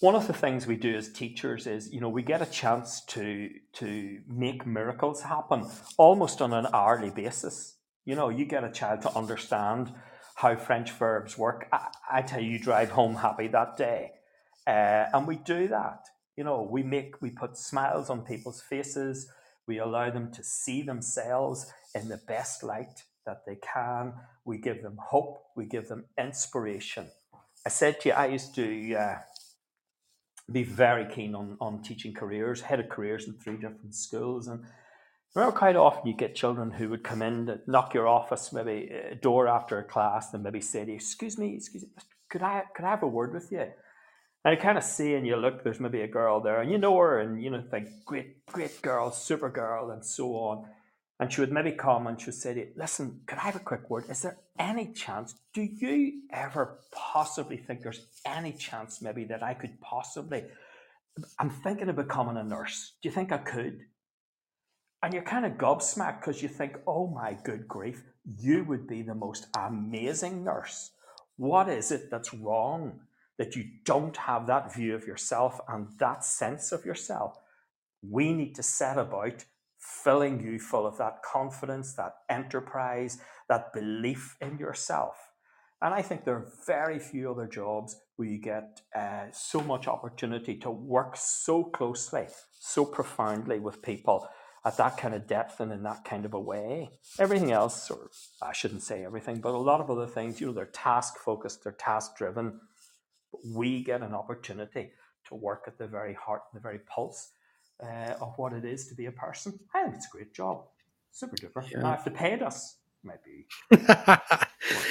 one 0.00 0.14
of 0.14 0.26
the 0.26 0.32
things 0.32 0.66
we 0.66 0.76
do 0.76 0.94
as 0.96 1.10
teachers 1.12 1.66
is, 1.66 1.92
you 1.92 2.00
know, 2.00 2.08
we 2.08 2.22
get 2.22 2.42
a 2.42 2.46
chance 2.46 3.02
to 3.06 3.50
to 3.74 4.18
make 4.28 4.66
miracles 4.66 5.22
happen 5.22 5.66
almost 5.96 6.42
on 6.42 6.52
an 6.52 6.66
hourly 6.72 7.10
basis. 7.10 7.76
You 8.04 8.14
know, 8.14 8.28
you 8.28 8.44
get 8.44 8.64
a 8.64 8.70
child 8.70 9.02
to 9.02 9.16
understand 9.16 9.92
how 10.36 10.56
French 10.56 10.90
verbs 10.92 11.38
work. 11.38 11.68
I, 11.72 11.88
I 12.10 12.22
tell 12.22 12.40
you, 12.40 12.50
you 12.50 12.58
drive 12.58 12.90
home 12.90 13.16
happy 13.16 13.48
that 13.48 13.76
day. 13.76 14.12
Uh, 14.66 15.06
and 15.12 15.26
we 15.26 15.36
do 15.36 15.68
that. 15.68 16.06
You 16.36 16.44
know, 16.44 16.66
we 16.68 16.82
make, 16.82 17.22
we 17.22 17.30
put 17.30 17.56
smiles 17.56 18.10
on 18.10 18.22
people's 18.22 18.60
faces. 18.60 19.28
We 19.66 19.78
allow 19.78 20.10
them 20.10 20.32
to 20.32 20.42
see 20.42 20.82
themselves 20.82 21.72
in 21.94 22.08
the 22.08 22.20
best 22.28 22.62
light 22.62 23.04
that 23.24 23.42
they 23.46 23.56
can. 23.56 24.14
We 24.44 24.58
give 24.58 24.82
them 24.82 24.98
hope. 25.00 25.42
We 25.56 25.64
give 25.66 25.88
them 25.88 26.04
inspiration. 26.18 27.06
I 27.64 27.70
said 27.70 28.00
to 28.00 28.08
you, 28.10 28.14
I 28.14 28.26
used 28.26 28.54
to 28.56 28.94
uh, 28.94 29.18
be 30.50 30.64
very 30.64 31.06
keen 31.06 31.34
on, 31.34 31.56
on 31.60 31.82
teaching 31.82 32.12
careers, 32.12 32.60
head 32.60 32.80
of 32.80 32.88
careers 32.90 33.26
in 33.26 33.34
three 33.34 33.54
different 33.54 33.94
schools. 33.94 34.48
And 34.48 34.64
Remember, 35.34 35.56
quite 35.56 35.76
often 35.76 36.06
you 36.06 36.14
get 36.14 36.36
children 36.36 36.70
who 36.70 36.88
would 36.90 37.02
come 37.02 37.20
in, 37.20 37.48
and 37.48 37.60
knock 37.66 37.92
your 37.92 38.06
office, 38.06 38.52
maybe 38.52 38.88
a 38.88 39.16
door 39.16 39.48
after 39.48 39.78
a 39.78 39.84
class, 39.84 40.32
and 40.32 40.42
maybe 40.44 40.60
say 40.60 40.84
to 40.84 40.90
you, 40.90 40.96
"Excuse 40.96 41.36
me, 41.38 41.54
excuse 41.54 41.82
me, 41.82 41.88
could 42.30 42.42
I 42.42 42.64
could 42.74 42.84
I 42.84 42.90
have 42.90 43.02
a 43.02 43.08
word 43.08 43.34
with 43.34 43.50
you?" 43.50 43.66
And 44.44 44.54
you 44.54 44.62
kind 44.62 44.78
of 44.78 44.84
see, 44.84 45.14
and 45.14 45.26
you 45.26 45.36
look, 45.36 45.64
there's 45.64 45.80
maybe 45.80 46.02
a 46.02 46.06
girl 46.08 46.40
there, 46.40 46.60
and 46.60 46.70
you 46.70 46.78
know 46.78 46.96
her, 46.98 47.18
and 47.18 47.42
you 47.42 47.50
know, 47.50 47.62
think, 47.62 47.88
great, 48.04 48.44
great 48.46 48.80
girl, 48.82 49.10
super 49.10 49.48
girl, 49.48 49.90
and 49.90 50.04
so 50.04 50.36
on. 50.36 50.68
And 51.18 51.32
she 51.32 51.40
would 51.40 51.52
maybe 51.52 51.72
come 51.72 52.06
and 52.06 52.20
she 52.20 52.26
would 52.26 52.34
say 52.34 52.54
you, 52.56 52.72
Listen, 52.76 53.20
could 53.26 53.38
I 53.38 53.42
have 53.42 53.56
a 53.56 53.60
quick 53.60 53.88
word? 53.88 54.04
Is 54.10 54.22
there 54.22 54.38
any 54.58 54.92
chance? 54.92 55.34
Do 55.52 55.62
you 55.62 56.22
ever 56.32 56.80
possibly 56.90 57.56
think 57.56 57.82
there's 57.82 58.06
any 58.26 58.52
chance 58.52 59.00
maybe 59.00 59.24
that 59.26 59.42
I 59.42 59.54
could 59.54 59.80
possibly? 59.80 60.44
I'm 61.38 61.50
thinking 61.50 61.88
of 61.88 61.96
becoming 61.96 62.36
a 62.36 62.42
nurse. 62.42 62.94
Do 63.00 63.08
you 63.08 63.14
think 63.14 63.30
I 63.30 63.38
could? 63.38 63.82
And 65.04 65.12
you're 65.12 65.22
kind 65.22 65.44
of 65.44 65.58
gobsmacked 65.58 66.20
because 66.20 66.42
you 66.42 66.48
think, 66.48 66.78
oh 66.86 67.06
my 67.06 67.36
good 67.44 67.68
grief, 67.68 68.02
you 68.38 68.64
would 68.64 68.86
be 68.86 69.02
the 69.02 69.14
most 69.14 69.48
amazing 69.54 70.42
nurse. 70.42 70.92
What 71.36 71.68
is 71.68 71.92
it 71.92 72.10
that's 72.10 72.32
wrong 72.32 73.00
that 73.36 73.54
you 73.54 73.66
don't 73.84 74.16
have 74.16 74.46
that 74.46 74.74
view 74.74 74.94
of 74.94 75.06
yourself 75.06 75.60
and 75.68 75.88
that 75.98 76.24
sense 76.24 76.72
of 76.72 76.86
yourself? 76.86 77.36
We 78.00 78.32
need 78.32 78.54
to 78.54 78.62
set 78.62 78.96
about 78.96 79.44
filling 79.78 80.42
you 80.42 80.58
full 80.58 80.86
of 80.86 80.96
that 80.96 81.22
confidence, 81.22 81.92
that 81.96 82.14
enterprise, 82.30 83.18
that 83.50 83.74
belief 83.74 84.38
in 84.40 84.56
yourself. 84.56 85.16
And 85.82 85.92
I 85.92 86.00
think 86.00 86.24
there 86.24 86.36
are 86.36 86.52
very 86.66 86.98
few 86.98 87.30
other 87.30 87.46
jobs 87.46 87.94
where 88.16 88.28
you 88.28 88.38
get 88.38 88.80
uh, 88.96 89.24
so 89.32 89.60
much 89.60 89.86
opportunity 89.86 90.56
to 90.60 90.70
work 90.70 91.14
so 91.18 91.62
closely, 91.62 92.24
so 92.58 92.86
profoundly 92.86 93.58
with 93.58 93.82
people 93.82 94.26
at 94.64 94.78
that 94.78 94.96
kind 94.96 95.14
of 95.14 95.26
depth 95.26 95.60
and 95.60 95.72
in 95.72 95.82
that 95.82 96.04
kind 96.04 96.24
of 96.24 96.32
a 96.32 96.40
way. 96.40 96.90
Everything 97.18 97.52
else, 97.52 97.90
or 97.90 98.10
I 98.42 98.52
shouldn't 98.52 98.82
say 98.82 99.04
everything, 99.04 99.40
but 99.40 99.54
a 99.54 99.58
lot 99.58 99.80
of 99.80 99.90
other 99.90 100.06
things, 100.06 100.40
you 100.40 100.46
know, 100.46 100.52
they're 100.52 100.66
task 100.66 101.18
focused, 101.18 101.64
they're 101.64 101.72
task 101.72 102.16
driven. 102.16 102.60
But 103.30 103.40
we 103.46 103.82
get 103.82 104.00
an 104.00 104.14
opportunity 104.14 104.92
to 105.28 105.34
work 105.34 105.64
at 105.66 105.78
the 105.78 105.86
very 105.86 106.14
heart, 106.14 106.42
and 106.52 106.58
the 106.58 106.62
very 106.62 106.78
pulse 106.80 107.30
uh, 107.82 108.14
of 108.20 108.34
what 108.36 108.52
it 108.52 108.64
is 108.64 108.86
to 108.88 108.94
be 108.94 109.06
a 109.06 109.12
person. 109.12 109.58
I 109.74 109.82
think 109.82 109.96
it's 109.96 110.06
a 110.06 110.10
great 110.10 110.32
job, 110.32 110.64
super 111.12 111.36
duper. 111.36 111.68
Yeah. 111.70 111.80
Now, 111.80 111.94
if 111.94 112.04
they 112.04 112.10
paid 112.10 112.42
us, 112.42 112.76
maybe. 113.02 113.46
be. 113.70 113.86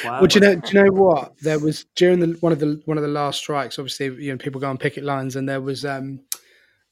well, 0.05 0.25
do 0.27 0.39
you 0.39 0.41
know? 0.41 0.55
Do 0.55 0.77
you 0.77 0.83
know 0.83 0.91
what? 0.91 1.37
There 1.39 1.59
was 1.59 1.85
during 1.95 2.19
the 2.19 2.37
one 2.41 2.51
of 2.51 2.59
the 2.59 2.81
one 2.85 2.97
of 2.97 3.03
the 3.03 3.09
last 3.09 3.39
strikes. 3.39 3.79
Obviously, 3.79 4.07
you 4.23 4.31
know, 4.31 4.37
people 4.37 4.61
go 4.61 4.69
on 4.69 4.77
picket 4.77 5.03
lines, 5.03 5.35
and 5.35 5.49
there 5.49 5.61
was 5.61 5.83
um, 5.85 6.19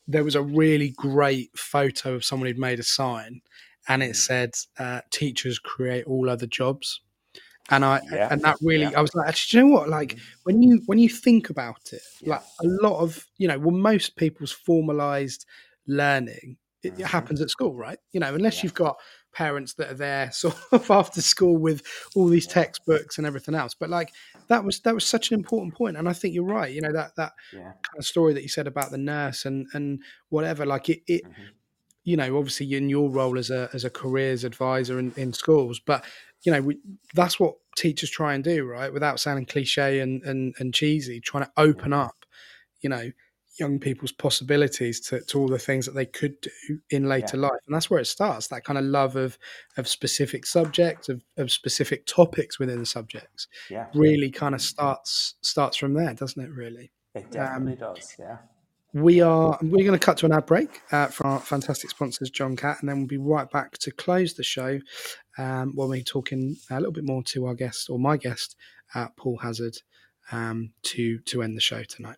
there 0.08 0.24
was 0.24 0.36
a 0.36 0.42
really 0.42 0.90
great 0.90 1.50
photo 1.58 2.14
of 2.14 2.26
someone 2.26 2.48
who'd 2.48 2.58
made 2.58 2.80
a 2.80 2.84
sign 2.84 3.42
and 3.88 4.04
it 4.04 4.12
mm. 4.12 4.16
said 4.16 4.52
uh, 4.80 5.02
teachers 5.12 5.60
create 5.60 6.06
all 6.06 6.30
other 6.30 6.48
jobs 6.48 7.02
and 7.70 7.86
i 7.86 8.02
yeah. 8.12 8.28
and 8.32 8.42
that 8.42 8.58
really 8.62 8.84
yeah. 8.84 8.98
i 8.98 9.02
was 9.02 9.14
like 9.14 9.28
actually 9.28 9.60
you 9.60 9.66
know 9.66 9.74
what 9.74 9.90
like 9.90 10.16
mm. 10.16 10.22
when 10.44 10.62
you 10.62 10.82
when 10.88 10.98
you 10.98 11.10
think 11.10 11.50
about 11.50 11.94
it 11.94 12.02
yeah. 12.22 12.34
like 12.34 12.42
a 12.64 12.68
lot 12.84 13.00
of 13.00 13.26
you 13.38 13.48
know 13.48 13.58
well 13.60 13.72
most 13.72 14.16
people's 14.16 14.52
formalized 14.52 15.46
learning 15.88 16.58
it, 16.84 16.94
mm-hmm. 16.94 17.04
happens 17.04 17.42
at 17.42 17.50
school 17.50 17.76
right 17.76 18.00
you 18.12 18.20
know 18.20 18.34
unless 18.34 18.64
you've 18.64 18.74
got 18.74 18.98
parents 19.34 19.74
that 19.74 19.92
are 19.92 19.96
there 19.96 20.32
sort 20.32 20.56
of 20.72 20.90
after 20.90 21.22
school 21.22 21.58
with 21.58 21.84
all 22.16 22.28
these 22.28 22.48
textbooks 22.48 23.18
and 23.18 23.28
everything 23.28 23.56
else. 23.56 23.74
But 23.74 23.90
like 23.90 24.14
that 24.48 24.64
was 24.64 24.80
that 24.82 24.94
was 24.94 25.06
such 25.06 25.32
an 25.32 25.36
important 25.36 25.76
point, 25.76 25.98
and 25.98 26.08
I 26.08 26.14
think 26.14 26.34
you're 26.34 26.44
right. 26.44 26.72
You 26.72 26.82
know 26.82 26.94
that 26.94 27.16
that 27.16 27.34
yeah. 27.54 27.64
kind 27.64 27.98
of 27.98 28.06
story 28.06 28.34
that 28.34 28.44
you 28.44 28.50
said 28.50 28.68
about 28.68 28.92
the 28.92 28.98
nurse 28.98 29.46
and 29.46 29.68
and 29.74 30.00
whatever. 30.30 30.66
Like 30.66 30.90
it, 30.90 31.02
it 31.08 31.24
mm-hmm. 31.24 31.44
you 32.04 32.18
know, 32.18 32.38
obviously 32.38 32.74
in 32.76 32.90
your 32.90 33.10
role 33.10 33.38
as 33.38 33.50
a 33.50 33.70
as 33.74 33.86
a 33.86 33.90
careers 33.90 34.44
advisor 34.44 35.00
in, 35.00 35.14
in 35.18 35.34
schools, 35.34 35.80
but 35.80 36.04
you 36.44 36.52
know 36.52 36.62
we, 36.62 36.78
that's 37.14 37.40
what 37.40 37.56
teachers 37.78 38.10
try 38.10 38.34
and 38.34 38.44
do, 38.44 38.66
right? 38.66 38.92
Without 38.92 39.20
sounding 39.20 39.46
cliche 39.46 40.00
and 40.00 40.24
and, 40.24 40.56
and 40.60 40.74
cheesy, 40.74 41.20
trying 41.20 41.46
to 41.46 41.52
open 41.58 41.94
up. 41.94 42.26
You 42.82 42.90
know, 42.90 43.12
young 43.62 43.80
people's 43.80 44.12
possibilities 44.12 45.00
to, 45.00 45.22
to 45.22 45.40
all 45.40 45.48
the 45.48 45.60
things 45.60 45.86
that 45.86 45.94
they 45.94 46.06
could 46.06 46.34
do 46.42 46.50
in 46.90 47.08
later 47.08 47.38
yeah. 47.38 47.44
life 47.44 47.62
and 47.68 47.76
that's 47.76 47.92
where 47.92 48.00
it 48.00 48.06
starts 48.06 48.48
that 48.48 48.64
kind 48.64 48.80
of 48.80 48.84
love 48.84 49.16
of 49.16 49.38
of 49.78 49.88
specific 49.88 50.48
subjects 50.48 51.10
of, 51.10 51.24
of 51.38 51.52
specific 51.52 52.08
topics 52.08 52.58
within 52.58 52.80
the 52.80 52.86
subjects 52.86 53.48
yeah. 53.70 53.86
really 53.94 54.32
kind 54.32 54.56
of 54.56 54.62
starts 54.62 55.36
starts 55.42 55.78
from 55.78 55.94
there 55.94 56.14
doesn't 56.16 56.44
it 56.44 56.50
really? 56.50 56.92
It 57.14 57.30
definitely 57.30 57.74
um, 57.84 57.94
does 57.94 58.16
yeah. 58.18 58.38
we 58.94 59.22
are 59.22 59.60
we're 59.62 59.86
going 59.86 60.00
to 60.00 60.04
cut 60.04 60.18
to 60.18 60.26
an 60.26 60.32
ad 60.32 60.48
break 60.48 60.82
uh, 60.92 61.08
for 61.08 61.28
our 61.28 61.40
fantastic 61.40 61.92
sponsors 61.92 62.32
john 62.32 62.56
catt 62.56 62.78
and 62.82 62.90
then 62.90 62.98
we'll 62.98 63.08
be 63.08 63.18
right 63.18 63.50
back 63.52 63.78
to 63.78 63.92
close 63.92 64.34
the 64.34 64.44
show 64.44 64.80
um, 65.38 65.74
when 65.76 65.90
we're 65.90 66.02
talking 66.02 66.56
a 66.72 66.78
little 66.78 66.92
bit 66.92 67.06
more 67.06 67.22
to 67.24 67.46
our 67.46 67.54
guest 67.54 67.92
or 67.92 68.00
my 68.00 68.18
guest 68.18 68.56
uh, 68.96 69.08
paul 69.16 69.38
Hazzard 69.38 69.78
um, 70.32 70.72
to 70.82 71.20
to 71.20 71.44
end 71.44 71.56
the 71.56 71.62
show 71.62 71.84
tonight 71.84 72.18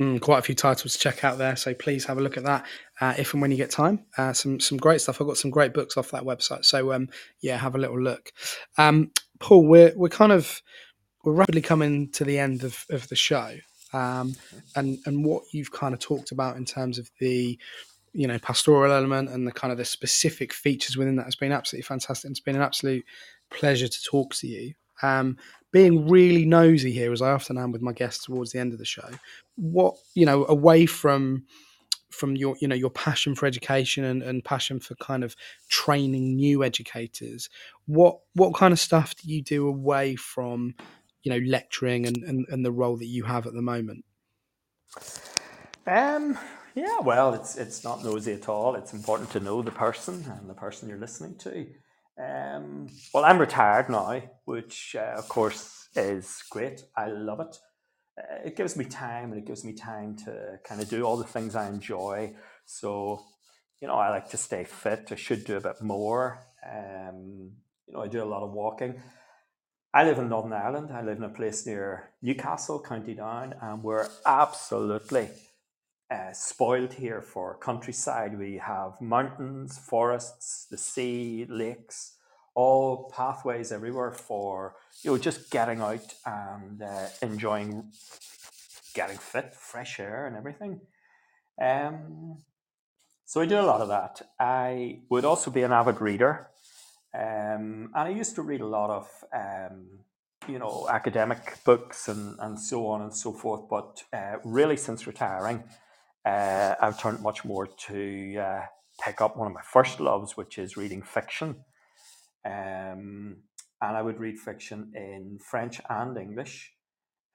Mm, 0.00 0.20
quite 0.20 0.40
a 0.40 0.42
few 0.42 0.56
titles 0.56 0.94
to 0.94 0.98
check 0.98 1.22
out 1.22 1.38
there, 1.38 1.54
so 1.54 1.72
please 1.72 2.04
have 2.06 2.18
a 2.18 2.20
look 2.20 2.36
at 2.36 2.42
that 2.42 2.66
uh, 3.00 3.14
if 3.16 3.32
and 3.32 3.40
when 3.40 3.52
you 3.52 3.56
get 3.56 3.70
time. 3.70 4.04
Uh, 4.18 4.32
some 4.32 4.58
some 4.58 4.76
great 4.76 5.00
stuff. 5.00 5.20
I've 5.20 5.26
got 5.28 5.36
some 5.36 5.52
great 5.52 5.72
books 5.72 5.96
off 5.96 6.10
that 6.10 6.24
website, 6.24 6.64
so 6.64 6.92
um, 6.92 7.08
yeah, 7.40 7.56
have 7.56 7.76
a 7.76 7.78
little 7.78 8.00
look. 8.00 8.32
Um, 8.76 9.12
Paul, 9.38 9.66
we're 9.66 9.92
we're 9.94 10.08
kind 10.08 10.32
of 10.32 10.62
we're 11.22 11.32
rapidly 11.32 11.62
coming 11.62 12.10
to 12.12 12.24
the 12.24 12.40
end 12.40 12.64
of, 12.64 12.84
of 12.90 13.08
the 13.08 13.14
show, 13.14 13.54
um, 13.92 14.34
and 14.74 14.98
and 15.06 15.24
what 15.24 15.44
you've 15.52 15.70
kind 15.70 15.94
of 15.94 16.00
talked 16.00 16.32
about 16.32 16.56
in 16.56 16.64
terms 16.64 16.98
of 16.98 17.08
the 17.20 17.56
you 18.12 18.26
know 18.26 18.38
pastoral 18.40 18.90
element 18.92 19.30
and 19.30 19.46
the 19.46 19.52
kind 19.52 19.70
of 19.70 19.78
the 19.78 19.84
specific 19.84 20.52
features 20.52 20.96
within 20.96 21.14
that 21.16 21.24
has 21.24 21.36
been 21.36 21.52
absolutely 21.52 21.84
fantastic. 21.84 22.32
It's 22.32 22.40
been 22.40 22.56
an 22.56 22.62
absolute 22.62 23.04
pleasure 23.50 23.88
to 23.88 24.02
talk 24.02 24.34
to 24.36 24.48
you. 24.48 24.74
Um, 25.02 25.36
being 25.74 26.08
really 26.08 26.46
nosy 26.46 26.92
here, 26.92 27.12
as 27.12 27.20
I 27.20 27.32
often 27.32 27.58
am 27.58 27.72
with 27.72 27.82
my 27.82 27.92
guests 27.92 28.26
towards 28.26 28.52
the 28.52 28.60
end 28.60 28.72
of 28.72 28.78
the 28.78 28.84
show, 28.84 29.10
what 29.56 29.96
you 30.14 30.24
know, 30.24 30.46
away 30.46 30.86
from 30.86 31.46
from 32.10 32.36
your 32.36 32.56
you 32.60 32.68
know 32.68 32.76
your 32.76 32.90
passion 32.90 33.34
for 33.34 33.46
education 33.46 34.04
and, 34.04 34.22
and 34.22 34.44
passion 34.44 34.78
for 34.78 34.94
kind 34.94 35.24
of 35.24 35.34
training 35.68 36.36
new 36.36 36.62
educators, 36.62 37.50
what 37.86 38.20
what 38.34 38.54
kind 38.54 38.72
of 38.72 38.78
stuff 38.78 39.16
do 39.16 39.28
you 39.28 39.42
do 39.42 39.66
away 39.66 40.14
from 40.14 40.76
you 41.24 41.32
know 41.32 41.44
lecturing 41.44 42.06
and, 42.06 42.18
and, 42.18 42.46
and 42.50 42.64
the 42.64 42.70
role 42.70 42.96
that 42.96 43.06
you 43.06 43.24
have 43.24 43.44
at 43.44 43.52
the 43.52 43.60
moment? 43.60 44.04
Um, 45.88 46.38
yeah, 46.76 47.00
well, 47.00 47.34
it's 47.34 47.56
it's 47.56 47.82
not 47.82 48.04
nosy 48.04 48.32
at 48.32 48.48
all. 48.48 48.76
It's 48.76 48.92
important 48.92 49.28
to 49.30 49.40
know 49.40 49.60
the 49.60 49.72
person 49.72 50.24
and 50.38 50.48
the 50.48 50.54
person 50.54 50.88
you're 50.88 50.98
listening 50.98 51.36
to. 51.38 51.66
Um, 52.18 52.88
well, 53.12 53.24
I'm 53.24 53.38
retired 53.38 53.88
now, 53.88 54.22
which 54.44 54.94
uh, 54.98 55.14
of 55.18 55.28
course 55.28 55.88
is 55.96 56.42
great. 56.50 56.84
I 56.96 57.08
love 57.08 57.40
it. 57.40 57.56
Uh, 58.18 58.46
it 58.46 58.56
gives 58.56 58.76
me 58.76 58.84
time 58.84 59.32
and 59.32 59.40
it 59.40 59.46
gives 59.46 59.64
me 59.64 59.72
time 59.72 60.16
to 60.24 60.58
kind 60.64 60.80
of 60.80 60.88
do 60.88 61.02
all 61.02 61.16
the 61.16 61.24
things 61.24 61.56
I 61.56 61.68
enjoy. 61.68 62.34
So, 62.64 63.20
you 63.80 63.88
know, 63.88 63.94
I 63.94 64.10
like 64.10 64.30
to 64.30 64.36
stay 64.36 64.64
fit. 64.64 65.08
I 65.10 65.16
should 65.16 65.44
do 65.44 65.56
a 65.56 65.60
bit 65.60 65.82
more. 65.82 66.38
Um, 66.64 67.50
you 67.86 67.94
know, 67.94 68.02
I 68.02 68.08
do 68.08 68.22
a 68.22 68.24
lot 68.24 68.42
of 68.42 68.52
walking. 68.52 69.00
I 69.92 70.04
live 70.04 70.18
in 70.18 70.28
Northern 70.28 70.52
Ireland. 70.52 70.90
I 70.92 71.02
live 71.02 71.18
in 71.18 71.24
a 71.24 71.28
place 71.28 71.66
near 71.66 72.10
Newcastle, 72.22 72.82
County 72.82 73.14
Down, 73.14 73.54
and 73.60 73.82
we're 73.82 74.08
absolutely 74.26 75.28
uh, 76.10 76.32
spoiled 76.32 76.92
here 76.92 77.22
for 77.22 77.56
countryside. 77.56 78.38
We 78.38 78.58
have 78.58 79.00
mountains, 79.00 79.78
forests, 79.78 80.66
the 80.70 80.76
sea, 80.76 81.46
lakes, 81.48 82.16
all 82.54 83.10
pathways 83.14 83.72
everywhere 83.72 84.12
for 84.12 84.76
you 85.02 85.10
know 85.10 85.18
just 85.18 85.50
getting 85.50 85.80
out 85.80 86.14
and 86.24 86.82
uh, 86.82 87.06
enjoying 87.22 87.90
getting 88.94 89.18
fit, 89.18 89.54
fresh 89.54 89.98
air, 89.98 90.26
and 90.26 90.36
everything. 90.36 90.80
Um, 91.60 92.38
so 93.24 93.40
I 93.40 93.46
do 93.46 93.58
a 93.58 93.62
lot 93.62 93.80
of 93.80 93.88
that. 93.88 94.22
I 94.38 95.00
would 95.08 95.24
also 95.24 95.50
be 95.50 95.62
an 95.62 95.72
avid 95.72 96.00
reader, 96.00 96.50
um, 97.14 97.90
and 97.94 98.08
I 98.08 98.10
used 98.10 98.34
to 98.36 98.42
read 98.42 98.60
a 98.60 98.66
lot 98.66 98.90
of 98.90 99.08
um, 99.34 100.00
you 100.46 100.58
know 100.58 100.86
academic 100.90 101.64
books 101.64 102.08
and 102.08 102.36
and 102.40 102.60
so 102.60 102.86
on 102.88 103.02
and 103.02 103.14
so 103.14 103.32
forth. 103.32 103.68
But 103.68 104.04
uh, 104.12 104.36
really, 104.44 104.76
since 104.76 105.06
retiring 105.06 105.64
uh, 106.24 106.74
I've 106.80 107.00
turned 107.00 107.20
much 107.20 107.44
more 107.44 107.66
to 107.66 108.36
uh, 108.38 108.62
pick 109.02 109.20
up 109.20 109.36
one 109.36 109.46
of 109.46 109.54
my 109.54 109.62
first 109.62 110.00
loves, 110.00 110.36
which 110.36 110.58
is 110.58 110.76
reading 110.76 111.02
fiction. 111.02 111.64
Um, 112.44 113.36
and 113.80 113.96
I 113.96 114.02
would 114.02 114.18
read 114.18 114.38
fiction 114.38 114.92
in 114.94 115.38
French 115.38 115.80
and 115.88 116.16
English. 116.16 116.72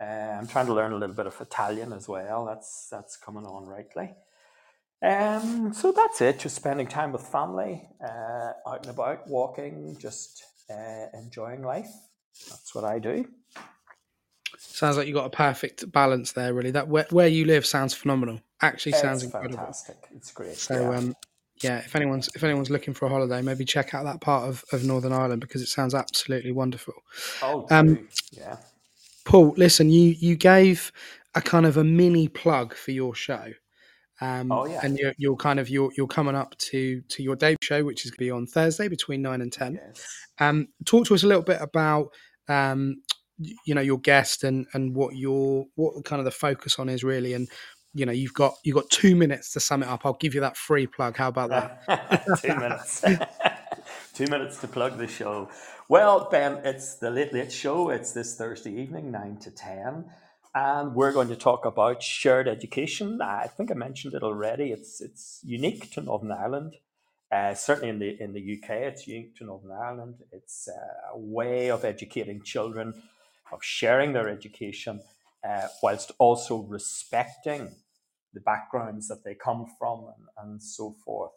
Uh, 0.01 0.05
I'm 0.39 0.47
trying 0.47 0.67
to 0.67 0.73
learn 0.73 0.93
a 0.93 0.97
little 0.97 1.15
bit 1.15 1.27
of 1.27 1.39
Italian 1.41 1.93
as 1.93 2.07
well. 2.07 2.45
That's 2.45 2.87
that's 2.89 3.17
coming 3.17 3.45
on 3.45 3.65
rightly. 3.65 4.15
Um, 5.01 5.73
so 5.73 5.91
that's 5.91 6.21
it. 6.21 6.39
Just 6.39 6.55
spending 6.55 6.87
time 6.87 7.11
with 7.11 7.21
family, 7.21 7.87
uh, 8.03 8.51
out 8.67 8.85
and 8.85 8.93
about, 8.93 9.27
walking, 9.27 9.97
just 9.99 10.43
uh, 10.69 11.05
enjoying 11.13 11.63
life. 11.63 11.91
That's 12.49 12.73
what 12.73 12.83
I 12.83 12.99
do. 12.99 13.25
Sounds 14.57 14.97
like 14.97 15.07
you 15.07 15.13
got 15.13 15.25
a 15.25 15.29
perfect 15.29 15.91
balance 15.91 16.31
there. 16.33 16.53
Really, 16.53 16.71
that 16.71 16.87
where, 16.87 17.07
where 17.11 17.27
you 17.27 17.45
live 17.45 17.65
sounds 17.65 17.93
phenomenal. 17.93 18.41
Actually, 18.61 18.93
sounds 18.93 19.23
it's 19.23 19.33
incredible. 19.33 19.57
fantastic. 19.57 19.97
It's 20.15 20.31
great. 20.31 20.55
So, 20.57 20.91
yeah. 20.91 20.97
um, 20.97 21.15
yeah, 21.63 21.77
if 21.79 21.95
anyone's 21.95 22.29
if 22.35 22.43
anyone's 22.43 22.69
looking 22.69 22.93
for 22.93 23.05
a 23.05 23.09
holiday, 23.09 23.41
maybe 23.41 23.65
check 23.65 23.93
out 23.93 24.05
that 24.05 24.21
part 24.21 24.47
of, 24.47 24.63
of 24.71 24.83
Northern 24.83 25.11
Ireland 25.13 25.41
because 25.41 25.61
it 25.61 25.67
sounds 25.67 25.93
absolutely 25.93 26.51
wonderful. 26.51 26.93
oh, 27.41 27.67
um, 27.69 28.07
yeah. 28.31 28.57
Paul, 29.25 29.53
listen, 29.57 29.89
you 29.89 30.15
you 30.17 30.35
gave 30.35 30.91
a 31.35 31.41
kind 31.41 31.65
of 31.65 31.77
a 31.77 31.83
mini 31.83 32.27
plug 32.27 32.75
for 32.75 32.91
your 32.91 33.13
show. 33.13 33.53
Um, 34.21 34.51
Oh, 34.51 34.65
yeah. 34.65 34.81
and 34.83 34.97
you're, 34.97 35.13
you're 35.17 35.35
kind 35.37 35.59
of 35.59 35.69
you're 35.69 35.91
you're 35.95 36.07
coming 36.07 36.35
up 36.35 36.57
to 36.57 37.01
to 37.01 37.23
your 37.23 37.35
debut 37.35 37.57
show, 37.61 37.83
which 37.83 38.05
is 38.05 38.11
going 38.11 38.17
to 38.17 38.23
be 38.25 38.31
on 38.31 38.47
Thursday 38.47 38.87
between 38.87 39.21
nine 39.21 39.41
and 39.41 39.51
ten. 39.51 39.75
Yes. 39.75 40.05
Um, 40.39 40.67
talk 40.85 41.05
to 41.07 41.13
us 41.15 41.23
a 41.23 41.27
little 41.27 41.43
bit 41.43 41.61
about 41.61 42.09
um, 42.47 43.01
you 43.37 43.73
know 43.75 43.81
your 43.81 43.99
guest 43.99 44.43
and 44.43 44.65
and 44.73 44.95
what 44.95 45.15
your 45.15 45.65
what 45.75 46.03
kind 46.05 46.19
of 46.19 46.25
the 46.25 46.31
focus 46.31 46.79
on 46.79 46.89
is 46.89 47.03
really, 47.03 47.33
and 47.33 47.47
you 47.93 48.05
know 48.05 48.11
you've 48.11 48.33
got 48.33 48.55
you've 48.63 48.75
got 48.75 48.89
two 48.89 49.15
minutes 49.15 49.53
to 49.53 49.59
sum 49.59 49.83
it 49.83 49.89
up. 49.89 50.05
I'll 50.05 50.13
give 50.13 50.33
you 50.33 50.41
that 50.41 50.57
free 50.57 50.87
plug. 50.87 51.17
How 51.17 51.29
about 51.29 51.49
that? 51.49 52.37
Two 52.41 52.55
minutes. 52.55 53.03
Two 54.13 54.27
minutes 54.27 54.59
to 54.61 54.67
plug 54.67 54.97
the 54.97 55.07
show. 55.07 55.49
Well, 55.87 56.27
Ben, 56.29 56.59
it's 56.63 56.95
the 56.95 57.09
Late 57.09 57.33
Late 57.33 57.51
Show. 57.51 57.89
It's 57.89 58.11
this 58.11 58.35
Thursday 58.35 58.71
evening, 58.71 59.11
9 59.11 59.37
to 59.37 59.51
10. 59.51 60.05
And 60.53 60.93
we're 60.93 61.13
going 61.13 61.29
to 61.29 61.35
talk 61.35 61.65
about 61.65 62.03
shared 62.03 62.47
education. 62.47 63.21
I 63.21 63.47
think 63.47 63.71
I 63.71 63.75
mentioned 63.75 64.13
it 64.13 64.23
already. 64.23 64.71
It's 64.71 64.99
it's 64.99 65.39
unique 65.43 65.91
to 65.91 66.01
Northern 66.01 66.31
Ireland. 66.31 66.75
Uh, 67.31 67.53
certainly 67.53 67.89
in 67.89 67.99
the 67.99 68.21
in 68.21 68.33
the 68.33 68.59
UK, 68.59 68.69
it's 68.89 69.07
unique 69.07 69.35
to 69.37 69.45
Northern 69.45 69.71
Ireland. 69.71 70.15
It's 70.31 70.67
a 70.67 71.17
way 71.17 71.69
of 71.69 71.85
educating 71.85 72.41
children, 72.41 73.01
of 73.51 73.63
sharing 73.63 74.13
their 74.13 74.27
education, 74.27 75.01
uh, 75.47 75.67
whilst 75.81 76.11
also 76.19 76.57
respecting 76.57 77.75
the 78.33 78.41
backgrounds 78.41 79.07
that 79.07 79.23
they 79.23 79.35
come 79.35 79.65
from 79.77 80.05
and, 80.15 80.49
and 80.51 80.63
so 80.63 80.95
forth. 81.03 81.31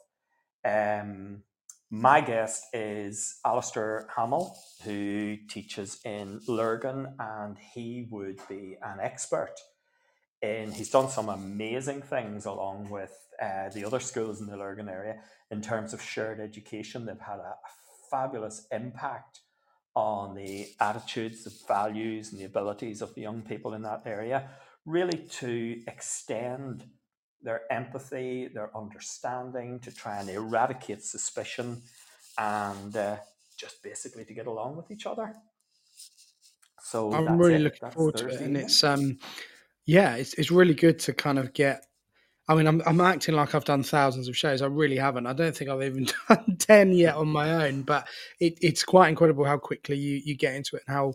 Um, 0.65 1.43
my 1.91 2.21
guest 2.21 2.65
is 2.73 3.39
Alistair 3.45 4.09
Hamill, 4.17 4.57
who 4.85 5.37
teaches 5.49 6.01
in 6.05 6.41
Lurgan, 6.49 7.15
and 7.19 7.59
he 7.75 8.07
would 8.11 8.41
be 8.49 8.77
an 8.83 8.99
expert 9.01 9.55
in. 10.41 10.73
He's 10.73 10.91
done 10.91 11.11
some 11.11 11.29
amazing 11.29 12.03
things 12.03 12.47
along 12.47 12.89
with 12.91 13.13
uh, 13.43 13.69
the 13.75 13.85
other 13.85 14.01
schools 14.01 14.41
in 14.41 14.47
the 14.47 14.57
Lurgan 14.57 14.89
area 14.89 15.17
in 15.51 15.61
terms 15.61 15.93
of 15.93 16.01
shared 16.01 16.41
education. 16.41 17.05
They've 17.05 17.19
had 17.19 17.39
a, 17.39 17.57
a 17.57 17.71
fabulous 18.11 18.67
impact 18.73 19.41
on 19.95 20.35
the 20.35 20.69
attitudes, 20.81 21.45
the 21.45 21.53
values, 21.69 22.33
and 22.33 22.41
the 22.41 22.45
abilities 22.45 23.03
of 23.03 23.15
the 23.15 23.21
young 23.21 23.43
people 23.43 23.75
in 23.75 23.83
that 23.83 24.03
area, 24.07 24.49
really 24.87 25.19
to 25.29 25.83
extend 25.87 26.85
their 27.43 27.63
empathy, 27.71 28.49
their 28.49 28.75
understanding, 28.77 29.81
to 29.81 29.93
try 29.93 30.19
and 30.21 30.31
eradicate 30.31 31.03
suspicion, 31.03 31.83
and 32.39 32.97
uh, 32.97 33.17
just 33.57 33.83
basically 33.83 34.25
to 34.25 34.35
get 34.35 34.47
along 34.47 34.77
with 34.77 34.91
each 34.91 35.07
other. 35.07 35.35
So 36.83 37.13
I'm 37.13 37.37
really 37.39 37.57
it. 37.57 37.61
looking 37.61 37.79
That's 37.81 37.95
forward 37.95 38.17
to 38.17 38.29
it, 38.29 38.41
and 38.41 38.57
evening. 38.57 38.63
it's 38.65 38.85
um, 38.85 39.19
yeah, 39.87 40.17
it's 40.17 40.35
it's 40.35 40.51
really 40.51 40.75
good 40.75 40.99
to 41.01 41.13
kind 41.13 41.39
of 41.39 41.53
get. 41.53 41.85
I 42.49 42.55
mean, 42.55 42.67
I'm 42.67 42.83
I'm 42.87 43.01
acting 43.01 43.35
like 43.35 43.55
I've 43.55 43.65
done 43.65 43.83
thousands 43.83 44.29
of 44.29 44.37
shows. 44.37 44.63
I 44.63 44.67
really 44.67 44.97
haven't. 44.97 45.27
I 45.27 45.33
don't 45.33 45.57
think 45.57 45.71
I've 45.71 45.83
even 45.83 46.09
done 46.29 46.57
ten 46.59 46.93
yet 46.93 47.15
on 47.15 47.29
my 47.29 47.67
own. 47.67 47.83
But 47.83 48.09
it, 48.41 48.59
it's 48.61 48.85
quite 48.85 49.09
incredible 49.09 49.45
how 49.45 49.59
quickly 49.59 49.97
you 49.97 50.21
you 50.25 50.37
get 50.37 50.55
into 50.55 50.77
it 50.77 50.83
and 50.87 50.97
how 50.97 51.15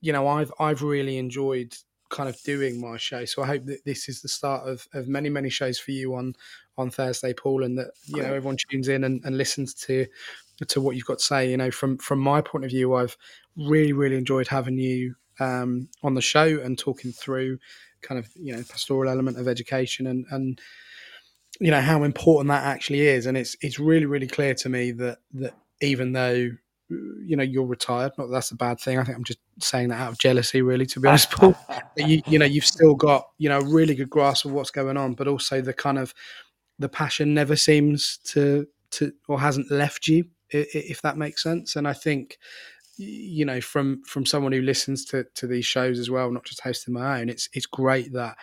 you 0.00 0.12
know 0.12 0.26
I've 0.26 0.52
I've 0.58 0.82
really 0.82 1.18
enjoyed 1.18 1.74
kind 2.08 2.28
of 2.28 2.40
doing 2.42 2.80
my 2.80 2.96
show. 2.96 3.24
So 3.24 3.42
I 3.42 3.46
hope 3.46 3.66
that 3.66 3.84
this 3.84 4.08
is 4.08 4.22
the 4.22 4.28
start 4.28 4.66
of 4.66 4.86
of 4.94 5.08
many 5.08 5.28
many 5.28 5.50
shows 5.50 5.78
for 5.78 5.90
you 5.90 6.14
on 6.14 6.34
on 6.78 6.90
Thursday, 6.90 7.34
Paul, 7.34 7.62
and 7.62 7.76
that 7.78 7.90
you 8.06 8.22
know 8.22 8.28
everyone 8.34 8.56
tunes 8.70 8.88
in 8.88 9.04
and, 9.04 9.22
and 9.24 9.36
listens 9.36 9.74
to 9.74 10.06
to 10.68 10.80
what 10.80 10.96
you've 10.96 11.06
got 11.06 11.18
to 11.18 11.24
say. 11.24 11.50
You 11.50 11.58
know, 11.58 11.70
from 11.70 11.98
from 11.98 12.20
my 12.20 12.40
point 12.40 12.64
of 12.64 12.70
view, 12.70 12.94
I've 12.94 13.16
really 13.56 13.92
really 13.92 14.16
enjoyed 14.16 14.48
having 14.48 14.78
you 14.78 15.16
um, 15.38 15.88
on 16.02 16.14
the 16.14 16.22
show 16.22 16.60
and 16.60 16.78
talking 16.78 17.12
through 17.12 17.58
kind 18.02 18.18
of 18.18 18.28
you 18.34 18.54
know 18.54 18.62
pastoral 18.68 19.10
element 19.10 19.38
of 19.38 19.48
education 19.48 20.06
and 20.06 20.24
and 20.30 20.60
you 21.60 21.70
know 21.70 21.80
how 21.80 22.02
important 22.02 22.48
that 22.48 22.64
actually 22.64 23.00
is. 23.00 23.26
And 23.26 23.36
it's 23.36 23.56
it's 23.60 23.78
really 23.78 24.06
really 24.06 24.26
clear 24.26 24.54
to 24.54 24.68
me 24.68 24.92
that 24.92 25.18
that 25.34 25.54
even 25.80 26.12
though 26.12 26.50
you 26.88 27.36
know 27.36 27.42
you're 27.42 27.66
retired 27.66 28.12
not 28.16 28.26
that 28.26 28.32
that's 28.32 28.50
a 28.52 28.56
bad 28.56 28.78
thing. 28.78 28.98
I 28.98 29.02
think 29.02 29.16
i'm 29.18 29.24
just 29.24 29.40
saying 29.60 29.88
that 29.88 30.00
out 30.00 30.12
of 30.12 30.18
jealousy 30.18 30.62
really 30.62 30.86
to 30.86 31.00
be 31.00 31.08
honest 31.08 31.32
paul 31.32 31.56
you 31.96 32.22
you 32.28 32.38
know 32.38 32.44
you've 32.44 32.64
still 32.64 32.94
got 32.94 33.26
you 33.38 33.48
know 33.48 33.58
a 33.58 33.64
really 33.64 33.96
good 33.96 34.08
grasp 34.08 34.44
of 34.44 34.52
what's 34.52 34.70
going 34.70 34.96
on 34.96 35.14
but 35.14 35.26
also 35.26 35.60
the 35.60 35.72
kind 35.72 35.98
of 35.98 36.14
the 36.78 36.88
passion 36.88 37.34
never 37.34 37.56
seems 37.56 38.18
to 38.18 38.68
to 38.92 39.12
or 39.26 39.40
hasn't 39.40 39.68
left 39.68 40.06
you 40.06 40.26
if 40.50 41.02
that 41.02 41.16
makes 41.16 41.42
sense. 41.42 41.74
And 41.74 41.88
i 41.88 41.92
think 41.92 42.38
you 42.96 43.44
know 43.44 43.60
from 43.60 44.02
from 44.04 44.24
someone 44.24 44.52
who 44.52 44.62
listens 44.62 45.04
to 45.04 45.24
to 45.34 45.46
these 45.46 45.66
shows 45.66 45.98
as 45.98 46.10
well 46.10 46.30
not 46.30 46.44
just 46.44 46.60
hosting 46.60 46.94
my 46.94 47.20
own 47.20 47.28
it's 47.28 47.48
it's 47.52 47.66
great 47.66 48.12
that 48.12 48.36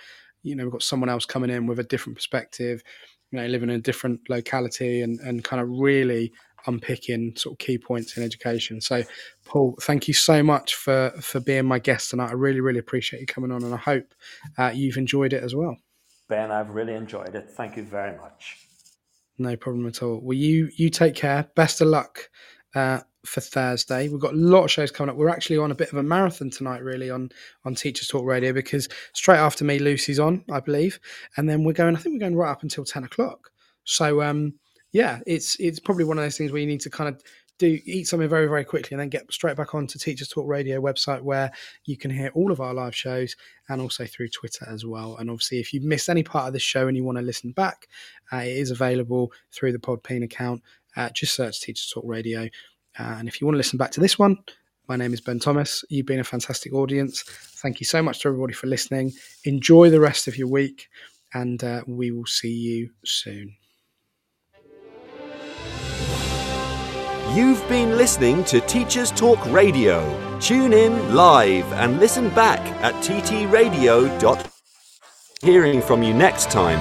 you 0.44 0.56
know 0.56 0.64
we've 0.64 0.72
got 0.72 0.84
someone 0.84 1.10
else 1.10 1.26
coming 1.26 1.50
in 1.50 1.66
with 1.66 1.80
a 1.80 1.84
different 1.84 2.16
perspective 2.16 2.84
you 3.32 3.40
know 3.40 3.48
living 3.48 3.70
in 3.70 3.76
a 3.76 3.82
different 3.82 4.20
locality 4.30 5.02
and 5.02 5.20
and 5.22 5.44
kind 5.44 5.62
of 5.62 5.70
really 5.70 6.32
unpicking 6.68 7.34
sort 7.36 7.54
of 7.54 7.58
key 7.58 7.78
points 7.78 8.16
in 8.16 8.24
education 8.24 8.80
so 8.80 9.04
paul 9.44 9.76
thank 9.82 10.08
you 10.08 10.14
so 10.14 10.42
much 10.42 10.76
for 10.76 11.12
for 11.20 11.40
being 11.40 11.66
my 11.66 11.80
guest 11.80 12.12
tonight 12.12 12.30
i 12.30 12.34
really 12.34 12.62
really 12.62 12.80
appreciate 12.80 13.20
you 13.20 13.26
coming 13.26 13.52
on 13.52 13.64
and 13.64 13.74
i 13.74 13.78
hope 13.78 14.14
uh, 14.58 14.72
you've 14.74 14.98
enjoyed 14.98 15.34
it 15.34 15.44
as 15.44 15.54
well 15.54 15.76
Ben, 16.30 16.52
I've 16.52 16.70
really 16.72 16.94
enjoyed 16.94 17.36
it. 17.36 17.50
Thank 17.52 17.78
you 17.78 17.84
very 17.84 18.18
much. 18.18 18.58
No 19.38 19.56
problem 19.56 19.88
at 19.88 20.02
all. 20.02 20.20
Well, 20.22 20.38
you 20.38 20.70
you 20.76 20.90
take 20.90 21.16
care. 21.16 21.50
Best 21.56 21.82
of 21.82 21.88
luck 21.88 22.30
uh, 22.76 23.02
for 23.26 23.42
Thursday. 23.42 24.10
We've 24.10 24.20
got 24.20 24.34
a 24.34 24.38
lot 24.38 24.66
of 24.66 24.72
shows 24.72 24.92
coming 24.92 25.10
up. 25.10 25.18
We're 25.18 25.30
actually 25.30 25.58
on 25.58 25.72
a 25.72 25.76
bit 25.76 25.92
of 25.92 25.98
a 25.98 26.04
marathon 26.04 26.50
tonight, 26.50 26.84
really, 26.84 27.10
on 27.10 27.30
on 27.66 27.76
Teachers 27.76 28.08
Talk 28.08 28.26
Radio 28.26 28.54
because 28.54 28.90
straight 29.14 29.38
after 29.38 29.64
me, 29.64 29.80
Lucy's 29.80 30.20
on, 30.20 30.44
I 30.52 30.60
believe, 30.60 31.00
and 31.38 31.50
then 31.50 31.64
we're 31.64 31.74
going. 31.74 31.96
I 31.96 32.00
think 32.00 32.14
we're 32.14 32.20
going 32.20 32.36
right 32.36 32.52
up 32.52 32.64
until 32.64 32.86
ten 32.86 33.04
o'clock. 33.04 33.52
So, 33.86 34.22
um, 34.22 34.54
yeah, 34.92 35.20
it's 35.26 35.56
it's 35.60 35.80
probably 35.80 36.06
one 36.06 36.18
of 36.18 36.24
those 36.24 36.38
things 36.38 36.52
where 36.52 36.62
you 36.62 36.68
need 36.68 36.82
to 36.82 36.90
kind 36.90 37.10
of 37.10 37.22
do 37.60 37.80
eat 37.86 38.08
something 38.08 38.28
very 38.28 38.48
very 38.48 38.66
quickly 38.66 38.90
and 38.96 39.00
then 39.00 39.10
get 39.10 39.32
straight 39.32 39.56
back 39.56 39.76
on 39.76 39.86
to 39.88 40.00
Teachers 40.00 40.28
Talk 40.28 40.48
Radio 40.48 40.82
website 40.82 41.22
where 41.22 41.52
you 41.86 41.96
can 41.96 42.10
hear 42.10 42.32
all 42.34 42.52
of 42.52 42.60
our 42.60 42.74
live 42.74 42.96
shows 42.96 43.36
and 43.70 43.80
also 43.80 44.06
through 44.06 44.30
Twitter 44.30 44.66
as 44.68 44.86
well. 44.86 45.18
And 45.18 45.30
obviously, 45.30 45.60
if 45.60 45.74
you've 45.74 45.84
missed 45.84 46.10
any 46.10 46.24
part 46.24 46.48
of 46.48 46.54
this 46.54 46.64
show 46.64 46.88
and 46.88 46.98
you 46.98 47.04
want 47.04 47.20
to 47.20 47.24
listen 47.24 47.52
back, 47.52 47.88
uh, 48.32 48.38
it 48.38 48.58
is 48.58 48.72
available 48.72 49.32
through 49.52 49.72
the 49.72 49.80
Podbean 49.80 50.24
account. 50.24 50.64
Uh, 50.96 51.10
just 51.10 51.36
search 51.36 51.62
Teachers 51.62 51.92
Talk 51.94 52.04
Radio. 52.06 52.50
And 52.98 53.28
if 53.28 53.40
you 53.40 53.48
want 53.48 53.56
to 53.56 53.60
listen 53.60 53.78
back 53.78 53.92
to 53.92 54.00
this 54.00 54.20
one, 54.20 54.38
my 54.88 54.96
name 54.96 55.14
is 55.14 55.22
Ben 55.22 55.40
Thomas. 55.40 55.86
You've 55.90 56.06
been 56.06 56.20
a 56.20 56.26
fantastic 56.26 56.74
audience. 56.74 57.24
Thank 57.24 57.80
you 57.80 57.86
so 57.86 58.04
much 58.04 58.20
to 58.20 58.28
everybody 58.28 58.54
for 58.54 58.68
listening. 58.68 59.14
Enjoy 59.46 59.90
the 59.90 60.00
rest 60.00 60.28
of 60.28 60.38
your 60.38 60.48
week, 60.48 60.90
and 61.34 61.64
uh, 61.64 61.84
we 61.88 62.12
will 62.12 62.26
see 62.26 62.54
you 62.54 62.90
soon. 63.06 63.56
You've 67.34 67.68
been 67.68 67.98
listening 67.98 68.44
to 68.44 68.62
Teachers 68.62 69.10
Talk 69.10 69.44
Radio. 69.48 70.40
Tune 70.40 70.74
in 70.74 71.16
live 71.16 71.72
and 71.74 72.00
listen 72.00 72.30
back 72.30 72.60
at 72.84 72.94
ttradio. 73.04 74.52
Hearing 75.42 75.82
from 75.82 76.04
you 76.04 76.14
next 76.14 76.52
time 76.52 76.80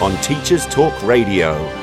on 0.00 0.14
Teachers 0.22 0.66
Talk 0.66 1.02
Radio. 1.02 1.77